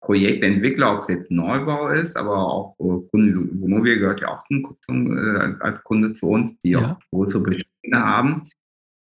Projektentwickler, 0.00 0.94
ob 0.94 1.02
es 1.02 1.08
jetzt 1.08 1.30
Neubau 1.30 1.88
ist, 1.88 2.16
aber 2.16 2.38
auch 2.38 2.74
äh, 2.78 3.08
Kunde, 3.10 3.60
Vonovia 3.60 3.96
gehört 3.96 4.20
ja 4.20 4.28
auch 4.28 4.44
zum, 4.80 5.16
äh, 5.16 5.54
als 5.60 5.84
Kunde 5.84 6.14
zu 6.14 6.28
uns, 6.28 6.58
die 6.60 6.70
ja. 6.70 6.80
auch 6.80 6.98
größere 7.10 7.42
Bestände 7.42 7.98
haben. 7.98 8.42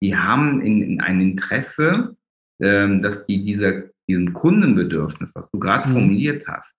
Die 0.02 0.16
haben 0.16 0.60
in, 0.60 0.82
in 0.82 1.00
ein 1.00 1.20
Interesse, 1.20 2.16
ähm, 2.60 3.02
dass 3.02 3.24
die 3.26 3.42
dieser, 3.42 3.84
diesem 4.08 4.32
Kundenbedürfnis, 4.34 5.34
was 5.34 5.50
du 5.50 5.58
gerade 5.58 5.88
mhm. 5.88 5.92
formuliert 5.92 6.46
hast, 6.46 6.74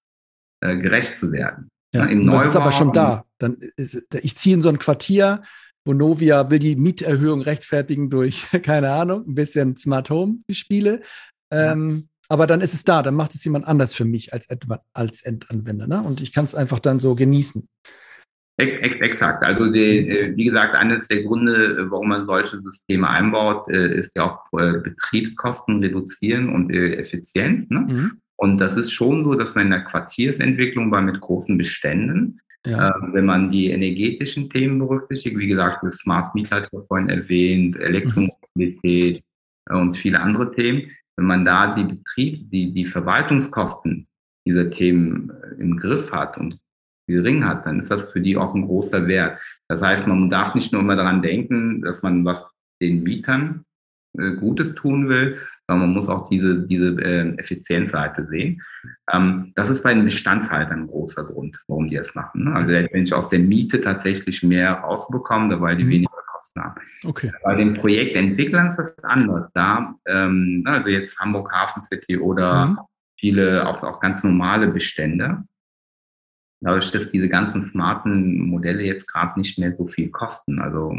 äh, 0.61 0.77
gerecht 0.77 1.17
zu 1.17 1.31
werden. 1.31 1.69
Ja, 1.93 2.05
Im 2.05 2.21
Neubau, 2.21 2.39
das 2.39 2.47
ist 2.47 2.55
aber 2.55 2.71
schon 2.71 2.91
da. 2.91 3.25
Dann 3.39 3.57
ist, 3.77 4.15
ich 4.23 4.35
ziehe 4.35 4.55
in 4.55 4.61
so 4.61 4.69
ein 4.69 4.79
Quartier, 4.79 5.41
Vonovia 5.85 6.49
will 6.49 6.59
die 6.59 6.75
Mieterhöhung 6.75 7.41
rechtfertigen 7.41 8.09
durch, 8.09 8.47
keine 8.63 8.91
Ahnung, 8.91 9.27
ein 9.27 9.35
bisschen 9.35 9.75
Smart 9.75 10.09
Home 10.09 10.39
Spiele. 10.49 11.01
Ähm, 11.51 12.09
aber 12.29 12.47
dann 12.47 12.61
ist 12.61 12.73
es 12.73 12.83
da, 12.83 13.01
dann 13.01 13.15
macht 13.15 13.35
es 13.35 13.43
jemand 13.43 13.67
anders 13.67 13.93
für 13.93 14.05
mich 14.05 14.33
als, 14.33 14.47
als 14.93 15.21
Endanwender. 15.21 15.87
Ne? 15.87 16.01
Und 16.01 16.21
ich 16.21 16.33
kann 16.33 16.45
es 16.45 16.55
einfach 16.55 16.79
dann 16.79 16.99
so 16.99 17.15
genießen. 17.15 17.67
Exakt. 18.57 19.43
Also 19.43 19.71
die, 19.71 20.07
äh, 20.07 20.37
wie 20.37 20.45
gesagt, 20.45 20.75
eines 20.75 21.07
der 21.07 21.23
Gründe, 21.23 21.89
warum 21.89 22.09
man 22.09 22.25
solche 22.25 22.61
Systeme 22.61 23.09
einbaut, 23.09 23.67
äh, 23.69 23.97
ist 23.97 24.15
ja 24.15 24.25
auch 24.25 24.59
äh, 24.59 24.79
Betriebskosten 24.79 25.79
reduzieren 25.79 26.49
und 26.49 26.71
Effizienz. 26.71 27.69
Ne? 27.69 27.79
Mhm. 27.79 28.11
Und 28.35 28.59
das 28.59 28.77
ist 28.77 28.91
schon 28.91 29.23
so, 29.23 29.33
dass 29.33 29.55
man 29.55 29.65
in 29.65 29.71
der 29.71 29.83
Quartiersentwicklung 29.83 30.91
bei 30.91 31.01
mit 31.01 31.19
großen 31.19 31.57
Beständen, 31.57 32.39
ja. 32.65 32.93
wenn 33.11 33.25
man 33.25 33.51
die 33.51 33.71
energetischen 33.71 34.49
Themen 34.49 34.79
berücksichtigt, 34.79 35.37
wie 35.37 35.47
gesagt, 35.47 35.83
Smart 35.93 36.33
Meter 36.35 36.57
hat 36.57 36.69
vorhin 36.87 37.09
erwähnt, 37.09 37.75
Elektromobilität 37.77 39.23
mhm. 39.69 39.77
und 39.77 39.97
viele 39.97 40.19
andere 40.19 40.51
Themen, 40.51 40.91
wenn 41.15 41.25
man 41.25 41.45
da 41.45 41.75
die 41.75 41.83
Betrieb, 41.83 42.49
die, 42.49 42.73
die 42.73 42.85
Verwaltungskosten 42.85 44.07
dieser 44.45 44.69
Themen 44.71 45.29
äh, 45.29 45.61
im 45.61 45.77
Griff 45.77 46.11
hat 46.11 46.37
und 46.37 46.59
gering 47.07 47.45
hat, 47.45 47.65
dann 47.65 47.79
ist 47.79 47.91
das 47.91 48.11
für 48.11 48.21
die 48.21 48.37
auch 48.37 48.53
ein 48.53 48.65
großer 48.65 49.07
Wert. 49.07 49.39
Das 49.67 49.81
heißt, 49.81 50.07
man 50.07 50.29
darf 50.29 50.55
nicht 50.55 50.71
nur 50.71 50.81
immer 50.81 50.95
daran 50.95 51.21
denken, 51.21 51.81
dass 51.81 52.01
man 52.01 52.23
was 52.23 52.47
den 52.81 53.03
Mietern 53.03 53.65
äh, 54.17 54.31
Gutes 54.31 54.73
tun 54.75 55.09
will, 55.09 55.37
sondern 55.67 55.89
man 55.89 55.95
muss 55.95 56.09
auch 56.09 56.29
diese, 56.29 56.67
diese 56.67 57.01
äh, 57.01 57.35
Effizienzseite 57.37 58.25
sehen. 58.25 58.61
Ähm, 59.11 59.53
das 59.55 59.69
ist 59.69 59.83
bei 59.83 59.93
den 59.93 60.05
Bestandshaltern 60.05 60.81
ein 60.81 60.87
großer 60.87 61.23
Grund, 61.23 61.61
warum 61.67 61.87
die 61.87 61.95
es 61.95 62.15
machen. 62.15 62.45
Ne? 62.45 62.55
Also 62.55 62.69
wenn 62.69 63.03
ich 63.03 63.13
aus 63.13 63.29
der 63.29 63.39
Miete 63.39 63.81
tatsächlich 63.81 64.43
mehr 64.43 64.73
rausbekomme, 64.73 65.59
weil 65.61 65.77
die 65.77 65.85
mhm. 65.85 65.89
weniger 65.89 66.11
Haben. 66.55 66.81
Okay. 67.05 67.31
Bei 67.43 67.55
den 67.55 67.75
Projektentwicklern 67.75 68.67
ist 68.67 68.77
das 68.77 69.03
anders. 69.03 69.51
Da, 69.53 69.95
ähm, 70.07 70.63
also 70.65 70.89
jetzt 70.89 71.19
Hamburg 71.19 71.51
Hafen 71.51 71.81
City 71.81 72.17
oder 72.17 72.67
mhm. 72.67 72.79
viele 73.19 73.67
auch, 73.67 73.83
auch 73.83 73.99
ganz 73.99 74.23
normale 74.23 74.67
Bestände, 74.67 75.43
dadurch, 76.63 76.91
dass 76.91 77.11
diese 77.11 77.29
ganzen 77.29 77.61
smarten 77.61 78.47
Modelle 78.47 78.83
jetzt 78.83 79.07
gerade 79.07 79.39
nicht 79.39 79.59
mehr 79.59 79.75
so 79.75 79.87
viel 79.87 80.09
kosten. 80.09 80.59
Also 80.59 80.95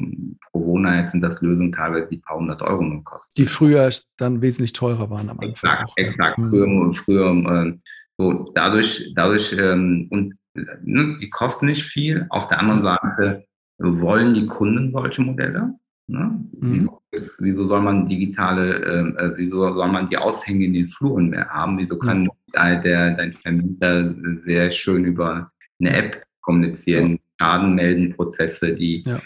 pro 0.51 0.65
Wohnheit 0.67 1.11
sind 1.11 1.23
das 1.23 1.41
Lösungen 1.41 1.73
teilweise 1.73 2.09
die 2.09 2.19
paar 2.19 2.37
hundert 2.37 2.63
Euro 2.63 2.83
nur 2.83 3.03
kosten. 3.03 3.33
Die 3.37 3.47
früher 3.47 3.91
dann 4.19 4.43
wesentlich 4.43 4.73
teurer 4.73 5.11
waren 5.11 5.31
am 5.31 5.41
Anfang. 5.41 5.51
Exakt, 5.51 5.91
auch. 5.91 5.97
exakt. 5.97 6.39
Mhm. 6.39 6.51
Früher, 6.51 6.95
früher 6.95 7.67
äh, 7.67 7.79
so 8.17 8.45
dadurch, 8.55 9.13
dadurch 9.17 9.57
ähm, 9.59 10.07
und 10.11 10.35
ne, 10.55 11.19
die 11.21 11.31
kosten 11.31 11.67
nicht 11.67 11.83
viel. 11.83 12.27
Auf 12.31 12.47
der 12.49 12.61
anderen 12.61 12.83
Seite 12.83 13.45
wollen 13.79 14.35
die 14.35 14.47
Kunden 14.47 14.93
solche 14.93 15.23
Modelle. 15.23 15.75
Ne? 16.07 16.39
Mhm. 16.61 16.91
Wieso, 17.11 17.37
wieso, 17.39 17.69
soll 17.69 17.81
man 17.81 18.09
digitale, 18.09 18.77
ähm, 18.85 19.17
äh, 19.19 19.31
wieso 19.37 19.73
soll 19.73 19.89
man 19.89 20.09
die 20.11 20.19
Aushänge 20.19 20.67
in 20.67 20.75
den 20.75 20.89
Fluren 20.89 21.31
mehr 21.31 21.49
haben? 21.49 21.79
Wieso 21.79 21.99
kann 21.99 22.23
mhm. 22.23 22.83
der, 22.83 23.13
dein 23.13 23.33
Vermieter 23.33 24.15
sehr 24.45 24.71
schön 24.71 25.05
über 25.05 25.51
eine 25.81 25.97
App 25.97 26.23
kommunizieren, 26.43 27.13
ja. 27.13 27.19
Schaden 27.41 27.75
melden, 27.75 28.15
Prozesse, 28.15 28.75
die 28.75 29.03
ja. 29.07 29.21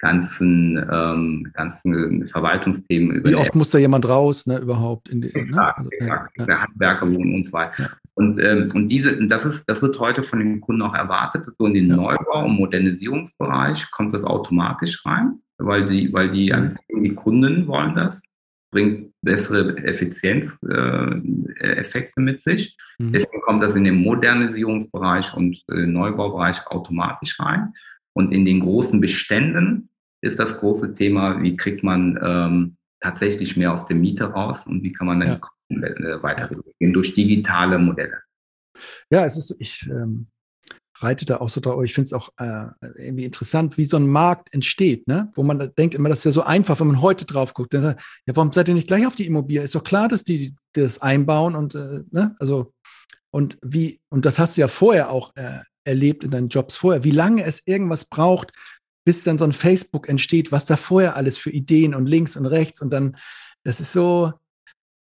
ganzen, 0.00 0.76
ähm, 0.90 1.50
ganzen 1.54 2.28
Verwaltungsthemen. 2.28 3.24
Wie 3.24 3.34
oft 3.34 3.54
muss 3.54 3.70
da 3.70 3.78
jemand 3.78 4.06
raus, 4.06 4.46
ne, 4.46 4.58
überhaupt? 4.58 5.08
In 5.08 5.22
die, 5.22 5.34
exakt, 5.34 5.54
ne? 5.54 5.76
also, 5.76 5.90
exakt. 5.90 6.38
Ja. 6.38 6.46
Der 6.46 6.62
Handwerker 6.62 7.14
wohnen 7.14 7.34
und 7.36 7.46
so 7.46 7.52
weiter. 7.52 7.90
Und, 8.18 8.40
ähm, 8.40 8.72
und 8.74 8.88
diese, 8.88 9.16
das 9.28 9.44
ist, 9.44 9.64
das 9.66 9.80
wird 9.80 10.00
heute 10.00 10.24
von 10.24 10.40
den 10.40 10.60
Kunden 10.60 10.82
auch 10.82 10.94
erwartet. 10.94 11.46
So 11.56 11.66
in 11.66 11.74
den 11.74 11.86
Neubau- 11.86 12.46
und 12.46 12.56
Modernisierungsbereich 12.56 13.92
kommt 13.92 14.12
das 14.12 14.24
automatisch 14.24 15.06
rein, 15.06 15.38
weil 15.58 15.88
die, 15.88 16.12
weil 16.12 16.32
die, 16.32 16.52
also 16.52 16.76
die 17.00 17.14
Kunden 17.14 17.68
wollen 17.68 17.94
das 17.94 18.20
bringt 18.70 19.12
bessere 19.22 19.78
Effizienzeffekte 19.78 22.20
äh, 22.20 22.22
mit 22.22 22.40
sich. 22.40 22.76
Mhm. 22.98 23.12
Deswegen 23.12 23.40
kommt 23.42 23.62
das 23.62 23.76
in 23.76 23.84
den 23.84 24.02
Modernisierungsbereich 24.02 25.32
und 25.34 25.62
äh, 25.70 25.86
Neubaubereich 25.86 26.66
automatisch 26.66 27.38
rein. 27.40 27.72
Und 28.14 28.32
in 28.32 28.44
den 28.44 28.60
großen 28.60 29.00
Beständen 29.00 29.88
ist 30.20 30.38
das 30.38 30.58
große 30.58 30.94
Thema, 30.96 31.42
wie 31.42 31.56
kriegt 31.56 31.82
man 31.82 32.18
ähm, 32.20 32.76
tatsächlich 33.00 33.56
mehr 33.56 33.72
aus 33.72 33.86
der 33.86 33.96
Miete 33.96 34.24
raus 34.24 34.66
und 34.66 34.82
wie 34.82 34.92
kann 34.92 35.06
man 35.06 35.20
dann 35.20 35.28
ja. 35.28 35.40
Die 35.68 35.76
Kosten 35.76 36.22
weiter 36.22 36.50
ja. 36.80 36.90
durch 36.90 37.14
digitale 37.14 37.78
Modelle. 37.78 38.22
Ja, 39.10 39.24
es 39.24 39.36
ist, 39.36 39.56
ich 39.58 39.86
ähm, 39.90 40.28
reite 41.00 41.24
da 41.24 41.38
auch 41.38 41.48
so 41.48 41.60
drauf. 41.60 41.82
Ich 41.84 41.94
finde 41.94 42.06
es 42.06 42.12
auch 42.12 42.30
äh, 42.38 42.66
irgendwie 42.96 43.24
interessant, 43.24 43.76
wie 43.76 43.84
so 43.84 43.96
ein 43.96 44.08
Markt 44.08 44.52
entsteht, 44.52 45.06
ne? 45.06 45.30
wo 45.34 45.42
man 45.42 45.72
denkt 45.76 45.94
immer, 45.94 46.08
das 46.08 46.18
ist 46.18 46.24
ja 46.24 46.32
so 46.32 46.42
einfach, 46.42 46.80
wenn 46.80 46.88
man 46.88 47.02
heute 47.02 47.24
drauf 47.24 47.54
guckt. 47.54 47.74
Dann 47.74 47.82
sagt, 47.82 48.02
ja, 48.26 48.36
warum 48.36 48.52
seid 48.52 48.68
ihr 48.68 48.74
nicht 48.74 48.88
gleich 48.88 49.06
auf 49.06 49.14
die 49.14 49.26
Immobilien? 49.26 49.64
Ist 49.64 49.74
doch 49.74 49.84
klar, 49.84 50.08
dass 50.08 50.24
die 50.24 50.54
das 50.72 51.00
einbauen 51.00 51.54
und, 51.54 51.74
äh, 51.74 52.02
ne? 52.10 52.36
also, 52.38 52.72
und 53.30 53.58
wie, 53.62 54.00
und 54.08 54.24
das 54.24 54.38
hast 54.38 54.56
du 54.56 54.62
ja 54.62 54.68
vorher 54.68 55.10
auch 55.10 55.34
äh, 55.36 55.60
erlebt 55.84 56.24
in 56.24 56.30
deinen 56.30 56.48
Jobs 56.48 56.76
vorher, 56.76 57.04
wie 57.04 57.10
lange 57.10 57.44
es 57.44 57.62
irgendwas 57.66 58.04
braucht, 58.04 58.52
bis 59.04 59.24
dann 59.24 59.38
so 59.38 59.44
ein 59.44 59.52
Facebook 59.52 60.08
entsteht, 60.08 60.52
was 60.52 60.66
da 60.66 60.76
vorher 60.76 61.16
alles 61.16 61.38
für 61.38 61.50
Ideen 61.50 61.94
und 61.94 62.06
links 62.06 62.36
und 62.36 62.46
rechts 62.46 62.82
und 62.82 62.90
dann, 62.90 63.16
das 63.64 63.80
ist 63.80 63.92
so 63.92 64.32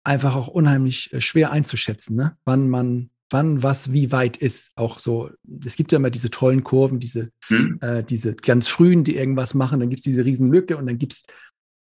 einfach 0.08 0.34
auch 0.34 0.48
unheimlich 0.48 1.12
äh, 1.12 1.20
schwer 1.20 1.52
einzuschätzen, 1.52 2.16
ne? 2.16 2.36
wann 2.44 2.68
man 2.68 3.10
wann 3.30 3.62
was 3.62 3.92
wie 3.92 4.10
weit 4.12 4.36
ist. 4.36 4.72
Auch 4.76 4.98
so, 4.98 5.30
es 5.64 5.76
gibt 5.76 5.92
ja 5.92 5.98
immer 5.98 6.10
diese 6.10 6.30
tollen 6.30 6.64
Kurven, 6.64 6.98
diese, 7.00 7.30
hm. 7.48 7.78
äh, 7.80 8.02
diese 8.02 8.34
ganz 8.34 8.68
frühen, 8.68 9.04
die 9.04 9.16
irgendwas 9.16 9.54
machen, 9.54 9.80
dann 9.80 9.90
gibt 9.90 10.00
es 10.00 10.04
diese 10.04 10.24
Riesenlücke 10.24 10.76
und 10.76 10.86
dann 10.86 10.98
gibt 10.98 11.12
es, 11.14 11.22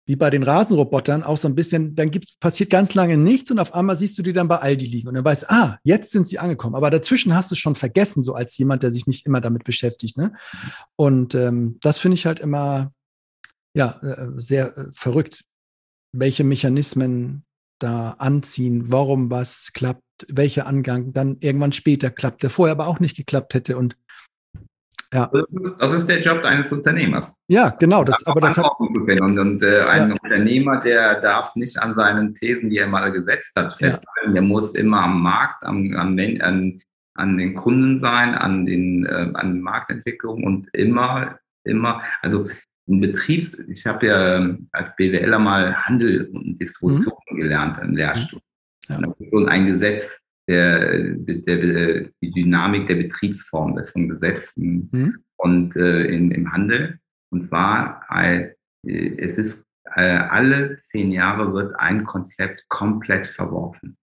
wie 0.06 0.16
bei 0.16 0.30
den 0.30 0.42
Rasenrobotern, 0.42 1.22
auch 1.22 1.36
so 1.36 1.46
ein 1.48 1.54
bisschen, 1.54 1.94
dann 1.94 2.10
gibt, 2.10 2.38
passiert 2.40 2.70
ganz 2.70 2.94
lange 2.94 3.16
nichts 3.16 3.50
und 3.50 3.60
auf 3.60 3.72
einmal 3.72 3.96
siehst 3.96 4.18
du 4.18 4.22
die 4.22 4.32
dann 4.32 4.48
bei 4.48 4.58
Aldi 4.58 4.86
liegen 4.86 5.08
und 5.08 5.14
dann 5.14 5.24
weißt, 5.24 5.48
ah, 5.50 5.78
jetzt 5.84 6.10
sind 6.10 6.26
sie 6.26 6.38
angekommen. 6.38 6.74
Aber 6.74 6.90
dazwischen 6.90 7.34
hast 7.34 7.50
du 7.50 7.54
es 7.54 7.60
schon 7.60 7.76
vergessen, 7.76 8.22
so 8.22 8.34
als 8.34 8.58
jemand, 8.58 8.82
der 8.82 8.90
sich 8.90 9.06
nicht 9.06 9.26
immer 9.26 9.40
damit 9.40 9.64
beschäftigt. 9.64 10.16
Ne? 10.16 10.32
Und 10.96 11.34
ähm, 11.34 11.78
das 11.80 11.98
finde 11.98 12.16
ich 12.16 12.26
halt 12.26 12.40
immer, 12.40 12.92
ja, 13.74 14.00
äh, 14.02 14.28
sehr 14.38 14.76
äh, 14.76 14.84
verrückt, 14.92 15.44
welche 16.12 16.44
Mechanismen 16.44 17.44
da 17.82 18.16
anziehen, 18.18 18.86
warum 18.88 19.30
was 19.30 19.72
klappt, 19.72 20.02
welcher 20.28 20.66
Angang 20.66 21.12
dann 21.12 21.36
irgendwann 21.40 21.72
später 21.72 22.10
klappt, 22.10 22.42
der 22.42 22.50
vorher 22.50 22.72
aber 22.72 22.86
auch 22.86 23.00
nicht 23.00 23.16
geklappt 23.16 23.54
hätte. 23.54 23.76
Und 23.76 23.96
ja. 25.12 25.30
Das 25.78 25.92
ist 25.92 26.08
der 26.08 26.22
Job 26.22 26.42
eines 26.44 26.72
Unternehmers. 26.72 27.38
Ja, 27.46 27.68
genau. 27.68 28.02
Das, 28.02 28.26
aber 28.26 28.40
das 28.40 28.56
hat 28.56 28.64
und, 28.78 29.38
und 29.38 29.62
äh, 29.62 29.82
ein 29.82 30.08
ja. 30.08 30.16
Unternehmer, 30.22 30.80
der 30.80 31.20
darf 31.20 31.54
nicht 31.54 31.78
an 31.78 31.94
seinen 31.94 32.34
Thesen, 32.34 32.70
die 32.70 32.78
er 32.78 32.86
mal 32.86 33.12
gesetzt 33.12 33.52
hat, 33.54 33.74
festhalten. 33.74 34.28
Ja. 34.28 34.32
Der 34.32 34.42
muss 34.42 34.74
immer 34.74 35.02
am 35.02 35.22
Markt, 35.22 35.62
am, 35.64 35.94
am 35.96 36.18
an, 36.18 36.80
an 37.14 37.36
den 37.36 37.54
Kunden 37.54 37.98
sein, 37.98 38.34
an 38.34 38.64
den 38.64 39.04
äh, 39.04 39.30
an 39.34 39.60
Marktentwicklung 39.60 40.44
und 40.44 40.68
immer, 40.72 41.38
immer, 41.64 42.02
also 42.22 42.48
ein 42.88 43.00
Betriebs, 43.00 43.56
ich 43.68 43.86
habe 43.86 44.06
ja 44.06 44.36
ähm, 44.38 44.68
als 44.72 44.94
BWLer 44.96 45.38
mal 45.38 45.74
Handel 45.84 46.26
und 46.32 46.58
Distribution 46.58 47.14
mhm. 47.30 47.36
gelernt 47.36 47.78
im 47.82 47.96
Lehrstuhl. 47.96 48.40
Ja. 48.88 49.00
das 49.00 49.20
ist 49.20 49.30
so 49.30 49.44
ein 49.46 49.66
Gesetz, 49.66 50.18
der, 50.48 51.14
der, 51.14 51.36
der, 51.36 52.10
die 52.20 52.30
Dynamik 52.32 52.88
der 52.88 52.96
Betriebsform, 52.96 53.76
das 53.76 53.88
ist 53.88 53.96
ein 53.96 54.08
Gesetz 54.08 54.56
mhm. 54.56 55.18
und 55.36 55.76
äh, 55.76 56.06
in, 56.06 56.32
im 56.32 56.52
Handel. 56.52 56.98
Und 57.30 57.42
zwar, 57.42 58.04
äh, 58.10 58.50
es 58.82 59.38
ist 59.38 59.64
äh, 59.94 60.16
alle 60.16 60.76
zehn 60.76 61.12
Jahre 61.12 61.52
wird 61.52 61.78
ein 61.78 62.04
Konzept 62.04 62.64
komplett 62.68 63.26
verworfen. 63.26 63.96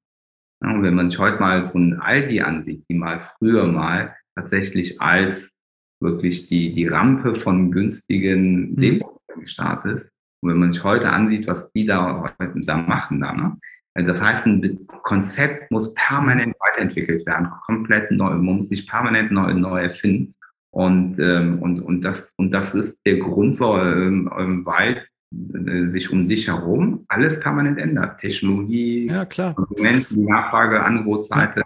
Ja, 0.62 0.72
und 0.72 0.84
wenn 0.84 0.96
man 0.96 1.10
sich 1.10 1.20
heute 1.20 1.40
mal 1.40 1.66
so 1.66 1.78
ein 1.78 2.00
Aldi 2.00 2.42
ansieht, 2.42 2.86
die 2.90 2.96
mal 2.96 3.20
früher 3.20 3.68
mal 3.68 4.16
tatsächlich 4.36 5.02
als 5.02 5.52
wirklich 6.00 6.48
die, 6.48 6.74
die 6.74 6.88
Rampe 6.88 7.36
von 7.36 7.72
günstigen 7.72 8.72
mhm. 8.72 8.78
Lebensmitteln 8.78 9.42
gestartet 9.42 9.98
ist. 9.98 10.10
Und 10.42 10.52
wenn 10.52 10.58
man 10.58 10.74
sich 10.74 10.84
heute 10.84 11.10
ansieht, 11.10 11.48
was 11.48 11.72
die 11.74 11.86
da, 11.86 12.34
da 12.38 12.78
machen, 12.78 13.20
da, 13.20 13.34
ne? 13.34 13.58
Das 13.96 14.22
heißt, 14.22 14.46
ein 14.46 14.88
Konzept 15.04 15.72
muss 15.72 15.94
permanent 15.94 16.56
weiterentwickelt 16.60 17.26
werden, 17.26 17.50
komplett 17.66 18.12
neu, 18.12 18.30
man 18.30 18.58
muss 18.58 18.70
sich 18.70 18.88
permanent 18.88 19.32
neu, 19.32 19.54
neu 19.54 19.82
erfinden. 19.82 20.36
Und, 20.72 21.20
ähm, 21.20 21.60
und, 21.62 21.82
und, 21.82 22.02
das, 22.02 22.32
und 22.38 22.52
das 22.52 22.76
ist 22.76 23.02
der 23.06 23.18
Grund, 23.18 23.60
warum 23.60 24.32
ähm, 24.38 24.66
Wald 24.66 25.10
äh, 25.32 25.88
sich 25.90 26.12
um 26.12 26.26
sich 26.26 26.48
herum 26.48 27.06
alles 27.08 27.40
permanent 27.40 27.80
ändert. 27.80 28.20
Technologie, 28.20 29.08
ja, 29.08 29.26
klar. 29.26 29.56
die 29.78 30.18
Nachfrage, 30.18 30.84
Angebotsseite 30.84 31.64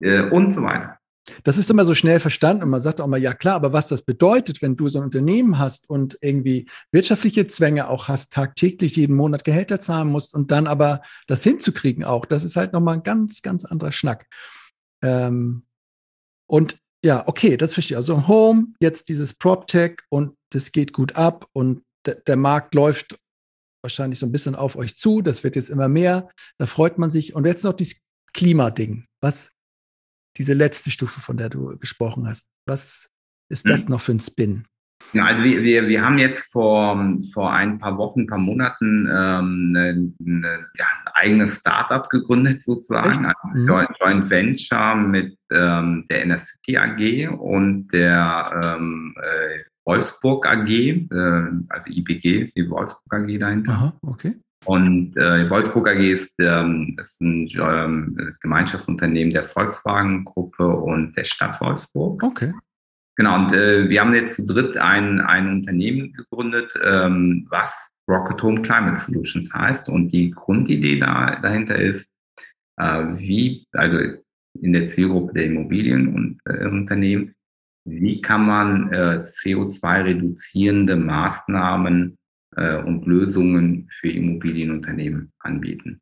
ja. 0.00 0.26
äh, 0.26 0.30
und 0.30 0.52
so 0.52 0.62
weiter. 0.62 0.99
Das 1.44 1.58
ist 1.58 1.70
immer 1.70 1.84
so 1.84 1.94
schnell 1.94 2.20
verstanden 2.20 2.62
und 2.62 2.70
man 2.70 2.80
sagt 2.80 3.00
auch 3.00 3.06
mal, 3.06 3.20
ja 3.20 3.34
klar, 3.34 3.54
aber 3.54 3.72
was 3.72 3.88
das 3.88 4.02
bedeutet, 4.02 4.62
wenn 4.62 4.76
du 4.76 4.88
so 4.88 4.98
ein 4.98 5.04
Unternehmen 5.04 5.58
hast 5.58 5.88
und 5.88 6.18
irgendwie 6.20 6.68
wirtschaftliche 6.92 7.46
Zwänge 7.46 7.88
auch 7.88 8.08
hast, 8.08 8.32
tagtäglich 8.32 8.96
jeden 8.96 9.16
Monat 9.16 9.44
Gehälter 9.44 9.80
zahlen 9.80 10.08
musst 10.08 10.34
und 10.34 10.50
dann 10.50 10.66
aber 10.66 11.02
das 11.26 11.42
hinzukriegen 11.42 12.04
auch, 12.04 12.26
das 12.26 12.44
ist 12.44 12.56
halt 12.56 12.72
nochmal 12.72 12.94
ein 12.94 13.02
ganz, 13.02 13.42
ganz 13.42 13.64
anderer 13.64 13.92
Schnack. 13.92 14.26
Ähm, 15.02 15.64
und 16.46 16.78
ja, 17.04 17.26
okay, 17.26 17.56
das 17.56 17.74
verstehe 17.74 17.94
ich. 17.94 17.98
Also 17.98 18.28
Home, 18.28 18.74
jetzt 18.80 19.08
dieses 19.08 19.32
PropTech 19.34 19.98
und 20.08 20.36
das 20.50 20.72
geht 20.72 20.92
gut 20.92 21.16
ab 21.16 21.46
und 21.52 21.82
der 22.04 22.36
Markt 22.36 22.74
läuft 22.74 23.18
wahrscheinlich 23.82 24.18
so 24.18 24.26
ein 24.26 24.32
bisschen 24.32 24.54
auf 24.54 24.76
euch 24.76 24.96
zu. 24.96 25.22
Das 25.22 25.44
wird 25.44 25.56
jetzt 25.56 25.70
immer 25.70 25.88
mehr. 25.88 26.28
Da 26.58 26.66
freut 26.66 26.98
man 26.98 27.10
sich. 27.10 27.34
Und 27.34 27.46
jetzt 27.46 27.64
noch 27.64 27.72
dieses 27.72 28.02
Klimading. 28.32 29.06
Was 29.20 29.52
diese 30.36 30.54
letzte 30.54 30.90
Stufe, 30.90 31.20
von 31.20 31.36
der 31.36 31.48
du 31.48 31.76
gesprochen 31.78 32.28
hast. 32.28 32.46
Was 32.66 33.10
ist 33.48 33.68
das 33.68 33.84
hm. 33.84 33.90
noch 33.90 34.00
für 34.00 34.12
ein 34.12 34.20
Spin? 34.20 34.66
Ja, 35.12 35.24
also 35.24 35.42
wir, 35.42 35.62
wir, 35.62 35.88
wir 35.88 36.04
haben 36.04 36.18
jetzt 36.18 36.52
vor, 36.52 37.18
vor 37.32 37.52
ein 37.52 37.78
paar 37.78 37.98
Wochen, 37.98 38.20
ein 38.20 38.26
paar 38.26 38.38
Monaten 38.38 39.08
ähm, 39.10 39.74
eine, 39.74 40.12
eine, 40.24 40.66
ja, 40.76 40.84
ein 41.04 41.12
eigenes 41.14 41.56
Startup 41.56 42.08
gegründet 42.08 42.62
sozusagen, 42.62 43.26
ein 43.26 43.34
mhm. 43.54 43.66
Joint, 43.66 43.90
Joint, 43.98 44.30
Venture 44.30 44.94
mit 44.94 45.36
ähm, 45.50 46.06
der 46.10 46.26
NSCT 46.26 46.76
AG 46.76 47.28
und 47.28 47.88
der 47.88 48.76
ähm, 48.78 49.14
äh, 49.16 49.64
Wolfsburg 49.84 50.46
AG, 50.46 50.68
äh, 50.68 51.06
also 51.68 51.86
IBG, 51.86 52.52
die 52.54 52.70
Wolfsburg 52.70 53.12
AG 53.12 53.38
dahinter. 53.38 53.72
Aha, 53.72 53.92
okay. 54.02 54.36
Und 54.66 55.16
äh, 55.16 55.48
Wolfsburg 55.48 55.88
AG 55.88 56.00
ist, 56.00 56.34
ähm, 56.38 56.96
ist 57.00 57.20
ein 57.20 57.48
ähm, 57.58 58.34
Gemeinschaftsunternehmen 58.40 59.32
der 59.32 59.44
Volkswagen-Gruppe 59.44 60.66
und 60.66 61.16
der 61.16 61.24
Stadt 61.24 61.60
Wolfsburg. 61.60 62.22
Okay. 62.22 62.52
Genau, 63.16 63.36
und 63.36 63.52
äh, 63.52 63.88
wir 63.88 64.00
haben 64.00 64.14
jetzt 64.14 64.36
zu 64.36 64.46
dritt 64.46 64.76
ein, 64.76 65.20
ein 65.20 65.48
Unternehmen 65.48 66.12
gegründet, 66.12 66.72
ähm, 66.82 67.46
was 67.50 67.90
Rocket 68.08 68.42
Home 68.42 68.62
Climate 68.62 68.98
Solutions 68.98 69.52
heißt. 69.52 69.88
Und 69.88 70.08
die 70.08 70.30
Grundidee 70.30 70.98
da, 70.98 71.38
dahinter 71.40 71.76
ist, 71.76 72.12
äh, 72.78 73.04
wie, 73.14 73.66
also 73.72 73.98
in 74.60 74.72
der 74.72 74.86
Zielgruppe 74.86 75.34
der 75.34 75.46
Immobilienunternehmen, 75.46 77.28
äh, 77.28 77.32
wie 77.84 78.20
kann 78.20 78.46
man 78.46 78.92
äh, 78.92 79.28
CO2-reduzierende 79.42 80.96
Maßnahmen 80.96 82.18
und 82.56 83.06
Lösungen 83.06 83.88
für 83.92 84.10
Immobilienunternehmen 84.10 85.32
anbieten. 85.38 86.00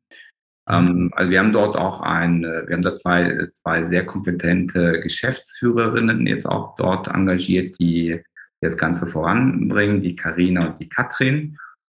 Ähm, 0.69 1.11
also 1.15 1.31
wir 1.31 1.39
haben 1.39 1.51
dort 1.51 1.75
auch 1.75 2.01
ein, 2.01 2.43
äh, 2.43 2.67
wir 2.67 2.75
haben 2.75 2.83
da 2.83 2.95
zwei, 2.95 3.47
zwei 3.53 3.85
sehr 3.85 4.05
kompetente 4.05 5.01
Geschäftsführerinnen 5.01 6.27
jetzt 6.27 6.45
auch 6.45 6.75
dort 6.77 7.07
engagiert, 7.07 7.77
die 7.79 8.21
das 8.61 8.77
Ganze 8.77 9.07
voranbringen, 9.07 10.01
die 10.01 10.15
Karina 10.15 10.67
und 10.67 10.79
die 10.79 10.89
Katrin. 10.89 11.57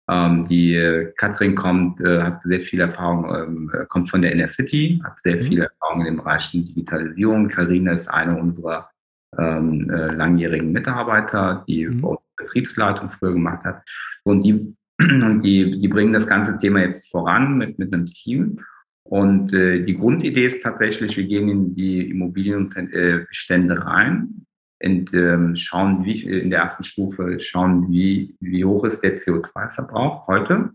Ähm, 0.08 0.46
die 0.48 1.08
Katrin 1.16 1.54
kommt, 1.54 2.00
äh, 2.00 2.22
hat 2.22 2.42
sehr 2.44 2.60
viel 2.60 2.80
Erfahrung, 2.80 3.34
ähm, 3.34 3.72
kommt 3.88 4.08
von 4.08 4.22
der 4.22 4.32
Inner 4.32 4.48
City, 4.48 5.00
hat 5.04 5.18
sehr 5.20 5.36
mhm. 5.36 5.40
viel 5.40 5.60
Erfahrung 5.62 6.00
in 6.00 6.06
den 6.06 6.16
Bereichen 6.18 6.64
Digitalisierung. 6.64 7.48
Karina 7.48 7.92
ist 7.92 8.08
eine 8.08 8.36
unserer 8.36 8.90
äh, 9.36 9.42
langjährigen 9.42 10.72
Mitarbeiter, 10.72 11.64
die 11.66 11.86
mhm. 11.86 12.18
Betriebsleitung 12.36 13.10
früher 13.10 13.32
gemacht 13.32 13.64
hat. 13.64 13.82
Und 14.24 14.42
die 14.42 14.74
und 15.00 15.42
die, 15.44 15.80
die 15.80 15.88
bringen 15.88 16.12
das 16.12 16.26
ganze 16.26 16.58
Thema 16.58 16.80
jetzt 16.80 17.10
voran 17.10 17.56
mit, 17.56 17.78
mit 17.78 17.92
einem 17.92 18.06
Team. 18.06 18.60
Und 19.02 19.52
äh, 19.52 19.84
die 19.84 19.96
Grundidee 19.96 20.46
ist 20.46 20.62
tatsächlich, 20.62 21.16
wir 21.16 21.24
gehen 21.24 21.48
in 21.48 21.74
die 21.74 22.10
Immobilienbestände 22.10 23.84
rein 23.84 24.46
und 24.82 25.12
ähm, 25.12 25.56
schauen, 25.56 26.04
wie 26.04 26.22
in 26.22 26.50
der 26.50 26.60
ersten 26.60 26.84
Stufe 26.84 27.40
schauen, 27.40 27.90
wie, 27.90 28.36
wie 28.40 28.64
hoch 28.64 28.84
ist 28.84 29.00
der 29.00 29.18
CO2-Verbrauch 29.18 30.26
heute, 30.26 30.70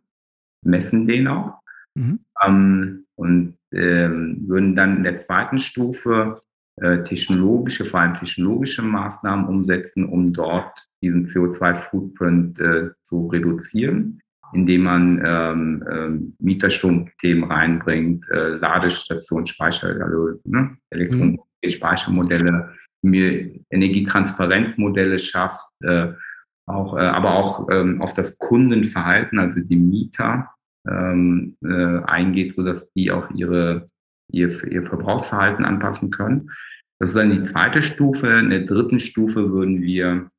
messen 0.63 1.07
den 1.07 1.27
auch 1.27 1.59
mhm. 1.93 2.19
ähm, 2.43 3.05
und 3.15 3.57
ähm, 3.71 4.43
würden 4.47 4.75
dann 4.75 4.97
in 4.97 5.03
der 5.03 5.17
zweiten 5.17 5.59
Stufe 5.59 6.41
äh, 6.77 7.03
technologische, 7.03 7.85
vor 7.85 8.01
allem 8.01 8.15
technologische 8.15 8.81
Maßnahmen 8.81 9.45
umsetzen, 9.47 10.05
um 10.05 10.33
dort 10.33 10.87
diesen 11.05 11.25
CO2-Footprint 11.25 12.59
äh, 12.59 12.89
zu 13.03 13.27
reduzieren, 13.27 14.19
indem 14.53 14.83
man 14.83 15.21
ähm, 15.23 15.83
ähm, 15.89 16.35
Mieterstromthemen 16.39 17.43
reinbringt, 17.43 18.25
äh, 18.29 18.55
Ladestationen, 18.55 19.47
Speicher, 19.47 19.89
also 20.01 20.39
ne, 20.43 20.77
Elektromobilspeichermodelle, 20.89 22.73
mir 23.03 23.51
Energietransparenzmodelle 23.69 25.19
schafft, 25.19 25.67
äh, 25.81 26.13
auch, 26.67 26.97
äh, 26.97 27.01
aber 27.01 27.35
auch 27.35 27.67
ähm, 27.69 28.01
auf 28.01 28.13
das 28.13 28.39
Kundenverhalten, 28.39 29.37
also 29.37 29.59
die 29.61 29.75
Mieter 29.75 30.49
ähm, 30.87 31.55
äh, 31.63 32.01
eingeht, 32.05 32.53
so 32.53 32.63
dass 32.63 32.91
die 32.93 33.11
auch 33.11 33.29
ihre, 33.31 33.89
ihr, 34.31 34.49
ihr 34.71 34.83
Verbrauchsverhalten 34.83 35.65
anpassen 35.65 36.09
können. 36.09 36.49
Das 36.99 37.09
ist 37.09 37.15
dann 37.15 37.31
die 37.31 37.43
zweite 37.43 37.81
Stufe. 37.81 38.27
In 38.39 38.49
der 38.49 38.61
dritten 38.61 38.99
Stufe 38.99 39.51
würden 39.51 39.81
wir 39.81 40.31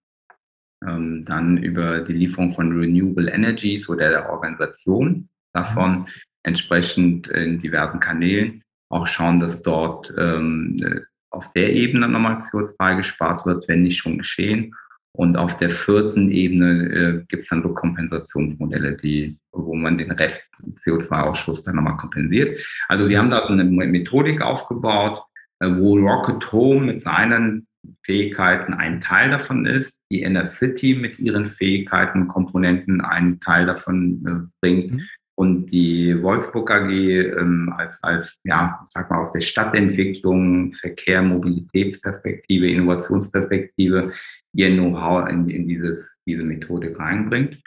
ähm, 0.87 1.23
dann 1.25 1.59
über 1.59 2.01
die 2.01 2.13
Lieferung 2.13 2.53
von 2.53 2.77
Renewable 2.79 3.31
Energies 3.31 3.89
oder 3.89 4.11
der 4.11 4.31
Organisation 4.31 5.29
davon 5.53 6.01
mhm. 6.01 6.07
entsprechend 6.43 7.29
in 7.29 7.61
diversen 7.61 8.01
Kanälen 8.01 8.63
auch 8.89 9.07
schauen, 9.07 9.41
dass 9.41 9.63
dort 9.63 10.13
ähm, 10.17 11.05
auf 11.31 11.53
der 11.53 11.73
Ebene 11.73 12.09
nochmal 12.09 12.39
CO2 12.39 12.97
gespart 12.97 13.47
wird, 13.47 13.69
wenn 13.69 13.83
nicht 13.83 13.99
schon 13.99 14.19
geschehen. 14.19 14.75
Und 15.13 15.37
auf 15.37 15.57
der 15.57 15.71
vierten 15.71 16.31
Ebene 16.31 16.93
äh, 16.93 17.25
gibt 17.29 17.43
es 17.43 17.49
dann 17.49 17.63
so 17.63 17.73
Kompensationsmodelle, 17.73 18.97
die, 18.97 19.39
wo 19.51 19.75
man 19.75 19.97
den 19.97 20.11
Rest 20.11 20.45
CO2-Ausschuss 20.63 21.63
dann 21.63 21.77
nochmal 21.77 21.97
kompensiert. 21.97 22.61
Also 22.89 23.09
wir 23.09 23.19
haben 23.19 23.31
da 23.31 23.47
eine 23.47 23.65
Methodik 23.65 24.43
aufgebaut, 24.43 25.23
äh, 25.61 25.69
wo 25.71 25.97
Rocket 25.97 26.53
Home 26.53 26.87
mit 26.87 27.01
seinen 27.01 27.66
Fähigkeiten 28.03 28.75
ein 28.75 29.01
Teil 29.01 29.31
davon 29.31 29.67
ist, 29.67 30.03
die 30.11 30.23
Inner 30.23 30.45
City 30.45 30.95
mit 30.95 31.19
ihren 31.19 31.47
Fähigkeiten, 31.47 32.29
Komponenten 32.29 33.01
einen 33.01 33.41
Teil 33.41 33.67
davon 33.67 34.25
äh, 34.27 34.51
bringt 34.61 34.93
mhm. 34.93 35.03
und 35.37 35.67
die 35.67 36.23
Wolfsburg 36.23 36.71
AG 36.71 36.91
ähm, 36.91 37.73
als, 37.77 38.03
als, 38.03 38.39
ja, 38.45 38.85
sag 38.87 39.11
mal, 39.11 39.21
aus 39.21 39.33
der 39.33 39.41
Stadtentwicklung, 39.41 40.73
Verkehr, 40.75 41.23
Mobilitätsperspektive, 41.23 42.71
Innovationsperspektive 42.71 44.13
ihr 44.55 44.71
Know-how 44.71 45.29
in, 45.29 45.49
in 45.51 45.69
dieses, 45.69 46.19
diese 46.27 46.43
Methode 46.43 46.99
reinbringt. 46.99 47.61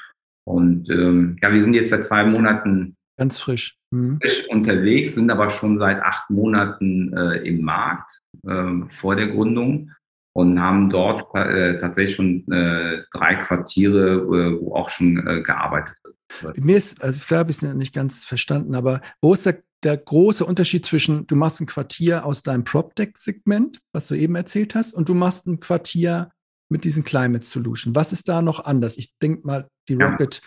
Und 0.48 0.90
ähm, 0.90 1.38
ja, 1.42 1.54
wir 1.54 1.62
sind 1.62 1.74
jetzt 1.76 1.92
seit 1.92 2.04
zwei 2.04 2.26
Monaten 2.26 2.96
Ganz 3.20 3.38
frisch. 3.38 3.78
Mhm. 3.92 4.18
Frisch 4.22 4.46
unterwegs, 4.48 5.16
sind 5.16 5.30
aber 5.30 5.50
schon 5.50 5.78
seit 5.78 6.02
acht 6.02 6.30
Monaten 6.30 7.12
äh, 7.12 7.40
im 7.46 7.62
Markt 7.62 8.22
äh, 8.48 8.88
vor 8.88 9.18
der 9.18 9.28
Gründung 9.28 9.92
und 10.34 10.62
haben 10.62 10.90
dort 10.90 11.36
äh, 11.36 11.78
tatsächlich 11.78 12.16
schon 12.16 12.52
äh, 12.52 13.04
drei 13.12 13.36
Quartiere, 13.36 14.18
äh, 14.18 14.62
wo 14.62 14.76
auch 14.76 14.90
schon 14.90 15.26
äh, 15.28 15.42
gearbeitet 15.42 15.96
wird. 16.04 16.58
Mir 16.58 16.78
ist, 16.78 17.04
also 17.04 17.20
vielleicht 17.20 17.40
habe 17.40 17.52
ich 17.52 17.58
es 17.58 17.74
nicht 17.74 17.94
ganz 17.94 18.24
verstanden, 18.24 18.76
aber 18.76 19.02
wo 19.22 19.34
ist 19.34 19.46
der, 19.46 19.64
der 19.84 19.98
große 19.98 20.46
Unterschied 20.46 20.86
zwischen, 20.86 21.26
du 21.26 21.36
machst 21.36 21.60
ein 21.60 21.66
Quartier 21.66 22.26
aus 22.26 22.44
deinem 22.44 22.64
PropTech-Segment, 22.64 23.80
was 23.94 24.08
du 24.08 24.16
eben 24.16 24.36
erzählt 24.36 24.76
hast, 24.76 24.94
und 24.94 25.10
du 25.10 25.16
machst 25.16 25.48
ein 25.48 25.60
Quartier 25.60 26.30
mit 26.70 26.84
diesen 26.84 27.04
Climate 27.04 27.46
Solution. 27.46 27.96
Was 27.96 28.14
ist 28.14 28.30
da 28.30 28.42
noch 28.42 28.64
anders? 28.64 28.98
Ich 28.98 29.18
denke 29.18 29.46
mal, 29.46 29.68
die 29.88 29.96
Rocket, 29.96 30.42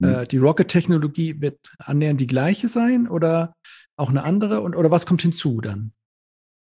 ja. 0.00 0.22
äh, 0.22 0.26
die 0.26 0.38
Rocket-Technologie 0.38 1.40
wird 1.40 1.58
annähernd 1.78 2.20
die 2.20 2.26
gleiche 2.26 2.66
sein 2.66 3.06
oder 3.06 3.54
auch 3.96 4.10
eine 4.10 4.24
andere 4.24 4.60
und 4.60 4.74
oder 4.74 4.90
was 4.90 5.06
kommt 5.06 5.22
hinzu 5.22 5.60
dann? 5.60 5.92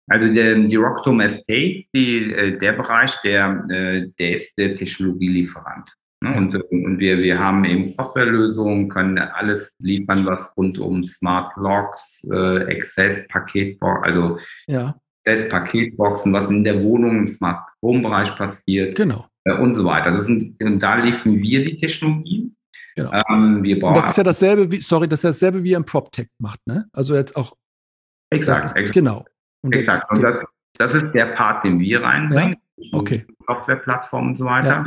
Also 0.10 0.34
der, 0.34 0.56
die 0.56 0.76
Rockdome 0.76 1.26
Estate, 1.26 1.86
die, 1.94 2.34
äh, 2.34 2.58
der 2.58 2.74
Bereich, 2.74 3.16
der, 3.24 3.66
äh, 3.70 4.08
der 4.18 4.34
ist 4.34 4.50
der 4.58 4.76
Technologielieferant. 4.76 5.94
Ne? 6.22 6.34
Und, 6.36 6.56
und 6.72 7.00
wir, 7.00 7.18
wir 7.20 7.38
haben 7.38 7.66
eben 7.66 7.88
Softwarelösungen, 7.88 8.90
können 8.90 9.18
alles 9.20 9.76
liefern, 9.80 10.26
was 10.26 10.52
rund 10.58 10.80
um 10.80 11.04
Smart 11.04 11.56
Locks, 11.58 12.26
äh, 12.32 12.76
Access, 12.76 13.28
Paketbox, 13.28 14.08
also 14.08 14.40
ja. 14.68 14.96
Access, 15.26 15.50
Paketboxen, 15.50 16.34
was 16.34 16.50
in 16.50 16.64
der 16.64 16.82
Wohnung 16.82 17.18
im 17.20 17.28
Smart 17.28 17.68
Home 17.82 18.02
Bereich 18.02 18.36
passiert. 18.36 18.96
Genau. 18.96 19.28
Äh, 19.44 19.54
und 19.54 19.76
so 19.76 19.84
weiter. 19.86 20.12
Das 20.12 20.26
sind, 20.26 20.62
und 20.64 20.80
da 20.80 20.96
liefern 20.96 21.36
wir 21.36 21.66
die 21.66 21.78
Technologie. 21.78 22.52
Genau. 22.96 23.12
Ähm, 23.30 23.62
wir 23.62 23.80
brauchen 23.80 23.96
das 23.96 24.10
ist 24.10 24.18
ja 24.18 24.24
dasselbe, 24.24 24.72
wie, 24.72 24.82
sorry, 24.82 25.08
das 25.08 25.20
ist 25.20 25.24
ja 25.24 25.30
dasselbe, 25.30 25.64
wie 25.64 25.72
ihr 25.72 25.78
im 25.78 25.86
PropTech 25.86 26.30
macht, 26.40 26.66
ne? 26.66 26.88
Also 26.94 27.14
jetzt 27.14 27.36
auch. 27.36 27.56
Exakt, 28.32 28.66
ist, 28.66 28.76
exakt. 28.76 28.94
Genau. 28.94 29.24
Und 29.68 29.74
Exakt. 29.74 30.10
Und 30.12 30.22
das, 30.22 30.44
das 30.78 30.94
ist 30.94 31.12
der 31.12 31.28
Part, 31.28 31.64
den 31.64 31.80
wir 31.80 32.02
reinbringen. 32.02 32.58
Ja? 32.78 32.98
Okay. 33.00 33.26
Softwareplattformen 33.46 34.30
und 34.30 34.36
so 34.36 34.46
weiter. 34.46 34.68
Ja. 34.68 34.86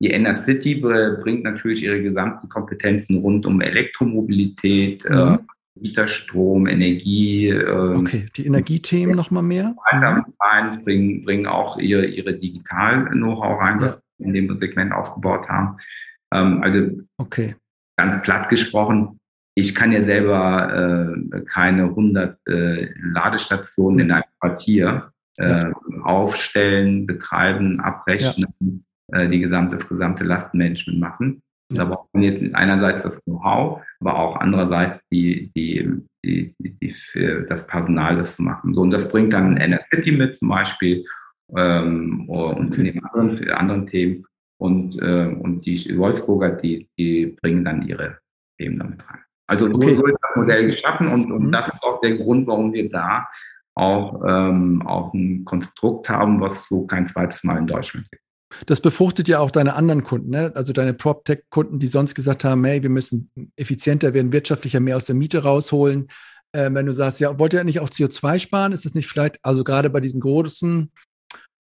Die 0.00 0.10
Inner 0.10 0.34
City 0.34 0.74
bringt 0.74 1.44
natürlich 1.44 1.84
ihre 1.84 2.02
gesamten 2.02 2.48
Kompetenzen 2.48 3.18
rund 3.18 3.46
um 3.46 3.60
Elektromobilität, 3.60 5.08
mhm. 5.08 5.16
äh, 5.16 5.38
Mieterstrom, 5.80 6.66
Energie. 6.66 7.48
Äh, 7.48 7.96
okay, 7.96 8.26
die 8.36 8.46
Energiethemen 8.46 9.14
nochmal 9.14 9.44
mehr. 9.44 9.74
Weiter 9.90 10.12
mhm. 10.12 10.24
rein, 10.40 10.84
bringen, 10.84 11.24
bringen 11.24 11.46
auch 11.46 11.78
ihre, 11.78 12.04
ihre 12.04 12.34
Digital-Know-how 12.34 13.60
rein, 13.60 13.80
ja. 13.80 13.86
was 13.86 14.02
wir 14.18 14.26
in 14.26 14.34
dem 14.34 14.58
Segment 14.58 14.92
aufgebaut 14.92 15.48
haben. 15.48 15.76
Ähm, 16.32 16.62
also 16.62 16.90
okay. 17.18 17.54
ganz 17.96 18.22
platt 18.22 18.48
gesprochen, 18.48 19.20
ich 19.54 19.74
kann 19.74 19.92
ja 19.92 20.02
selber 20.02 21.14
äh, 21.32 21.40
keine 21.42 21.84
100 21.84 22.38
äh, 22.48 22.88
Ladestationen 23.12 24.00
in 24.00 24.12
einem 24.12 24.24
Quartier 24.40 25.12
äh, 25.38 25.70
aufstellen, 26.02 27.06
betreiben, 27.06 27.80
abrechnen, 27.80 28.84
ja. 29.10 29.20
äh, 29.20 29.28
die 29.28 29.40
gesamte, 29.40 29.76
das 29.76 29.88
gesamte 29.88 30.24
Lastenmanagement 30.24 31.00
machen. 31.00 31.42
Ja. 31.70 31.78
Da 31.78 31.84
braucht 31.86 32.08
man 32.12 32.22
jetzt 32.22 32.54
einerseits 32.54 33.02
das 33.02 33.22
Know-how, 33.24 33.82
aber 34.00 34.18
auch 34.18 34.36
andererseits 34.36 35.00
die, 35.10 35.50
die, 35.54 35.90
die, 36.24 36.54
die, 36.58 36.78
die 36.78 36.92
für 36.92 37.42
das 37.42 37.66
Personal, 37.66 38.16
das 38.16 38.36
zu 38.36 38.42
machen. 38.42 38.74
So, 38.74 38.82
und 38.82 38.90
das 38.90 39.10
bringt 39.10 39.32
dann 39.32 39.58
City 39.88 40.12
mit 40.12 40.36
zum 40.36 40.48
Beispiel 40.48 41.04
ähm, 41.56 42.28
und 42.28 42.72
okay. 42.72 42.88
in 42.88 43.04
anderen, 43.04 43.36
für 43.36 43.56
anderen 43.56 43.86
Themen. 43.86 44.24
Und, 44.58 45.00
äh, 45.00 45.26
und 45.26 45.66
die 45.66 45.98
Wolfsburger, 45.98 46.52
die, 46.52 46.88
die 46.96 47.36
bringen 47.40 47.64
dann 47.64 47.82
ihre 47.82 48.18
Themen 48.58 48.78
damit 48.78 49.08
rein. 49.10 49.20
Also 49.46 49.66
okay. 49.66 49.96
so 49.96 50.06
ist 50.06 50.18
das 50.22 50.36
Modell 50.36 50.66
geschaffen 50.68 51.08
und, 51.08 51.32
und 51.32 51.46
mhm. 51.46 51.52
das 51.52 51.68
ist 51.68 51.82
auch 51.82 52.00
der 52.00 52.16
Grund, 52.16 52.46
warum 52.46 52.72
wir 52.72 52.88
da 52.90 53.26
auch, 53.74 54.22
ähm, 54.26 54.82
auch 54.86 55.12
ein 55.14 55.44
Konstrukt 55.44 56.08
haben, 56.08 56.40
was 56.40 56.66
so 56.68 56.86
kein 56.86 57.06
zweites 57.06 57.42
Mal 57.44 57.58
in 57.58 57.66
Deutschland 57.66 58.10
gibt. 58.10 58.22
Das 58.66 58.80
befruchtet 58.80 59.28
ja 59.28 59.38
auch 59.38 59.50
deine 59.50 59.74
anderen 59.74 60.04
Kunden, 60.04 60.30
ne? 60.30 60.52
also 60.54 60.72
deine 60.72 60.92
PropTech-Kunden, 60.92 61.78
die 61.78 61.86
sonst 61.86 62.14
gesagt 62.14 62.44
haben, 62.44 62.64
hey, 62.64 62.82
wir 62.82 62.90
müssen 62.90 63.30
effizienter 63.56 64.12
werden, 64.12 64.32
wirtschaftlicher 64.32 64.80
mehr 64.80 64.96
aus 64.96 65.06
der 65.06 65.14
Miete 65.14 65.42
rausholen. 65.42 66.08
Äh, 66.52 66.70
wenn 66.72 66.86
du 66.86 66.92
sagst, 66.92 67.20
ja, 67.20 67.38
wollt 67.38 67.54
ihr 67.54 67.64
nicht 67.64 67.80
auch 67.80 67.88
CO2 67.88 68.38
sparen, 68.38 68.72
ist 68.72 68.84
das 68.84 68.94
nicht 68.94 69.08
vielleicht, 69.08 69.38
also 69.42 69.64
gerade 69.64 69.88
bei 69.88 70.00
diesen 70.00 70.20
großen 70.20 70.92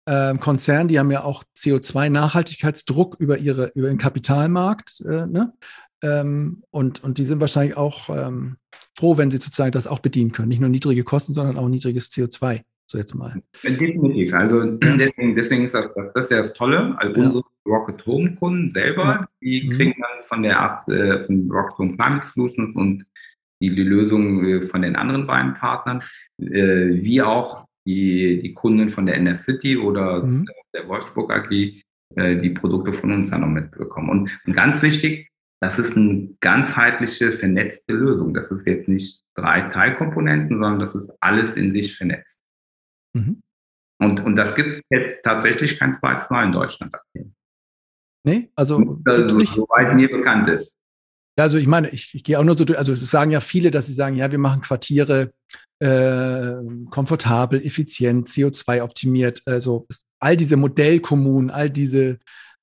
äh, 0.06 0.36
Konzern, 0.38 0.88
die 0.88 0.98
haben 0.98 1.12
ja 1.12 1.24
auch 1.24 1.44
CO2-Nachhaltigkeitsdruck 1.56 3.18
über, 3.20 3.38
ihre, 3.38 3.72
über 3.76 3.90
den 3.90 4.00
Kapitalmarkt. 4.00 5.02
Äh, 5.02 5.28
ne? 5.28 5.54
Ähm, 6.02 6.64
und, 6.72 7.04
und 7.04 7.18
die 7.18 7.26
sind 7.26 7.42
wahrscheinlich 7.42 7.76
auch 7.76 8.10
ähm, 8.10 8.58
froh, 8.98 9.18
wenn 9.18 9.32
sie 9.32 9.38
sozusagen 9.38 9.72
das 9.72 9.88
auch 9.88 10.00
bedienen 10.00 10.32
können. 10.32 10.50
Nicht 10.50 10.62
nur 10.62 10.70
niedrige 10.70 11.04
Kosten, 11.04 11.34
sondern 11.34 11.58
auch 11.58 11.68
niedriges 11.68 12.12
CO2. 12.12 12.62
So 12.86 12.98
jetzt 12.98 13.14
mal. 13.14 13.42
Definitiv. 13.64 14.34
Also 14.34 14.64
deswegen, 14.82 15.36
deswegen 15.36 15.64
ist 15.66 15.76
das, 15.76 15.90
das, 15.96 16.12
das 16.14 16.26
ist 16.26 16.32
ja 16.32 16.38
das 16.38 16.54
Tolle. 16.54 16.96
Also 16.98 17.20
ja. 17.20 17.26
unsere 17.28 17.44
Rocket 17.68 18.06
Home 18.06 18.36
Kunden 18.36 18.70
selber, 18.70 19.04
ja. 19.04 19.28
die 19.42 19.64
mhm. 19.68 19.72
kriegen 19.74 20.02
dann 20.02 20.24
von 20.24 20.42
der 20.42 20.60
Arzt, 20.60 20.90
äh, 20.90 21.20
von 21.22 21.50
Rocket 21.52 21.78
Home 21.78 21.98
Climate 21.98 22.26
Solutions 22.26 22.76
und 22.76 23.06
die, 23.62 23.76
die 23.76 23.84
Lösung 23.84 24.46
äh, 24.46 24.62
von 24.64 24.82
den 24.82 24.96
anderen 24.96 25.28
beiden 25.28 25.54
Partnern, 25.54 26.02
äh, 26.40 26.90
wie 27.04 27.22
auch 27.22 27.66
die, 27.86 28.42
die 28.42 28.54
Kunden 28.54 28.90
von 28.90 29.06
der 29.06 29.16
NR 29.16 29.36
City 29.36 29.78
oder 29.78 30.24
mhm. 30.24 30.48
der 30.74 30.88
Wolfsburg 30.88 31.32
AG 31.32 31.52
äh, 32.16 32.38
die 32.38 32.50
Produkte 32.50 32.94
von 32.94 33.12
uns 33.12 33.30
dann 33.30 33.42
noch 33.42 33.48
mitbekommen. 33.48 34.10
Und, 34.10 34.40
und 34.46 34.54
ganz 34.54 34.82
wichtig, 34.82 35.29
das 35.62 35.78
ist 35.78 35.98
eine 35.98 36.36
ganzheitliche, 36.40 37.32
vernetzte 37.32 37.94
Lösung. 37.94 38.34
Das 38.34 38.52
ist 38.52 38.66
jetzt 38.66 38.88
nicht 38.88 39.22
drei 39.36 39.62
Teilkomponenten, 39.70 40.58
sondern 40.58 40.80
das 40.80 40.96
ist 40.96 41.12
alles 41.20 41.56
in 41.56 41.70
sich 41.70 41.98
vernetzt. 41.98 42.44
Mhm. 43.14 43.42
Und, 44.02 44.22
und 44.22 44.36
das 44.38 44.56
gibt 44.56 44.70
es 44.70 44.80
jetzt 44.90 45.22
tatsächlich 45.24 45.78
kein 45.78 45.94
zweites 45.94 46.30
Mal 46.30 46.46
in 46.46 46.54
Deutschland. 46.54 46.96
Nee, 48.26 48.50
also, 48.56 49.00
also 49.06 49.38
nicht. 49.38 49.54
soweit 49.54 49.94
mir 49.96 50.10
bekannt 50.10 50.48
ist. 50.50 50.78
Also 51.38 51.58
ich 51.58 51.68
meine, 51.68 51.90
ich, 51.90 52.14
ich 52.14 52.24
gehe 52.24 52.38
auch 52.38 52.44
nur 52.44 52.56
so 52.56 52.66
durch, 52.66 52.78
also 52.78 52.94
es 52.94 53.12
sagen 53.12 53.32
ja 53.32 53.40
viele, 53.40 53.72
dass 53.72 53.88
sie 53.88 53.94
sagen, 53.94 54.16
ja, 54.16 54.30
wir 54.30 54.38
machen 54.38 54.62
Quartiere 54.62 55.34
äh, 55.80 56.56
komfortabel, 56.90 57.66
effizient, 57.66 58.28
CO2 58.28 58.82
optimiert, 58.82 59.42
also 59.46 59.88
all 60.20 60.36
diese 60.36 60.58
Modellkommunen, 60.58 61.50
all 61.50 61.70
diese 61.70 62.20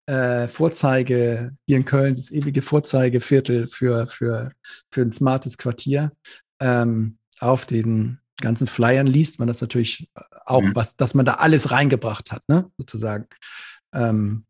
äh, 0.06 0.48
Vorzeige, 0.48 1.56
hier 1.66 1.76
in 1.76 1.84
Köln, 1.84 2.16
das 2.16 2.30
ewige 2.30 2.62
Vorzeigeviertel 2.62 3.66
für, 3.66 4.06
für, 4.06 4.52
für 4.90 5.02
ein 5.02 5.12
smartes 5.12 5.58
Quartier. 5.58 6.12
Ähm, 6.60 7.18
auf 7.40 7.66
den 7.66 8.18
ganzen 8.40 8.66
Flyern 8.66 9.06
liest 9.06 9.38
man 9.38 9.48
das 9.48 9.60
natürlich 9.60 10.08
auch, 10.44 10.62
mhm. 10.62 10.74
was, 10.74 10.96
dass 10.96 11.14
man 11.14 11.26
da 11.26 11.34
alles 11.34 11.70
reingebracht 11.70 12.30
hat, 12.30 12.42
ne, 12.48 12.70
sozusagen. 12.78 13.26
Ähm, 13.92 14.44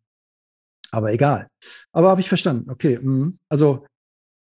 aber 0.90 1.12
egal. 1.12 1.48
Aber 1.92 2.10
habe 2.10 2.20
ich 2.20 2.28
verstanden. 2.28 2.70
Okay. 2.70 2.98
Mh. 3.00 3.32
Also 3.48 3.86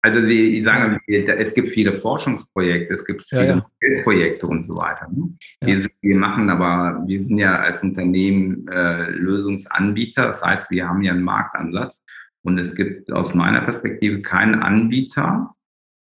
also 0.06 0.22
ich 0.24 0.64
sage, 0.64 1.00
es 1.08 1.52
gibt 1.52 1.70
viele 1.70 1.92
Forschungsprojekte, 1.92 2.94
es 2.94 3.04
gibt 3.04 3.24
viele 3.24 3.46
ja, 3.46 3.66
ja. 3.80 4.02
Projekte 4.04 4.46
und 4.46 4.62
so 4.64 4.76
weiter. 4.76 5.08
Ne? 5.10 5.36
Ja. 5.62 5.66
Wir, 5.66 5.86
wir, 6.00 6.16
machen 6.16 6.48
aber, 6.48 7.02
wir 7.06 7.22
sind 7.22 7.38
ja 7.38 7.58
als 7.58 7.82
Unternehmen 7.82 8.68
äh, 8.68 9.10
Lösungsanbieter, 9.10 10.26
das 10.26 10.42
heißt, 10.42 10.70
wir 10.70 10.88
haben 10.88 11.02
ja 11.02 11.12
einen 11.12 11.24
Marktansatz 11.24 12.00
und 12.42 12.58
es 12.58 12.76
gibt 12.76 13.10
aus 13.12 13.34
meiner 13.34 13.62
Perspektive 13.62 14.22
keinen 14.22 14.62
Anbieter, 14.62 15.54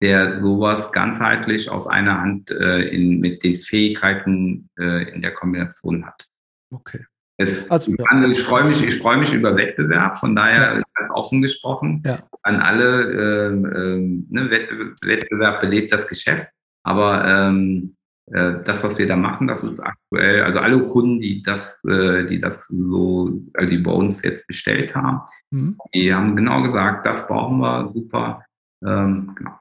der 0.03 0.39
sowas 0.41 0.93
ganzheitlich 0.93 1.71
aus 1.71 1.87
einer 1.87 2.21
Hand 2.21 2.51
äh, 2.51 2.83
in, 2.89 3.21
mit 3.21 3.43
den 3.43 3.57
Fähigkeiten 3.57 4.69
äh, 4.79 5.11
in 5.13 5.23
der 5.23 5.33
Kombination 5.33 6.05
hat. 6.05 6.27
Okay. 6.71 7.05
Es, 7.41 7.71
also, 7.71 7.93
ja. 7.93 8.25
Ich 8.27 8.43
freue 8.43 8.65
mich, 8.65 8.83
ich 8.83 8.99
freue 8.99 9.17
mich 9.17 9.33
über 9.33 9.57
Wettbewerb, 9.57 10.19
von 10.19 10.35
daher 10.35 10.79
ja. 10.79 10.83
ganz 10.95 11.11
offen 11.13 11.41
gesprochen 11.41 12.03
ja. 12.05 12.19
an 12.43 12.57
alle, 12.57 13.13
ähm, 13.13 13.65
ähm, 13.65 14.27
ne, 14.29 14.51
Wettbewerb 14.51 15.61
belebt 15.61 15.93
das 15.93 16.09
Geschäft, 16.09 16.49
aber 16.83 17.25
ähm, 17.27 17.95
äh, 18.33 18.55
das, 18.65 18.83
was 18.83 18.99
wir 18.99 19.07
da 19.07 19.15
machen, 19.15 19.47
das 19.47 19.63
ist 19.63 19.79
aktuell, 19.79 20.43
also 20.43 20.59
alle 20.59 20.85
Kunden, 20.89 21.21
die 21.21 21.41
das, 21.43 21.83
äh, 21.85 22.27
die 22.27 22.41
das 22.41 22.67
so, 22.67 23.31
also 23.55 23.71
die 23.71 23.79
bei 23.79 23.93
uns 23.93 24.21
jetzt 24.23 24.49
bestellt 24.49 24.97
haben, 24.97 25.21
mhm. 25.51 25.79
die 25.95 26.13
haben 26.13 26.35
genau 26.35 26.63
gesagt, 26.63 27.07
das 27.07 27.29
brauchen 27.29 27.59
wir, 27.61 27.93
super, 27.93 28.45
ähm, 28.85 29.33
genau. 29.37 29.53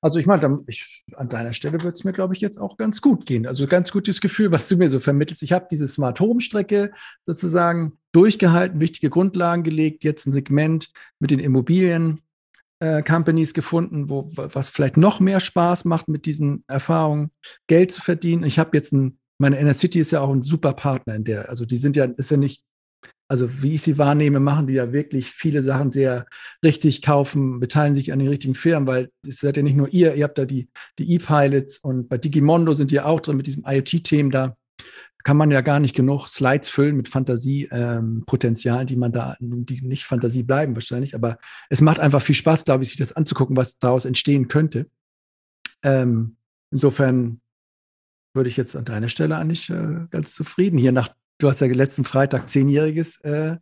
Also 0.00 0.18
ich 0.18 0.26
meine, 0.26 0.64
an 1.14 1.28
deiner 1.28 1.52
Stelle 1.52 1.82
wird 1.82 1.96
es 1.96 2.04
mir, 2.04 2.12
glaube 2.12 2.34
ich, 2.34 2.40
jetzt 2.40 2.58
auch 2.58 2.76
ganz 2.76 3.00
gut 3.00 3.26
gehen. 3.26 3.46
Also 3.46 3.66
ganz 3.66 3.92
gutes 3.92 4.20
Gefühl, 4.20 4.50
was 4.50 4.68
du 4.68 4.76
mir 4.76 4.88
so 4.88 4.98
vermittelst. 4.98 5.42
Ich 5.42 5.52
habe 5.52 5.68
diese 5.70 5.88
Smart 5.88 6.20
Home 6.20 6.40
Strecke 6.40 6.92
sozusagen 7.24 7.98
durchgehalten, 8.12 8.80
wichtige 8.80 9.10
Grundlagen 9.10 9.62
gelegt, 9.62 10.04
jetzt 10.04 10.26
ein 10.26 10.32
Segment 10.32 10.90
mit 11.18 11.30
den 11.30 11.40
Immobilien. 11.40 12.20
Äh, 12.78 13.02
Companies 13.02 13.54
gefunden, 13.54 14.10
wo 14.10 14.30
was 14.36 14.68
vielleicht 14.68 14.98
noch 14.98 15.18
mehr 15.18 15.40
Spaß 15.40 15.86
macht, 15.86 16.08
mit 16.08 16.26
diesen 16.26 16.62
Erfahrungen 16.66 17.30
Geld 17.68 17.90
zu 17.90 18.02
verdienen. 18.02 18.44
Ich 18.44 18.58
habe 18.58 18.76
jetzt 18.76 18.92
ein, 18.92 19.18
meine 19.38 19.58
Inner 19.58 19.72
City 19.72 19.98
ist 19.98 20.10
ja 20.10 20.20
auch 20.20 20.30
ein 20.30 20.42
super 20.42 20.74
Partner 20.74 21.14
in 21.14 21.24
der, 21.24 21.48
also 21.48 21.64
die 21.64 21.78
sind 21.78 21.96
ja, 21.96 22.04
ist 22.04 22.30
ja 22.30 22.36
nicht 22.36 22.62
also 23.28 23.62
wie 23.62 23.74
ich 23.74 23.82
sie 23.82 23.98
wahrnehme, 23.98 24.40
machen 24.40 24.66
die 24.66 24.74
ja 24.74 24.92
wirklich 24.92 25.30
viele 25.30 25.62
Sachen 25.62 25.90
sehr 25.90 26.26
richtig, 26.64 27.02
kaufen, 27.02 27.58
beteiligen 27.58 27.96
sich 27.96 28.12
an 28.12 28.18
den 28.18 28.28
richtigen 28.28 28.54
Firmen, 28.54 28.86
weil 28.86 29.10
es 29.26 29.40
seid 29.40 29.56
ja 29.56 29.62
nicht 29.62 29.76
nur 29.76 29.88
ihr, 29.88 30.14
ihr 30.14 30.24
habt 30.24 30.38
da 30.38 30.44
die, 30.44 30.68
die 30.98 31.12
E-Pilots 31.14 31.78
und 31.78 32.08
bei 32.08 32.18
Digimondo 32.18 32.72
sind 32.72 32.90
die 32.90 33.00
auch 33.00 33.20
drin 33.20 33.36
mit 33.36 33.46
diesem 33.46 33.64
IoT-Themen 33.66 34.30
da. 34.30 34.56
Kann 35.24 35.36
man 35.36 35.50
ja 35.50 35.60
gar 35.60 35.80
nicht 35.80 35.96
genug 35.96 36.28
Slides 36.28 36.68
füllen 36.68 36.96
mit 36.96 37.08
Fantasiepotenzial, 37.08 38.80
ähm, 38.82 38.86
die 38.86 38.96
man 38.96 39.10
da, 39.10 39.36
die 39.40 39.80
nicht 39.80 40.04
Fantasie 40.04 40.44
bleiben 40.44 40.76
wahrscheinlich, 40.76 41.16
aber 41.16 41.38
es 41.68 41.80
macht 41.80 41.98
einfach 41.98 42.22
viel 42.22 42.36
Spaß, 42.36 42.62
glaube 42.62 42.84
ich, 42.84 42.90
sich 42.90 42.98
das 42.98 43.12
anzugucken, 43.12 43.56
was 43.56 43.76
daraus 43.78 44.04
entstehen 44.04 44.46
könnte. 44.46 44.86
Ähm, 45.82 46.36
insofern 46.70 47.40
würde 48.34 48.48
ich 48.48 48.56
jetzt 48.56 48.76
an 48.76 48.84
deiner 48.84 49.08
Stelle 49.08 49.36
eigentlich 49.36 49.68
äh, 49.68 50.06
ganz 50.10 50.34
zufrieden 50.34 50.78
hier 50.78 50.92
nach 50.92 51.08
Du 51.38 51.48
hast 51.48 51.60
ja 51.60 51.66
letzten 51.66 52.04
Freitag 52.04 52.48
zehnjähriges 52.48 53.20
äh, 53.22 53.56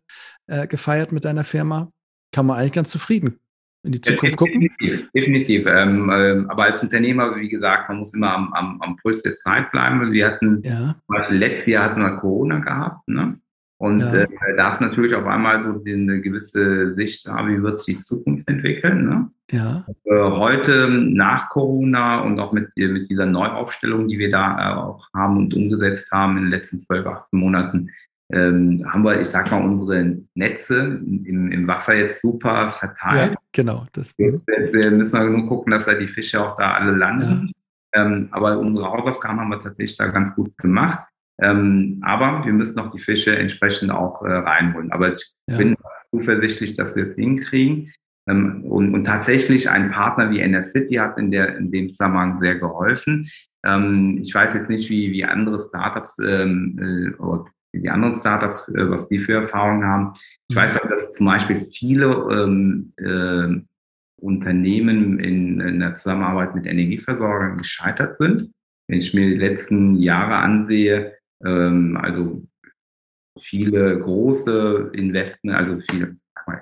äh, 0.47 0.67
gefeiert 0.67 1.13
mit 1.13 1.25
deiner 1.25 1.45
Firma. 1.45 1.91
Kann 2.33 2.47
man 2.47 2.59
eigentlich 2.59 2.73
ganz 2.73 2.91
zufrieden 2.91 3.41
in 3.85 3.93
die 3.93 4.01
Zukunft 4.01 4.37
gucken? 4.37 4.61
Definitiv, 4.61 5.11
definitiv. 5.13 5.67
Ähm, 5.67 6.11
ähm, 6.13 6.51
aber 6.51 6.65
als 6.65 6.83
Unternehmer, 6.83 7.37
wie 7.37 7.49
gesagt, 7.49 7.89
man 7.89 7.99
muss 7.99 8.15
immer 8.15 8.33
am, 8.33 8.53
am, 8.53 8.83
am 8.83 8.97
Puls 8.97 9.23
der 9.23 9.37
Zeit 9.37 9.71
bleiben. 9.73 10.13
Wir 10.13 10.27
hatten, 10.27 10.63
ja. 10.65 10.97
letztes 11.29 11.67
Jahr 11.67 11.91
hatten 11.91 12.03
wir 12.03 12.17
Corona 12.17 12.59
gehabt, 12.59 13.07
ne? 13.09 13.39
Und 13.79 14.01
ja. 14.01 14.15
äh, 14.15 14.27
da 14.57 14.71
ist 14.71 14.81
natürlich 14.81 15.15
auf 15.15 15.27
einmal 15.27 15.63
so 15.65 15.83
eine 15.85 16.21
gewisse 16.21 16.95
Sicht 16.95 17.27
da, 17.27 17.47
wie 17.49 17.63
wird 17.63 17.81
sich 17.81 17.99
die 17.99 18.03
Zukunft 18.03 18.49
entwickeln. 18.49 19.09
Ne? 19.09 19.31
Ja. 19.51 19.85
Äh, 20.05 20.31
heute 20.31 20.89
nach 20.89 21.49
Corona 21.49 22.21
und 22.21 22.39
auch 22.39 22.53
mit, 22.53 22.71
mit 22.77 23.11
dieser 23.11 23.27
Neuaufstellung, 23.27 24.09
die 24.09 24.19
wir 24.19 24.31
da 24.31 24.59
äh, 24.59 24.75
auch 24.77 25.09
haben 25.15 25.37
und 25.37 25.55
umgesetzt 25.55 26.11
haben 26.13 26.37
in 26.37 26.45
den 26.45 26.51
letzten 26.51 26.79
12, 26.79 27.07
18 27.07 27.39
Monaten, 27.39 27.91
ähm, 28.33 28.85
haben 28.89 29.05
wir, 29.05 29.21
ich 29.21 29.29
sag 29.29 29.51
mal, 29.51 29.63
unsere 29.63 30.19
Netze 30.35 30.79
im, 31.05 31.53
im 31.53 31.69
Wasser 31.69 31.95
jetzt 31.95 32.23
super 32.23 32.71
verteilt. 32.71 33.33
Ja, 33.33 33.39
genau. 33.53 33.87
Das, 33.93 34.15
jetzt, 34.17 34.43
jetzt 34.49 34.75
müssen 34.75 35.21
wir 35.21 35.31
nur 35.31 35.47
gucken, 35.47 35.73
dass 35.73 35.85
da 35.85 35.95
die 35.95 36.09
Fische 36.09 36.41
auch 36.41 36.57
da 36.57 36.75
alle 36.75 36.93
landen. 36.93 37.53
Ja. 37.95 38.03
Ähm, 38.03 38.29
aber 38.31 38.59
unsere 38.59 38.91
Hausaufgaben 38.91 39.41
haben 39.41 39.51
wir 39.51 39.63
tatsächlich 39.63 39.97
da 39.97 40.07
ganz 40.07 40.35
gut 40.35 40.57
gemacht. 40.59 41.01
Ähm, 41.41 42.01
aber 42.03 42.45
wir 42.45 42.53
müssen 42.53 42.79
auch 42.79 42.91
die 42.91 43.01
Fische 43.01 43.37
entsprechend 43.37 43.91
auch 43.91 44.23
äh, 44.23 44.33
reinholen. 44.33 44.93
Aber 44.93 45.13
ich 45.13 45.33
ja. 45.49 45.57
bin 45.57 45.77
zuversichtlich, 46.11 46.77
dass 46.77 46.95
wir 46.95 47.05
es 47.05 47.17
hinkriegen. 47.17 47.93
Ähm, 48.27 48.65
und, 48.65 48.95
und, 48.95 49.05
tatsächlich 49.05 49.69
ein 49.69 49.91
Partner 49.91 50.31
wie 50.31 50.41
NS 50.41 50.73
City 50.73 50.95
hat 50.95 51.19
in, 51.19 51.31
der, 51.31 51.57
in 51.57 51.71
dem 51.71 51.91
Zusammenhang 51.91 52.39
sehr 52.39 52.55
geholfen. 52.55 53.29
Ähm, 53.65 54.21
ich 54.23 54.35
weiß 54.35 54.55
jetzt 54.55 54.71
nicht, 54.71 54.89
wie, 54.89 55.13
wie 55.13 55.25
andere 55.25 55.59
Startups 55.59 56.19
ähm, 56.25 57.15
äh, 57.19 57.23
oder 57.23 57.47
die 57.75 57.91
anderen 57.91 58.15
Startups, 58.15 58.69
äh, 58.69 58.89
was 58.89 59.09
die 59.09 59.19
für 59.19 59.35
Erfahrungen 59.35 59.85
haben. 59.85 60.15
Ich 60.49 60.57
weiß 60.57 60.81
aber, 60.81 60.89
dass 60.89 61.15
zum 61.15 61.27
Beispiel 61.27 61.59
viele 61.59 62.87
äh, 62.99 63.61
Unternehmen 64.21 65.21
in, 65.21 65.61
in 65.61 65.81
der 65.81 65.95
Zusammenarbeit 65.95 66.55
mit 66.55 66.67
Energieversorgern 66.67 67.59
gescheitert 67.59 68.17
sind. 68.17 68.51
Wenn 68.89 69.01
ich 69.01 69.13
mir 69.13 69.27
die 69.27 69.37
letzten 69.37 69.97
Jahre 69.97 70.37
ansehe, 70.37 71.15
ähm, 71.45 71.97
also 72.01 72.45
viele 73.41 73.99
große 74.01 74.91
Investment, 74.93 75.57
also 75.57 75.81
viele 75.89 76.17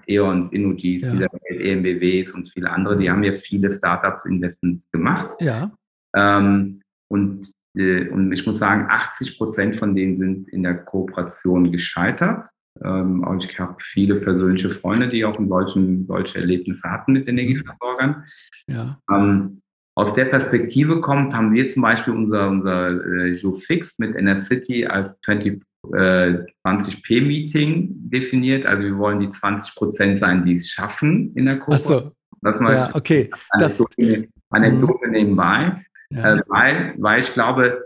E.ONs, 0.07 0.51
Innogs, 0.53 0.83
ja. 0.83 1.27
EMBWs 1.49 2.33
und 2.33 2.49
viele 2.49 2.71
andere, 2.71 2.97
die 2.97 3.11
haben 3.11 3.25
ja 3.25 3.33
viele 3.33 3.71
Startups 3.71 4.25
Investments 4.25 4.89
gemacht. 4.91 5.31
Ja. 5.41 5.73
Ähm, 6.15 6.83
und, 7.09 7.51
äh, 7.77 8.09
und 8.09 8.33
ich 8.33 8.47
muss 8.47 8.59
sagen, 8.59 8.87
80 8.89 9.39
Prozent 9.39 9.77
von 9.77 9.95
denen 9.95 10.17
sind 10.17 10.49
in 10.49 10.63
der 10.63 10.77
Kooperation 10.77 11.73
gescheitert. 11.73 12.49
Ähm, 12.83 13.23
und 13.25 13.45
ich 13.45 13.59
habe 13.59 13.77
viele 13.81 14.17
persönliche 14.17 14.71
Freunde, 14.71 15.09
die 15.09 15.25
auch 15.25 15.39
in 15.39 15.49
solchen, 15.49 16.07
solche 16.07 16.39
Erlebnisse 16.39 16.91
hatten 16.91 17.13
mit 17.13 17.29
Energieversorgern. 17.29 18.25
Ja. 18.67 18.99
Ähm, 19.11 19.62
aus 19.95 20.15
der 20.15 20.25
Perspektive 20.27 21.01
kommt, 21.01 21.35
haben 21.35 21.53
wir 21.53 21.69
zum 21.69 21.83
Beispiel 21.83 22.15
unser, 22.15 22.49
unser 22.49 22.91
äh, 22.91 23.33
Joe 23.35 23.55
Fixed 23.55 23.99
mit 23.99 24.15
City 24.43 24.87
als 24.87 25.21
20, 25.21 25.63
äh, 25.93 26.39
20p-Meeting 26.65 28.11
definiert. 28.11 28.65
Also 28.65 28.85
wir 28.85 28.99
wollen 28.99 29.21
die 29.21 29.31
20 29.31 29.75
Prozent 29.75 30.19
sein, 30.19 30.45
die 30.45 30.55
es 30.55 30.71
schaffen 30.71 31.33
in 31.35 31.47
der 31.47 31.57
Gruppe. 31.57 31.75
Achso. 31.75 32.13
Das 32.41 32.59
ja, 32.59 32.91
okay. 32.95 33.31
Anekdote, 33.51 33.95
das, 33.99 34.29
Anekdote 34.51 35.09
nebenbei. 35.09 35.85
Ja. 36.11 36.37
Äh, 36.37 36.43
weil, 36.49 36.95
weil 36.99 37.21
ich 37.21 37.33
glaube, 37.33 37.85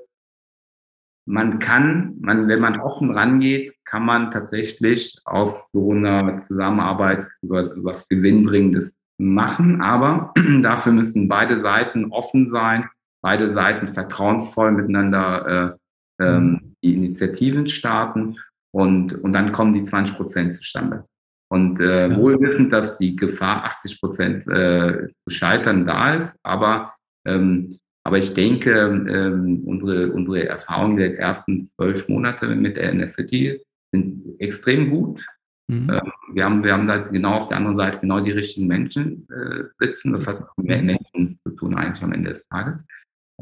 man 1.26 1.58
kann, 1.58 2.16
man, 2.20 2.48
wenn 2.48 2.60
man 2.60 2.80
offen 2.80 3.10
rangeht, 3.10 3.74
kann 3.84 4.04
man 4.04 4.30
tatsächlich 4.30 5.18
aus 5.24 5.70
so 5.72 5.90
einer 5.90 6.38
Zusammenarbeit 6.38 7.26
über, 7.42 7.72
was 7.76 8.08
Gewinnbringendes 8.08 8.96
machen. 9.18 9.80
Aber 9.80 10.32
dafür 10.62 10.92
müssen 10.92 11.28
beide 11.28 11.58
Seiten 11.58 12.12
offen 12.12 12.46
sein, 12.48 12.84
beide 13.22 13.52
Seiten 13.52 13.88
vertrauensvoll 13.88 14.72
miteinander 14.72 15.78
äh, 16.18 16.24
ähm, 16.24 16.50
mhm. 16.50 16.74
die 16.82 16.94
Initiativen 16.94 17.68
starten 17.68 18.36
und, 18.72 19.14
und 19.22 19.32
dann 19.32 19.52
kommen 19.52 19.74
die 19.74 19.84
20 19.84 20.16
Prozent 20.16 20.54
zustande. 20.54 21.04
Und 21.48 21.80
äh, 21.80 22.08
ja. 22.08 22.16
wohl 22.16 22.40
wissend, 22.40 22.72
dass 22.72 22.98
die 22.98 23.14
Gefahr 23.14 23.64
80 23.64 24.00
Prozent 24.00 24.46
äh, 24.48 25.08
zu 25.24 25.30
scheitern 25.30 25.86
da 25.86 26.14
ist, 26.14 26.36
aber 26.42 26.94
ähm, 27.24 27.78
aber 28.06 28.18
ich 28.18 28.34
denke, 28.34 28.70
ähm, 28.70 29.64
unsere, 29.66 30.12
unsere 30.12 30.48
Erfahrungen 30.48 30.96
der 30.96 31.18
ersten 31.18 31.60
zwölf 31.60 32.08
Monate 32.08 32.46
mit 32.46 32.76
der 32.76 32.92
NSCT 32.94 33.60
sind 33.90 34.40
extrem 34.40 34.90
gut. 34.90 35.26
Mhm. 35.68 35.90
Ähm, 35.90 36.12
wir, 36.32 36.44
haben, 36.44 36.64
wir 36.64 36.72
haben 36.72 36.86
da 36.86 36.98
genau 36.98 37.34
auf 37.34 37.48
der 37.48 37.56
anderen 37.56 37.76
Seite 37.76 37.98
genau 38.00 38.20
die 38.20 38.30
richtigen 38.30 38.66
Menschen 38.66 39.26
äh, 39.30 39.64
sitzen. 39.78 40.12
Das 40.12 40.26
hat 40.26 40.46
mit 40.56 40.66
mehr 40.66 40.82
Menschen 40.82 41.38
zu 41.42 41.50
tun 41.50 41.74
eigentlich 41.74 42.02
am 42.02 42.12
Ende 42.12 42.30
des 42.30 42.46
Tages. 42.48 42.84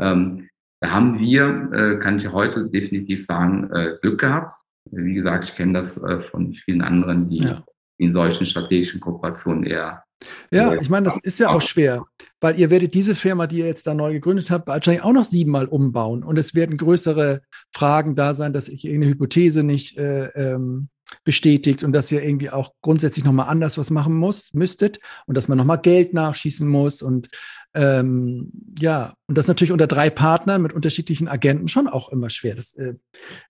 Ähm, 0.00 0.48
da 0.80 0.90
haben 0.90 1.18
wir, 1.18 1.70
äh, 1.72 1.98
kann 1.98 2.16
ich 2.16 2.30
heute 2.30 2.68
definitiv 2.68 3.24
sagen, 3.24 3.70
äh, 3.72 3.96
Glück 4.00 4.20
gehabt. 4.20 4.52
Wie 4.90 5.14
gesagt, 5.14 5.44
ich 5.44 5.54
kenne 5.54 5.74
das 5.74 5.96
äh, 5.96 6.20
von 6.20 6.52
vielen 6.52 6.82
anderen, 6.82 7.28
die 7.28 7.38
ja. 7.38 7.64
in 7.98 8.12
solchen 8.12 8.46
strategischen 8.46 9.00
Kooperationen 9.00 9.64
eher 9.64 10.04
ja, 10.50 10.74
ich 10.74 10.88
meine, 10.88 11.04
das 11.04 11.18
ist 11.18 11.38
ja 11.38 11.50
auch 11.50 11.60
schwer, 11.60 12.06
weil 12.40 12.58
ihr 12.58 12.70
werdet 12.70 12.94
diese 12.94 13.14
Firma, 13.14 13.46
die 13.46 13.58
ihr 13.58 13.66
jetzt 13.66 13.86
da 13.86 13.94
neu 13.94 14.12
gegründet 14.12 14.50
habt, 14.50 14.68
wahrscheinlich 14.68 15.02
auch 15.02 15.12
noch 15.12 15.24
siebenmal 15.24 15.66
umbauen. 15.66 16.22
Und 16.22 16.38
es 16.38 16.54
werden 16.54 16.76
größere 16.76 17.42
Fragen 17.74 18.14
da 18.14 18.32
sein, 18.32 18.52
dass 18.52 18.66
sich 18.66 18.84
irgendeine 18.84 19.12
Hypothese 19.12 19.62
nicht 19.62 19.98
äh, 19.98 20.28
ähm, 20.28 20.88
bestätigt 21.24 21.84
und 21.84 21.92
dass 21.92 22.10
ihr 22.10 22.22
irgendwie 22.22 22.50
auch 22.50 22.72
grundsätzlich 22.82 23.24
nochmal 23.24 23.48
anders 23.48 23.78
was 23.78 23.90
machen 23.90 24.14
muss, 24.14 24.52
müsstet 24.52 25.00
und 25.26 25.36
dass 25.36 25.48
man 25.48 25.58
nochmal 25.58 25.80
Geld 25.80 26.14
nachschießen 26.14 26.66
muss 26.66 27.02
und 27.02 27.28
ähm, 27.74 28.52
ja, 28.78 29.14
und 29.26 29.36
das 29.36 29.48
natürlich 29.48 29.72
unter 29.72 29.86
drei 29.86 30.10
Partnern 30.10 30.62
mit 30.62 30.72
unterschiedlichen 30.72 31.28
Agenten 31.28 31.68
schon 31.68 31.88
auch 31.88 32.10
immer 32.10 32.30
schwer. 32.30 32.54
Das, 32.54 32.72
äh, 32.74 32.94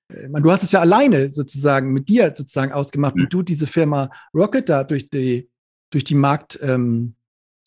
äh 0.09 0.29
du 0.41 0.51
hast 0.51 0.63
es 0.63 0.73
ja 0.73 0.81
alleine 0.81 1.31
sozusagen 1.31 1.93
mit 1.93 2.09
dir 2.09 2.33
sozusagen 2.35 2.73
ausgemacht, 2.73 3.17
wie 3.17 3.25
mhm. 3.25 3.31
du 3.31 3.43
diese 3.43 3.67
Firma 3.67 4.11
Rocket 4.35 4.69
da 4.69 4.85
durch 4.85 5.11
die 5.11 5.49
durch 5.91 6.05
die 6.05 6.17
Marktentwicklung 6.17 7.15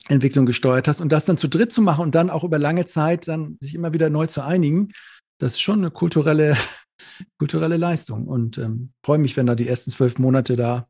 ähm, 0.09 0.45
gesteuert 0.45 0.88
hast 0.88 0.99
und 0.99 1.11
das 1.11 1.26
dann 1.26 1.38
zu 1.38 1.47
dritt 1.47 1.72
zu 1.72 1.81
machen 1.81 2.01
und 2.01 2.15
dann 2.15 2.30
auch 2.30 2.43
über 2.43 2.59
lange 2.59 2.85
Zeit 2.85 3.27
dann 3.27 3.57
sich 3.61 3.73
immer 3.73 3.93
wieder 3.93 4.09
neu 4.09 4.27
zu 4.27 4.41
einigen, 4.41 4.89
das 5.38 5.53
ist 5.53 5.61
schon 5.61 5.80
eine 5.80 5.91
kulturelle, 5.91 6.55
kulturelle 7.39 7.77
Leistung 7.77 8.27
und 8.27 8.57
ähm, 8.57 8.93
freue 9.03 9.19
mich, 9.19 9.38
wenn 9.38 9.47
da 9.47 9.55
die 9.55 9.68
ersten 9.68 9.91
zwölf 9.91 10.19
Monate 10.19 10.55
da 10.55 10.88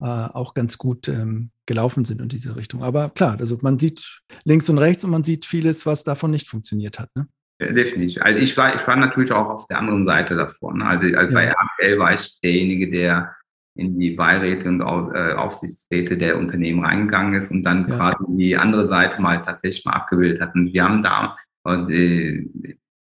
äh, 0.00 0.06
auch 0.06 0.54
ganz 0.54 0.78
gut 0.78 1.08
ähm, 1.08 1.50
gelaufen 1.66 2.04
sind 2.04 2.20
in 2.20 2.28
diese 2.28 2.56
Richtung. 2.56 2.82
Aber 2.82 3.10
klar, 3.10 3.36
also 3.38 3.58
man 3.62 3.78
sieht 3.78 4.20
links 4.44 4.68
und 4.68 4.78
rechts 4.78 5.04
und 5.04 5.10
man 5.10 5.24
sieht 5.24 5.44
vieles, 5.44 5.86
was 5.86 6.04
davon 6.04 6.30
nicht 6.30 6.48
funktioniert 6.48 6.98
hat. 6.98 7.08
Ne? 7.14 7.28
Ja, 7.60 7.72
definitiv. 7.72 8.20
Also 8.22 8.38
ich 8.38 8.56
war, 8.56 8.74
ich 8.74 8.86
war 8.86 8.96
natürlich 8.96 9.32
auch 9.32 9.48
auf 9.48 9.66
der 9.68 9.78
anderen 9.78 10.04
Seite 10.04 10.34
davon. 10.34 10.78
Ne? 10.78 10.86
Also, 10.86 11.16
also 11.16 11.30
ja. 11.30 11.34
bei 11.34 11.44
RTL 11.44 11.98
war 11.98 12.12
ich 12.12 12.40
derjenige, 12.40 12.90
der 12.90 13.34
in 13.76 13.98
die 13.98 14.12
Beiräte 14.12 14.68
und 14.68 14.80
äh, 14.80 15.32
Aufsichtsräte 15.34 16.16
der 16.16 16.38
Unternehmen 16.38 16.84
reingegangen 16.84 17.34
ist 17.34 17.50
und 17.50 17.64
dann 17.64 17.88
ja. 17.88 17.96
quasi 17.96 18.24
die 18.28 18.56
andere 18.56 18.86
Seite 18.86 19.20
mal 19.20 19.42
tatsächlich 19.42 19.84
mal 19.84 19.94
abgebildet 19.94 20.40
hat. 20.40 20.54
Und 20.54 20.72
wir 20.72 20.84
haben 20.84 21.02
da, 21.02 21.36
äh, 21.66 22.46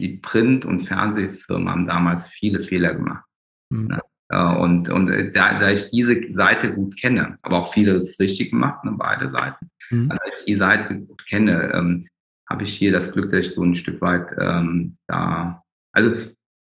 die 0.03 0.17
Print- 0.17 0.65
und 0.65 0.81
Fernsehfirmen 0.81 1.69
haben 1.69 1.88
damals 1.88 2.27
viele 2.27 2.61
Fehler 2.61 2.93
gemacht. 2.93 3.23
Mhm. 3.69 3.88
Ne? 3.88 4.01
Äh, 4.30 4.55
und 4.55 4.89
und 4.89 5.07
da, 5.34 5.59
da 5.59 5.69
ich 5.69 5.89
diese 5.89 6.34
Seite 6.34 6.73
gut 6.73 6.99
kenne, 6.99 7.38
aber 7.41 7.59
auch 7.59 7.73
vieles 7.73 8.19
richtig 8.19 8.51
gemacht, 8.51 8.84
ne, 8.84 8.93
beide 8.97 9.31
Seiten, 9.31 9.69
mhm. 9.89 10.11
also, 10.11 10.21
da 10.23 10.30
ich 10.30 10.45
die 10.45 10.55
Seite 10.55 10.99
gut 10.99 11.25
kenne, 11.25 11.71
ähm, 11.73 12.07
habe 12.49 12.63
ich 12.63 12.73
hier 12.77 12.91
das 12.91 13.11
Glück, 13.11 13.31
dass 13.31 13.47
ich 13.47 13.53
so 13.53 13.63
ein 13.63 13.75
Stück 13.75 14.01
weit 14.01 14.27
ähm, 14.38 14.97
da, 15.07 15.63
also 15.93 16.13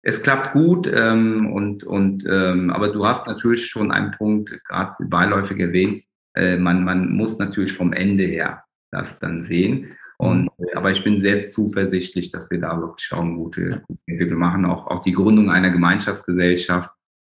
es 0.01 0.23
klappt 0.23 0.53
gut 0.53 0.89
ähm, 0.91 1.51
und, 1.51 1.83
und 1.83 2.25
ähm, 2.27 2.71
aber 2.71 2.89
du 2.89 3.05
hast 3.05 3.27
natürlich 3.27 3.67
schon 3.67 3.91
einen 3.91 4.11
Punkt, 4.11 4.49
gerade 4.65 4.95
beiläufig 5.05 5.59
erwähnt, 5.59 6.03
äh, 6.33 6.57
man, 6.57 6.83
man 6.83 7.11
muss 7.11 7.37
natürlich 7.37 7.73
vom 7.73 7.93
Ende 7.93 8.23
her 8.23 8.63
das 8.89 9.19
dann 9.19 9.43
sehen. 9.43 9.95
Und, 10.19 10.43
mhm. 10.43 10.65
äh, 10.65 10.75
aber 10.75 10.91
ich 10.91 11.03
bin 11.03 11.19
sehr 11.19 11.45
zuversichtlich, 11.45 12.31
dass 12.31 12.49
wir 12.49 12.59
da 12.59 12.79
wirklich 12.79 13.11
auch 13.13 13.21
eine 13.21 13.35
gute, 13.35 13.83
gute 13.87 14.01
Entwicklung 14.07 14.39
machen. 14.39 14.65
Auch, 14.65 14.87
auch 14.87 15.03
die 15.03 15.13
Gründung 15.13 15.49
einer 15.49 15.69
Gemeinschaftsgesellschaft. 15.69 16.91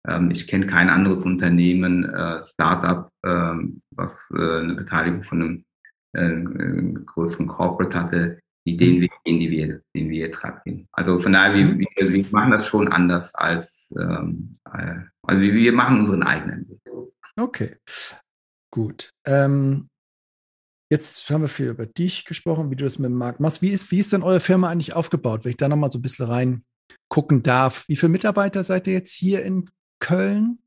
Ähm, 0.09 0.31
ich 0.31 0.47
kenne 0.47 0.67
kein 0.67 0.89
anderes 0.89 1.25
Unternehmen, 1.25 2.05
äh, 2.05 2.43
Startup, 2.43 3.11
ähm, 3.25 3.83
was 3.95 4.31
äh, 4.35 4.61
eine 4.61 4.75
Beteiligung 4.75 5.23
von 5.23 5.65
einem 6.15 6.97
äh, 6.97 7.01
größeren 7.05 7.47
Corporate 7.47 7.99
hatte, 7.99 8.41
die 8.67 8.77
den 8.77 8.97
mhm. 8.97 9.01
Weg 9.03 9.13
gehen, 9.25 9.41
die 9.41 9.51
wir, 9.51 9.83
den 9.95 10.09
wir 10.09 10.19
jetzt 10.19 10.41
gerade 10.41 10.61
gehen. 10.65 10.89
Also 10.93 11.19
von 11.19 11.33
daher, 11.33 11.55
wir, 11.55 11.65
mhm. 11.67 11.87
wir, 11.97 12.13
wir 12.13 12.25
machen 12.31 12.51
das 12.51 12.67
schon 12.67 12.89
anders 12.89 13.35
als, 13.35 13.93
ähm, 13.99 14.53
äh, 14.73 14.97
also 15.27 15.41
wir, 15.41 15.53
wir 15.53 15.73
machen 15.73 16.01
unseren 16.01 16.23
eigenen 16.23 16.69
Weg. 16.69 16.79
Okay, 17.37 17.77
gut. 18.71 19.11
Ähm, 19.27 19.90
jetzt 20.91 21.31
haben 21.31 21.43
wir 21.43 21.49
viel 21.49 21.69
über 21.69 21.87
dich 21.87 22.25
gesprochen, 22.25 22.71
wie 22.71 22.77
du 22.77 22.85
das 22.85 22.99
mit 22.99 23.11
dem 23.11 23.17
Markt 23.17 23.41
machst. 23.41 23.63
Wie 23.63 23.71
ist, 23.71 23.91
wie 23.91 24.01
ist 24.01 24.13
denn 24.13 24.23
eure 24.23 24.41
Firma 24.41 24.69
eigentlich 24.69 24.95
aufgebaut, 24.95 25.45
wenn 25.45 25.51
ich 25.51 25.57
da 25.57 25.69
nochmal 25.69 25.91
so 25.91 25.99
ein 25.99 26.03
bisschen 26.03 26.27
rein 26.27 26.65
gucken 27.09 27.43
darf? 27.43 27.85
Wie 27.89 27.97
viele 27.97 28.11
Mitarbeiter 28.11 28.63
seid 28.63 28.87
ihr 28.87 28.93
jetzt 28.93 29.13
hier 29.13 29.43
in 29.43 29.71
Köln? 30.01 30.59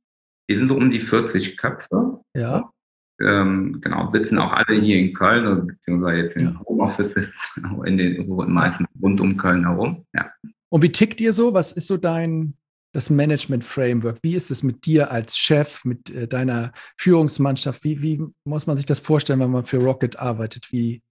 Wir 0.47 0.57
sind 0.57 0.67
so 0.67 0.75
um 0.75 0.89
die 0.89 1.01
40 1.01 1.57
Köpfe. 1.57 2.21
Ja 2.35 2.73
ähm, 3.21 3.79
genau, 3.81 4.09
sitzen 4.11 4.37
auch 4.37 4.51
alle 4.51 4.79
hier 4.79 4.97
in 4.97 5.13
Köln, 5.13 5.45
also, 5.45 5.65
beziehungsweise 5.65 6.17
jetzt 6.17 6.35
in 6.35 6.45
ja. 6.45 6.59
Homeoffices, 6.65 7.31
in 7.85 7.97
den 7.97 8.27
meisten 8.27 8.85
rund 9.01 9.21
um 9.21 9.37
Köln 9.37 9.65
herum. 9.65 10.05
Ja. 10.13 10.31
Und 10.69 10.81
wie 10.81 10.91
tickt 10.91 11.21
ihr 11.21 11.33
so? 11.33 11.53
Was 11.53 11.71
ist 11.71 11.87
so 11.87 11.97
dein 11.97 12.55
das 12.93 13.09
Management-Framework? 13.09 14.19
Wie 14.21 14.35
ist 14.35 14.51
es 14.51 14.63
mit 14.63 14.85
dir 14.85 15.11
als 15.11 15.37
Chef, 15.37 15.83
mit 15.83 16.09
äh, 16.11 16.27
deiner 16.27 16.71
Führungsmannschaft? 16.97 17.83
Wie, 17.83 18.01
wie 18.01 18.21
muss 18.45 18.67
man 18.67 18.77
sich 18.77 18.85
das 18.85 18.99
vorstellen, 18.99 19.39
wenn 19.39 19.51
man 19.51 19.65
für 19.65 19.77
Rocket 19.77 20.17
arbeitet? 20.17 20.71
Wie, 20.71 21.01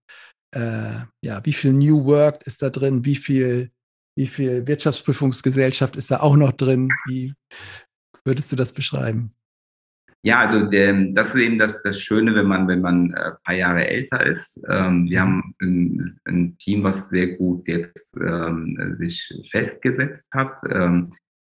äh, 0.55 1.01
ja, 1.25 1.45
wie 1.45 1.53
viel 1.53 1.73
New 1.73 2.05
Work 2.05 2.47
ist 2.47 2.63
da 2.63 2.71
drin? 2.71 3.05
Wie 3.05 3.17
viel, 3.17 3.71
wie 4.17 4.27
viel 4.27 4.67
Wirtschaftsprüfungsgesellschaft 4.67 5.97
ist 5.97 6.11
da 6.11 6.21
auch 6.21 6.37
noch 6.37 6.53
drin? 6.53 6.89
Wie 7.07 7.35
würdest 8.25 8.53
du 8.53 8.57
das 8.57 8.73
beschreiben? 8.73 9.33
Ja, 10.25 10.39
also 10.47 10.67
der, 10.67 10.93
das 11.15 11.35
ist 11.35 11.41
eben 11.41 11.59
das, 11.59 11.83
das 11.83 12.01
Schöne, 12.01 12.33
wenn 12.37 12.47
man, 12.47 12.69
wenn 12.69 12.81
man 12.81 13.13
ein 13.13 13.15
äh, 13.15 13.33
paar 13.45 13.55
Jahre 13.57 13.89
älter 13.89 14.25
ist. 14.25 14.63
Ähm, 14.69 15.11
wir 15.11 15.21
haben 15.21 15.53
ein, 15.61 16.17
ein, 16.27 16.57
Team, 16.59 16.85
was 16.85 17.09
sehr 17.09 17.37
gut 17.37 17.67
jetzt 17.67 18.17
ähm, 18.17 18.97
sich 19.01 19.29
festgesetzt 19.51 20.29
hat. 20.33 20.53
Ähm, 20.71 21.13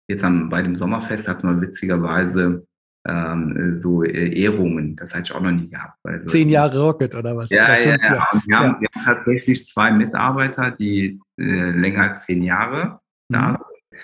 jetzt 0.09 0.25
am, 0.25 0.49
bei 0.49 0.63
dem 0.63 0.77
Sommerfest 0.77 1.29
hat 1.29 1.45
man 1.45 1.61
witzigerweise 1.61 2.67
ähm, 3.07 3.79
so 3.79 4.03
äh, 4.03 4.35
Ehrungen. 4.41 4.97
Das 4.97 5.15
hatte 5.15 5.25
ich 5.25 5.33
auch 5.33 5.41
noch 5.41 5.51
nie 5.51 5.69
gehabt. 5.69 5.99
Also, 6.03 6.27
Zehn 6.27 6.49
Jahre 6.49 6.81
Rocket 6.81 7.15
oder 7.15 7.37
was? 7.37 7.51
Ja, 7.51 7.67
oder 7.67 7.81
ja, 7.81 7.97
ja. 7.97 8.29
Und 8.33 8.47
wir, 8.47 8.53
ja. 8.53 8.59
Haben, 8.61 8.81
wir 8.81 8.89
haben 8.95 9.05
tatsächlich 9.05 9.67
zwei 9.67 9.91
Mitarbeiter, 9.93 10.71
die 10.73 11.21
äh, 11.39 11.71
länger 11.71 12.11
als 12.11 12.27
zehn 12.27 12.43
Jahre 12.43 13.01
da 13.29 13.53
mhm. 13.53 13.57
sind. 13.57 14.03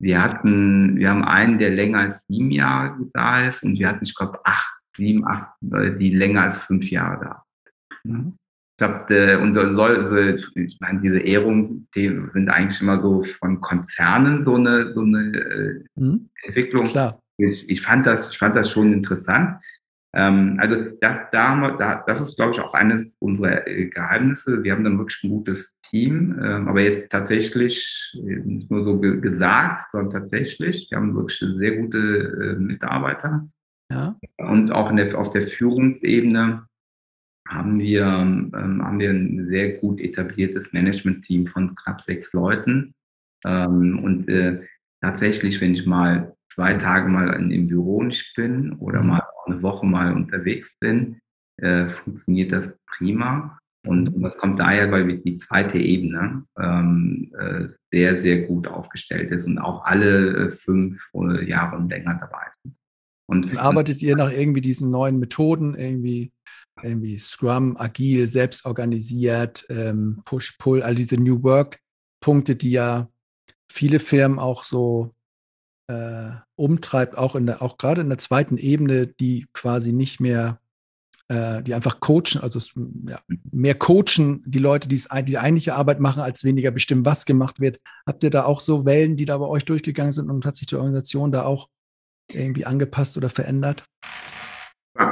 Wir 0.00 0.18
hatten, 0.18 0.96
wir 0.96 1.10
haben 1.10 1.24
einen, 1.24 1.58
der 1.58 1.70
länger 1.70 2.00
als 2.00 2.26
sieben 2.26 2.50
Jahre 2.50 2.96
da 3.12 3.46
ist 3.46 3.62
und 3.62 3.78
wir 3.78 3.88
hatten, 3.88 4.04
ich 4.04 4.16
glaube, 4.16 4.40
acht, 4.44 4.74
sieben, 4.96 5.24
acht, 5.24 5.52
die 5.60 6.10
länger 6.10 6.42
als 6.42 6.60
fünf 6.62 6.90
Jahre 6.90 7.24
da 7.24 7.44
sind. 8.02 8.12
Mhm. 8.12 8.36
Ich 8.82 8.88
glaube, 8.88 9.38
und 9.38 9.54
soll, 9.54 10.40
ich 10.56 10.78
meine, 10.80 11.00
diese 11.00 11.20
Ehrungen 11.20 11.86
sind 11.94 12.48
eigentlich 12.48 12.80
immer 12.80 12.98
so 12.98 13.22
von 13.22 13.60
Konzernen 13.60 14.42
so 14.42 14.56
eine, 14.56 14.90
so 14.90 15.02
eine 15.02 15.20
äh, 15.38 15.84
mhm. 15.94 16.30
Entwicklung. 16.42 16.82
Klar. 16.84 17.20
Ich, 17.36 17.70
ich, 17.70 17.80
fand 17.80 18.08
das, 18.08 18.32
ich 18.32 18.38
fand 18.38 18.56
das 18.56 18.70
schon 18.70 18.92
interessant. 18.92 19.62
Ähm, 20.14 20.58
also 20.60 20.76
das, 21.00 21.16
da, 21.30 21.76
da, 21.76 22.02
das 22.06 22.20
ist, 22.20 22.34
glaube 22.34 22.52
ich, 22.52 22.60
auch 22.60 22.74
eines 22.74 23.16
unserer 23.20 23.68
äh, 23.68 23.86
Geheimnisse. 23.86 24.64
Wir 24.64 24.72
haben 24.72 24.82
dann 24.82 24.98
wirklich 24.98 25.22
ein 25.22 25.30
gutes 25.30 25.78
Team, 25.88 26.38
ähm, 26.42 26.66
aber 26.66 26.80
jetzt 26.80 27.08
tatsächlich 27.08 28.12
äh, 28.16 28.40
nicht 28.40 28.68
nur 28.68 28.82
so 28.82 28.98
ge 28.98 29.20
gesagt, 29.20 29.90
sondern 29.92 30.10
tatsächlich. 30.10 30.88
Wir 30.90 30.98
haben 30.98 31.14
wirklich 31.14 31.38
sehr 31.38 31.76
gute 31.76 31.98
äh, 31.98 32.60
Mitarbeiter. 32.60 33.48
Ja. 33.92 34.16
Und 34.38 34.72
auch 34.72 34.92
der, 34.92 35.16
auf 35.16 35.30
der 35.30 35.42
Führungsebene 35.42 36.66
haben 37.52 37.78
wir, 37.78 38.04
ähm, 38.04 38.52
haben 38.54 38.98
wir 38.98 39.10
ein 39.10 39.46
sehr 39.46 39.78
gut 39.78 40.00
etabliertes 40.00 40.72
Management-Team 40.72 41.46
von 41.46 41.74
knapp 41.74 42.02
sechs 42.02 42.32
Leuten. 42.32 42.94
Ähm, 43.44 43.98
und 44.02 44.28
äh, 44.28 44.62
tatsächlich, 45.00 45.60
wenn 45.60 45.74
ich 45.74 45.86
mal 45.86 46.34
zwei 46.52 46.74
Tage 46.74 47.08
mal 47.08 47.34
in, 47.34 47.50
im 47.50 47.68
Büro 47.68 48.02
nicht 48.02 48.34
bin 48.36 48.72
oder 48.74 49.02
mhm. 49.02 49.08
mal 49.08 49.22
eine 49.46 49.62
Woche 49.62 49.86
mal 49.86 50.12
unterwegs 50.12 50.76
bin, 50.78 51.20
äh, 51.60 51.88
funktioniert 51.88 52.52
das 52.52 52.76
prima. 52.86 53.58
Und, 53.84 54.14
und 54.14 54.22
das 54.22 54.36
kommt 54.38 54.60
daher, 54.60 54.92
weil 54.92 55.18
die 55.18 55.38
zweite 55.38 55.78
Ebene 55.78 56.44
ähm, 56.58 57.32
äh, 57.36 57.66
sehr, 57.90 58.18
sehr 58.18 58.46
gut 58.46 58.68
aufgestellt 58.68 59.32
ist 59.32 59.46
und 59.46 59.58
auch 59.58 59.84
alle 59.84 60.48
äh, 60.48 60.50
fünf 60.52 61.10
äh, 61.14 61.44
Jahre 61.44 61.76
und 61.76 61.88
länger 61.88 62.16
dabei 62.20 62.46
sind. 62.62 62.76
Und, 63.26 63.50
und 63.50 63.58
arbeitet 63.58 64.00
ihr 64.02 64.16
nach 64.16 64.30
irgendwie 64.30 64.60
diesen 64.60 64.90
neuen 64.90 65.18
Methoden, 65.18 65.74
irgendwie, 65.74 66.32
irgendwie 66.82 67.18
Scrum, 67.18 67.76
agil, 67.76 68.26
selbstorganisiert, 68.26 69.66
ähm, 69.68 70.22
Push-Pull, 70.24 70.82
all 70.82 70.94
diese 70.94 71.16
New 71.16 71.42
Work-Punkte, 71.42 72.56
die 72.56 72.72
ja 72.72 73.08
viele 73.70 74.00
Firmen 74.00 74.38
auch 74.38 74.64
so 74.64 75.14
äh, 75.88 76.30
umtreibt, 76.56 77.16
auch 77.16 77.34
in 77.34 77.46
der, 77.46 77.62
auch 77.62 77.78
gerade 77.78 78.00
in 78.00 78.08
der 78.08 78.18
zweiten 78.18 78.56
Ebene, 78.56 79.06
die 79.06 79.46
quasi 79.52 79.92
nicht 79.92 80.20
mehr 80.20 80.60
äh, 81.32 81.62
die 81.62 81.72
einfach 81.72 82.00
coachen, 82.00 82.42
also 82.42 82.60
ja, 83.08 83.20
mehr 83.50 83.74
coachen 83.74 84.42
die 84.44 84.58
Leute, 84.58 84.88
die 84.88 85.02
die 85.24 85.38
eigentliche 85.38 85.74
Arbeit 85.74 85.98
machen, 85.98 86.22
als 86.22 86.44
weniger 86.44 86.70
bestimmen, 86.70 87.06
was 87.06 87.24
gemacht 87.24 87.58
wird. 87.58 87.80
Habt 88.06 88.22
ihr 88.22 88.30
da 88.30 88.44
auch 88.44 88.60
so 88.60 88.84
Wellen, 88.84 89.16
die 89.16 89.24
da 89.24 89.38
bei 89.38 89.46
euch 89.46 89.64
durchgegangen 89.64 90.12
sind 90.12 90.28
und 90.28 90.44
hat 90.44 90.56
sich 90.56 90.66
die 90.66 90.76
Organisation 90.76 91.32
da 91.32 91.44
auch 91.44 91.68
irgendwie 92.28 92.66
angepasst 92.66 93.16
oder 93.16 93.30
verändert? 93.30 93.86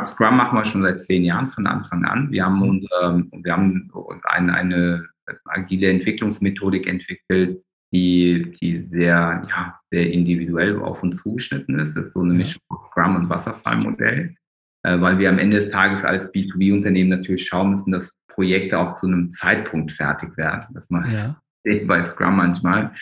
Scrum 0.05 0.37
machen 0.37 0.59
wir 0.59 0.67
schon 0.67 0.83
seit 0.83 1.01
zehn 1.01 1.25
Jahren 1.25 1.49
von 1.49 1.67
Anfang 1.67 2.05
an. 2.05 2.31
Wir 2.31 2.45
haben, 2.45 2.57
mhm. 2.57 2.63
unsere, 2.63 3.25
wir 3.33 3.53
haben 3.53 3.91
eine, 4.25 4.55
eine 4.55 5.09
agile 5.47 5.89
Entwicklungsmethodik 5.89 6.87
entwickelt, 6.87 7.63
die, 7.93 8.53
die 8.61 8.79
sehr, 8.81 9.47
ja, 9.49 9.81
sehr 9.91 10.13
individuell 10.13 10.81
auf 10.81 11.03
uns 11.03 11.23
zugeschnitten 11.23 11.79
ist. 11.79 11.97
Das 11.97 12.09
ist 12.09 12.13
so 12.13 12.21
eine 12.21 12.35
Mischung 12.35 12.63
aus 12.69 12.87
Scrum 12.87 13.17
und 13.17 13.29
Wasserfallmodell 13.29 14.37
äh, 14.83 15.01
weil 15.01 15.19
wir 15.19 15.29
am 15.29 15.39
Ende 15.39 15.57
des 15.57 15.71
Tages 15.71 16.05
als 16.05 16.33
B2B-Unternehmen 16.33 17.11
natürlich 17.11 17.47
schauen 17.47 17.71
müssen, 17.71 17.93
dass 17.93 18.13
Projekte 18.29 18.79
auch 18.79 18.93
zu 18.95 19.07
einem 19.07 19.31
Zeitpunkt 19.31 19.93
fertig 19.93 20.37
werden. 20.37 20.67
Das 20.75 20.91
macht 20.91 21.13
ja. 21.13 21.37
bei 21.87 22.03
Scrum 22.03 22.37
manchmal. 22.37 22.93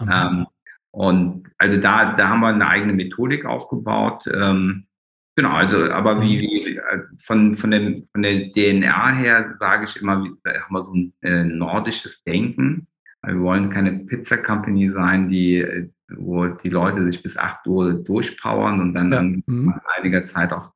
Ähm, 0.00 0.46
und 0.90 1.50
also 1.56 1.78
da, 1.78 2.14
da 2.14 2.28
haben 2.28 2.40
wir 2.40 2.48
eine 2.48 2.68
eigene 2.68 2.92
Methodik 2.92 3.46
aufgebaut. 3.46 4.24
Ähm, 4.26 4.86
genau, 5.36 5.50
also 5.50 5.90
aber 5.90 6.20
wie, 6.22 6.36
mhm. 6.36 6.40
wie 6.40 6.76
äh, 6.76 7.00
von, 7.18 7.54
von, 7.54 7.70
den, 7.70 8.04
von 8.12 8.22
der 8.22 8.46
DNA 8.46 9.12
her 9.14 9.56
sage 9.58 9.84
ich 9.84 10.00
immer, 10.00 10.16
haben 10.16 10.36
wir 10.70 10.84
so 10.84 10.94
ein 10.94 11.12
äh, 11.22 11.44
nordisches 11.44 12.22
Denken. 12.24 12.86
Wir 13.24 13.40
wollen 13.40 13.70
keine 13.70 13.92
Pizza-Company 13.92 14.90
sein, 14.90 15.28
die, 15.28 15.58
äh, 15.58 15.88
wo 16.16 16.46
die 16.46 16.68
Leute 16.68 17.04
sich 17.04 17.22
bis 17.22 17.36
8 17.36 17.66
Uhr 17.66 17.94
durchpowern 17.94 18.80
und 18.80 18.94
dann 18.94 19.12
ja. 19.12 19.22
mhm. 19.22 19.66
nach 19.66 19.82
einiger 19.96 20.24
Zeit 20.24 20.52
auch 20.52 20.72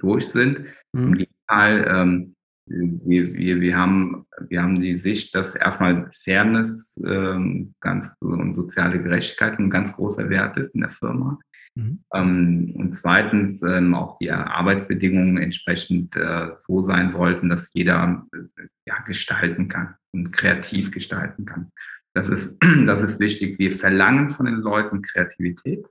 durch 0.00 0.28
sind. 0.28 0.60
Mhm. 0.92 1.02
Im 1.02 1.14
Gegenteil, 1.14 1.86
ähm, 1.88 2.34
wir, 2.66 3.34
wir, 3.34 3.60
wir, 3.60 3.76
haben, 3.76 4.26
wir 4.48 4.62
haben 4.62 4.80
die 4.80 4.96
Sicht, 4.96 5.34
dass 5.34 5.54
erstmal 5.54 6.08
Fairness 6.12 6.98
ähm, 7.06 7.74
ganz, 7.80 8.10
und 8.20 8.54
soziale 8.54 9.02
Gerechtigkeit 9.02 9.58
ein 9.58 9.68
ganz 9.68 9.94
großer 9.94 10.30
Wert 10.30 10.56
ist 10.56 10.74
in 10.74 10.80
der 10.80 10.90
Firma. 10.90 11.38
Mhm. 11.76 12.04
Ähm, 12.12 12.72
und 12.76 12.94
zweitens 12.94 13.62
ähm, 13.62 13.94
auch 13.94 14.18
die 14.18 14.30
Arbeitsbedingungen 14.30 15.38
entsprechend 15.38 16.14
äh, 16.16 16.52
so 16.56 16.82
sein 16.82 17.10
sollten, 17.10 17.48
dass 17.48 17.72
jeder 17.74 18.26
äh, 18.32 18.66
ja, 18.86 19.00
gestalten 19.00 19.68
kann 19.68 19.94
und 20.12 20.30
kreativ 20.32 20.92
gestalten 20.92 21.44
kann. 21.44 21.72
Das 22.14 22.28
ist, 22.28 22.56
das 22.86 23.02
ist 23.02 23.18
wichtig. 23.18 23.58
Wir 23.58 23.72
verlangen 23.72 24.30
von 24.30 24.46
den 24.46 24.56
Leuten 24.56 25.02
Kreativität. 25.02 25.84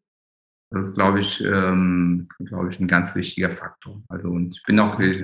Das 0.71 0.89
ist, 0.89 0.95
glaube 0.95 1.19
ich, 1.19 1.43
ähm, 1.43 2.27
glaube 2.39 2.69
ich, 2.71 2.79
ein 2.79 2.87
ganz 2.87 3.13
wichtiger 3.13 3.51
Faktor. 3.51 4.01
Also, 4.07 4.29
und 4.29 4.55
ich 4.55 4.63
bin 4.63 4.79
auch, 4.79 4.99
ich 4.99 5.19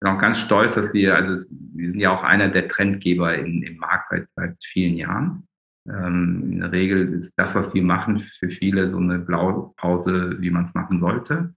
bin 0.00 0.10
auch 0.10 0.18
ganz 0.18 0.38
stolz, 0.38 0.76
dass 0.76 0.94
wir, 0.94 1.14
also 1.14 1.44
wir 1.50 1.90
sind 1.90 2.00
ja 2.00 2.16
auch 2.16 2.22
einer 2.22 2.48
der 2.48 2.68
Trendgeber 2.68 3.36
in, 3.36 3.62
im 3.62 3.76
Markt 3.76 4.06
seit, 4.06 4.28
seit 4.34 4.56
vielen 4.64 4.96
Jahren. 4.96 5.46
Ähm, 5.88 6.52
in 6.52 6.60
der 6.60 6.72
Regel 6.72 7.12
ist 7.14 7.34
das, 7.36 7.54
was 7.54 7.72
wir 7.74 7.82
machen, 7.82 8.18
für 8.18 8.48
viele 8.48 8.88
so 8.88 8.98
eine 8.98 9.18
Blaupause, 9.18 10.36
wie 10.40 10.50
man 10.50 10.64
es 10.64 10.74
machen 10.74 11.00
sollte. 11.00 11.54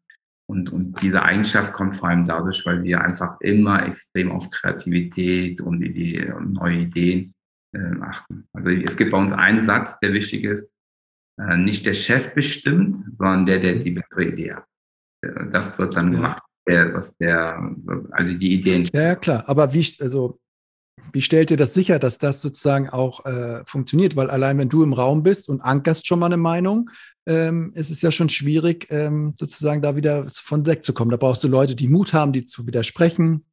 Und, 0.49 0.72
und 0.72 1.02
diese 1.02 1.24
Eigenschaft 1.24 1.74
kommt 1.74 1.95
vor 1.95 2.10
allem 2.10 2.26
dadurch, 2.26 2.66
weil 2.66 2.84
wir 2.84 3.02
einfach 3.02 3.40
immer 3.41 3.86
extrem 3.86 4.32
auf 4.32 4.49
Kreativität 4.49 5.60
und, 5.60 5.82
Idee, 5.82 6.32
und 6.32 6.54
neue 6.54 6.80
Ideen 6.80 7.34
äh, 7.74 7.99
achten. 8.02 8.48
Also 8.54 8.70
es 8.70 8.95
gibt 8.95 9.12
bei 9.12 9.18
uns 9.18 9.34
einen 9.34 9.64
Satz, 9.64 9.99
der 9.99 10.14
wichtig 10.14 10.45
ist. 10.45 10.72
Äh, 11.40 11.58
nicht 11.58 11.86
der 11.86 11.94
Chef 11.94 12.34
bestimmt, 12.34 12.98
sondern 13.18 13.45
der, 13.45 13.60
der 13.60 13.76
die 13.76 13.91
bessere 13.91 14.26
Idee 14.26 14.54
hat. 14.54 14.66
Äh, 15.22 15.52
das 15.52 15.78
wird 15.78 15.95
dann 15.95 16.12
gemacht, 16.12 16.44
der, 16.68 16.94
was 16.94 17.18
der, 17.18 17.76
also 18.12 18.34
die 18.34 18.54
Ideen. 18.54 18.90
Ja, 18.94 19.16
klar. 19.16 19.44
Aber 19.48 19.74
wie, 19.74 19.86
also, 19.99 20.40
wie 21.14 21.22
stellt 21.22 21.52
ihr 21.52 21.57
das 21.57 21.74
sicher, 21.74 21.99
dass 21.99 22.18
das 22.18 22.41
sozusagen 22.41 22.90
auch 22.90 23.26
äh, 23.26 23.64
funktioniert? 23.65 24.15
Weil 24.15 24.30
allein 24.30 24.57
wenn 24.57 24.69
du 24.69 24.84
im 24.84 24.94
Raum 24.94 25.24
bist 25.24 25.49
und 25.49 25.61
ankerst 25.61 26.07
schon 26.07 26.19
mal 26.19 26.28
eine 26.28 26.38
Meinung, 26.38 26.90
ähm, 27.26 27.72
ist 27.74 27.90
es 27.90 28.02
ja 28.02 28.11
schon 28.11 28.30
schwierig, 28.30 28.88
ähm, 28.90 29.34
sozusagen 29.38 29.82
da 29.82 29.95
wieder 29.95 30.26
von 30.30 30.65
wegzukommen. 30.65 31.11
Da 31.11 31.18
brauchst 31.18 31.44
du 31.44 31.48
Leute, 31.48 31.76
die 31.76 31.88
Mut 31.88 32.14
haben, 32.14 32.34
die 32.34 32.45
zu 32.45 32.68
widersprechen, 32.68 33.45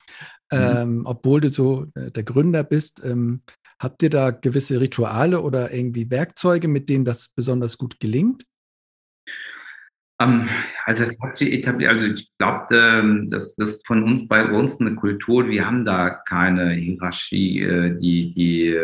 mhm. 0.51 0.59
ähm, 0.59 1.03
obwohl 1.05 1.41
du 1.41 1.49
so 1.49 1.87
äh, 1.95 2.11
der 2.11 2.23
Gründer 2.23 2.65
bist. 2.65 3.03
Ähm, 3.05 3.43
Habt 3.85 4.03
ihr 4.03 4.09
da 4.11 4.31
gewisse 4.31 4.81
Rituale 4.81 5.41
oder 5.43 5.73
irgendwie 5.73 6.11
Werkzeuge, 6.11 6.69
mit 6.69 6.89
denen 6.89 7.05
das 7.05 7.29
besonders 7.29 7.77
gut 7.77 8.01
gelingt? 8.01 8.47
Ähm, 10.21 10.49
also 10.85 11.05
es 11.05 11.17
hat 11.21 11.37
sich 11.37 11.53
etabliert, 11.53 11.93
also 11.93 12.05
ich 12.05 12.31
glaube, 12.39 12.67
ähm, 12.77 13.29
dass 13.29 13.57
das 13.57 13.81
von 13.85 14.03
uns 14.05 14.29
bei 14.29 14.49
uns 14.51 14.81
eine 14.81 14.95
Kultur, 14.95 15.49
wir 15.49 15.67
haben 15.67 15.85
da 15.85 16.11
keine 16.11 16.73
Hierarchie, 16.73 17.63
äh, 17.63 17.97
die, 17.97 18.33
die, 18.35 18.79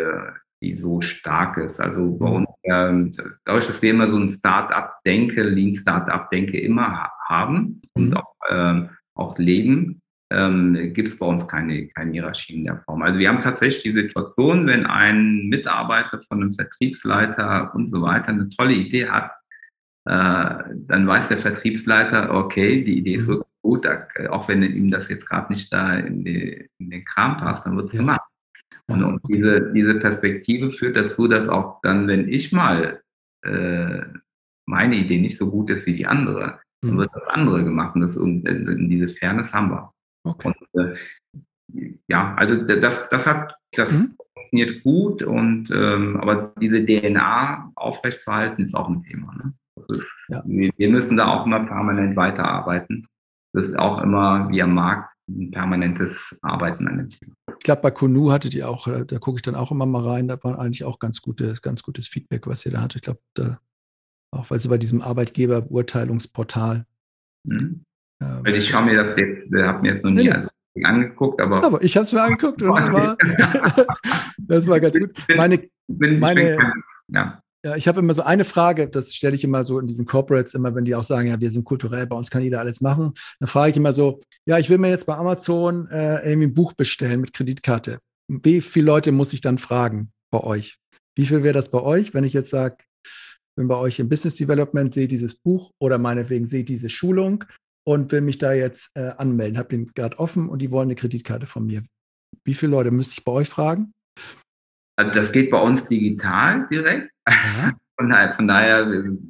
die 0.61 0.75
so 0.77 1.01
stark 1.01 1.57
ist. 1.57 1.79
Also 1.79 2.17
bei 2.17 2.29
mhm. 2.29 2.35
uns, 2.35 2.49
äh, 2.63 3.35
dadurch, 3.45 3.67
dass 3.67 3.81
wir 3.81 3.91
immer 3.91 4.09
so 4.09 4.17
ein 4.17 4.29
Start-up-Denke, 4.29 5.43
Lean 5.43 5.75
Start-up-Denke 5.75 6.59
immer 6.59 7.09
haben 7.27 7.81
und 7.93 8.09
mhm. 8.09 8.17
auch, 8.17 8.89
auch 9.15 9.37
leben, 9.37 10.01
ähm, 10.31 10.93
gibt 10.93 11.09
es 11.09 11.17
bei 11.17 11.25
uns 11.25 11.47
keine, 11.47 11.87
keine 11.89 12.11
Hierarchie 12.11 12.55
in 12.55 12.63
der 12.63 12.81
Form. 12.85 13.01
Also 13.01 13.19
wir 13.19 13.29
haben 13.29 13.41
tatsächlich 13.41 13.83
die 13.83 14.03
Situation, 14.03 14.65
wenn 14.65 14.85
ein 14.85 15.47
Mitarbeiter 15.49 16.21
von 16.21 16.41
einem 16.41 16.51
Vertriebsleiter 16.51 17.73
und 17.75 17.87
so 17.87 18.01
weiter 18.01 18.29
eine 18.29 18.49
tolle 18.49 18.73
Idee 18.73 19.09
hat, 19.09 19.31
dann 20.03 21.07
weiß 21.07 21.27
der 21.27 21.37
Vertriebsleiter, 21.37 22.33
okay, 22.33 22.83
die 22.83 22.97
Idee 22.97 23.15
ist 23.15 23.27
mhm. 23.27 23.33
wirklich 23.33 23.51
gut, 23.61 23.87
auch 24.29 24.47
wenn 24.47 24.63
ihm 24.63 24.89
das 24.89 25.09
jetzt 25.09 25.29
gerade 25.29 25.51
nicht 25.51 25.71
da 25.71 25.95
in, 25.95 26.23
die, 26.23 26.67
in, 26.79 26.89
den 26.89 27.05
Kram 27.05 27.37
passt, 27.37 27.65
dann 27.65 27.77
wird 27.77 27.87
es 27.87 27.93
ja. 27.93 27.99
gemacht. 27.99 28.21
Und, 28.87 29.03
und 29.03 29.21
diese, 29.29 29.71
diese 29.73 29.99
Perspektive 29.99 30.71
führt 30.71 30.97
dazu, 30.97 31.27
dass 31.27 31.47
auch 31.47 31.79
dann, 31.81 32.07
wenn 32.07 32.27
ich 32.27 32.51
mal 32.51 33.01
äh, 33.45 34.01
meine 34.67 34.95
Idee 34.95 35.19
nicht 35.19 35.37
so 35.37 35.49
gut 35.49 35.69
ist 35.69 35.85
wie 35.85 35.95
die 35.95 36.07
andere, 36.07 36.59
dann 36.81 36.93
mhm. 36.93 36.97
wird 36.97 37.11
das 37.13 37.27
andere 37.27 37.63
gemacht. 37.63 37.95
Und, 37.95 38.01
das, 38.01 38.17
und 38.17 38.43
diese 38.89 39.09
Fairness 39.09 39.53
haben 39.53 39.69
wir. 39.69 39.93
Okay. 40.23 40.47
Und, 40.73 40.81
äh, 40.81 40.95
ja, 42.07 42.35
also 42.35 42.63
das, 42.65 43.07
das 43.09 43.27
hat, 43.27 43.55
das 43.73 43.91
mhm. 43.91 44.15
funktioniert 44.33 44.83
gut 44.83 45.23
und 45.23 45.69
ähm, 45.71 46.17
aber 46.17 46.53
diese 46.59 46.85
DNA 46.85 47.71
aufrechtzuerhalten 47.75 48.65
ist 48.65 48.75
auch 48.75 48.89
ein 48.89 49.03
Thema. 49.03 49.33
Ne? 49.35 49.53
Ist, 49.89 50.07
ja. 50.29 50.43
wir, 50.45 50.71
wir, 50.75 50.89
müssen 50.89 51.17
da 51.17 51.27
auch 51.27 51.45
immer 51.45 51.65
permanent 51.65 52.15
weiterarbeiten. 52.15 53.07
Das 53.53 53.65
ist 53.67 53.77
auch 53.77 54.01
immer 54.01 54.49
wie 54.49 54.61
am 54.61 54.73
Markt 54.73 55.13
ein 55.27 55.51
permanentes 55.51 56.37
Arbeiten 56.41 56.87
an 56.87 56.97
dem 56.97 57.09
Thema. 57.09 57.33
Ich 57.59 57.63
glaube, 57.63 57.81
bei 57.81 57.91
Kunu 57.91 58.31
hattet 58.31 58.53
ihr 58.53 58.69
auch, 58.69 58.87
äh, 58.87 59.05
da 59.05 59.19
gucke 59.19 59.37
ich 59.37 59.41
dann 59.41 59.55
auch 59.55 59.71
immer 59.71 59.85
mal 59.85 60.07
rein, 60.07 60.27
da 60.27 60.41
war 60.43 60.59
eigentlich 60.59 60.83
auch 60.83 60.99
ganz 60.99 61.21
gutes, 61.21 61.61
ganz 61.61 61.83
gutes 61.83 62.07
Feedback, 62.07 62.47
was 62.47 62.65
ihr 62.65 62.71
da 62.71 62.81
hattet. 62.81 62.95
Ich 62.97 63.01
glaube, 63.03 63.19
da, 63.33 63.59
auch 64.31 64.49
weil 64.49 64.59
sie 64.59 64.69
bei 64.69 64.77
diesem 64.77 65.01
Arbeitgeberbeurteilungsportal 65.01 66.85
mhm. 67.43 67.85
Ja, 68.21 68.39
Weil 68.43 68.55
ich 68.55 68.69
schaue 68.69 68.85
mir 68.85 69.03
das 69.03 69.17
jetzt, 69.17 69.51
habe 69.55 69.81
mir 69.81 69.93
jetzt 69.93 70.03
noch 70.03 70.11
nie 70.11 70.31
also 70.31 70.47
angeguckt, 70.83 71.41
aber. 71.41 71.63
Aber 71.63 71.83
ich 71.83 71.95
habe 71.97 72.05
es 72.05 72.13
mir 72.13 72.21
angeguckt 72.21 72.61
und 72.61 72.75
das 72.75 72.93
war, 72.93 73.17
das 74.37 74.67
war 74.67 74.79
ganz 74.79 74.99
gut. 74.99 75.11
Meine, 75.35 75.67
meine, 75.87 76.57
ja. 77.07 77.40
Ja, 77.63 77.75
ich 77.75 77.87
habe 77.87 77.99
immer 77.99 78.13
so 78.15 78.23
eine 78.23 78.43
Frage, 78.43 78.87
das 78.87 79.13
stelle 79.13 79.35
ich 79.35 79.43
immer 79.43 79.63
so 79.63 79.79
in 79.79 79.85
diesen 79.85 80.05
Corporates, 80.05 80.55
immer 80.55 80.73
wenn 80.73 80.85
die 80.85 80.95
auch 80.95 81.03
sagen, 81.03 81.27
ja, 81.27 81.39
wir 81.39 81.51
sind 81.51 81.63
kulturell, 81.63 82.07
bei 82.07 82.15
uns 82.15 82.31
kann 82.31 82.41
jeder 82.41 82.59
alles 82.59 82.81
machen. 82.81 83.13
Dann 83.39 83.47
frage 83.47 83.71
ich 83.71 83.77
immer 83.77 83.93
so, 83.93 84.19
ja, 84.45 84.57
ich 84.57 84.69
will 84.69 84.79
mir 84.79 84.89
jetzt 84.89 85.05
bei 85.05 85.15
Amazon 85.15 85.87
äh, 85.89 86.27
irgendwie 86.27 86.47
ein 86.47 86.53
Buch 86.55 86.73
bestellen 86.73 87.21
mit 87.21 87.33
Kreditkarte. 87.33 87.99
Wie 88.27 88.61
viele 88.61 88.87
Leute 88.87 89.11
muss 89.11 89.33
ich 89.33 89.41
dann 89.41 89.59
fragen 89.59 90.11
bei 90.31 90.39
euch? 90.39 90.79
Wie 91.15 91.25
viel 91.25 91.43
wäre 91.43 91.53
das 91.53 91.69
bei 91.69 91.81
euch, 91.81 92.13
wenn 92.15 92.23
ich 92.23 92.33
jetzt 92.33 92.49
sage, 92.49 92.77
bin 93.55 93.67
bei 93.67 93.75
euch 93.75 93.99
im 93.99 94.09
Business 94.09 94.35
Development, 94.37 94.93
sehe 94.93 95.07
dieses 95.07 95.35
Buch 95.35 95.71
oder 95.79 95.99
meinetwegen 95.99 96.45
sehe 96.45 96.63
diese 96.63 96.89
Schulung 96.89 97.43
und 97.85 98.11
will 98.11 98.21
mich 98.21 98.37
da 98.39 98.53
jetzt 98.53 98.89
äh, 98.95 99.11
anmelden. 99.17 99.57
Habe 99.57 99.69
den 99.69 99.87
gerade 99.93 100.17
offen 100.17 100.49
und 100.49 100.59
die 100.59 100.71
wollen 100.71 100.87
eine 100.87 100.95
Kreditkarte 100.95 101.45
von 101.45 101.67
mir. 101.67 101.83
Wie 102.43 102.53
viele 102.53 102.71
Leute 102.71 102.89
müsste 102.89 103.19
ich 103.19 103.23
bei 103.23 103.31
euch 103.33 103.49
fragen? 103.49 103.93
Also 104.97 105.11
das 105.11 105.31
geht 105.31 105.51
bei 105.51 105.61
uns 105.61 105.87
digital 105.87 106.67
direkt. 106.71 107.10
Ja. 107.27 107.73
Von, 107.99 108.09
daher, 108.09 108.33
von, 108.33 108.47
daher, 108.47 108.87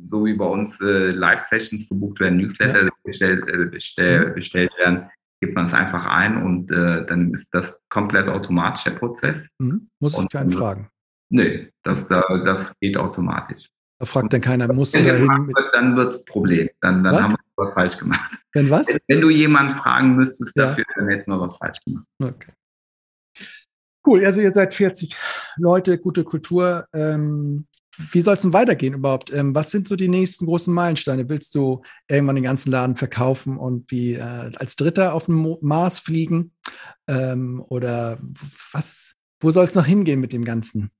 so 0.09 0.25
wie 0.25 0.33
bei 0.33 0.45
uns 0.45 0.79
äh, 0.79 1.09
Live-Sessions 1.09 1.89
gebucht 1.89 2.21
werden, 2.21 2.37
Newsletter 2.37 2.85
ja. 2.85 2.89
bestellt, 3.03 3.45
äh, 3.49 3.65
bestell, 3.65 4.29
mhm. 4.29 4.33
bestellt 4.33 4.71
werden, 4.77 5.09
gibt 5.41 5.55
man 5.55 5.65
es 5.65 5.73
einfach 5.73 6.05
ein 6.05 6.41
und 6.41 6.71
äh, 6.71 7.05
dann 7.05 7.33
ist 7.33 7.49
das 7.51 7.81
komplett 7.89 8.29
automatisch 8.29 8.85
der 8.85 8.91
Prozess. 8.91 9.49
Mhm. 9.59 9.89
Muss 9.99 10.17
ich 10.17 10.29
keinen 10.29 10.51
fragen. 10.51 10.89
Nee, 11.29 11.69
das, 11.83 12.07
das 12.07 12.73
geht 12.79 12.95
automatisch. 12.95 13.67
Da 13.99 14.05
fragt 14.05 14.33
dann 14.33 14.41
keiner, 14.41 14.71
musst 14.71 14.95
du 14.95 15.03
da 15.03 15.15
hin? 15.15 15.53
Dann 15.73 15.95
wird 15.95 16.13
es 16.13 16.25
Problem. 16.25 16.69
Dann, 16.79 17.03
dann 17.03 17.21
haben 17.21 17.33
wir 17.33 17.65
was 17.65 17.73
falsch 17.73 17.97
gemacht. 17.97 18.31
Wenn 18.53 18.69
was? 18.69 18.87
Wenn, 18.87 18.99
wenn 19.07 19.21
du 19.21 19.29
jemanden 19.29 19.73
fragen 19.73 20.15
müsstest 20.15 20.57
dafür, 20.57 20.85
ja. 20.87 20.95
dann 20.95 21.07
hätten 21.09 21.29
wir 21.29 21.39
was 21.39 21.57
falsch 21.57 21.79
gemacht. 21.85 22.05
Okay. 22.19 22.51
Cool, 24.05 24.25
also 24.25 24.41
ihr 24.41 24.51
seid 24.51 24.73
40 24.73 25.15
Leute, 25.57 25.99
gute 25.99 26.23
Kultur. 26.23 26.87
Ähm, 26.93 27.67
wie 27.97 28.21
soll 28.21 28.35
es 28.35 28.41
denn 28.41 28.53
weitergehen 28.53 28.93
überhaupt? 28.93 29.31
Ähm, 29.33 29.53
was 29.53 29.71
sind 29.71 29.87
so 29.87 29.95
die 29.95 30.07
nächsten 30.07 30.45
großen 30.45 30.73
Meilensteine? 30.73 31.29
Willst 31.29 31.55
du 31.55 31.81
irgendwann 32.07 32.35
den 32.35 32.43
ganzen 32.43 32.71
Laden 32.71 32.95
verkaufen 32.95 33.57
und 33.57 33.91
wie 33.91 34.13
äh, 34.13 34.51
als 34.55 34.75
Dritter 34.75 35.13
auf 35.13 35.25
den 35.25 35.57
Mars 35.61 35.99
fliegen? 35.99 36.53
Ähm, 37.07 37.63
oder 37.67 38.17
was, 38.71 39.15
wo 39.39 39.51
soll 39.51 39.65
es 39.65 39.75
noch 39.75 39.85
hingehen 39.85 40.19
mit 40.19 40.33
dem 40.33 40.45
ganzen 40.45 40.91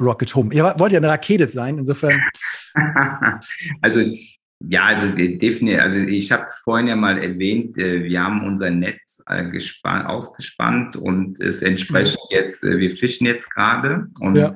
Rocket 0.00 0.34
Home? 0.34 0.54
Ihr 0.54 0.64
wollt 0.78 0.92
ja 0.92 0.98
eine 0.98 1.08
Rakete 1.08 1.50
sein, 1.50 1.78
insofern. 1.78 2.22
also 3.82 4.00
ja, 4.66 4.84
also 4.84 5.08
definitiv. 5.08 5.80
Also 5.80 5.98
ich 5.98 6.32
habe 6.32 6.44
es 6.44 6.56
vorhin 6.58 6.86
ja 6.86 6.96
mal 6.96 7.18
erwähnt, 7.18 7.76
äh, 7.76 8.04
wir 8.04 8.22
haben 8.22 8.46
unser 8.46 8.70
Netz 8.70 9.22
äh, 9.26 9.44
ausgespannt 9.82 10.96
und 10.96 11.38
es 11.40 11.60
entspricht 11.60 12.16
mhm. 12.16 12.36
jetzt, 12.36 12.64
äh, 12.64 12.78
wir 12.78 12.96
fischen 12.96 13.26
jetzt 13.26 13.50
gerade 13.50 14.08
und, 14.20 14.36
ja. 14.36 14.54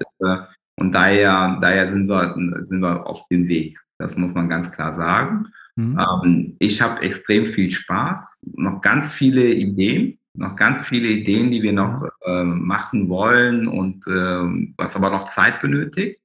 Und 0.78 0.92
daher, 0.92 1.58
daher 1.60 1.90
sind, 1.90 2.08
wir, 2.08 2.34
sind 2.64 2.80
wir 2.80 3.06
auf 3.06 3.26
dem 3.28 3.48
Weg. 3.48 3.78
Das 3.98 4.16
muss 4.16 4.34
man 4.34 4.48
ganz 4.48 4.70
klar 4.70 4.94
sagen. 4.94 5.48
Mhm. 5.76 5.98
Ähm, 5.98 6.56
ich 6.58 6.80
habe 6.80 7.02
extrem 7.02 7.46
viel 7.46 7.70
Spaß, 7.70 8.44
noch 8.56 8.80
ganz 8.80 9.12
viele 9.12 9.52
Ideen, 9.52 10.18
noch 10.34 10.56
ganz 10.56 10.82
viele 10.82 11.08
Ideen, 11.08 11.50
die 11.50 11.62
wir 11.62 11.72
noch 11.72 12.04
ja. 12.24 12.44
machen 12.44 13.08
wollen 13.08 13.66
und 13.66 14.06
was 14.06 14.94
aber 14.94 15.10
noch 15.10 15.24
Zeit 15.24 15.60
benötigt. 15.60 16.20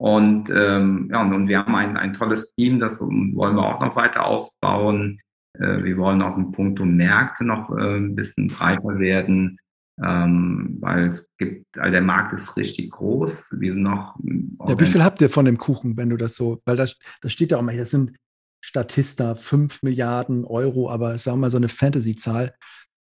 Und 0.00 0.48
ähm, 0.48 1.10
ja, 1.12 1.20
und, 1.20 1.46
wir 1.46 1.58
haben 1.58 1.74
ein, 1.74 1.98
ein 1.98 2.14
tolles 2.14 2.54
Team, 2.54 2.80
das 2.80 3.02
wollen 3.02 3.34
wir 3.34 3.66
auch 3.66 3.80
noch 3.80 3.96
weiter 3.96 4.24
ausbauen. 4.24 5.20
Äh, 5.52 5.84
wir 5.84 5.98
wollen 5.98 6.22
auch 6.22 6.38
in 6.38 6.52
puncto 6.52 6.86
Märkte 6.86 7.44
noch 7.44 7.70
äh, 7.76 7.98
ein 7.98 8.14
bisschen 8.14 8.48
breiter 8.48 8.98
werden, 8.98 9.58
ähm, 10.02 10.78
weil 10.80 11.08
es 11.08 11.30
gibt, 11.36 11.78
also 11.78 11.90
der 11.90 12.02
Markt 12.02 12.32
ist 12.32 12.56
richtig 12.56 12.90
groß. 12.90 13.56
Wir 13.58 13.72
sind 13.72 13.82
noch. 13.82 14.18
Ja, 14.66 14.78
wie 14.78 14.86
viel 14.86 15.04
habt 15.04 15.20
ihr 15.20 15.30
von 15.30 15.44
dem 15.44 15.58
Kuchen, 15.58 15.96
wenn 15.96 16.10
du 16.10 16.16
das 16.16 16.36
so, 16.36 16.60
weil 16.64 16.76
das, 16.76 16.98
das 17.20 17.32
steht 17.32 17.50
ja 17.50 17.58
auch 17.58 17.62
mal, 17.62 17.74
hier 17.74 17.84
sind 17.84 18.16
Statista 18.62 19.34
5 19.34 19.82
Milliarden 19.82 20.44
Euro, 20.44 20.90
aber 20.90 21.18
sagen 21.18 21.38
wir 21.38 21.42
mal 21.42 21.50
so 21.50 21.56
eine 21.56 21.68
Fantasy-Zahl. 21.68 22.54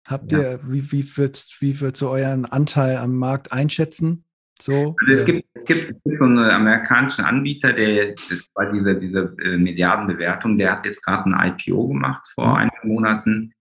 Habt 0.06 0.32
ja. 0.32 0.38
ihr, 0.40 0.60
wie, 0.64 0.92
wie, 0.92 1.16
wird, 1.16 1.46
wie 1.60 1.80
würdest 1.80 2.02
du 2.02 2.08
euren 2.08 2.44
Anteil 2.44 2.98
am 2.98 3.16
Markt 3.16 3.52
einschätzen? 3.52 4.24
So, 4.60 4.94
also 5.00 5.12
es, 5.12 5.24
gibt, 5.24 5.46
es, 5.54 5.64
gibt, 5.64 5.80
es 5.90 6.02
gibt 6.04 6.18
so 6.18 6.24
einen 6.24 6.38
amerikanischen 6.38 7.24
Anbieter, 7.24 7.72
der 7.72 8.14
bei 8.54 8.70
dieser, 8.70 8.94
dieser 8.94 9.38
äh, 9.40 9.56
Milliardenbewertung, 9.56 10.58
der 10.58 10.72
hat 10.72 10.86
jetzt 10.86 11.02
gerade 11.04 11.28
ein 11.28 11.56
IPO 11.58 11.88
gemacht 11.88 12.24
vor 12.34 12.48
mhm. 12.48 12.54
einigen 12.54 12.88
Monaten. 12.88 13.53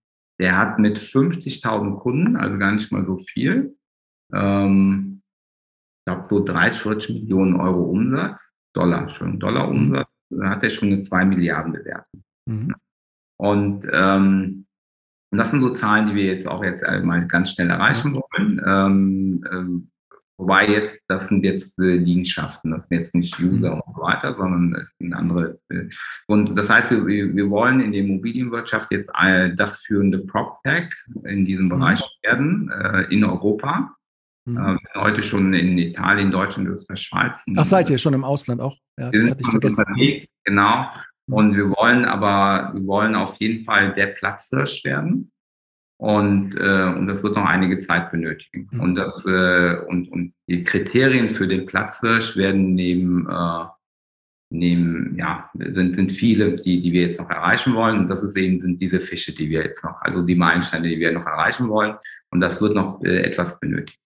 Der 0.44 0.58
hat 0.58 0.78
mit 0.78 1.00
50.000 1.00 2.00
Kunden, 2.00 2.36
also 2.36 2.58
gar 2.58 2.74
nicht 2.74 2.92
mal 2.92 3.06
so 3.06 3.16
viel, 3.16 3.78
ähm, 4.34 5.22
ich 6.02 6.06
glaube 6.06 6.28
so 6.28 6.44
30, 6.44 6.82
40 6.82 7.16
Millionen 7.22 7.56
Euro 7.62 7.84
Umsatz, 7.84 8.54
Dollar, 8.76 9.04
Entschuldigung, 9.04 9.40
Dollar 9.40 9.68
mhm. 9.68 9.78
Umsatz, 9.78 10.10
da 10.32 10.50
hat 10.50 10.64
er 10.64 10.70
schon 10.70 10.92
eine 10.92 11.02
2 11.02 11.24
Milliarden 11.24 11.72
Bewertung. 11.72 12.26
Mhm. 12.46 12.76
Und, 13.40 13.88
ähm, 13.90 14.66
und 15.32 15.38
das 15.38 15.52
sind 15.52 15.62
so 15.62 15.70
Zahlen, 15.70 16.08
die 16.08 16.16
wir 16.16 16.26
jetzt 16.26 16.46
auch 16.46 16.62
jetzt 16.62 16.84
mal 17.04 17.26
ganz 17.26 17.52
schnell 17.52 17.70
erreichen 17.70 18.14
wollen. 18.14 18.62
Ähm, 18.66 19.46
ähm, 19.50 19.92
Wobei 20.44 20.68
jetzt, 20.68 21.02
das 21.08 21.30
sind 21.30 21.46
jetzt 21.46 21.80
äh, 21.80 21.96
Liegenschaften, 21.96 22.72
das 22.72 22.90
sind 22.90 22.98
jetzt 22.98 23.16
nicht 23.16 23.40
User 23.40 23.76
mhm. 23.76 23.82
und 23.82 23.96
so 23.96 24.02
weiter, 24.02 24.36
sondern 24.36 24.90
äh, 25.00 25.14
andere. 25.14 25.58
Äh, 25.70 25.88
und 26.28 26.58
das 26.58 26.70
heißt, 26.70 26.92
wir, 26.92 27.06
wir 27.34 27.50
wollen 27.50 27.80
in 27.80 27.94
der 27.94 28.02
Immobilienwirtschaft 28.02 28.92
jetzt 28.92 29.10
äh, 29.18 29.56
das 29.56 29.78
führende 29.78 30.20
PropTech 30.20 30.90
in 31.24 31.46
diesem 31.46 31.68
mhm. 31.68 31.70
Bereich 31.70 32.02
werden, 32.24 32.70
äh, 32.72 33.04
in 33.04 33.24
Europa. 33.24 33.96
Mhm. 34.46 34.58
Äh, 34.58 35.00
heute 35.00 35.24
schon 35.24 35.54
in 35.54 35.78
Italien, 35.78 36.30
Deutschland, 36.30 36.68
Österreich, 36.68 37.00
Schweiz. 37.00 37.46
Ach, 37.56 37.64
seid 37.64 37.90
ihr 37.90 37.98
schon 37.98 38.14
im 38.14 38.26
Ausland 38.26 38.60
auch? 38.60 38.76
Ja, 39.00 39.14
wir 39.14 39.24
sind 39.24 39.46
schon 39.46 39.64
unterwegs, 39.64 40.28
genau. 40.44 40.88
Mhm. 41.28 41.34
Und 41.34 41.56
wir 41.56 41.70
wollen 41.70 42.04
aber, 42.04 42.74
wir 42.74 42.86
wollen 42.86 43.16
auf 43.16 43.38
jeden 43.38 43.64
Fall 43.64 43.94
der 43.94 44.08
Platzhirsch 44.08 44.84
werden. 44.84 45.32
Und, 46.04 46.58
äh, 46.58 46.94
und 46.98 47.08
das 47.08 47.24
wird 47.24 47.38
noch 47.38 47.46
einige 47.46 47.80
Zeit 47.80 48.12
benötigen. 48.12 48.68
Mhm. 48.72 48.80
Und, 48.82 48.96
das, 48.96 49.26
äh, 49.26 49.78
und, 49.88 50.12
und 50.12 50.34
die 50.50 50.66
Kriterien 50.66 51.30
für 51.30 51.48
den 51.48 51.66
Platzhirsch 51.66 52.36
werden 52.36 52.74
neben, 52.74 53.26
äh, 53.30 53.66
neben 54.50 55.16
ja, 55.18 55.50
sind, 55.54 55.96
sind 55.96 56.12
viele, 56.12 56.58
die, 56.58 56.82
die 56.82 56.92
wir 56.92 57.04
jetzt 57.04 57.22
noch 57.22 57.30
erreichen 57.30 57.74
wollen. 57.74 58.00
Und 58.00 58.10
das 58.10 58.22
ist 58.22 58.36
eben, 58.36 58.60
sind 58.60 58.82
diese 58.82 59.00
Fische, 59.00 59.34
die 59.34 59.50
wir 59.50 59.64
jetzt 59.64 59.82
noch, 59.86 60.02
also 60.02 60.24
die 60.24 60.36
Meilensteine, 60.36 60.90
die 60.90 61.00
wir 61.00 61.14
noch 61.14 61.26
erreichen 61.26 61.70
wollen. 61.70 61.96
Und 62.32 62.42
das 62.42 62.60
wird 62.60 62.76
noch 62.76 63.02
äh, 63.06 63.22
etwas 63.22 63.58
benötigen. 63.62 63.98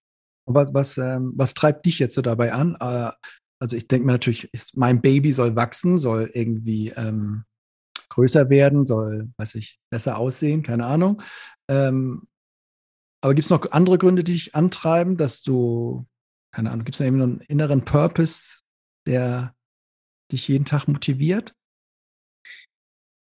Was, 0.45 0.75
was, 0.75 0.99
ähm, 0.99 1.33
was 1.35 1.55
treibt 1.55 1.87
dich 1.87 1.97
jetzt 1.97 2.13
so 2.13 2.21
dabei 2.21 2.53
an? 2.53 2.77
Äh, 2.79 3.09
also 3.59 3.75
ich 3.75 3.87
denke 3.87 4.05
mir 4.05 4.11
natürlich, 4.11 4.53
ist, 4.53 4.77
mein 4.77 5.01
Baby 5.01 5.31
soll 5.31 5.55
wachsen, 5.55 5.97
soll 5.97 6.29
irgendwie 6.31 6.89
ähm, 6.89 7.43
größer 8.09 8.51
werden, 8.51 8.85
soll, 8.85 9.29
weiß 9.37 9.55
ich, 9.55 9.79
besser 9.89 10.19
aussehen, 10.19 10.61
keine 10.61 10.85
Ahnung. 10.85 11.23
Ähm, 11.69 12.27
aber 13.22 13.34
gibt 13.34 13.45
es 13.45 13.49
noch 13.49 13.72
andere 13.72 13.98
Gründe, 13.98 14.23
die 14.23 14.34
dich 14.34 14.56
antreiben, 14.56 15.18
dass 15.18 15.41
du, 15.41 16.06
keine 16.53 16.72
Ahnung, 16.72 16.85
gibt 16.85 16.95
es 16.95 16.99
da 16.99 17.06
irgendwie 17.06 17.23
einen 17.23 17.41
inneren 17.41 17.84
Purpose, 17.84 18.61
der 19.06 19.56
dich 20.31 20.48
jeden 20.48 20.65
Tag 20.65 20.88
motiviert? 20.88 21.53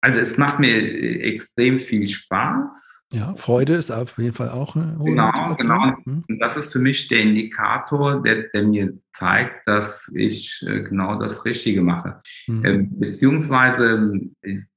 Also 0.01 0.19
es 0.19 0.37
macht 0.37 0.59
mir 0.59 0.77
extrem 1.23 1.79
viel 1.79 2.07
Spaß. 2.07 2.96
Ja, 3.13 3.33
Freude 3.35 3.75
ist 3.75 3.89
auf 3.89 4.17
jeden 4.17 4.33
Fall 4.33 4.49
auch 4.49 4.75
eine 4.75 4.99
hohe 4.99 5.11
Genau, 5.11 5.27
Motivation. 5.27 5.79
genau. 5.79 5.97
Hm? 6.03 6.23
Und 6.27 6.39
das 6.39 6.57
ist 6.57 6.73
für 6.73 6.79
mich 6.79 7.07
der 7.07 7.21
Indikator, 7.21 8.21
der, 8.21 8.49
der 8.49 8.63
mir 8.63 8.99
zeigt, 9.13 9.65
dass 9.65 10.11
ich 10.13 10.61
äh, 10.67 10.83
genau 10.83 11.17
das 11.17 11.45
Richtige 11.45 11.81
mache. 11.81 12.21
Mhm. 12.47 12.65
Ähm, 12.65 12.99
beziehungsweise, 12.99 14.19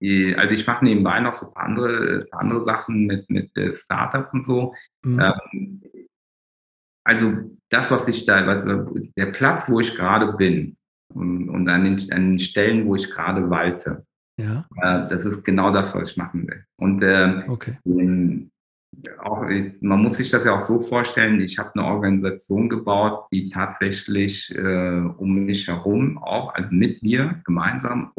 äh, 0.01 0.35
also 0.37 0.55
ich 0.55 0.65
mache 0.65 0.85
nebenbei 0.85 1.19
noch 1.21 1.35
so 1.35 1.49
ein 1.49 1.55
paar 1.55 1.65
andere, 1.65 2.21
paar 2.31 2.43
andere 2.43 2.63
Sachen 2.63 3.07
mit, 3.07 3.29
mit 3.31 3.57
äh, 3.57 3.75
Startups 3.75 4.33
und 4.33 4.45
so. 4.45 4.75
Mhm. 5.05 5.21
Ähm, 5.21 5.83
also 7.05 7.51
das, 7.71 7.91
was 7.91 8.07
ich 8.07 8.27
da, 8.27 8.45
also 8.47 8.95
der 9.17 9.27
Platz, 9.27 9.69
wo 9.69 9.81
ich 9.81 9.97
gerade 9.97 10.33
bin 10.35 10.77
und, 11.13 11.49
und 11.49 11.69
an, 11.69 11.85
den, 11.85 12.13
an 12.13 12.31
den 12.33 12.39
Stellen, 12.39 12.87
wo 12.87 12.95
ich 12.95 13.11
gerade 13.11 13.51
walte, 13.51 14.07
ja. 14.41 14.67
Äh, 14.77 15.09
das 15.09 15.27
ist 15.27 15.45
genau 15.45 15.73
das, 15.73 15.95
was 15.95 16.11
ich 16.11 16.17
machen 16.17 16.47
will. 16.47 16.65
Und 16.77 17.03
äh, 17.03 17.45
okay. 17.49 17.77
auch, 19.19 19.45
man 19.81 20.03
muss 20.03 20.17
sich 20.17 20.31
das 20.31 20.45
ja 20.45 20.57
auch 20.57 20.61
so 20.61 20.81
vorstellen, 20.81 21.41
ich 21.41 21.59
habe 21.59 21.71
eine 21.75 21.85
Organisation 21.85 22.69
gebaut, 22.69 23.27
die 23.33 23.51
tatsächlich 23.51 24.55
äh, 24.55 25.01
um 25.17 25.47
mich 25.47 25.69
herum 25.69 26.19
auch, 26.19 26.55
also 26.55 26.69
mit 26.71 27.03
mir 27.03 27.41
gemeinsam 27.45 28.13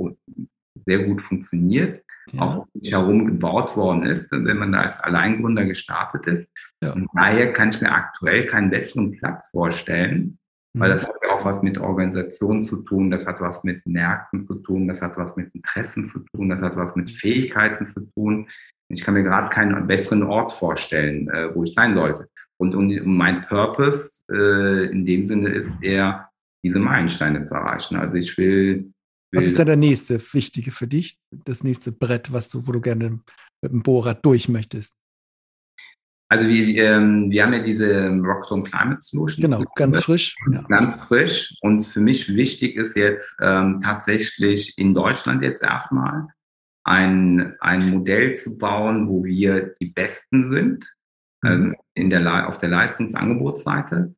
sehr 0.86 1.04
gut 1.04 1.22
funktioniert, 1.22 2.04
ja. 2.32 2.42
auch 2.42 2.58
um 2.60 2.82
mich 2.82 2.92
herum 2.92 3.26
gebaut 3.26 3.76
worden 3.76 4.04
ist, 4.04 4.32
wenn 4.32 4.58
man 4.58 4.72
da 4.72 4.82
als 4.82 5.00
Alleingründer 5.02 5.66
gestartet 5.66 6.28
ist. 6.28 6.50
Ja. 6.84 6.94
Und 6.94 7.08
daher 7.14 7.54
kann 7.54 7.70
ich 7.70 7.82
mir 7.82 7.92
aktuell 7.92 8.46
keinen 8.46 8.70
besseren 8.70 9.12
Platz 9.12 9.50
vorstellen, 9.50 10.40
weil 10.74 10.90
mhm. 10.90 10.94
das 10.94 11.08
hat 11.08 11.16
ja 11.24 11.31
auch 11.42 11.46
was 11.46 11.64
mit 11.64 11.78
Organisation 11.78 12.64
zu 12.64 12.78
tun, 12.78 13.12
das 13.12 13.26
hat 13.26 13.42
was 13.42 13.64
mit 13.64 13.86
Märkten 13.86 14.40
zu 14.40 14.56
tun, 14.56 14.88
das 14.88 15.02
hat 15.02 15.18
was 15.18 15.36
mit 15.36 15.54
Interessen 15.54 16.06
zu 16.06 16.20
tun, 16.20 16.50
das 16.50 16.62
hat 16.62 16.76
was 16.76 16.96
mit 16.96 17.10
Fähigkeiten 17.10 17.86
zu 17.86 18.06
tun. 18.12 18.48
Ich 18.90 19.04
kann 19.04 19.14
mir 19.14 19.24
gerade 19.24 19.50
keinen 19.50 19.88
besseren 19.88 20.24
Ort 20.24 20.52
vorstellen, 20.52 21.30
äh, 21.30 21.54
wo 21.56 21.64
ich 21.64 21.74
sein 21.74 21.94
sollte. 21.94 22.28
Und, 22.58 22.76
und 22.76 23.06
mein 23.06 23.46
Purpose 23.48 24.24
äh, 24.32 24.92
in 24.92 25.06
dem 25.06 25.26
Sinne 25.26 25.50
ist 25.50 25.74
eher, 25.82 26.30
diese 26.64 26.78
Meilensteine 26.78 27.44
zu 27.44 27.56
erreichen. 27.56 27.96
Also 27.96 28.18
ich 28.18 28.38
will, 28.38 28.94
will 29.32 29.40
was 29.40 29.48
ist 29.48 29.58
dann 29.58 29.66
der 29.66 29.78
nächste 29.78 30.20
Wichtige 30.34 30.72
für 30.72 30.88
dich? 30.88 31.18
Das 31.32 31.64
nächste 31.64 31.92
Brett, 31.92 32.32
was 32.32 32.50
du, 32.50 32.68
wo 32.68 32.72
du 32.72 32.82
gerne 32.82 33.20
mit 33.64 33.72
dem 33.72 33.82
Bohrrad 33.82 34.24
durch 34.24 34.48
möchtest? 34.48 34.94
Also 36.32 36.48
wir, 36.48 36.82
ähm, 36.82 37.30
wir 37.30 37.44
haben 37.44 37.52
ja 37.52 37.62
diese 37.62 38.08
Rockstone 38.08 38.64
Climate 38.64 39.02
Solutions. 39.02 39.42
Genau, 39.42 39.66
ganz 39.76 40.02
frisch. 40.02 40.34
Ja. 40.50 40.62
Ganz 40.62 40.96
frisch. 41.04 41.54
Und 41.60 41.82
für 41.82 42.00
mich 42.00 42.34
wichtig 42.34 42.78
ist 42.78 42.96
jetzt 42.96 43.36
ähm, 43.42 43.82
tatsächlich 43.84 44.78
in 44.78 44.94
Deutschland 44.94 45.44
jetzt 45.44 45.62
erstmal 45.62 46.28
ein, 46.86 47.58
ein 47.60 47.90
Modell 47.90 48.38
zu 48.38 48.58
bauen, 48.58 49.10
wo 49.10 49.26
wir 49.26 49.76
die 49.82 49.88
Besten 49.88 50.48
sind 50.48 50.90
mhm. 51.42 51.50
ähm, 51.50 51.76
in 51.96 52.10
der, 52.10 52.48
auf 52.48 52.60
der 52.60 52.70
Leistungsangebotsseite. 52.70 54.16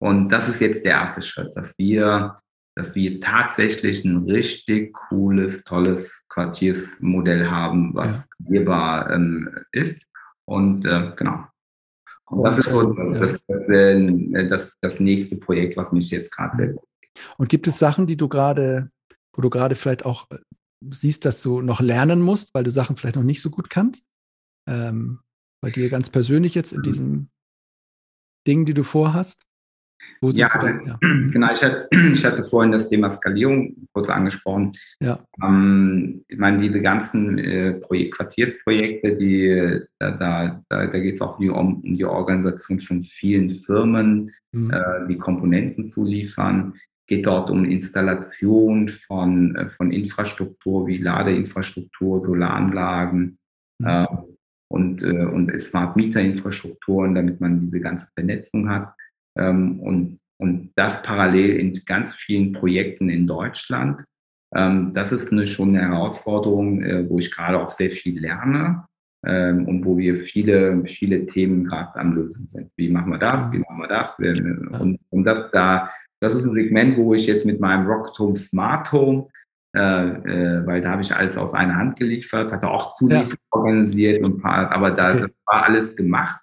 Und 0.00 0.28
das 0.28 0.48
ist 0.48 0.60
jetzt 0.60 0.84
der 0.84 0.92
erste 0.92 1.22
Schritt, 1.22 1.56
dass 1.56 1.76
wir, 1.76 2.36
dass 2.76 2.94
wir 2.94 3.20
tatsächlich 3.20 4.04
ein 4.04 4.30
richtig 4.30 4.92
cooles, 4.92 5.64
tolles 5.64 6.24
Quartiersmodell 6.28 7.50
haben, 7.50 7.96
was 7.96 8.28
ja. 8.48 9.10
ähm, 9.12 9.50
ist. 9.72 10.07
Und 10.48 10.86
äh, 10.86 11.12
genau. 11.14 11.44
Und 12.24 12.42
das 12.42 12.58
ist 12.58 12.70
so 12.70 12.92
das, 12.94 13.38
das, 13.46 13.68
äh, 13.68 14.48
das, 14.48 14.72
das, 14.80 14.98
nächste 14.98 15.36
Projekt, 15.36 15.76
was 15.76 15.92
mich 15.92 16.10
jetzt 16.10 16.30
gerade 16.30 16.56
sehr 16.56 16.68
gut. 16.68 16.84
Und 17.36 17.50
gibt 17.50 17.66
es 17.66 17.78
Sachen, 17.78 18.06
die 18.06 18.16
du 18.16 18.28
gerade, 18.28 18.90
wo 19.34 19.42
du 19.42 19.50
gerade 19.50 19.74
vielleicht 19.74 20.06
auch 20.06 20.26
äh, 20.30 20.38
siehst, 20.90 21.26
dass 21.26 21.42
du 21.42 21.60
noch 21.60 21.80
lernen 21.80 22.22
musst, 22.22 22.54
weil 22.54 22.64
du 22.64 22.70
Sachen 22.70 22.96
vielleicht 22.96 23.16
noch 23.16 23.22
nicht 23.22 23.42
so 23.42 23.50
gut 23.50 23.68
kannst? 23.68 24.06
Ähm, 24.66 25.20
bei 25.60 25.70
dir 25.70 25.90
ganz 25.90 26.08
persönlich 26.08 26.54
jetzt 26.54 26.72
in 26.72 26.78
mhm. 26.78 26.82
diesem 26.82 27.30
Ding, 28.46 28.64
die 28.64 28.74
du 28.74 28.84
vorhast? 28.84 29.42
Ja, 30.22 30.48
ja, 30.52 30.98
genau. 31.00 31.54
Ich 31.54 31.62
hatte, 31.62 31.88
ich 32.12 32.24
hatte, 32.24 32.42
vorhin 32.42 32.72
das 32.72 32.88
Thema 32.88 33.10
Skalierung 33.10 33.74
kurz 33.92 34.08
angesprochen. 34.08 34.72
Ja. 35.00 35.24
Ähm, 35.42 36.24
ich 36.28 36.38
meine, 36.38 36.60
diese 36.60 36.80
ganzen 36.80 37.38
äh, 37.38 37.74
Projekt, 37.74 38.16
Quartiersprojekte, 38.16 39.16
die, 39.16 39.80
da, 39.98 40.10
da, 40.12 40.64
da, 40.68 40.86
da 40.86 40.98
geht 40.98 41.14
es 41.14 41.20
auch 41.20 41.38
um, 41.38 41.50
um, 41.50 41.82
die 41.82 42.04
Organisation 42.04 42.80
von 42.80 43.02
vielen 43.02 43.50
Firmen, 43.50 44.32
mhm. 44.52 44.70
äh, 44.70 45.06
die 45.08 45.18
Komponenten 45.18 45.84
zu 45.84 46.04
liefern. 46.04 46.74
Geht 47.06 47.26
dort 47.26 47.50
um 47.50 47.64
Installation 47.64 48.88
von, 48.88 49.56
äh, 49.56 49.70
von 49.70 49.92
Infrastruktur 49.92 50.86
wie 50.86 50.98
Ladeinfrastruktur, 50.98 52.24
Solaranlagen. 52.24 53.38
Mhm. 53.78 53.86
Äh, 53.86 54.06
und, 54.70 55.02
äh, 55.02 55.24
und 55.24 55.60
Smart 55.60 55.96
Meter 55.96 56.20
Infrastrukturen, 56.20 57.14
damit 57.14 57.40
man 57.40 57.60
diese 57.60 57.80
ganze 57.80 58.06
Vernetzung 58.14 58.68
hat. 58.68 58.92
Ähm, 59.38 59.80
und, 59.80 60.18
und 60.38 60.72
das 60.76 61.02
parallel 61.02 61.56
in 61.56 61.82
ganz 61.86 62.14
vielen 62.14 62.52
Projekten 62.52 63.08
in 63.08 63.26
Deutschland. 63.26 64.04
Ähm, 64.54 64.92
das 64.94 65.12
ist 65.12 65.32
eine, 65.32 65.46
schon 65.46 65.76
eine 65.76 65.88
Herausforderung, 65.88 66.82
äh, 66.82 67.08
wo 67.08 67.18
ich 67.18 67.30
gerade 67.30 67.60
auch 67.60 67.70
sehr 67.70 67.90
viel 67.90 68.20
lerne 68.20 68.86
ähm, 69.26 69.66
und 69.66 69.84
wo 69.84 69.96
wir 69.98 70.18
viele, 70.18 70.84
viele 70.86 71.26
Themen 71.26 71.64
gerade 71.64 71.96
am 71.96 72.14
Lösen 72.14 72.46
sind. 72.46 72.70
Wie 72.76 72.90
machen 72.90 73.12
wir 73.12 73.18
das? 73.18 73.50
Wie 73.52 73.58
machen 73.58 73.78
wir 73.78 73.88
das? 73.88 74.14
Und, 74.18 74.98
und 75.10 75.24
das 75.24 75.50
da, 75.50 75.90
das 76.20 76.34
ist 76.34 76.44
ein 76.44 76.52
Segment, 76.52 76.96
wo 76.96 77.14
ich 77.14 77.26
jetzt 77.26 77.46
mit 77.46 77.60
meinem 77.60 77.86
Rocket 77.86 78.18
Home 78.18 78.36
Smart 78.36 78.90
Home 78.92 79.28
äh, 79.76 79.80
äh, 79.80 80.66
weil 80.66 80.80
da 80.80 80.92
habe 80.92 81.02
ich 81.02 81.14
alles 81.14 81.36
aus 81.36 81.52
einer 81.52 81.76
Hand 81.76 81.98
geliefert, 81.98 82.50
hatte 82.50 82.68
auch 82.68 82.96
Zulieferung 82.96 83.30
ja. 83.30 83.36
organisiert 83.50 84.24
und 84.24 84.40
paar, 84.40 84.72
aber 84.72 84.92
da 84.92 85.14
okay. 85.14 85.26
war 85.44 85.64
alles 85.64 85.94
gemacht 85.94 86.40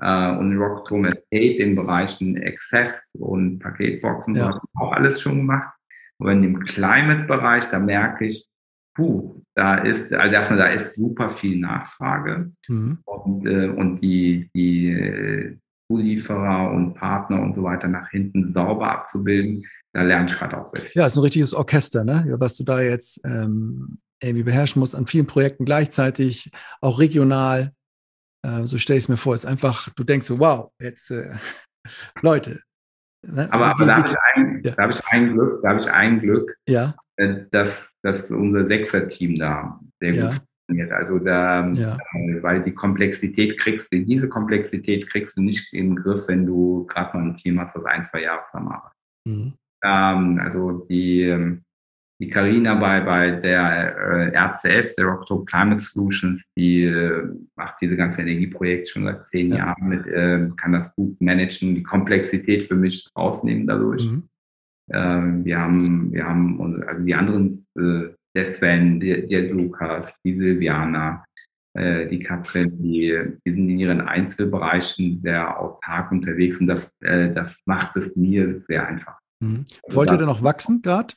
äh, 0.00 0.36
und 0.36 0.56
Rockturm 0.56 1.06
Estate 1.06 1.62
in 1.62 1.74
Bereichen 1.74 2.42
Access 2.42 3.12
und 3.18 3.58
Paketboxen 3.58 4.36
ja. 4.36 4.60
auch 4.74 4.92
alles 4.92 5.20
schon 5.20 5.38
gemacht. 5.38 5.72
Aber 6.18 6.32
in 6.32 6.42
dem 6.42 6.60
Climate-Bereich, 6.60 7.70
da 7.70 7.78
merke 7.78 8.26
ich, 8.26 8.46
puh, 8.94 9.42
da 9.54 9.76
ist, 9.76 10.12
also 10.12 10.34
erstmal, 10.34 10.58
da 10.58 10.66
ist 10.66 10.94
super 10.94 11.30
viel 11.30 11.58
Nachfrage 11.58 12.52
mhm. 12.68 12.98
und, 13.04 13.46
äh, 13.46 13.68
und 13.68 14.00
die, 14.00 14.50
die 14.54 14.88
äh, 14.88 15.56
Zulieferer 15.88 16.72
und 16.72 16.94
Partner 16.94 17.42
und 17.42 17.54
so 17.54 17.62
weiter 17.62 17.88
nach 17.88 18.10
hinten 18.10 18.50
sauber 18.50 18.90
abzubilden, 18.90 19.64
da 19.92 20.02
lerne 20.02 20.26
ich 20.26 20.36
gerade 20.36 20.60
auch 20.60 20.66
sehr 20.66 20.82
viel. 20.82 21.00
Ja, 21.00 21.06
ist 21.06 21.16
ein 21.16 21.22
richtiges 21.22 21.54
Orchester, 21.54 22.04
ne? 22.04 22.26
was 22.38 22.56
du 22.56 22.64
da 22.64 22.80
jetzt 22.80 23.20
ähm, 23.24 23.98
irgendwie 24.22 24.42
beherrschen 24.42 24.80
musst 24.80 24.94
an 24.94 25.06
vielen 25.06 25.26
Projekten 25.26 25.64
gleichzeitig, 25.64 26.50
auch 26.80 26.98
regional. 26.98 27.72
Äh, 28.46 28.66
so 28.66 28.78
stelle 28.78 28.98
ich 28.98 29.04
es 29.04 29.08
mir 29.08 29.16
vor. 29.16 29.34
Es 29.34 29.44
ist 29.44 29.50
einfach, 29.50 29.88
du 29.90 30.04
denkst 30.04 30.26
so, 30.26 30.38
wow, 30.38 30.70
jetzt 30.80 31.10
äh, 31.10 31.34
Leute. 32.22 32.60
Ne? 33.26 33.48
Aber, 33.50 33.66
aber 33.66 33.86
da 33.86 33.96
habe 33.96 34.08
ich, 34.08 34.16
ein, 34.34 34.62
ja. 34.62 34.76
hab 34.76 34.90
ich 34.90 35.04
ein 35.06 35.32
Glück, 35.32 35.62
da 35.62 35.70
habe 35.70 35.80
ich 35.80 35.90
ein 35.90 36.20
Glück, 36.20 36.56
ja. 36.68 36.94
äh, 37.16 37.44
dass, 37.50 37.92
dass 38.02 38.30
unser 38.30 38.64
Sechser-Team 38.66 39.38
da 39.38 39.80
sehr 40.00 40.12
gut 40.12 40.20
ja. 40.20 40.34
funktioniert. 40.68 40.92
Also 40.92 41.18
da, 41.18 41.66
ja. 41.70 41.98
Äh, 42.14 42.42
weil 42.42 42.62
die 42.62 42.74
Komplexität 42.74 43.58
kriegst 43.58 43.92
du, 43.92 44.04
diese 44.04 44.28
Komplexität 44.28 45.08
kriegst 45.10 45.36
du 45.36 45.42
nicht 45.42 45.72
in 45.72 45.90
den 45.90 45.96
Griff, 45.96 46.28
wenn 46.28 46.46
du 46.46 46.86
gerade 46.86 47.16
mal 47.16 47.24
ein 47.26 47.36
Team 47.36 47.60
hast, 47.60 47.74
das 47.74 47.84
ein, 47.84 48.04
zwei 48.04 48.22
Jahre 48.22 48.44
zusammenarbeitet. 48.44 48.96
Mhm. 49.26 49.54
Ähm, 49.82 50.40
also 50.40 50.86
die, 50.88 51.22
ähm, 51.22 51.62
die 52.18 52.28
Karina 52.28 52.74
bei, 52.74 53.00
bei 53.00 53.30
der 53.32 53.96
äh, 53.96 54.36
RCS, 54.36 54.96
der 54.96 55.06
Rocktober 55.06 55.44
Climate 55.44 55.80
Solutions, 55.80 56.48
die 56.56 56.84
äh, 56.84 57.28
macht 57.56 57.76
diese 57.80 57.96
ganze 57.96 58.22
Energieprojekte 58.22 58.90
schon 58.90 59.04
seit 59.04 59.24
zehn 59.24 59.50
ja. 59.50 59.58
Jahren 59.58 59.88
mit, 59.88 60.06
äh, 60.06 60.48
kann 60.56 60.72
das 60.72 60.94
gut 60.94 61.20
managen, 61.20 61.74
die 61.74 61.82
Komplexität 61.82 62.64
für 62.64 62.76
mich 62.76 63.08
rausnehmen 63.16 63.66
dadurch. 63.66 64.06
Mhm. 64.06 64.28
Ähm, 64.92 65.44
wir 65.44 65.60
haben, 65.60 66.12
wir 66.12 66.26
haben, 66.26 66.84
also 66.84 67.04
die 67.04 67.14
anderen, 67.14 67.48
äh, 67.76 68.14
der 68.34 68.46
Sven, 68.46 69.00
der, 69.00 69.22
der 69.22 69.50
Lukas, 69.50 70.20
die 70.22 70.34
Silviana, 70.34 71.24
äh, 71.74 72.06
die 72.08 72.20
Katrin, 72.20 72.82
die, 72.82 73.18
die 73.44 73.50
sind 73.50 73.68
in 73.68 73.78
ihren 73.78 74.00
Einzelbereichen 74.00 75.16
sehr 75.16 75.60
autark 75.60 76.12
unterwegs 76.12 76.60
und 76.60 76.66
das, 76.66 76.96
äh, 77.00 77.32
das 77.32 77.60
macht 77.66 77.96
es 77.96 78.16
mir 78.16 78.52
sehr 78.52 78.86
einfach. 78.86 79.18
Mhm. 79.40 79.64
Also 79.84 79.96
Wollt 79.96 80.10
ihr 80.10 80.18
denn 80.18 80.26
noch 80.26 80.42
wachsen 80.42 80.82
gerade? 80.82 81.14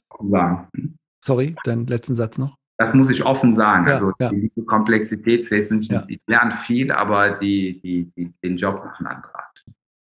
Sorry, 1.23 1.55
deinen 1.63 1.87
letzten 1.87 2.15
Satz 2.15 2.37
noch. 2.37 2.55
Das 2.77 2.93
muss 2.93 3.09
ich 3.09 3.25
offen 3.25 3.55
sagen. 3.55 3.87
Ja, 3.87 3.95
also 3.95 4.13
ja. 4.19 4.29
die 4.31 4.51
Komplexität 4.65 5.51
ist 5.51 5.71
nicht, 5.71 5.91
ja. 5.91 6.05
ich 6.07 6.21
lerne 6.27 6.55
viel, 6.55 6.91
aber 6.91 7.31
die, 7.31 7.81
die, 7.81 8.11
die, 8.15 8.33
den 8.41 8.55
Job 8.55 8.83
machen 8.85 9.05
andere. 9.05 9.39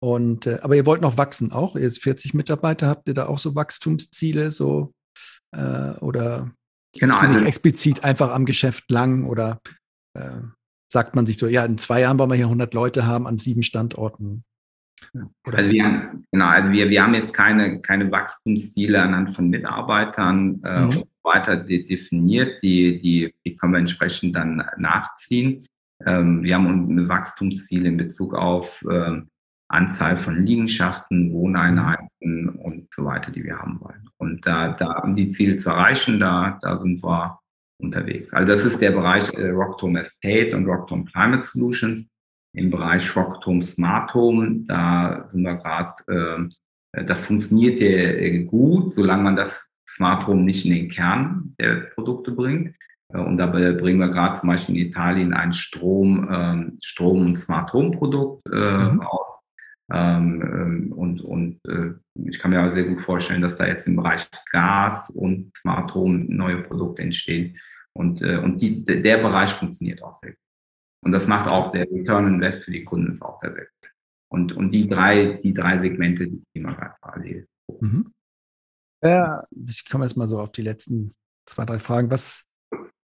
Und 0.03 0.47
äh, 0.47 0.59
aber 0.63 0.77
ihr 0.77 0.87
wollt 0.87 1.03
noch 1.03 1.19
wachsen 1.19 1.53
auch? 1.53 1.77
Ihr 1.77 1.89
seid 1.91 2.03
40 2.03 2.35
Mitarbeiter, 2.35 2.89
habt 2.89 3.07
ihr 3.07 3.15
da 3.15 3.27
auch 3.27 3.39
so 3.39 3.55
Wachstumsziele 3.55 4.51
so 4.51 4.95
äh, 5.55 5.93
oder 6.01 6.51
genau, 6.95 7.19
also, 7.19 7.33
nicht 7.33 7.47
explizit 7.47 8.03
einfach 8.03 8.31
am 8.31 8.47
Geschäft 8.47 8.91
lang 8.91 9.27
oder 9.27 9.61
äh, 10.15 10.41
sagt 10.91 11.15
man 11.15 11.27
sich 11.27 11.37
so, 11.37 11.47
ja, 11.47 11.65
in 11.67 11.77
zwei 11.77 12.01
Jahren 12.01 12.19
wollen 12.19 12.31
wir 12.31 12.37
hier 12.37 12.47
100 12.47 12.73
Leute 12.73 13.07
haben 13.07 13.27
an 13.27 13.39
sieben 13.39 13.63
Standorten? 13.63 14.45
Also 15.45 15.71
wir, 15.71 15.85
haben, 15.85 16.25
genau, 16.31 16.47
also 16.47 16.71
wir, 16.71 16.89
wir 16.89 17.03
haben 17.03 17.15
jetzt 17.15 17.33
keine, 17.33 17.81
keine 17.81 18.11
Wachstumsziele 18.11 19.01
anhand 19.01 19.35
von 19.35 19.49
Mitarbeitern 19.49 20.61
äh, 20.65 20.87
mhm. 20.87 21.05
weiter 21.23 21.57
de 21.57 21.87
definiert, 21.87 22.63
die, 22.63 23.01
die, 23.01 23.35
die 23.45 23.57
können 23.57 23.73
wir 23.73 23.79
entsprechend 23.79 24.37
dann 24.37 24.65
nachziehen. 24.77 25.67
Ähm, 26.07 26.43
wir 26.43 26.55
haben 26.55 26.67
ein 26.67 27.09
Wachstumsziel 27.09 27.87
in 27.87 27.97
Bezug 27.97 28.35
auf 28.35 28.83
äh, 28.89 29.21
Anzahl 29.69 30.19
von 30.19 30.45
Liegenschaften, 30.45 31.33
Wohneinheiten 31.33 32.09
mhm. 32.21 32.49
und 32.61 32.89
so 32.95 33.05
weiter, 33.05 33.31
die 33.31 33.45
wir 33.45 33.59
haben 33.59 33.81
wollen. 33.81 34.09
Und 34.19 34.47
da, 34.47 34.73
da 34.73 34.99
um 35.01 35.17
die 35.17 35.29
Ziele 35.29 35.57
zu 35.57 35.71
erreichen, 35.71 36.21
da, 36.21 36.59
da 36.63 36.79
sind 36.79 37.03
wir 37.03 37.39
unterwegs. 37.81 38.33
Also 38.33 38.53
das 38.53 38.65
ist 38.65 38.81
der 38.81 38.91
Bereich 38.91 39.33
äh, 39.35 39.49
Rocktom 39.49 39.97
Estate 39.97 40.57
und 40.57 40.67
Rocktom 40.67 41.05
Climate 41.07 41.43
Solutions 41.43 42.07
im 42.53 42.71
Bereich 42.71 43.15
Rocket 43.17 43.47
Home 43.47 43.63
Smart 43.63 44.13
Home. 44.15 44.65
Da 44.67 45.25
sind 45.29 45.43
wir 45.43 45.57
gerade, 45.57 46.49
äh, 46.93 47.05
das 47.05 47.25
funktioniert 47.25 47.81
ja 47.81 47.89
äh, 47.89 48.45
gut, 48.45 48.95
solange 48.95 49.23
man 49.23 49.37
das 49.37 49.69
Smart 49.89 50.27
Home 50.27 50.43
nicht 50.43 50.67
in 50.67 50.75
den 50.75 50.89
Kern 50.89 51.55
der 51.61 51.91
Produkte 51.95 52.33
bringt. 52.33 52.75
Äh, 53.13 53.19
und 53.19 53.37
dabei 53.39 53.73
bringen 53.73 54.01
wir 54.01 54.09
gerade 54.09 54.39
zum 54.39 54.49
Beispiel 54.49 54.77
in 54.77 54.89
Italien 54.89 55.35
ein 55.35 55.53
Strom, 55.53 56.29
ähm, 56.31 56.79
Strom- 56.83 57.27
und 57.27 57.37
Smart 57.37 57.73
Home 57.73 57.91
Produkt 57.91 58.47
äh, 58.53 58.57
mhm. 58.57 59.01
raus. 59.01 59.41
Ähm, 59.93 60.43
ähm, 60.43 60.93
und 60.93 61.21
und 61.21 61.61
äh, 61.67 61.95
ich 62.29 62.39
kann 62.39 62.53
mir 62.53 62.63
auch 62.63 62.75
sehr 62.75 62.85
gut 62.85 63.01
vorstellen, 63.01 63.43
dass 63.43 63.57
da 63.57 63.67
jetzt 63.67 63.89
im 63.89 63.97
Bereich 63.97 64.29
Gas 64.53 65.11
und 65.11 65.53
Smart 65.57 65.93
Home 65.95 66.27
neue 66.29 66.63
Produkte 66.63 67.03
entstehen. 67.03 67.59
Und, 67.93 68.23
äh, 68.23 68.37
und 68.37 68.63
die, 68.63 68.85
der 68.85 69.19
Bereich 69.19 69.51
funktioniert 69.51 70.03
auch 70.03 70.15
sehr 70.17 70.31
gut. 70.31 70.50
Und 71.03 71.13
das 71.13 71.27
macht 71.27 71.49
auch 71.49 71.73
der 71.73 71.91
Return 71.91 72.27
Invest 72.27 72.65
für 72.65 72.73
die 72.73 72.85
Kunden 72.85 73.09
ist 73.09 73.23
auch 73.23 73.41
der 73.41 73.55
Welt. 73.55 73.71
Und, 74.29 74.53
und 74.53 74.71
die 74.71 74.89
drei, 74.89 75.41
die 75.43 75.55
drei 75.55 75.79
Segmente, 75.79 76.29
die 76.29 76.41
ziehen 76.43 76.63
wir 76.63 76.75
gerade 76.75 76.95
parallel. 77.01 77.49
Mhm. 77.81 78.13
Ja, 79.03 79.45
ich 79.67 79.89
komme 79.89 80.05
jetzt 80.05 80.17
mal 80.17 80.29
so 80.29 80.39
auf 80.39 80.53
die 80.53 80.63
letzten 80.63 81.15
zwei, 81.47 81.65
drei 81.65 81.79
Fragen. 81.79 82.11
Was 82.11 82.45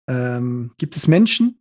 ähm, 0.08 0.72
gibt 0.78 0.96
es 0.96 1.08
Menschen, 1.08 1.60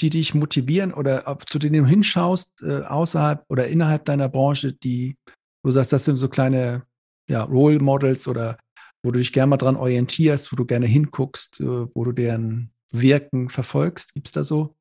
die 0.00 0.10
dich 0.10 0.34
motivieren 0.34 0.92
oder 0.92 1.28
auf, 1.28 1.46
zu 1.46 1.58
denen 1.58 1.84
du 1.84 1.88
hinschaust, 1.88 2.62
äh, 2.62 2.82
außerhalb 2.82 3.44
oder 3.48 3.68
innerhalb 3.68 4.04
deiner 4.04 4.28
Branche, 4.28 4.72
die 4.72 5.16
du 5.62 5.72
sagst, 5.72 5.92
das 5.92 6.04
sind 6.04 6.16
so 6.16 6.28
kleine 6.28 6.86
ja, 7.28 7.42
Role 7.42 7.78
Models 7.78 8.26
oder 8.26 8.58
wo 9.02 9.12
du 9.12 9.18
dich 9.18 9.32
gerne 9.32 9.50
mal 9.50 9.56
dran 9.58 9.76
orientierst, 9.76 10.50
wo 10.50 10.56
du 10.56 10.64
gerne 10.64 10.86
hinguckst, 10.86 11.60
äh, 11.60 11.86
wo 11.94 12.04
du 12.04 12.12
deren 12.12 12.72
Wirken 12.90 13.48
verfolgst? 13.48 14.14
Gibt 14.14 14.28
es 14.28 14.32
da 14.32 14.44
so 14.44 14.77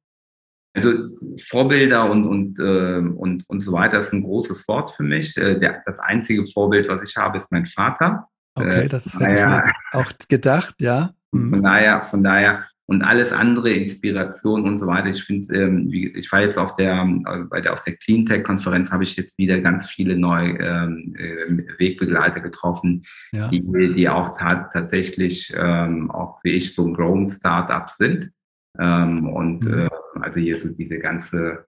also 0.78 1.08
Vorbilder 1.50 2.10
und, 2.12 2.26
und, 2.26 2.60
äh, 2.60 3.00
und, 3.00 3.44
und 3.48 3.62
so 3.62 3.72
weiter 3.72 4.00
ist 4.00 4.14
ein 4.14 4.24
großes 4.24 4.68
Wort 4.68 4.92
für 4.92 5.04
mich. 5.04 5.36
Äh, 5.38 5.60
der, 5.60 5.84
das 5.86 6.00
einzige 6.00 6.46
Vorbild, 6.48 6.88
was 6.90 7.10
ich 7.10 7.16
habe, 7.18 7.38
ist 7.38 7.52
mein 7.52 7.66
Vater. 7.66 8.28
Okay, 8.56 8.86
äh, 8.86 8.88
das 8.88 9.06
hätte 9.06 9.20
daher, 9.20 9.64
ich 9.66 9.94
mir 9.94 10.00
auch 10.00 10.12
gedacht, 10.30 10.76
ja. 10.80 11.14
Mhm. 11.32 11.50
Von 11.50 11.64
daher, 11.64 12.06
von 12.06 12.24
daher 12.24 12.66
und 12.88 13.02
alles 13.02 13.34
andere, 13.34 13.72
Inspiration 13.72 14.64
und 14.64 14.78
so 14.78 14.88
weiter. 14.88 15.10
Ich 15.10 15.22
finde, 15.22 15.54
ähm, 15.54 15.90
ich 15.92 16.32
war 16.32 16.42
jetzt 16.42 16.58
auf 16.58 16.78
der, 16.78 17.02
äh, 17.02 17.44
bei 17.50 17.60
der, 17.60 17.74
auf 17.74 17.84
der 17.84 17.98
Cleantech-Konferenz 17.98 18.92
habe 18.92 19.04
ich 19.04 19.16
jetzt 19.18 19.38
wieder 19.38 19.60
ganz 19.60 19.88
viele 19.88 20.18
neue 20.18 20.58
ähm, 20.58 21.14
äh, 21.18 21.80
Wegbegleiter 21.80 22.40
getroffen, 22.40 23.04
ja. 23.34 23.50
die, 23.50 23.62
die 23.94 24.08
auch 24.08 24.38
tatsächlich, 24.40 25.54
ähm, 25.56 26.10
auch 26.12 26.40
wie 26.44 26.52
ich, 26.52 26.74
so 26.74 26.88
ein 26.88 26.94
Growing 26.94 27.28
Startup 27.30 27.90
sind. 27.90 28.32
Ähm, 28.80 29.28
und 29.30 29.64
mhm. 29.64 29.80
äh, 29.80 29.90
also 30.22 30.40
hier 30.40 30.58
so 30.58 30.70
diese 30.70 30.98
ganze 31.00 31.66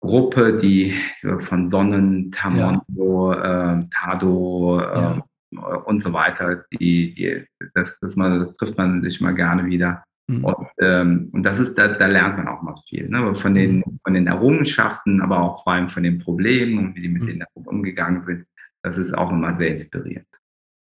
Gruppe, 0.00 0.58
die 0.58 0.94
von 1.40 1.68
Sonnen, 1.68 2.30
Tamondo, 2.30 3.32
ja. 3.32 3.78
äh, 3.78 3.84
Tado 3.90 4.80
äh, 4.80 5.20
ja. 5.52 5.74
und 5.84 6.02
so 6.02 6.12
weiter, 6.12 6.64
die, 6.72 7.14
die 7.14 7.44
das, 7.74 7.98
das, 8.00 8.14
mal, 8.16 8.38
das 8.38 8.52
trifft 8.52 8.78
man 8.78 9.02
sich 9.02 9.20
mal 9.20 9.34
gerne 9.34 9.66
wieder. 9.66 10.04
Mhm. 10.28 10.44
Und, 10.44 10.68
ähm, 10.80 11.30
und 11.32 11.42
das 11.42 11.58
ist, 11.58 11.76
da, 11.76 11.88
da 11.88 12.06
lernt 12.06 12.36
man 12.36 12.48
auch 12.48 12.62
mal 12.62 12.76
viel. 12.88 13.08
Ne? 13.08 13.34
Von, 13.34 13.54
den, 13.54 13.78
mhm. 13.78 13.98
von 14.04 14.14
den 14.14 14.26
Errungenschaften, 14.26 15.20
aber 15.20 15.40
auch 15.40 15.64
vor 15.64 15.72
allem 15.72 15.88
von 15.88 16.02
den 16.02 16.18
Problemen 16.18 16.78
und 16.78 16.94
wie 16.94 17.02
die 17.02 17.08
mit 17.08 17.22
mhm. 17.22 17.26
denen 17.26 17.44
umgegangen 17.54 18.22
sind. 18.22 18.46
Das 18.82 18.98
ist 18.98 19.16
auch 19.16 19.32
immer 19.32 19.54
sehr 19.54 19.72
inspirierend. 19.72 20.26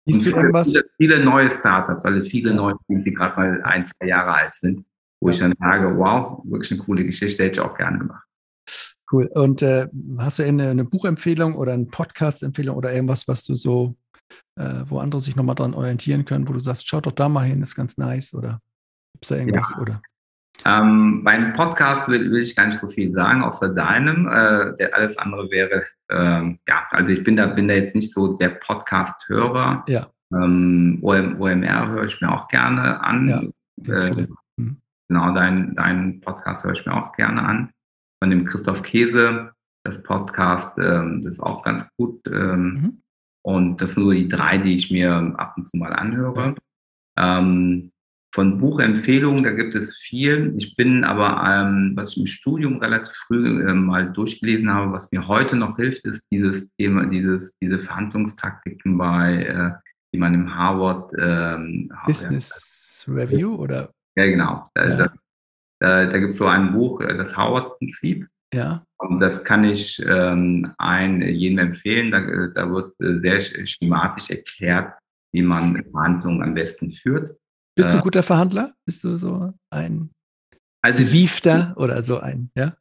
Siehst 0.05 0.25
du 0.25 0.31
irgendwas? 0.31 0.71
Viele, 0.71 0.85
viele, 0.97 1.23
neue 1.23 1.51
Startups, 1.51 2.05
also 2.05 2.27
viele 2.27 2.53
neue, 2.53 2.75
die 2.87 3.13
gerade 3.13 3.35
mal 3.35 3.61
ein, 3.63 3.85
zwei 3.85 4.07
Jahre 4.07 4.33
alt 4.33 4.55
sind, 4.55 4.85
wo 5.19 5.29
ich 5.29 5.39
dann 5.39 5.53
sage, 5.59 5.97
wow, 5.97 6.41
wirklich 6.45 6.71
eine 6.71 6.81
coole 6.81 7.05
Geschichte, 7.05 7.43
hätte 7.43 7.59
ich 7.59 7.65
auch 7.65 7.75
gerne 7.75 7.99
gemacht. 7.99 8.23
Cool. 9.11 9.27
Und 9.33 9.61
äh, 9.61 9.87
hast 10.17 10.39
du 10.39 10.43
eine, 10.43 10.69
eine 10.69 10.83
Buchempfehlung 10.83 11.55
oder 11.55 11.73
eine 11.73 11.85
Podcast-Empfehlung 11.85 12.75
oder 12.75 12.93
irgendwas, 12.93 13.27
was 13.27 13.43
du 13.43 13.55
so, 13.55 13.95
äh, 14.57 14.83
wo 14.85 14.99
andere 14.99 15.21
sich 15.21 15.35
nochmal 15.35 15.55
dran 15.55 15.73
orientieren 15.73 16.25
können, 16.25 16.47
wo 16.47 16.53
du 16.53 16.59
sagst, 16.59 16.87
schaut 16.87 17.05
doch 17.05 17.13
da 17.13 17.29
mal 17.29 17.45
hin, 17.45 17.61
ist 17.61 17.75
ganz 17.75 17.97
nice 17.97 18.33
oder 18.33 18.61
gibt 19.13 19.25
es 19.25 19.29
da 19.29 19.35
irgendwas? 19.35 19.71
Ja. 19.75 19.81
Oder? 19.81 20.01
Ähm, 20.65 21.23
beim 21.23 21.53
Podcast 21.53 22.07
will, 22.09 22.31
will, 22.31 22.41
ich 22.41 22.55
gar 22.55 22.67
nicht 22.67 22.79
so 22.79 22.89
viel 22.89 23.13
sagen, 23.13 23.43
außer 23.43 23.69
deinem. 23.69 24.27
Äh, 24.27 24.75
der, 24.77 24.95
alles 24.95 25.17
andere 25.17 25.49
wäre, 25.51 25.85
ähm, 26.09 26.59
ja, 26.67 26.87
also 26.89 27.13
ich 27.13 27.23
bin 27.23 27.37
da, 27.37 27.45
bin 27.47 27.67
da 27.67 27.75
jetzt 27.75 27.95
nicht 27.95 28.11
so 28.11 28.33
der 28.33 28.49
Podcast-Hörer. 28.49 29.85
Ja. 29.87 30.07
Ähm, 30.33 30.99
OM, 31.01 31.39
OMR 31.39 31.89
höre 31.89 32.05
ich 32.05 32.19
mir 32.19 32.31
auch 32.31 32.47
gerne 32.47 33.01
an. 33.01 33.53
Ja, 33.85 33.93
äh, 33.93 34.27
mhm. 34.57 34.81
Genau, 35.09 35.33
deinen 35.33 35.75
dein 35.75 36.19
Podcast 36.21 36.63
höre 36.63 36.73
ich 36.73 36.85
mir 36.85 36.93
auch 36.93 37.13
gerne 37.13 37.43
an. 37.43 37.69
Von 38.21 38.29
dem 38.29 38.45
Christoph 38.45 38.81
Käse, 38.83 39.53
das 39.83 40.03
Podcast, 40.03 40.77
ähm, 40.79 41.21
das 41.23 41.35
ist 41.35 41.39
auch 41.39 41.63
ganz 41.63 41.87
gut. 41.97 42.21
Ähm, 42.27 42.63
mhm. 42.63 43.01
Und 43.43 43.81
das 43.81 43.93
sind 43.93 44.03
so 44.03 44.11
die 44.11 44.27
drei, 44.27 44.57
die 44.57 44.75
ich 44.75 44.91
mir 44.91 45.33
ab 45.37 45.53
und 45.55 45.65
zu 45.65 45.77
mal 45.77 45.93
anhöre. 45.93 46.55
Ähm, 47.17 47.91
von 48.33 48.59
Buchempfehlungen, 48.59 49.43
da 49.43 49.51
gibt 49.51 49.73
es 49.73 49.97
viel. 49.97 50.53
Ich 50.57 50.75
bin 50.75 51.03
aber, 51.03 51.41
ähm, 51.49 51.93
was 51.95 52.11
ich 52.11 52.17
im 52.17 52.27
Studium 52.27 52.77
relativ 52.77 53.15
früh 53.15 53.67
äh, 53.67 53.73
mal 53.73 54.11
durchgelesen 54.11 54.71
habe, 54.71 54.91
was 54.91 55.11
mir 55.11 55.27
heute 55.27 55.55
noch 55.55 55.77
hilft, 55.77 56.05
ist 56.05 56.27
dieses 56.29 56.69
Thema, 56.75 57.05
dieses, 57.05 57.57
diese 57.59 57.79
Verhandlungstaktiken 57.79 58.97
bei, 58.97 59.43
äh, 59.43 59.71
die 60.13 60.19
man 60.19 60.33
im 60.33 60.53
Harvard 60.53 61.13
ähm, 61.17 61.91
Business 62.05 63.05
ja, 63.07 63.13
Review 63.13 63.55
oder? 63.55 63.91
Ja, 64.17 64.25
genau. 64.25 64.67
Da, 64.73 64.87
ja. 64.87 65.13
da, 65.79 66.05
da, 66.07 66.17
gibt 66.17 66.33
es 66.33 66.37
so 66.37 66.47
ein 66.47 66.73
Buch, 66.73 67.01
äh, 67.01 67.15
das 67.15 67.37
Howard-Prinzip. 67.37 68.27
Ja. 68.53 68.83
Und 68.97 69.19
das 69.19 69.43
kann 69.43 69.63
ich 69.63 70.03
ähm, 70.05 70.73
ein, 70.79 71.21
jedem 71.21 71.59
empfehlen. 71.59 72.11
Da, 72.11 72.19
äh, 72.19 72.51
da 72.53 72.69
wird 72.71 72.99
äh, 72.99 73.19
sehr 73.19 73.67
schematisch 73.67 74.31
erklärt, 74.31 74.93
wie 75.33 75.43
man 75.43 75.83
Verhandlungen 75.91 76.41
am 76.41 76.53
besten 76.55 76.91
führt. 76.91 77.37
Bist 77.75 77.93
du 77.93 77.97
ein 77.97 78.03
guter 78.03 78.23
Verhandler? 78.23 78.73
Bist 78.87 79.03
du 79.03 79.17
so 79.17 79.53
ein 79.69 80.09
also, 80.83 81.11
Wiefter 81.11 81.75
oder 81.77 82.01
so 82.01 82.19
ein, 82.19 82.49
ja? 82.57 82.75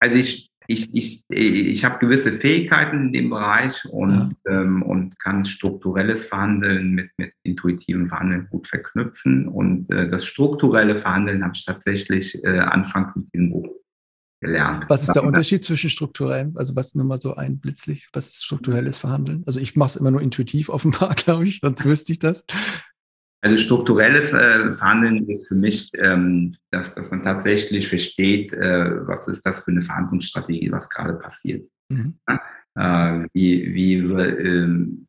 Also 0.00 0.16
ich, 0.16 0.48
ich, 0.68 0.94
ich, 0.94 1.24
ich 1.28 1.84
habe 1.84 1.98
gewisse 1.98 2.32
Fähigkeiten 2.32 3.06
in 3.06 3.12
dem 3.12 3.30
Bereich 3.30 3.84
und, 3.86 4.36
ja. 4.46 4.62
ähm, 4.62 4.82
und 4.82 5.18
kann 5.18 5.44
strukturelles 5.44 6.24
Verhandeln 6.24 6.92
mit, 6.92 7.10
mit 7.16 7.32
intuitivem 7.42 8.08
Verhandeln 8.08 8.48
gut 8.50 8.68
verknüpfen. 8.68 9.48
Und 9.48 9.90
äh, 9.90 10.08
das 10.08 10.26
strukturelle 10.26 10.96
Verhandeln 10.96 11.44
habe 11.44 11.52
ich 11.54 11.64
tatsächlich 11.64 12.42
äh, 12.44 12.58
anfangs 12.58 13.14
mit 13.16 13.32
dem 13.34 13.50
Buch 13.50 13.68
gelernt. 14.40 14.84
Was 14.88 15.02
ist 15.02 15.14
der 15.14 15.24
Unterschied 15.24 15.64
zwischen 15.64 15.90
strukturellem, 15.90 16.56
also 16.56 16.76
was 16.76 16.94
nur 16.94 17.06
mal 17.06 17.20
so 17.20 17.34
ein 17.34 17.58
Blitzlicht, 17.58 18.08
was 18.12 18.28
ist 18.28 18.44
strukturelles 18.44 18.98
Verhandeln? 18.98 19.44
Also 19.46 19.60
ich 19.60 19.76
mache 19.76 19.90
es 19.90 19.96
immer 19.96 20.10
nur 20.10 20.20
intuitiv 20.20 20.68
offenbar, 20.68 21.14
glaube 21.16 21.46
ich, 21.46 21.60
sonst 21.62 21.84
wüsste 21.84 22.12
ich 22.12 22.18
das. 22.18 22.44
Also 23.46 23.62
strukturelles 23.62 24.32
äh, 24.32 24.74
Verhandeln 24.74 25.28
ist 25.28 25.46
für 25.46 25.54
mich, 25.54 25.92
ähm, 25.98 26.56
dass, 26.72 26.96
dass 26.96 27.12
man 27.12 27.22
tatsächlich 27.22 27.86
versteht, 27.86 28.52
äh, 28.52 29.06
was 29.06 29.28
ist 29.28 29.46
das 29.46 29.62
für 29.62 29.70
eine 29.70 29.82
Verhandlungsstrategie, 29.82 30.72
was 30.72 30.90
gerade 30.90 31.14
passiert. 31.14 31.70
Mhm. 31.88 32.14
Ja? 32.28 32.40
Äh, 32.74 33.28
wie, 33.34 33.72
wie, 33.72 33.94
ähm, 33.98 35.06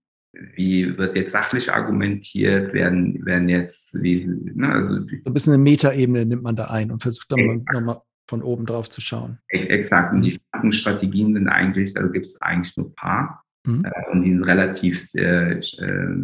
wie 0.56 0.96
wird 1.00 1.16
jetzt 1.16 1.32
sachlich 1.32 1.74
argumentiert, 1.74 2.76
werden, 2.76 3.26
werden 3.26 3.50
jetzt, 3.50 4.00
wie, 4.00 4.28
ne, 4.28 4.72
also, 4.72 5.00
so 5.00 5.16
ein 5.26 5.34
bisschen 5.34 5.54
eine 5.54 5.64
Metaebene 5.64 6.24
nimmt 6.28 6.44
man 6.44 6.56
da 6.56 6.66
ein 6.66 6.92
und 6.92 7.02
versucht 7.02 7.32
dann 7.32 7.66
nochmal 7.74 8.02
von 8.30 8.44
oben 8.44 8.68
drauf 8.68 8.88
zu 8.88 9.02
schauen. 9.02 9.40
Exakt. 9.48 10.14
Und 10.14 10.22
die 10.22 10.40
Verhandlungsstrategien 10.52 11.34
sind 11.34 11.50
eigentlich, 11.50 11.98
also 11.98 12.12
gibt 12.12 12.28
es 12.28 12.40
eigentlich 12.40 12.78
nur 12.78 12.88
ein 12.88 12.94
paar. 12.94 13.44
Mhm. 13.68 13.86
Äh, 13.86 14.12
und 14.12 14.24
die 14.24 14.32
sind 14.32 14.44
relativ 14.44 15.14
äh, 15.16 15.60
äh, 15.60 16.18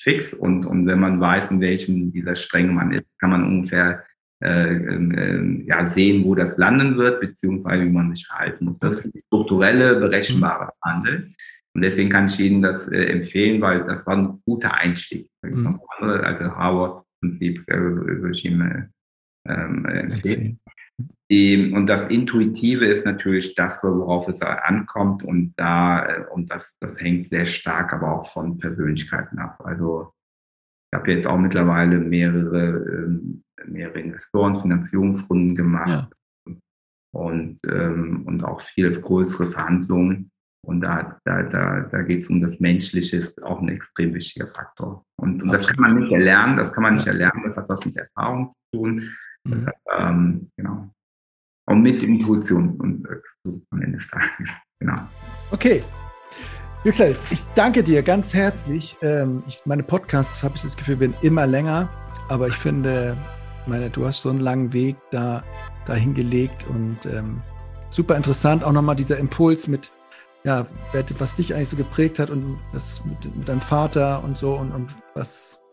fix. 0.00 0.34
Und, 0.34 0.64
und 0.66 0.86
wenn 0.86 0.98
man 0.98 1.20
weiß, 1.20 1.50
in 1.50 1.60
welchem 1.60 2.12
dieser 2.12 2.34
Stränge 2.34 2.72
man 2.72 2.92
ist, 2.92 3.04
kann 3.20 3.30
man 3.30 3.44
ungefähr 3.44 4.04
äh, 4.42 4.72
ähm, 4.72 5.64
ja, 5.66 5.86
sehen, 5.86 6.24
wo 6.24 6.34
das 6.34 6.58
landen 6.58 6.96
wird, 6.96 7.20
beziehungsweise 7.20 7.84
wie 7.84 7.90
man 7.90 8.14
sich 8.14 8.26
verhalten 8.26 8.64
muss. 8.64 8.78
Das 8.78 8.98
ist 8.98 9.26
strukturelle, 9.26 10.00
berechenbare 10.00 10.64
mhm. 10.64 10.90
Handel. 10.90 11.30
Und 11.74 11.82
deswegen 11.82 12.08
kann 12.08 12.26
ich 12.26 12.38
Ihnen 12.40 12.62
das 12.62 12.88
äh, 12.88 13.04
empfehlen, 13.06 13.60
weil 13.60 13.84
das 13.84 14.06
war 14.06 14.16
ein 14.16 14.40
guter 14.44 14.74
Einstieg. 14.74 15.28
Mhm. 15.42 15.80
Also 16.00 16.56
Harvard-Prinzip 16.56 17.68
äh, 17.68 17.76
würde 17.76 18.30
ich 18.30 18.44
Ihnen 18.44 18.92
ähm, 19.46 19.84
empfehlen. 19.84 20.60
Die, 21.30 21.72
und 21.72 21.86
das 21.86 22.06
Intuitive 22.08 22.84
ist 22.84 23.06
natürlich 23.06 23.54
das, 23.54 23.82
worauf 23.82 24.28
es 24.28 24.42
ankommt. 24.42 25.24
Und 25.24 25.54
da, 25.56 26.06
äh, 26.06 26.24
und 26.30 26.50
das, 26.50 26.78
das 26.78 27.00
hängt 27.00 27.28
sehr 27.28 27.46
stark 27.46 27.92
aber 27.92 28.12
auch 28.12 28.30
von 28.30 28.58
Persönlichkeiten 28.58 29.38
ab. 29.38 29.60
Also 29.64 30.12
ich 30.92 30.98
habe 30.98 31.12
jetzt 31.12 31.26
auch 31.26 31.38
mittlerweile 31.38 31.98
mehrere, 31.98 32.76
ähm, 32.88 33.42
mehrere 33.66 34.00
Investoren, 34.00 34.56
Finanzierungsrunden 34.56 35.56
gemacht 35.56 36.08
ja. 36.46 36.54
und, 37.12 37.58
ähm, 37.66 38.22
und 38.26 38.44
auch 38.44 38.60
viele 38.60 38.92
größere 39.00 39.48
Verhandlungen. 39.48 40.30
Und 40.64 40.80
da, 40.80 41.18
da, 41.24 41.42
da, 41.42 41.80
da 41.80 42.02
geht 42.02 42.22
es 42.22 42.30
um 42.30 42.40
das 42.40 42.60
Menschliche, 42.60 43.16
ist 43.16 43.42
auch 43.42 43.60
ein 43.60 43.68
extrem 43.68 44.14
wichtiger 44.14 44.46
Faktor. 44.46 45.04
Und, 45.20 45.42
und 45.42 45.52
das 45.52 45.66
kann 45.66 45.80
man 45.80 46.00
nicht 46.00 46.12
erlernen, 46.12 46.56
das 46.56 46.72
kann 46.72 46.82
man 46.82 46.94
nicht 46.94 47.06
erlernen, 47.06 47.42
das 47.44 47.56
hat 47.56 47.68
was 47.68 47.84
mit 47.84 47.96
Erfahrung 47.96 48.50
zu 48.50 48.78
tun. 48.78 49.10
Mhm. 49.44 49.66
hat, 49.66 49.74
ähm, 49.98 50.50
genau. 50.56 50.90
Und 51.66 51.82
mit 51.82 52.02
Intuition 52.02 52.78
und 52.80 53.06
am 53.70 53.82
Ende 53.82 53.98
des 53.98 54.08
Tages. 54.08 54.50
Genau. 54.80 54.98
Okay. 55.50 55.82
Yüksel, 56.84 57.16
ich 57.30 57.42
danke 57.54 57.82
dir 57.82 58.02
ganz 58.02 58.34
herzlich. 58.34 58.96
Ähm, 59.00 59.42
ich, 59.48 59.64
meine 59.64 59.82
Podcasts, 59.82 60.44
habe 60.44 60.56
ich 60.56 60.62
das 60.62 60.76
Gefühl, 60.76 61.00
werden 61.00 61.14
immer 61.22 61.46
länger. 61.46 61.88
Aber 62.28 62.48
ich 62.48 62.54
finde, 62.54 63.16
meine, 63.66 63.88
du 63.88 64.04
hast 64.04 64.20
so 64.20 64.28
einen 64.28 64.40
langen 64.40 64.72
Weg 64.74 64.96
da 65.10 65.42
dahin 65.86 66.14
gelegt 66.14 66.66
und 66.68 67.06
ähm, 67.06 67.40
super 67.88 68.16
interessant. 68.16 68.62
Auch 68.62 68.72
nochmal 68.72 68.96
dieser 68.96 69.16
Impuls 69.16 69.66
mit, 69.66 69.90
ja, 70.44 70.66
was 71.18 71.34
dich 71.34 71.54
eigentlich 71.54 71.70
so 71.70 71.76
geprägt 71.76 72.18
hat 72.18 72.28
und 72.28 72.58
das 72.72 73.02
mit, 73.06 73.36
mit 73.36 73.48
deinem 73.48 73.62
Vater 73.62 74.22
und 74.22 74.36
so 74.36 74.54
und, 74.54 74.72
und 74.72 74.90
was 75.14 75.63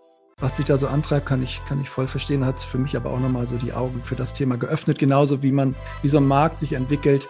was 0.41 0.55
dich 0.55 0.65
da 0.65 0.77
so 0.77 0.87
antreibt, 0.87 1.25
kann 1.25 1.41
ich, 1.43 1.61
kann 1.67 1.79
ich 1.81 1.89
voll 1.89 2.07
verstehen. 2.07 2.45
Hat 2.45 2.59
für 2.59 2.77
mich 2.77 2.95
aber 2.95 3.11
auch 3.11 3.19
nochmal 3.19 3.47
so 3.47 3.57
die 3.57 3.73
Augen 3.73 4.01
für 4.01 4.15
das 4.15 4.33
Thema 4.33 4.57
geöffnet, 4.57 4.99
genauso 4.99 5.41
wie 5.43 5.51
man, 5.51 5.75
wie 6.01 6.09
so 6.09 6.17
ein 6.17 6.27
Markt 6.27 6.59
sich 6.59 6.73
entwickelt, 6.73 7.29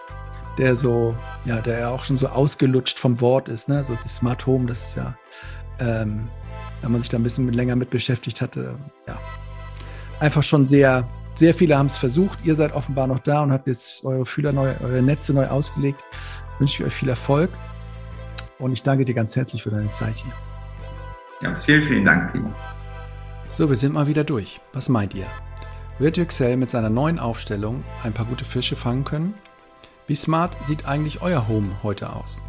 der 0.58 0.76
so, 0.76 1.14
ja, 1.44 1.60
der 1.60 1.80
ja 1.80 1.88
auch 1.90 2.04
schon 2.04 2.16
so 2.16 2.28
ausgelutscht 2.28 2.98
vom 2.98 3.20
Wort 3.20 3.48
ist, 3.48 3.68
ne? 3.68 3.84
So 3.84 3.94
das 3.94 4.16
Smart 4.16 4.46
Home, 4.46 4.66
das 4.66 4.88
ist 4.88 4.96
ja, 4.96 5.16
ähm, 5.78 6.28
wenn 6.80 6.92
man 6.92 7.00
sich 7.00 7.10
da 7.10 7.18
ein 7.18 7.22
bisschen 7.22 7.50
länger 7.52 7.76
mit 7.76 7.90
beschäftigt 7.90 8.40
hatte, 8.40 8.74
ja, 9.06 9.18
einfach 10.20 10.42
schon 10.42 10.66
sehr, 10.66 11.06
sehr 11.34 11.54
viele 11.54 11.76
haben 11.76 11.86
es 11.86 11.98
versucht. 11.98 12.44
Ihr 12.44 12.54
seid 12.54 12.72
offenbar 12.72 13.06
noch 13.06 13.20
da 13.20 13.42
und 13.42 13.52
habt 13.52 13.66
jetzt 13.66 14.04
eure 14.04 14.26
Fühler 14.26 14.52
neu, 14.52 14.72
eure 14.82 15.02
Netze 15.02 15.32
neu 15.32 15.46
ausgelegt. 15.46 16.02
Wünsche 16.58 16.82
ich 16.82 16.88
euch 16.88 16.94
viel 16.94 17.08
Erfolg 17.08 17.50
und 18.58 18.72
ich 18.72 18.82
danke 18.82 19.04
dir 19.04 19.14
ganz 19.14 19.36
herzlich 19.36 19.62
für 19.62 19.70
deine 19.70 19.90
Zeit 19.90 20.22
hier. 20.22 20.32
Ja, 21.40 21.60
vielen, 21.60 21.88
vielen 21.88 22.04
Dank, 22.04 22.32
Timo. 22.32 22.52
So, 23.54 23.68
wir 23.68 23.76
sind 23.76 23.92
mal 23.92 24.06
wieder 24.06 24.24
durch. 24.24 24.62
Was 24.72 24.88
meint 24.88 25.12
ihr? 25.12 25.26
Wird 25.98 26.16
Yüksel 26.16 26.56
mit 26.56 26.70
seiner 26.70 26.88
neuen 26.88 27.18
Aufstellung 27.18 27.84
ein 28.02 28.14
paar 28.14 28.24
gute 28.24 28.46
Fische 28.46 28.76
fangen 28.76 29.04
können? 29.04 29.34
Wie 30.06 30.14
smart 30.14 30.56
sieht 30.64 30.86
eigentlich 30.86 31.20
euer 31.20 31.48
Home 31.48 31.68
heute 31.82 32.16
aus? 32.16 32.42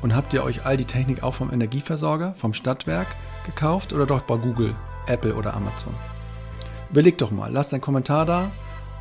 Und 0.00 0.16
habt 0.16 0.32
ihr 0.32 0.42
euch 0.42 0.64
all 0.64 0.78
die 0.78 0.86
Technik 0.86 1.22
auch 1.22 1.34
vom 1.34 1.52
Energieversorger, 1.52 2.34
vom 2.38 2.54
Stadtwerk 2.54 3.06
gekauft 3.44 3.92
oder 3.92 4.06
doch 4.06 4.22
bei 4.22 4.36
Google, 4.36 4.74
Apple 5.06 5.34
oder 5.34 5.52
Amazon? 5.52 5.92
Überlegt 6.90 7.20
doch 7.20 7.30
mal, 7.30 7.52
lasst 7.52 7.74
einen 7.74 7.82
Kommentar 7.82 8.24
da 8.24 8.50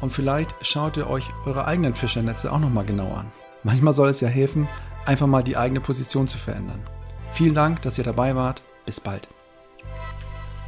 und 0.01 0.11
vielleicht 0.11 0.53
schaut 0.59 0.97
ihr 0.97 1.09
euch 1.09 1.29
eure 1.45 1.65
eigenen 1.65 1.95
Fischernetze 1.95 2.51
auch 2.51 2.59
nochmal 2.59 2.85
genau 2.85 3.13
an. 3.13 3.31
Manchmal 3.63 3.93
soll 3.93 4.09
es 4.09 4.19
ja 4.19 4.27
helfen, 4.27 4.67
einfach 5.05 5.27
mal 5.27 5.43
die 5.43 5.55
eigene 5.55 5.79
Position 5.79 6.27
zu 6.27 6.37
verändern. 6.37 6.83
Vielen 7.31 7.55
Dank, 7.55 7.81
dass 7.81 7.97
ihr 7.97 8.03
dabei 8.03 8.35
wart. 8.35 8.61
Bis 8.85 8.99
bald. 8.99 9.29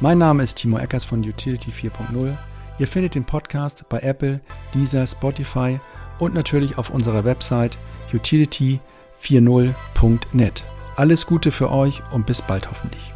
Mein 0.00 0.18
Name 0.18 0.44
ist 0.44 0.58
Timo 0.58 0.78
Eckers 0.78 1.04
von 1.04 1.18
Utility 1.20 1.72
4.0. 1.72 2.36
Ihr 2.78 2.86
findet 2.86 3.16
den 3.16 3.24
Podcast 3.24 3.84
bei 3.88 3.98
Apple, 3.98 4.40
Deezer, 4.72 5.04
Spotify 5.04 5.80
und 6.20 6.34
natürlich 6.34 6.78
auf 6.78 6.90
unserer 6.90 7.24
Website 7.24 7.76
utility40.net. 8.12 10.64
Alles 10.94 11.26
Gute 11.26 11.50
für 11.50 11.72
euch 11.72 12.00
und 12.12 12.26
bis 12.26 12.42
bald 12.42 12.70
hoffentlich. 12.70 13.12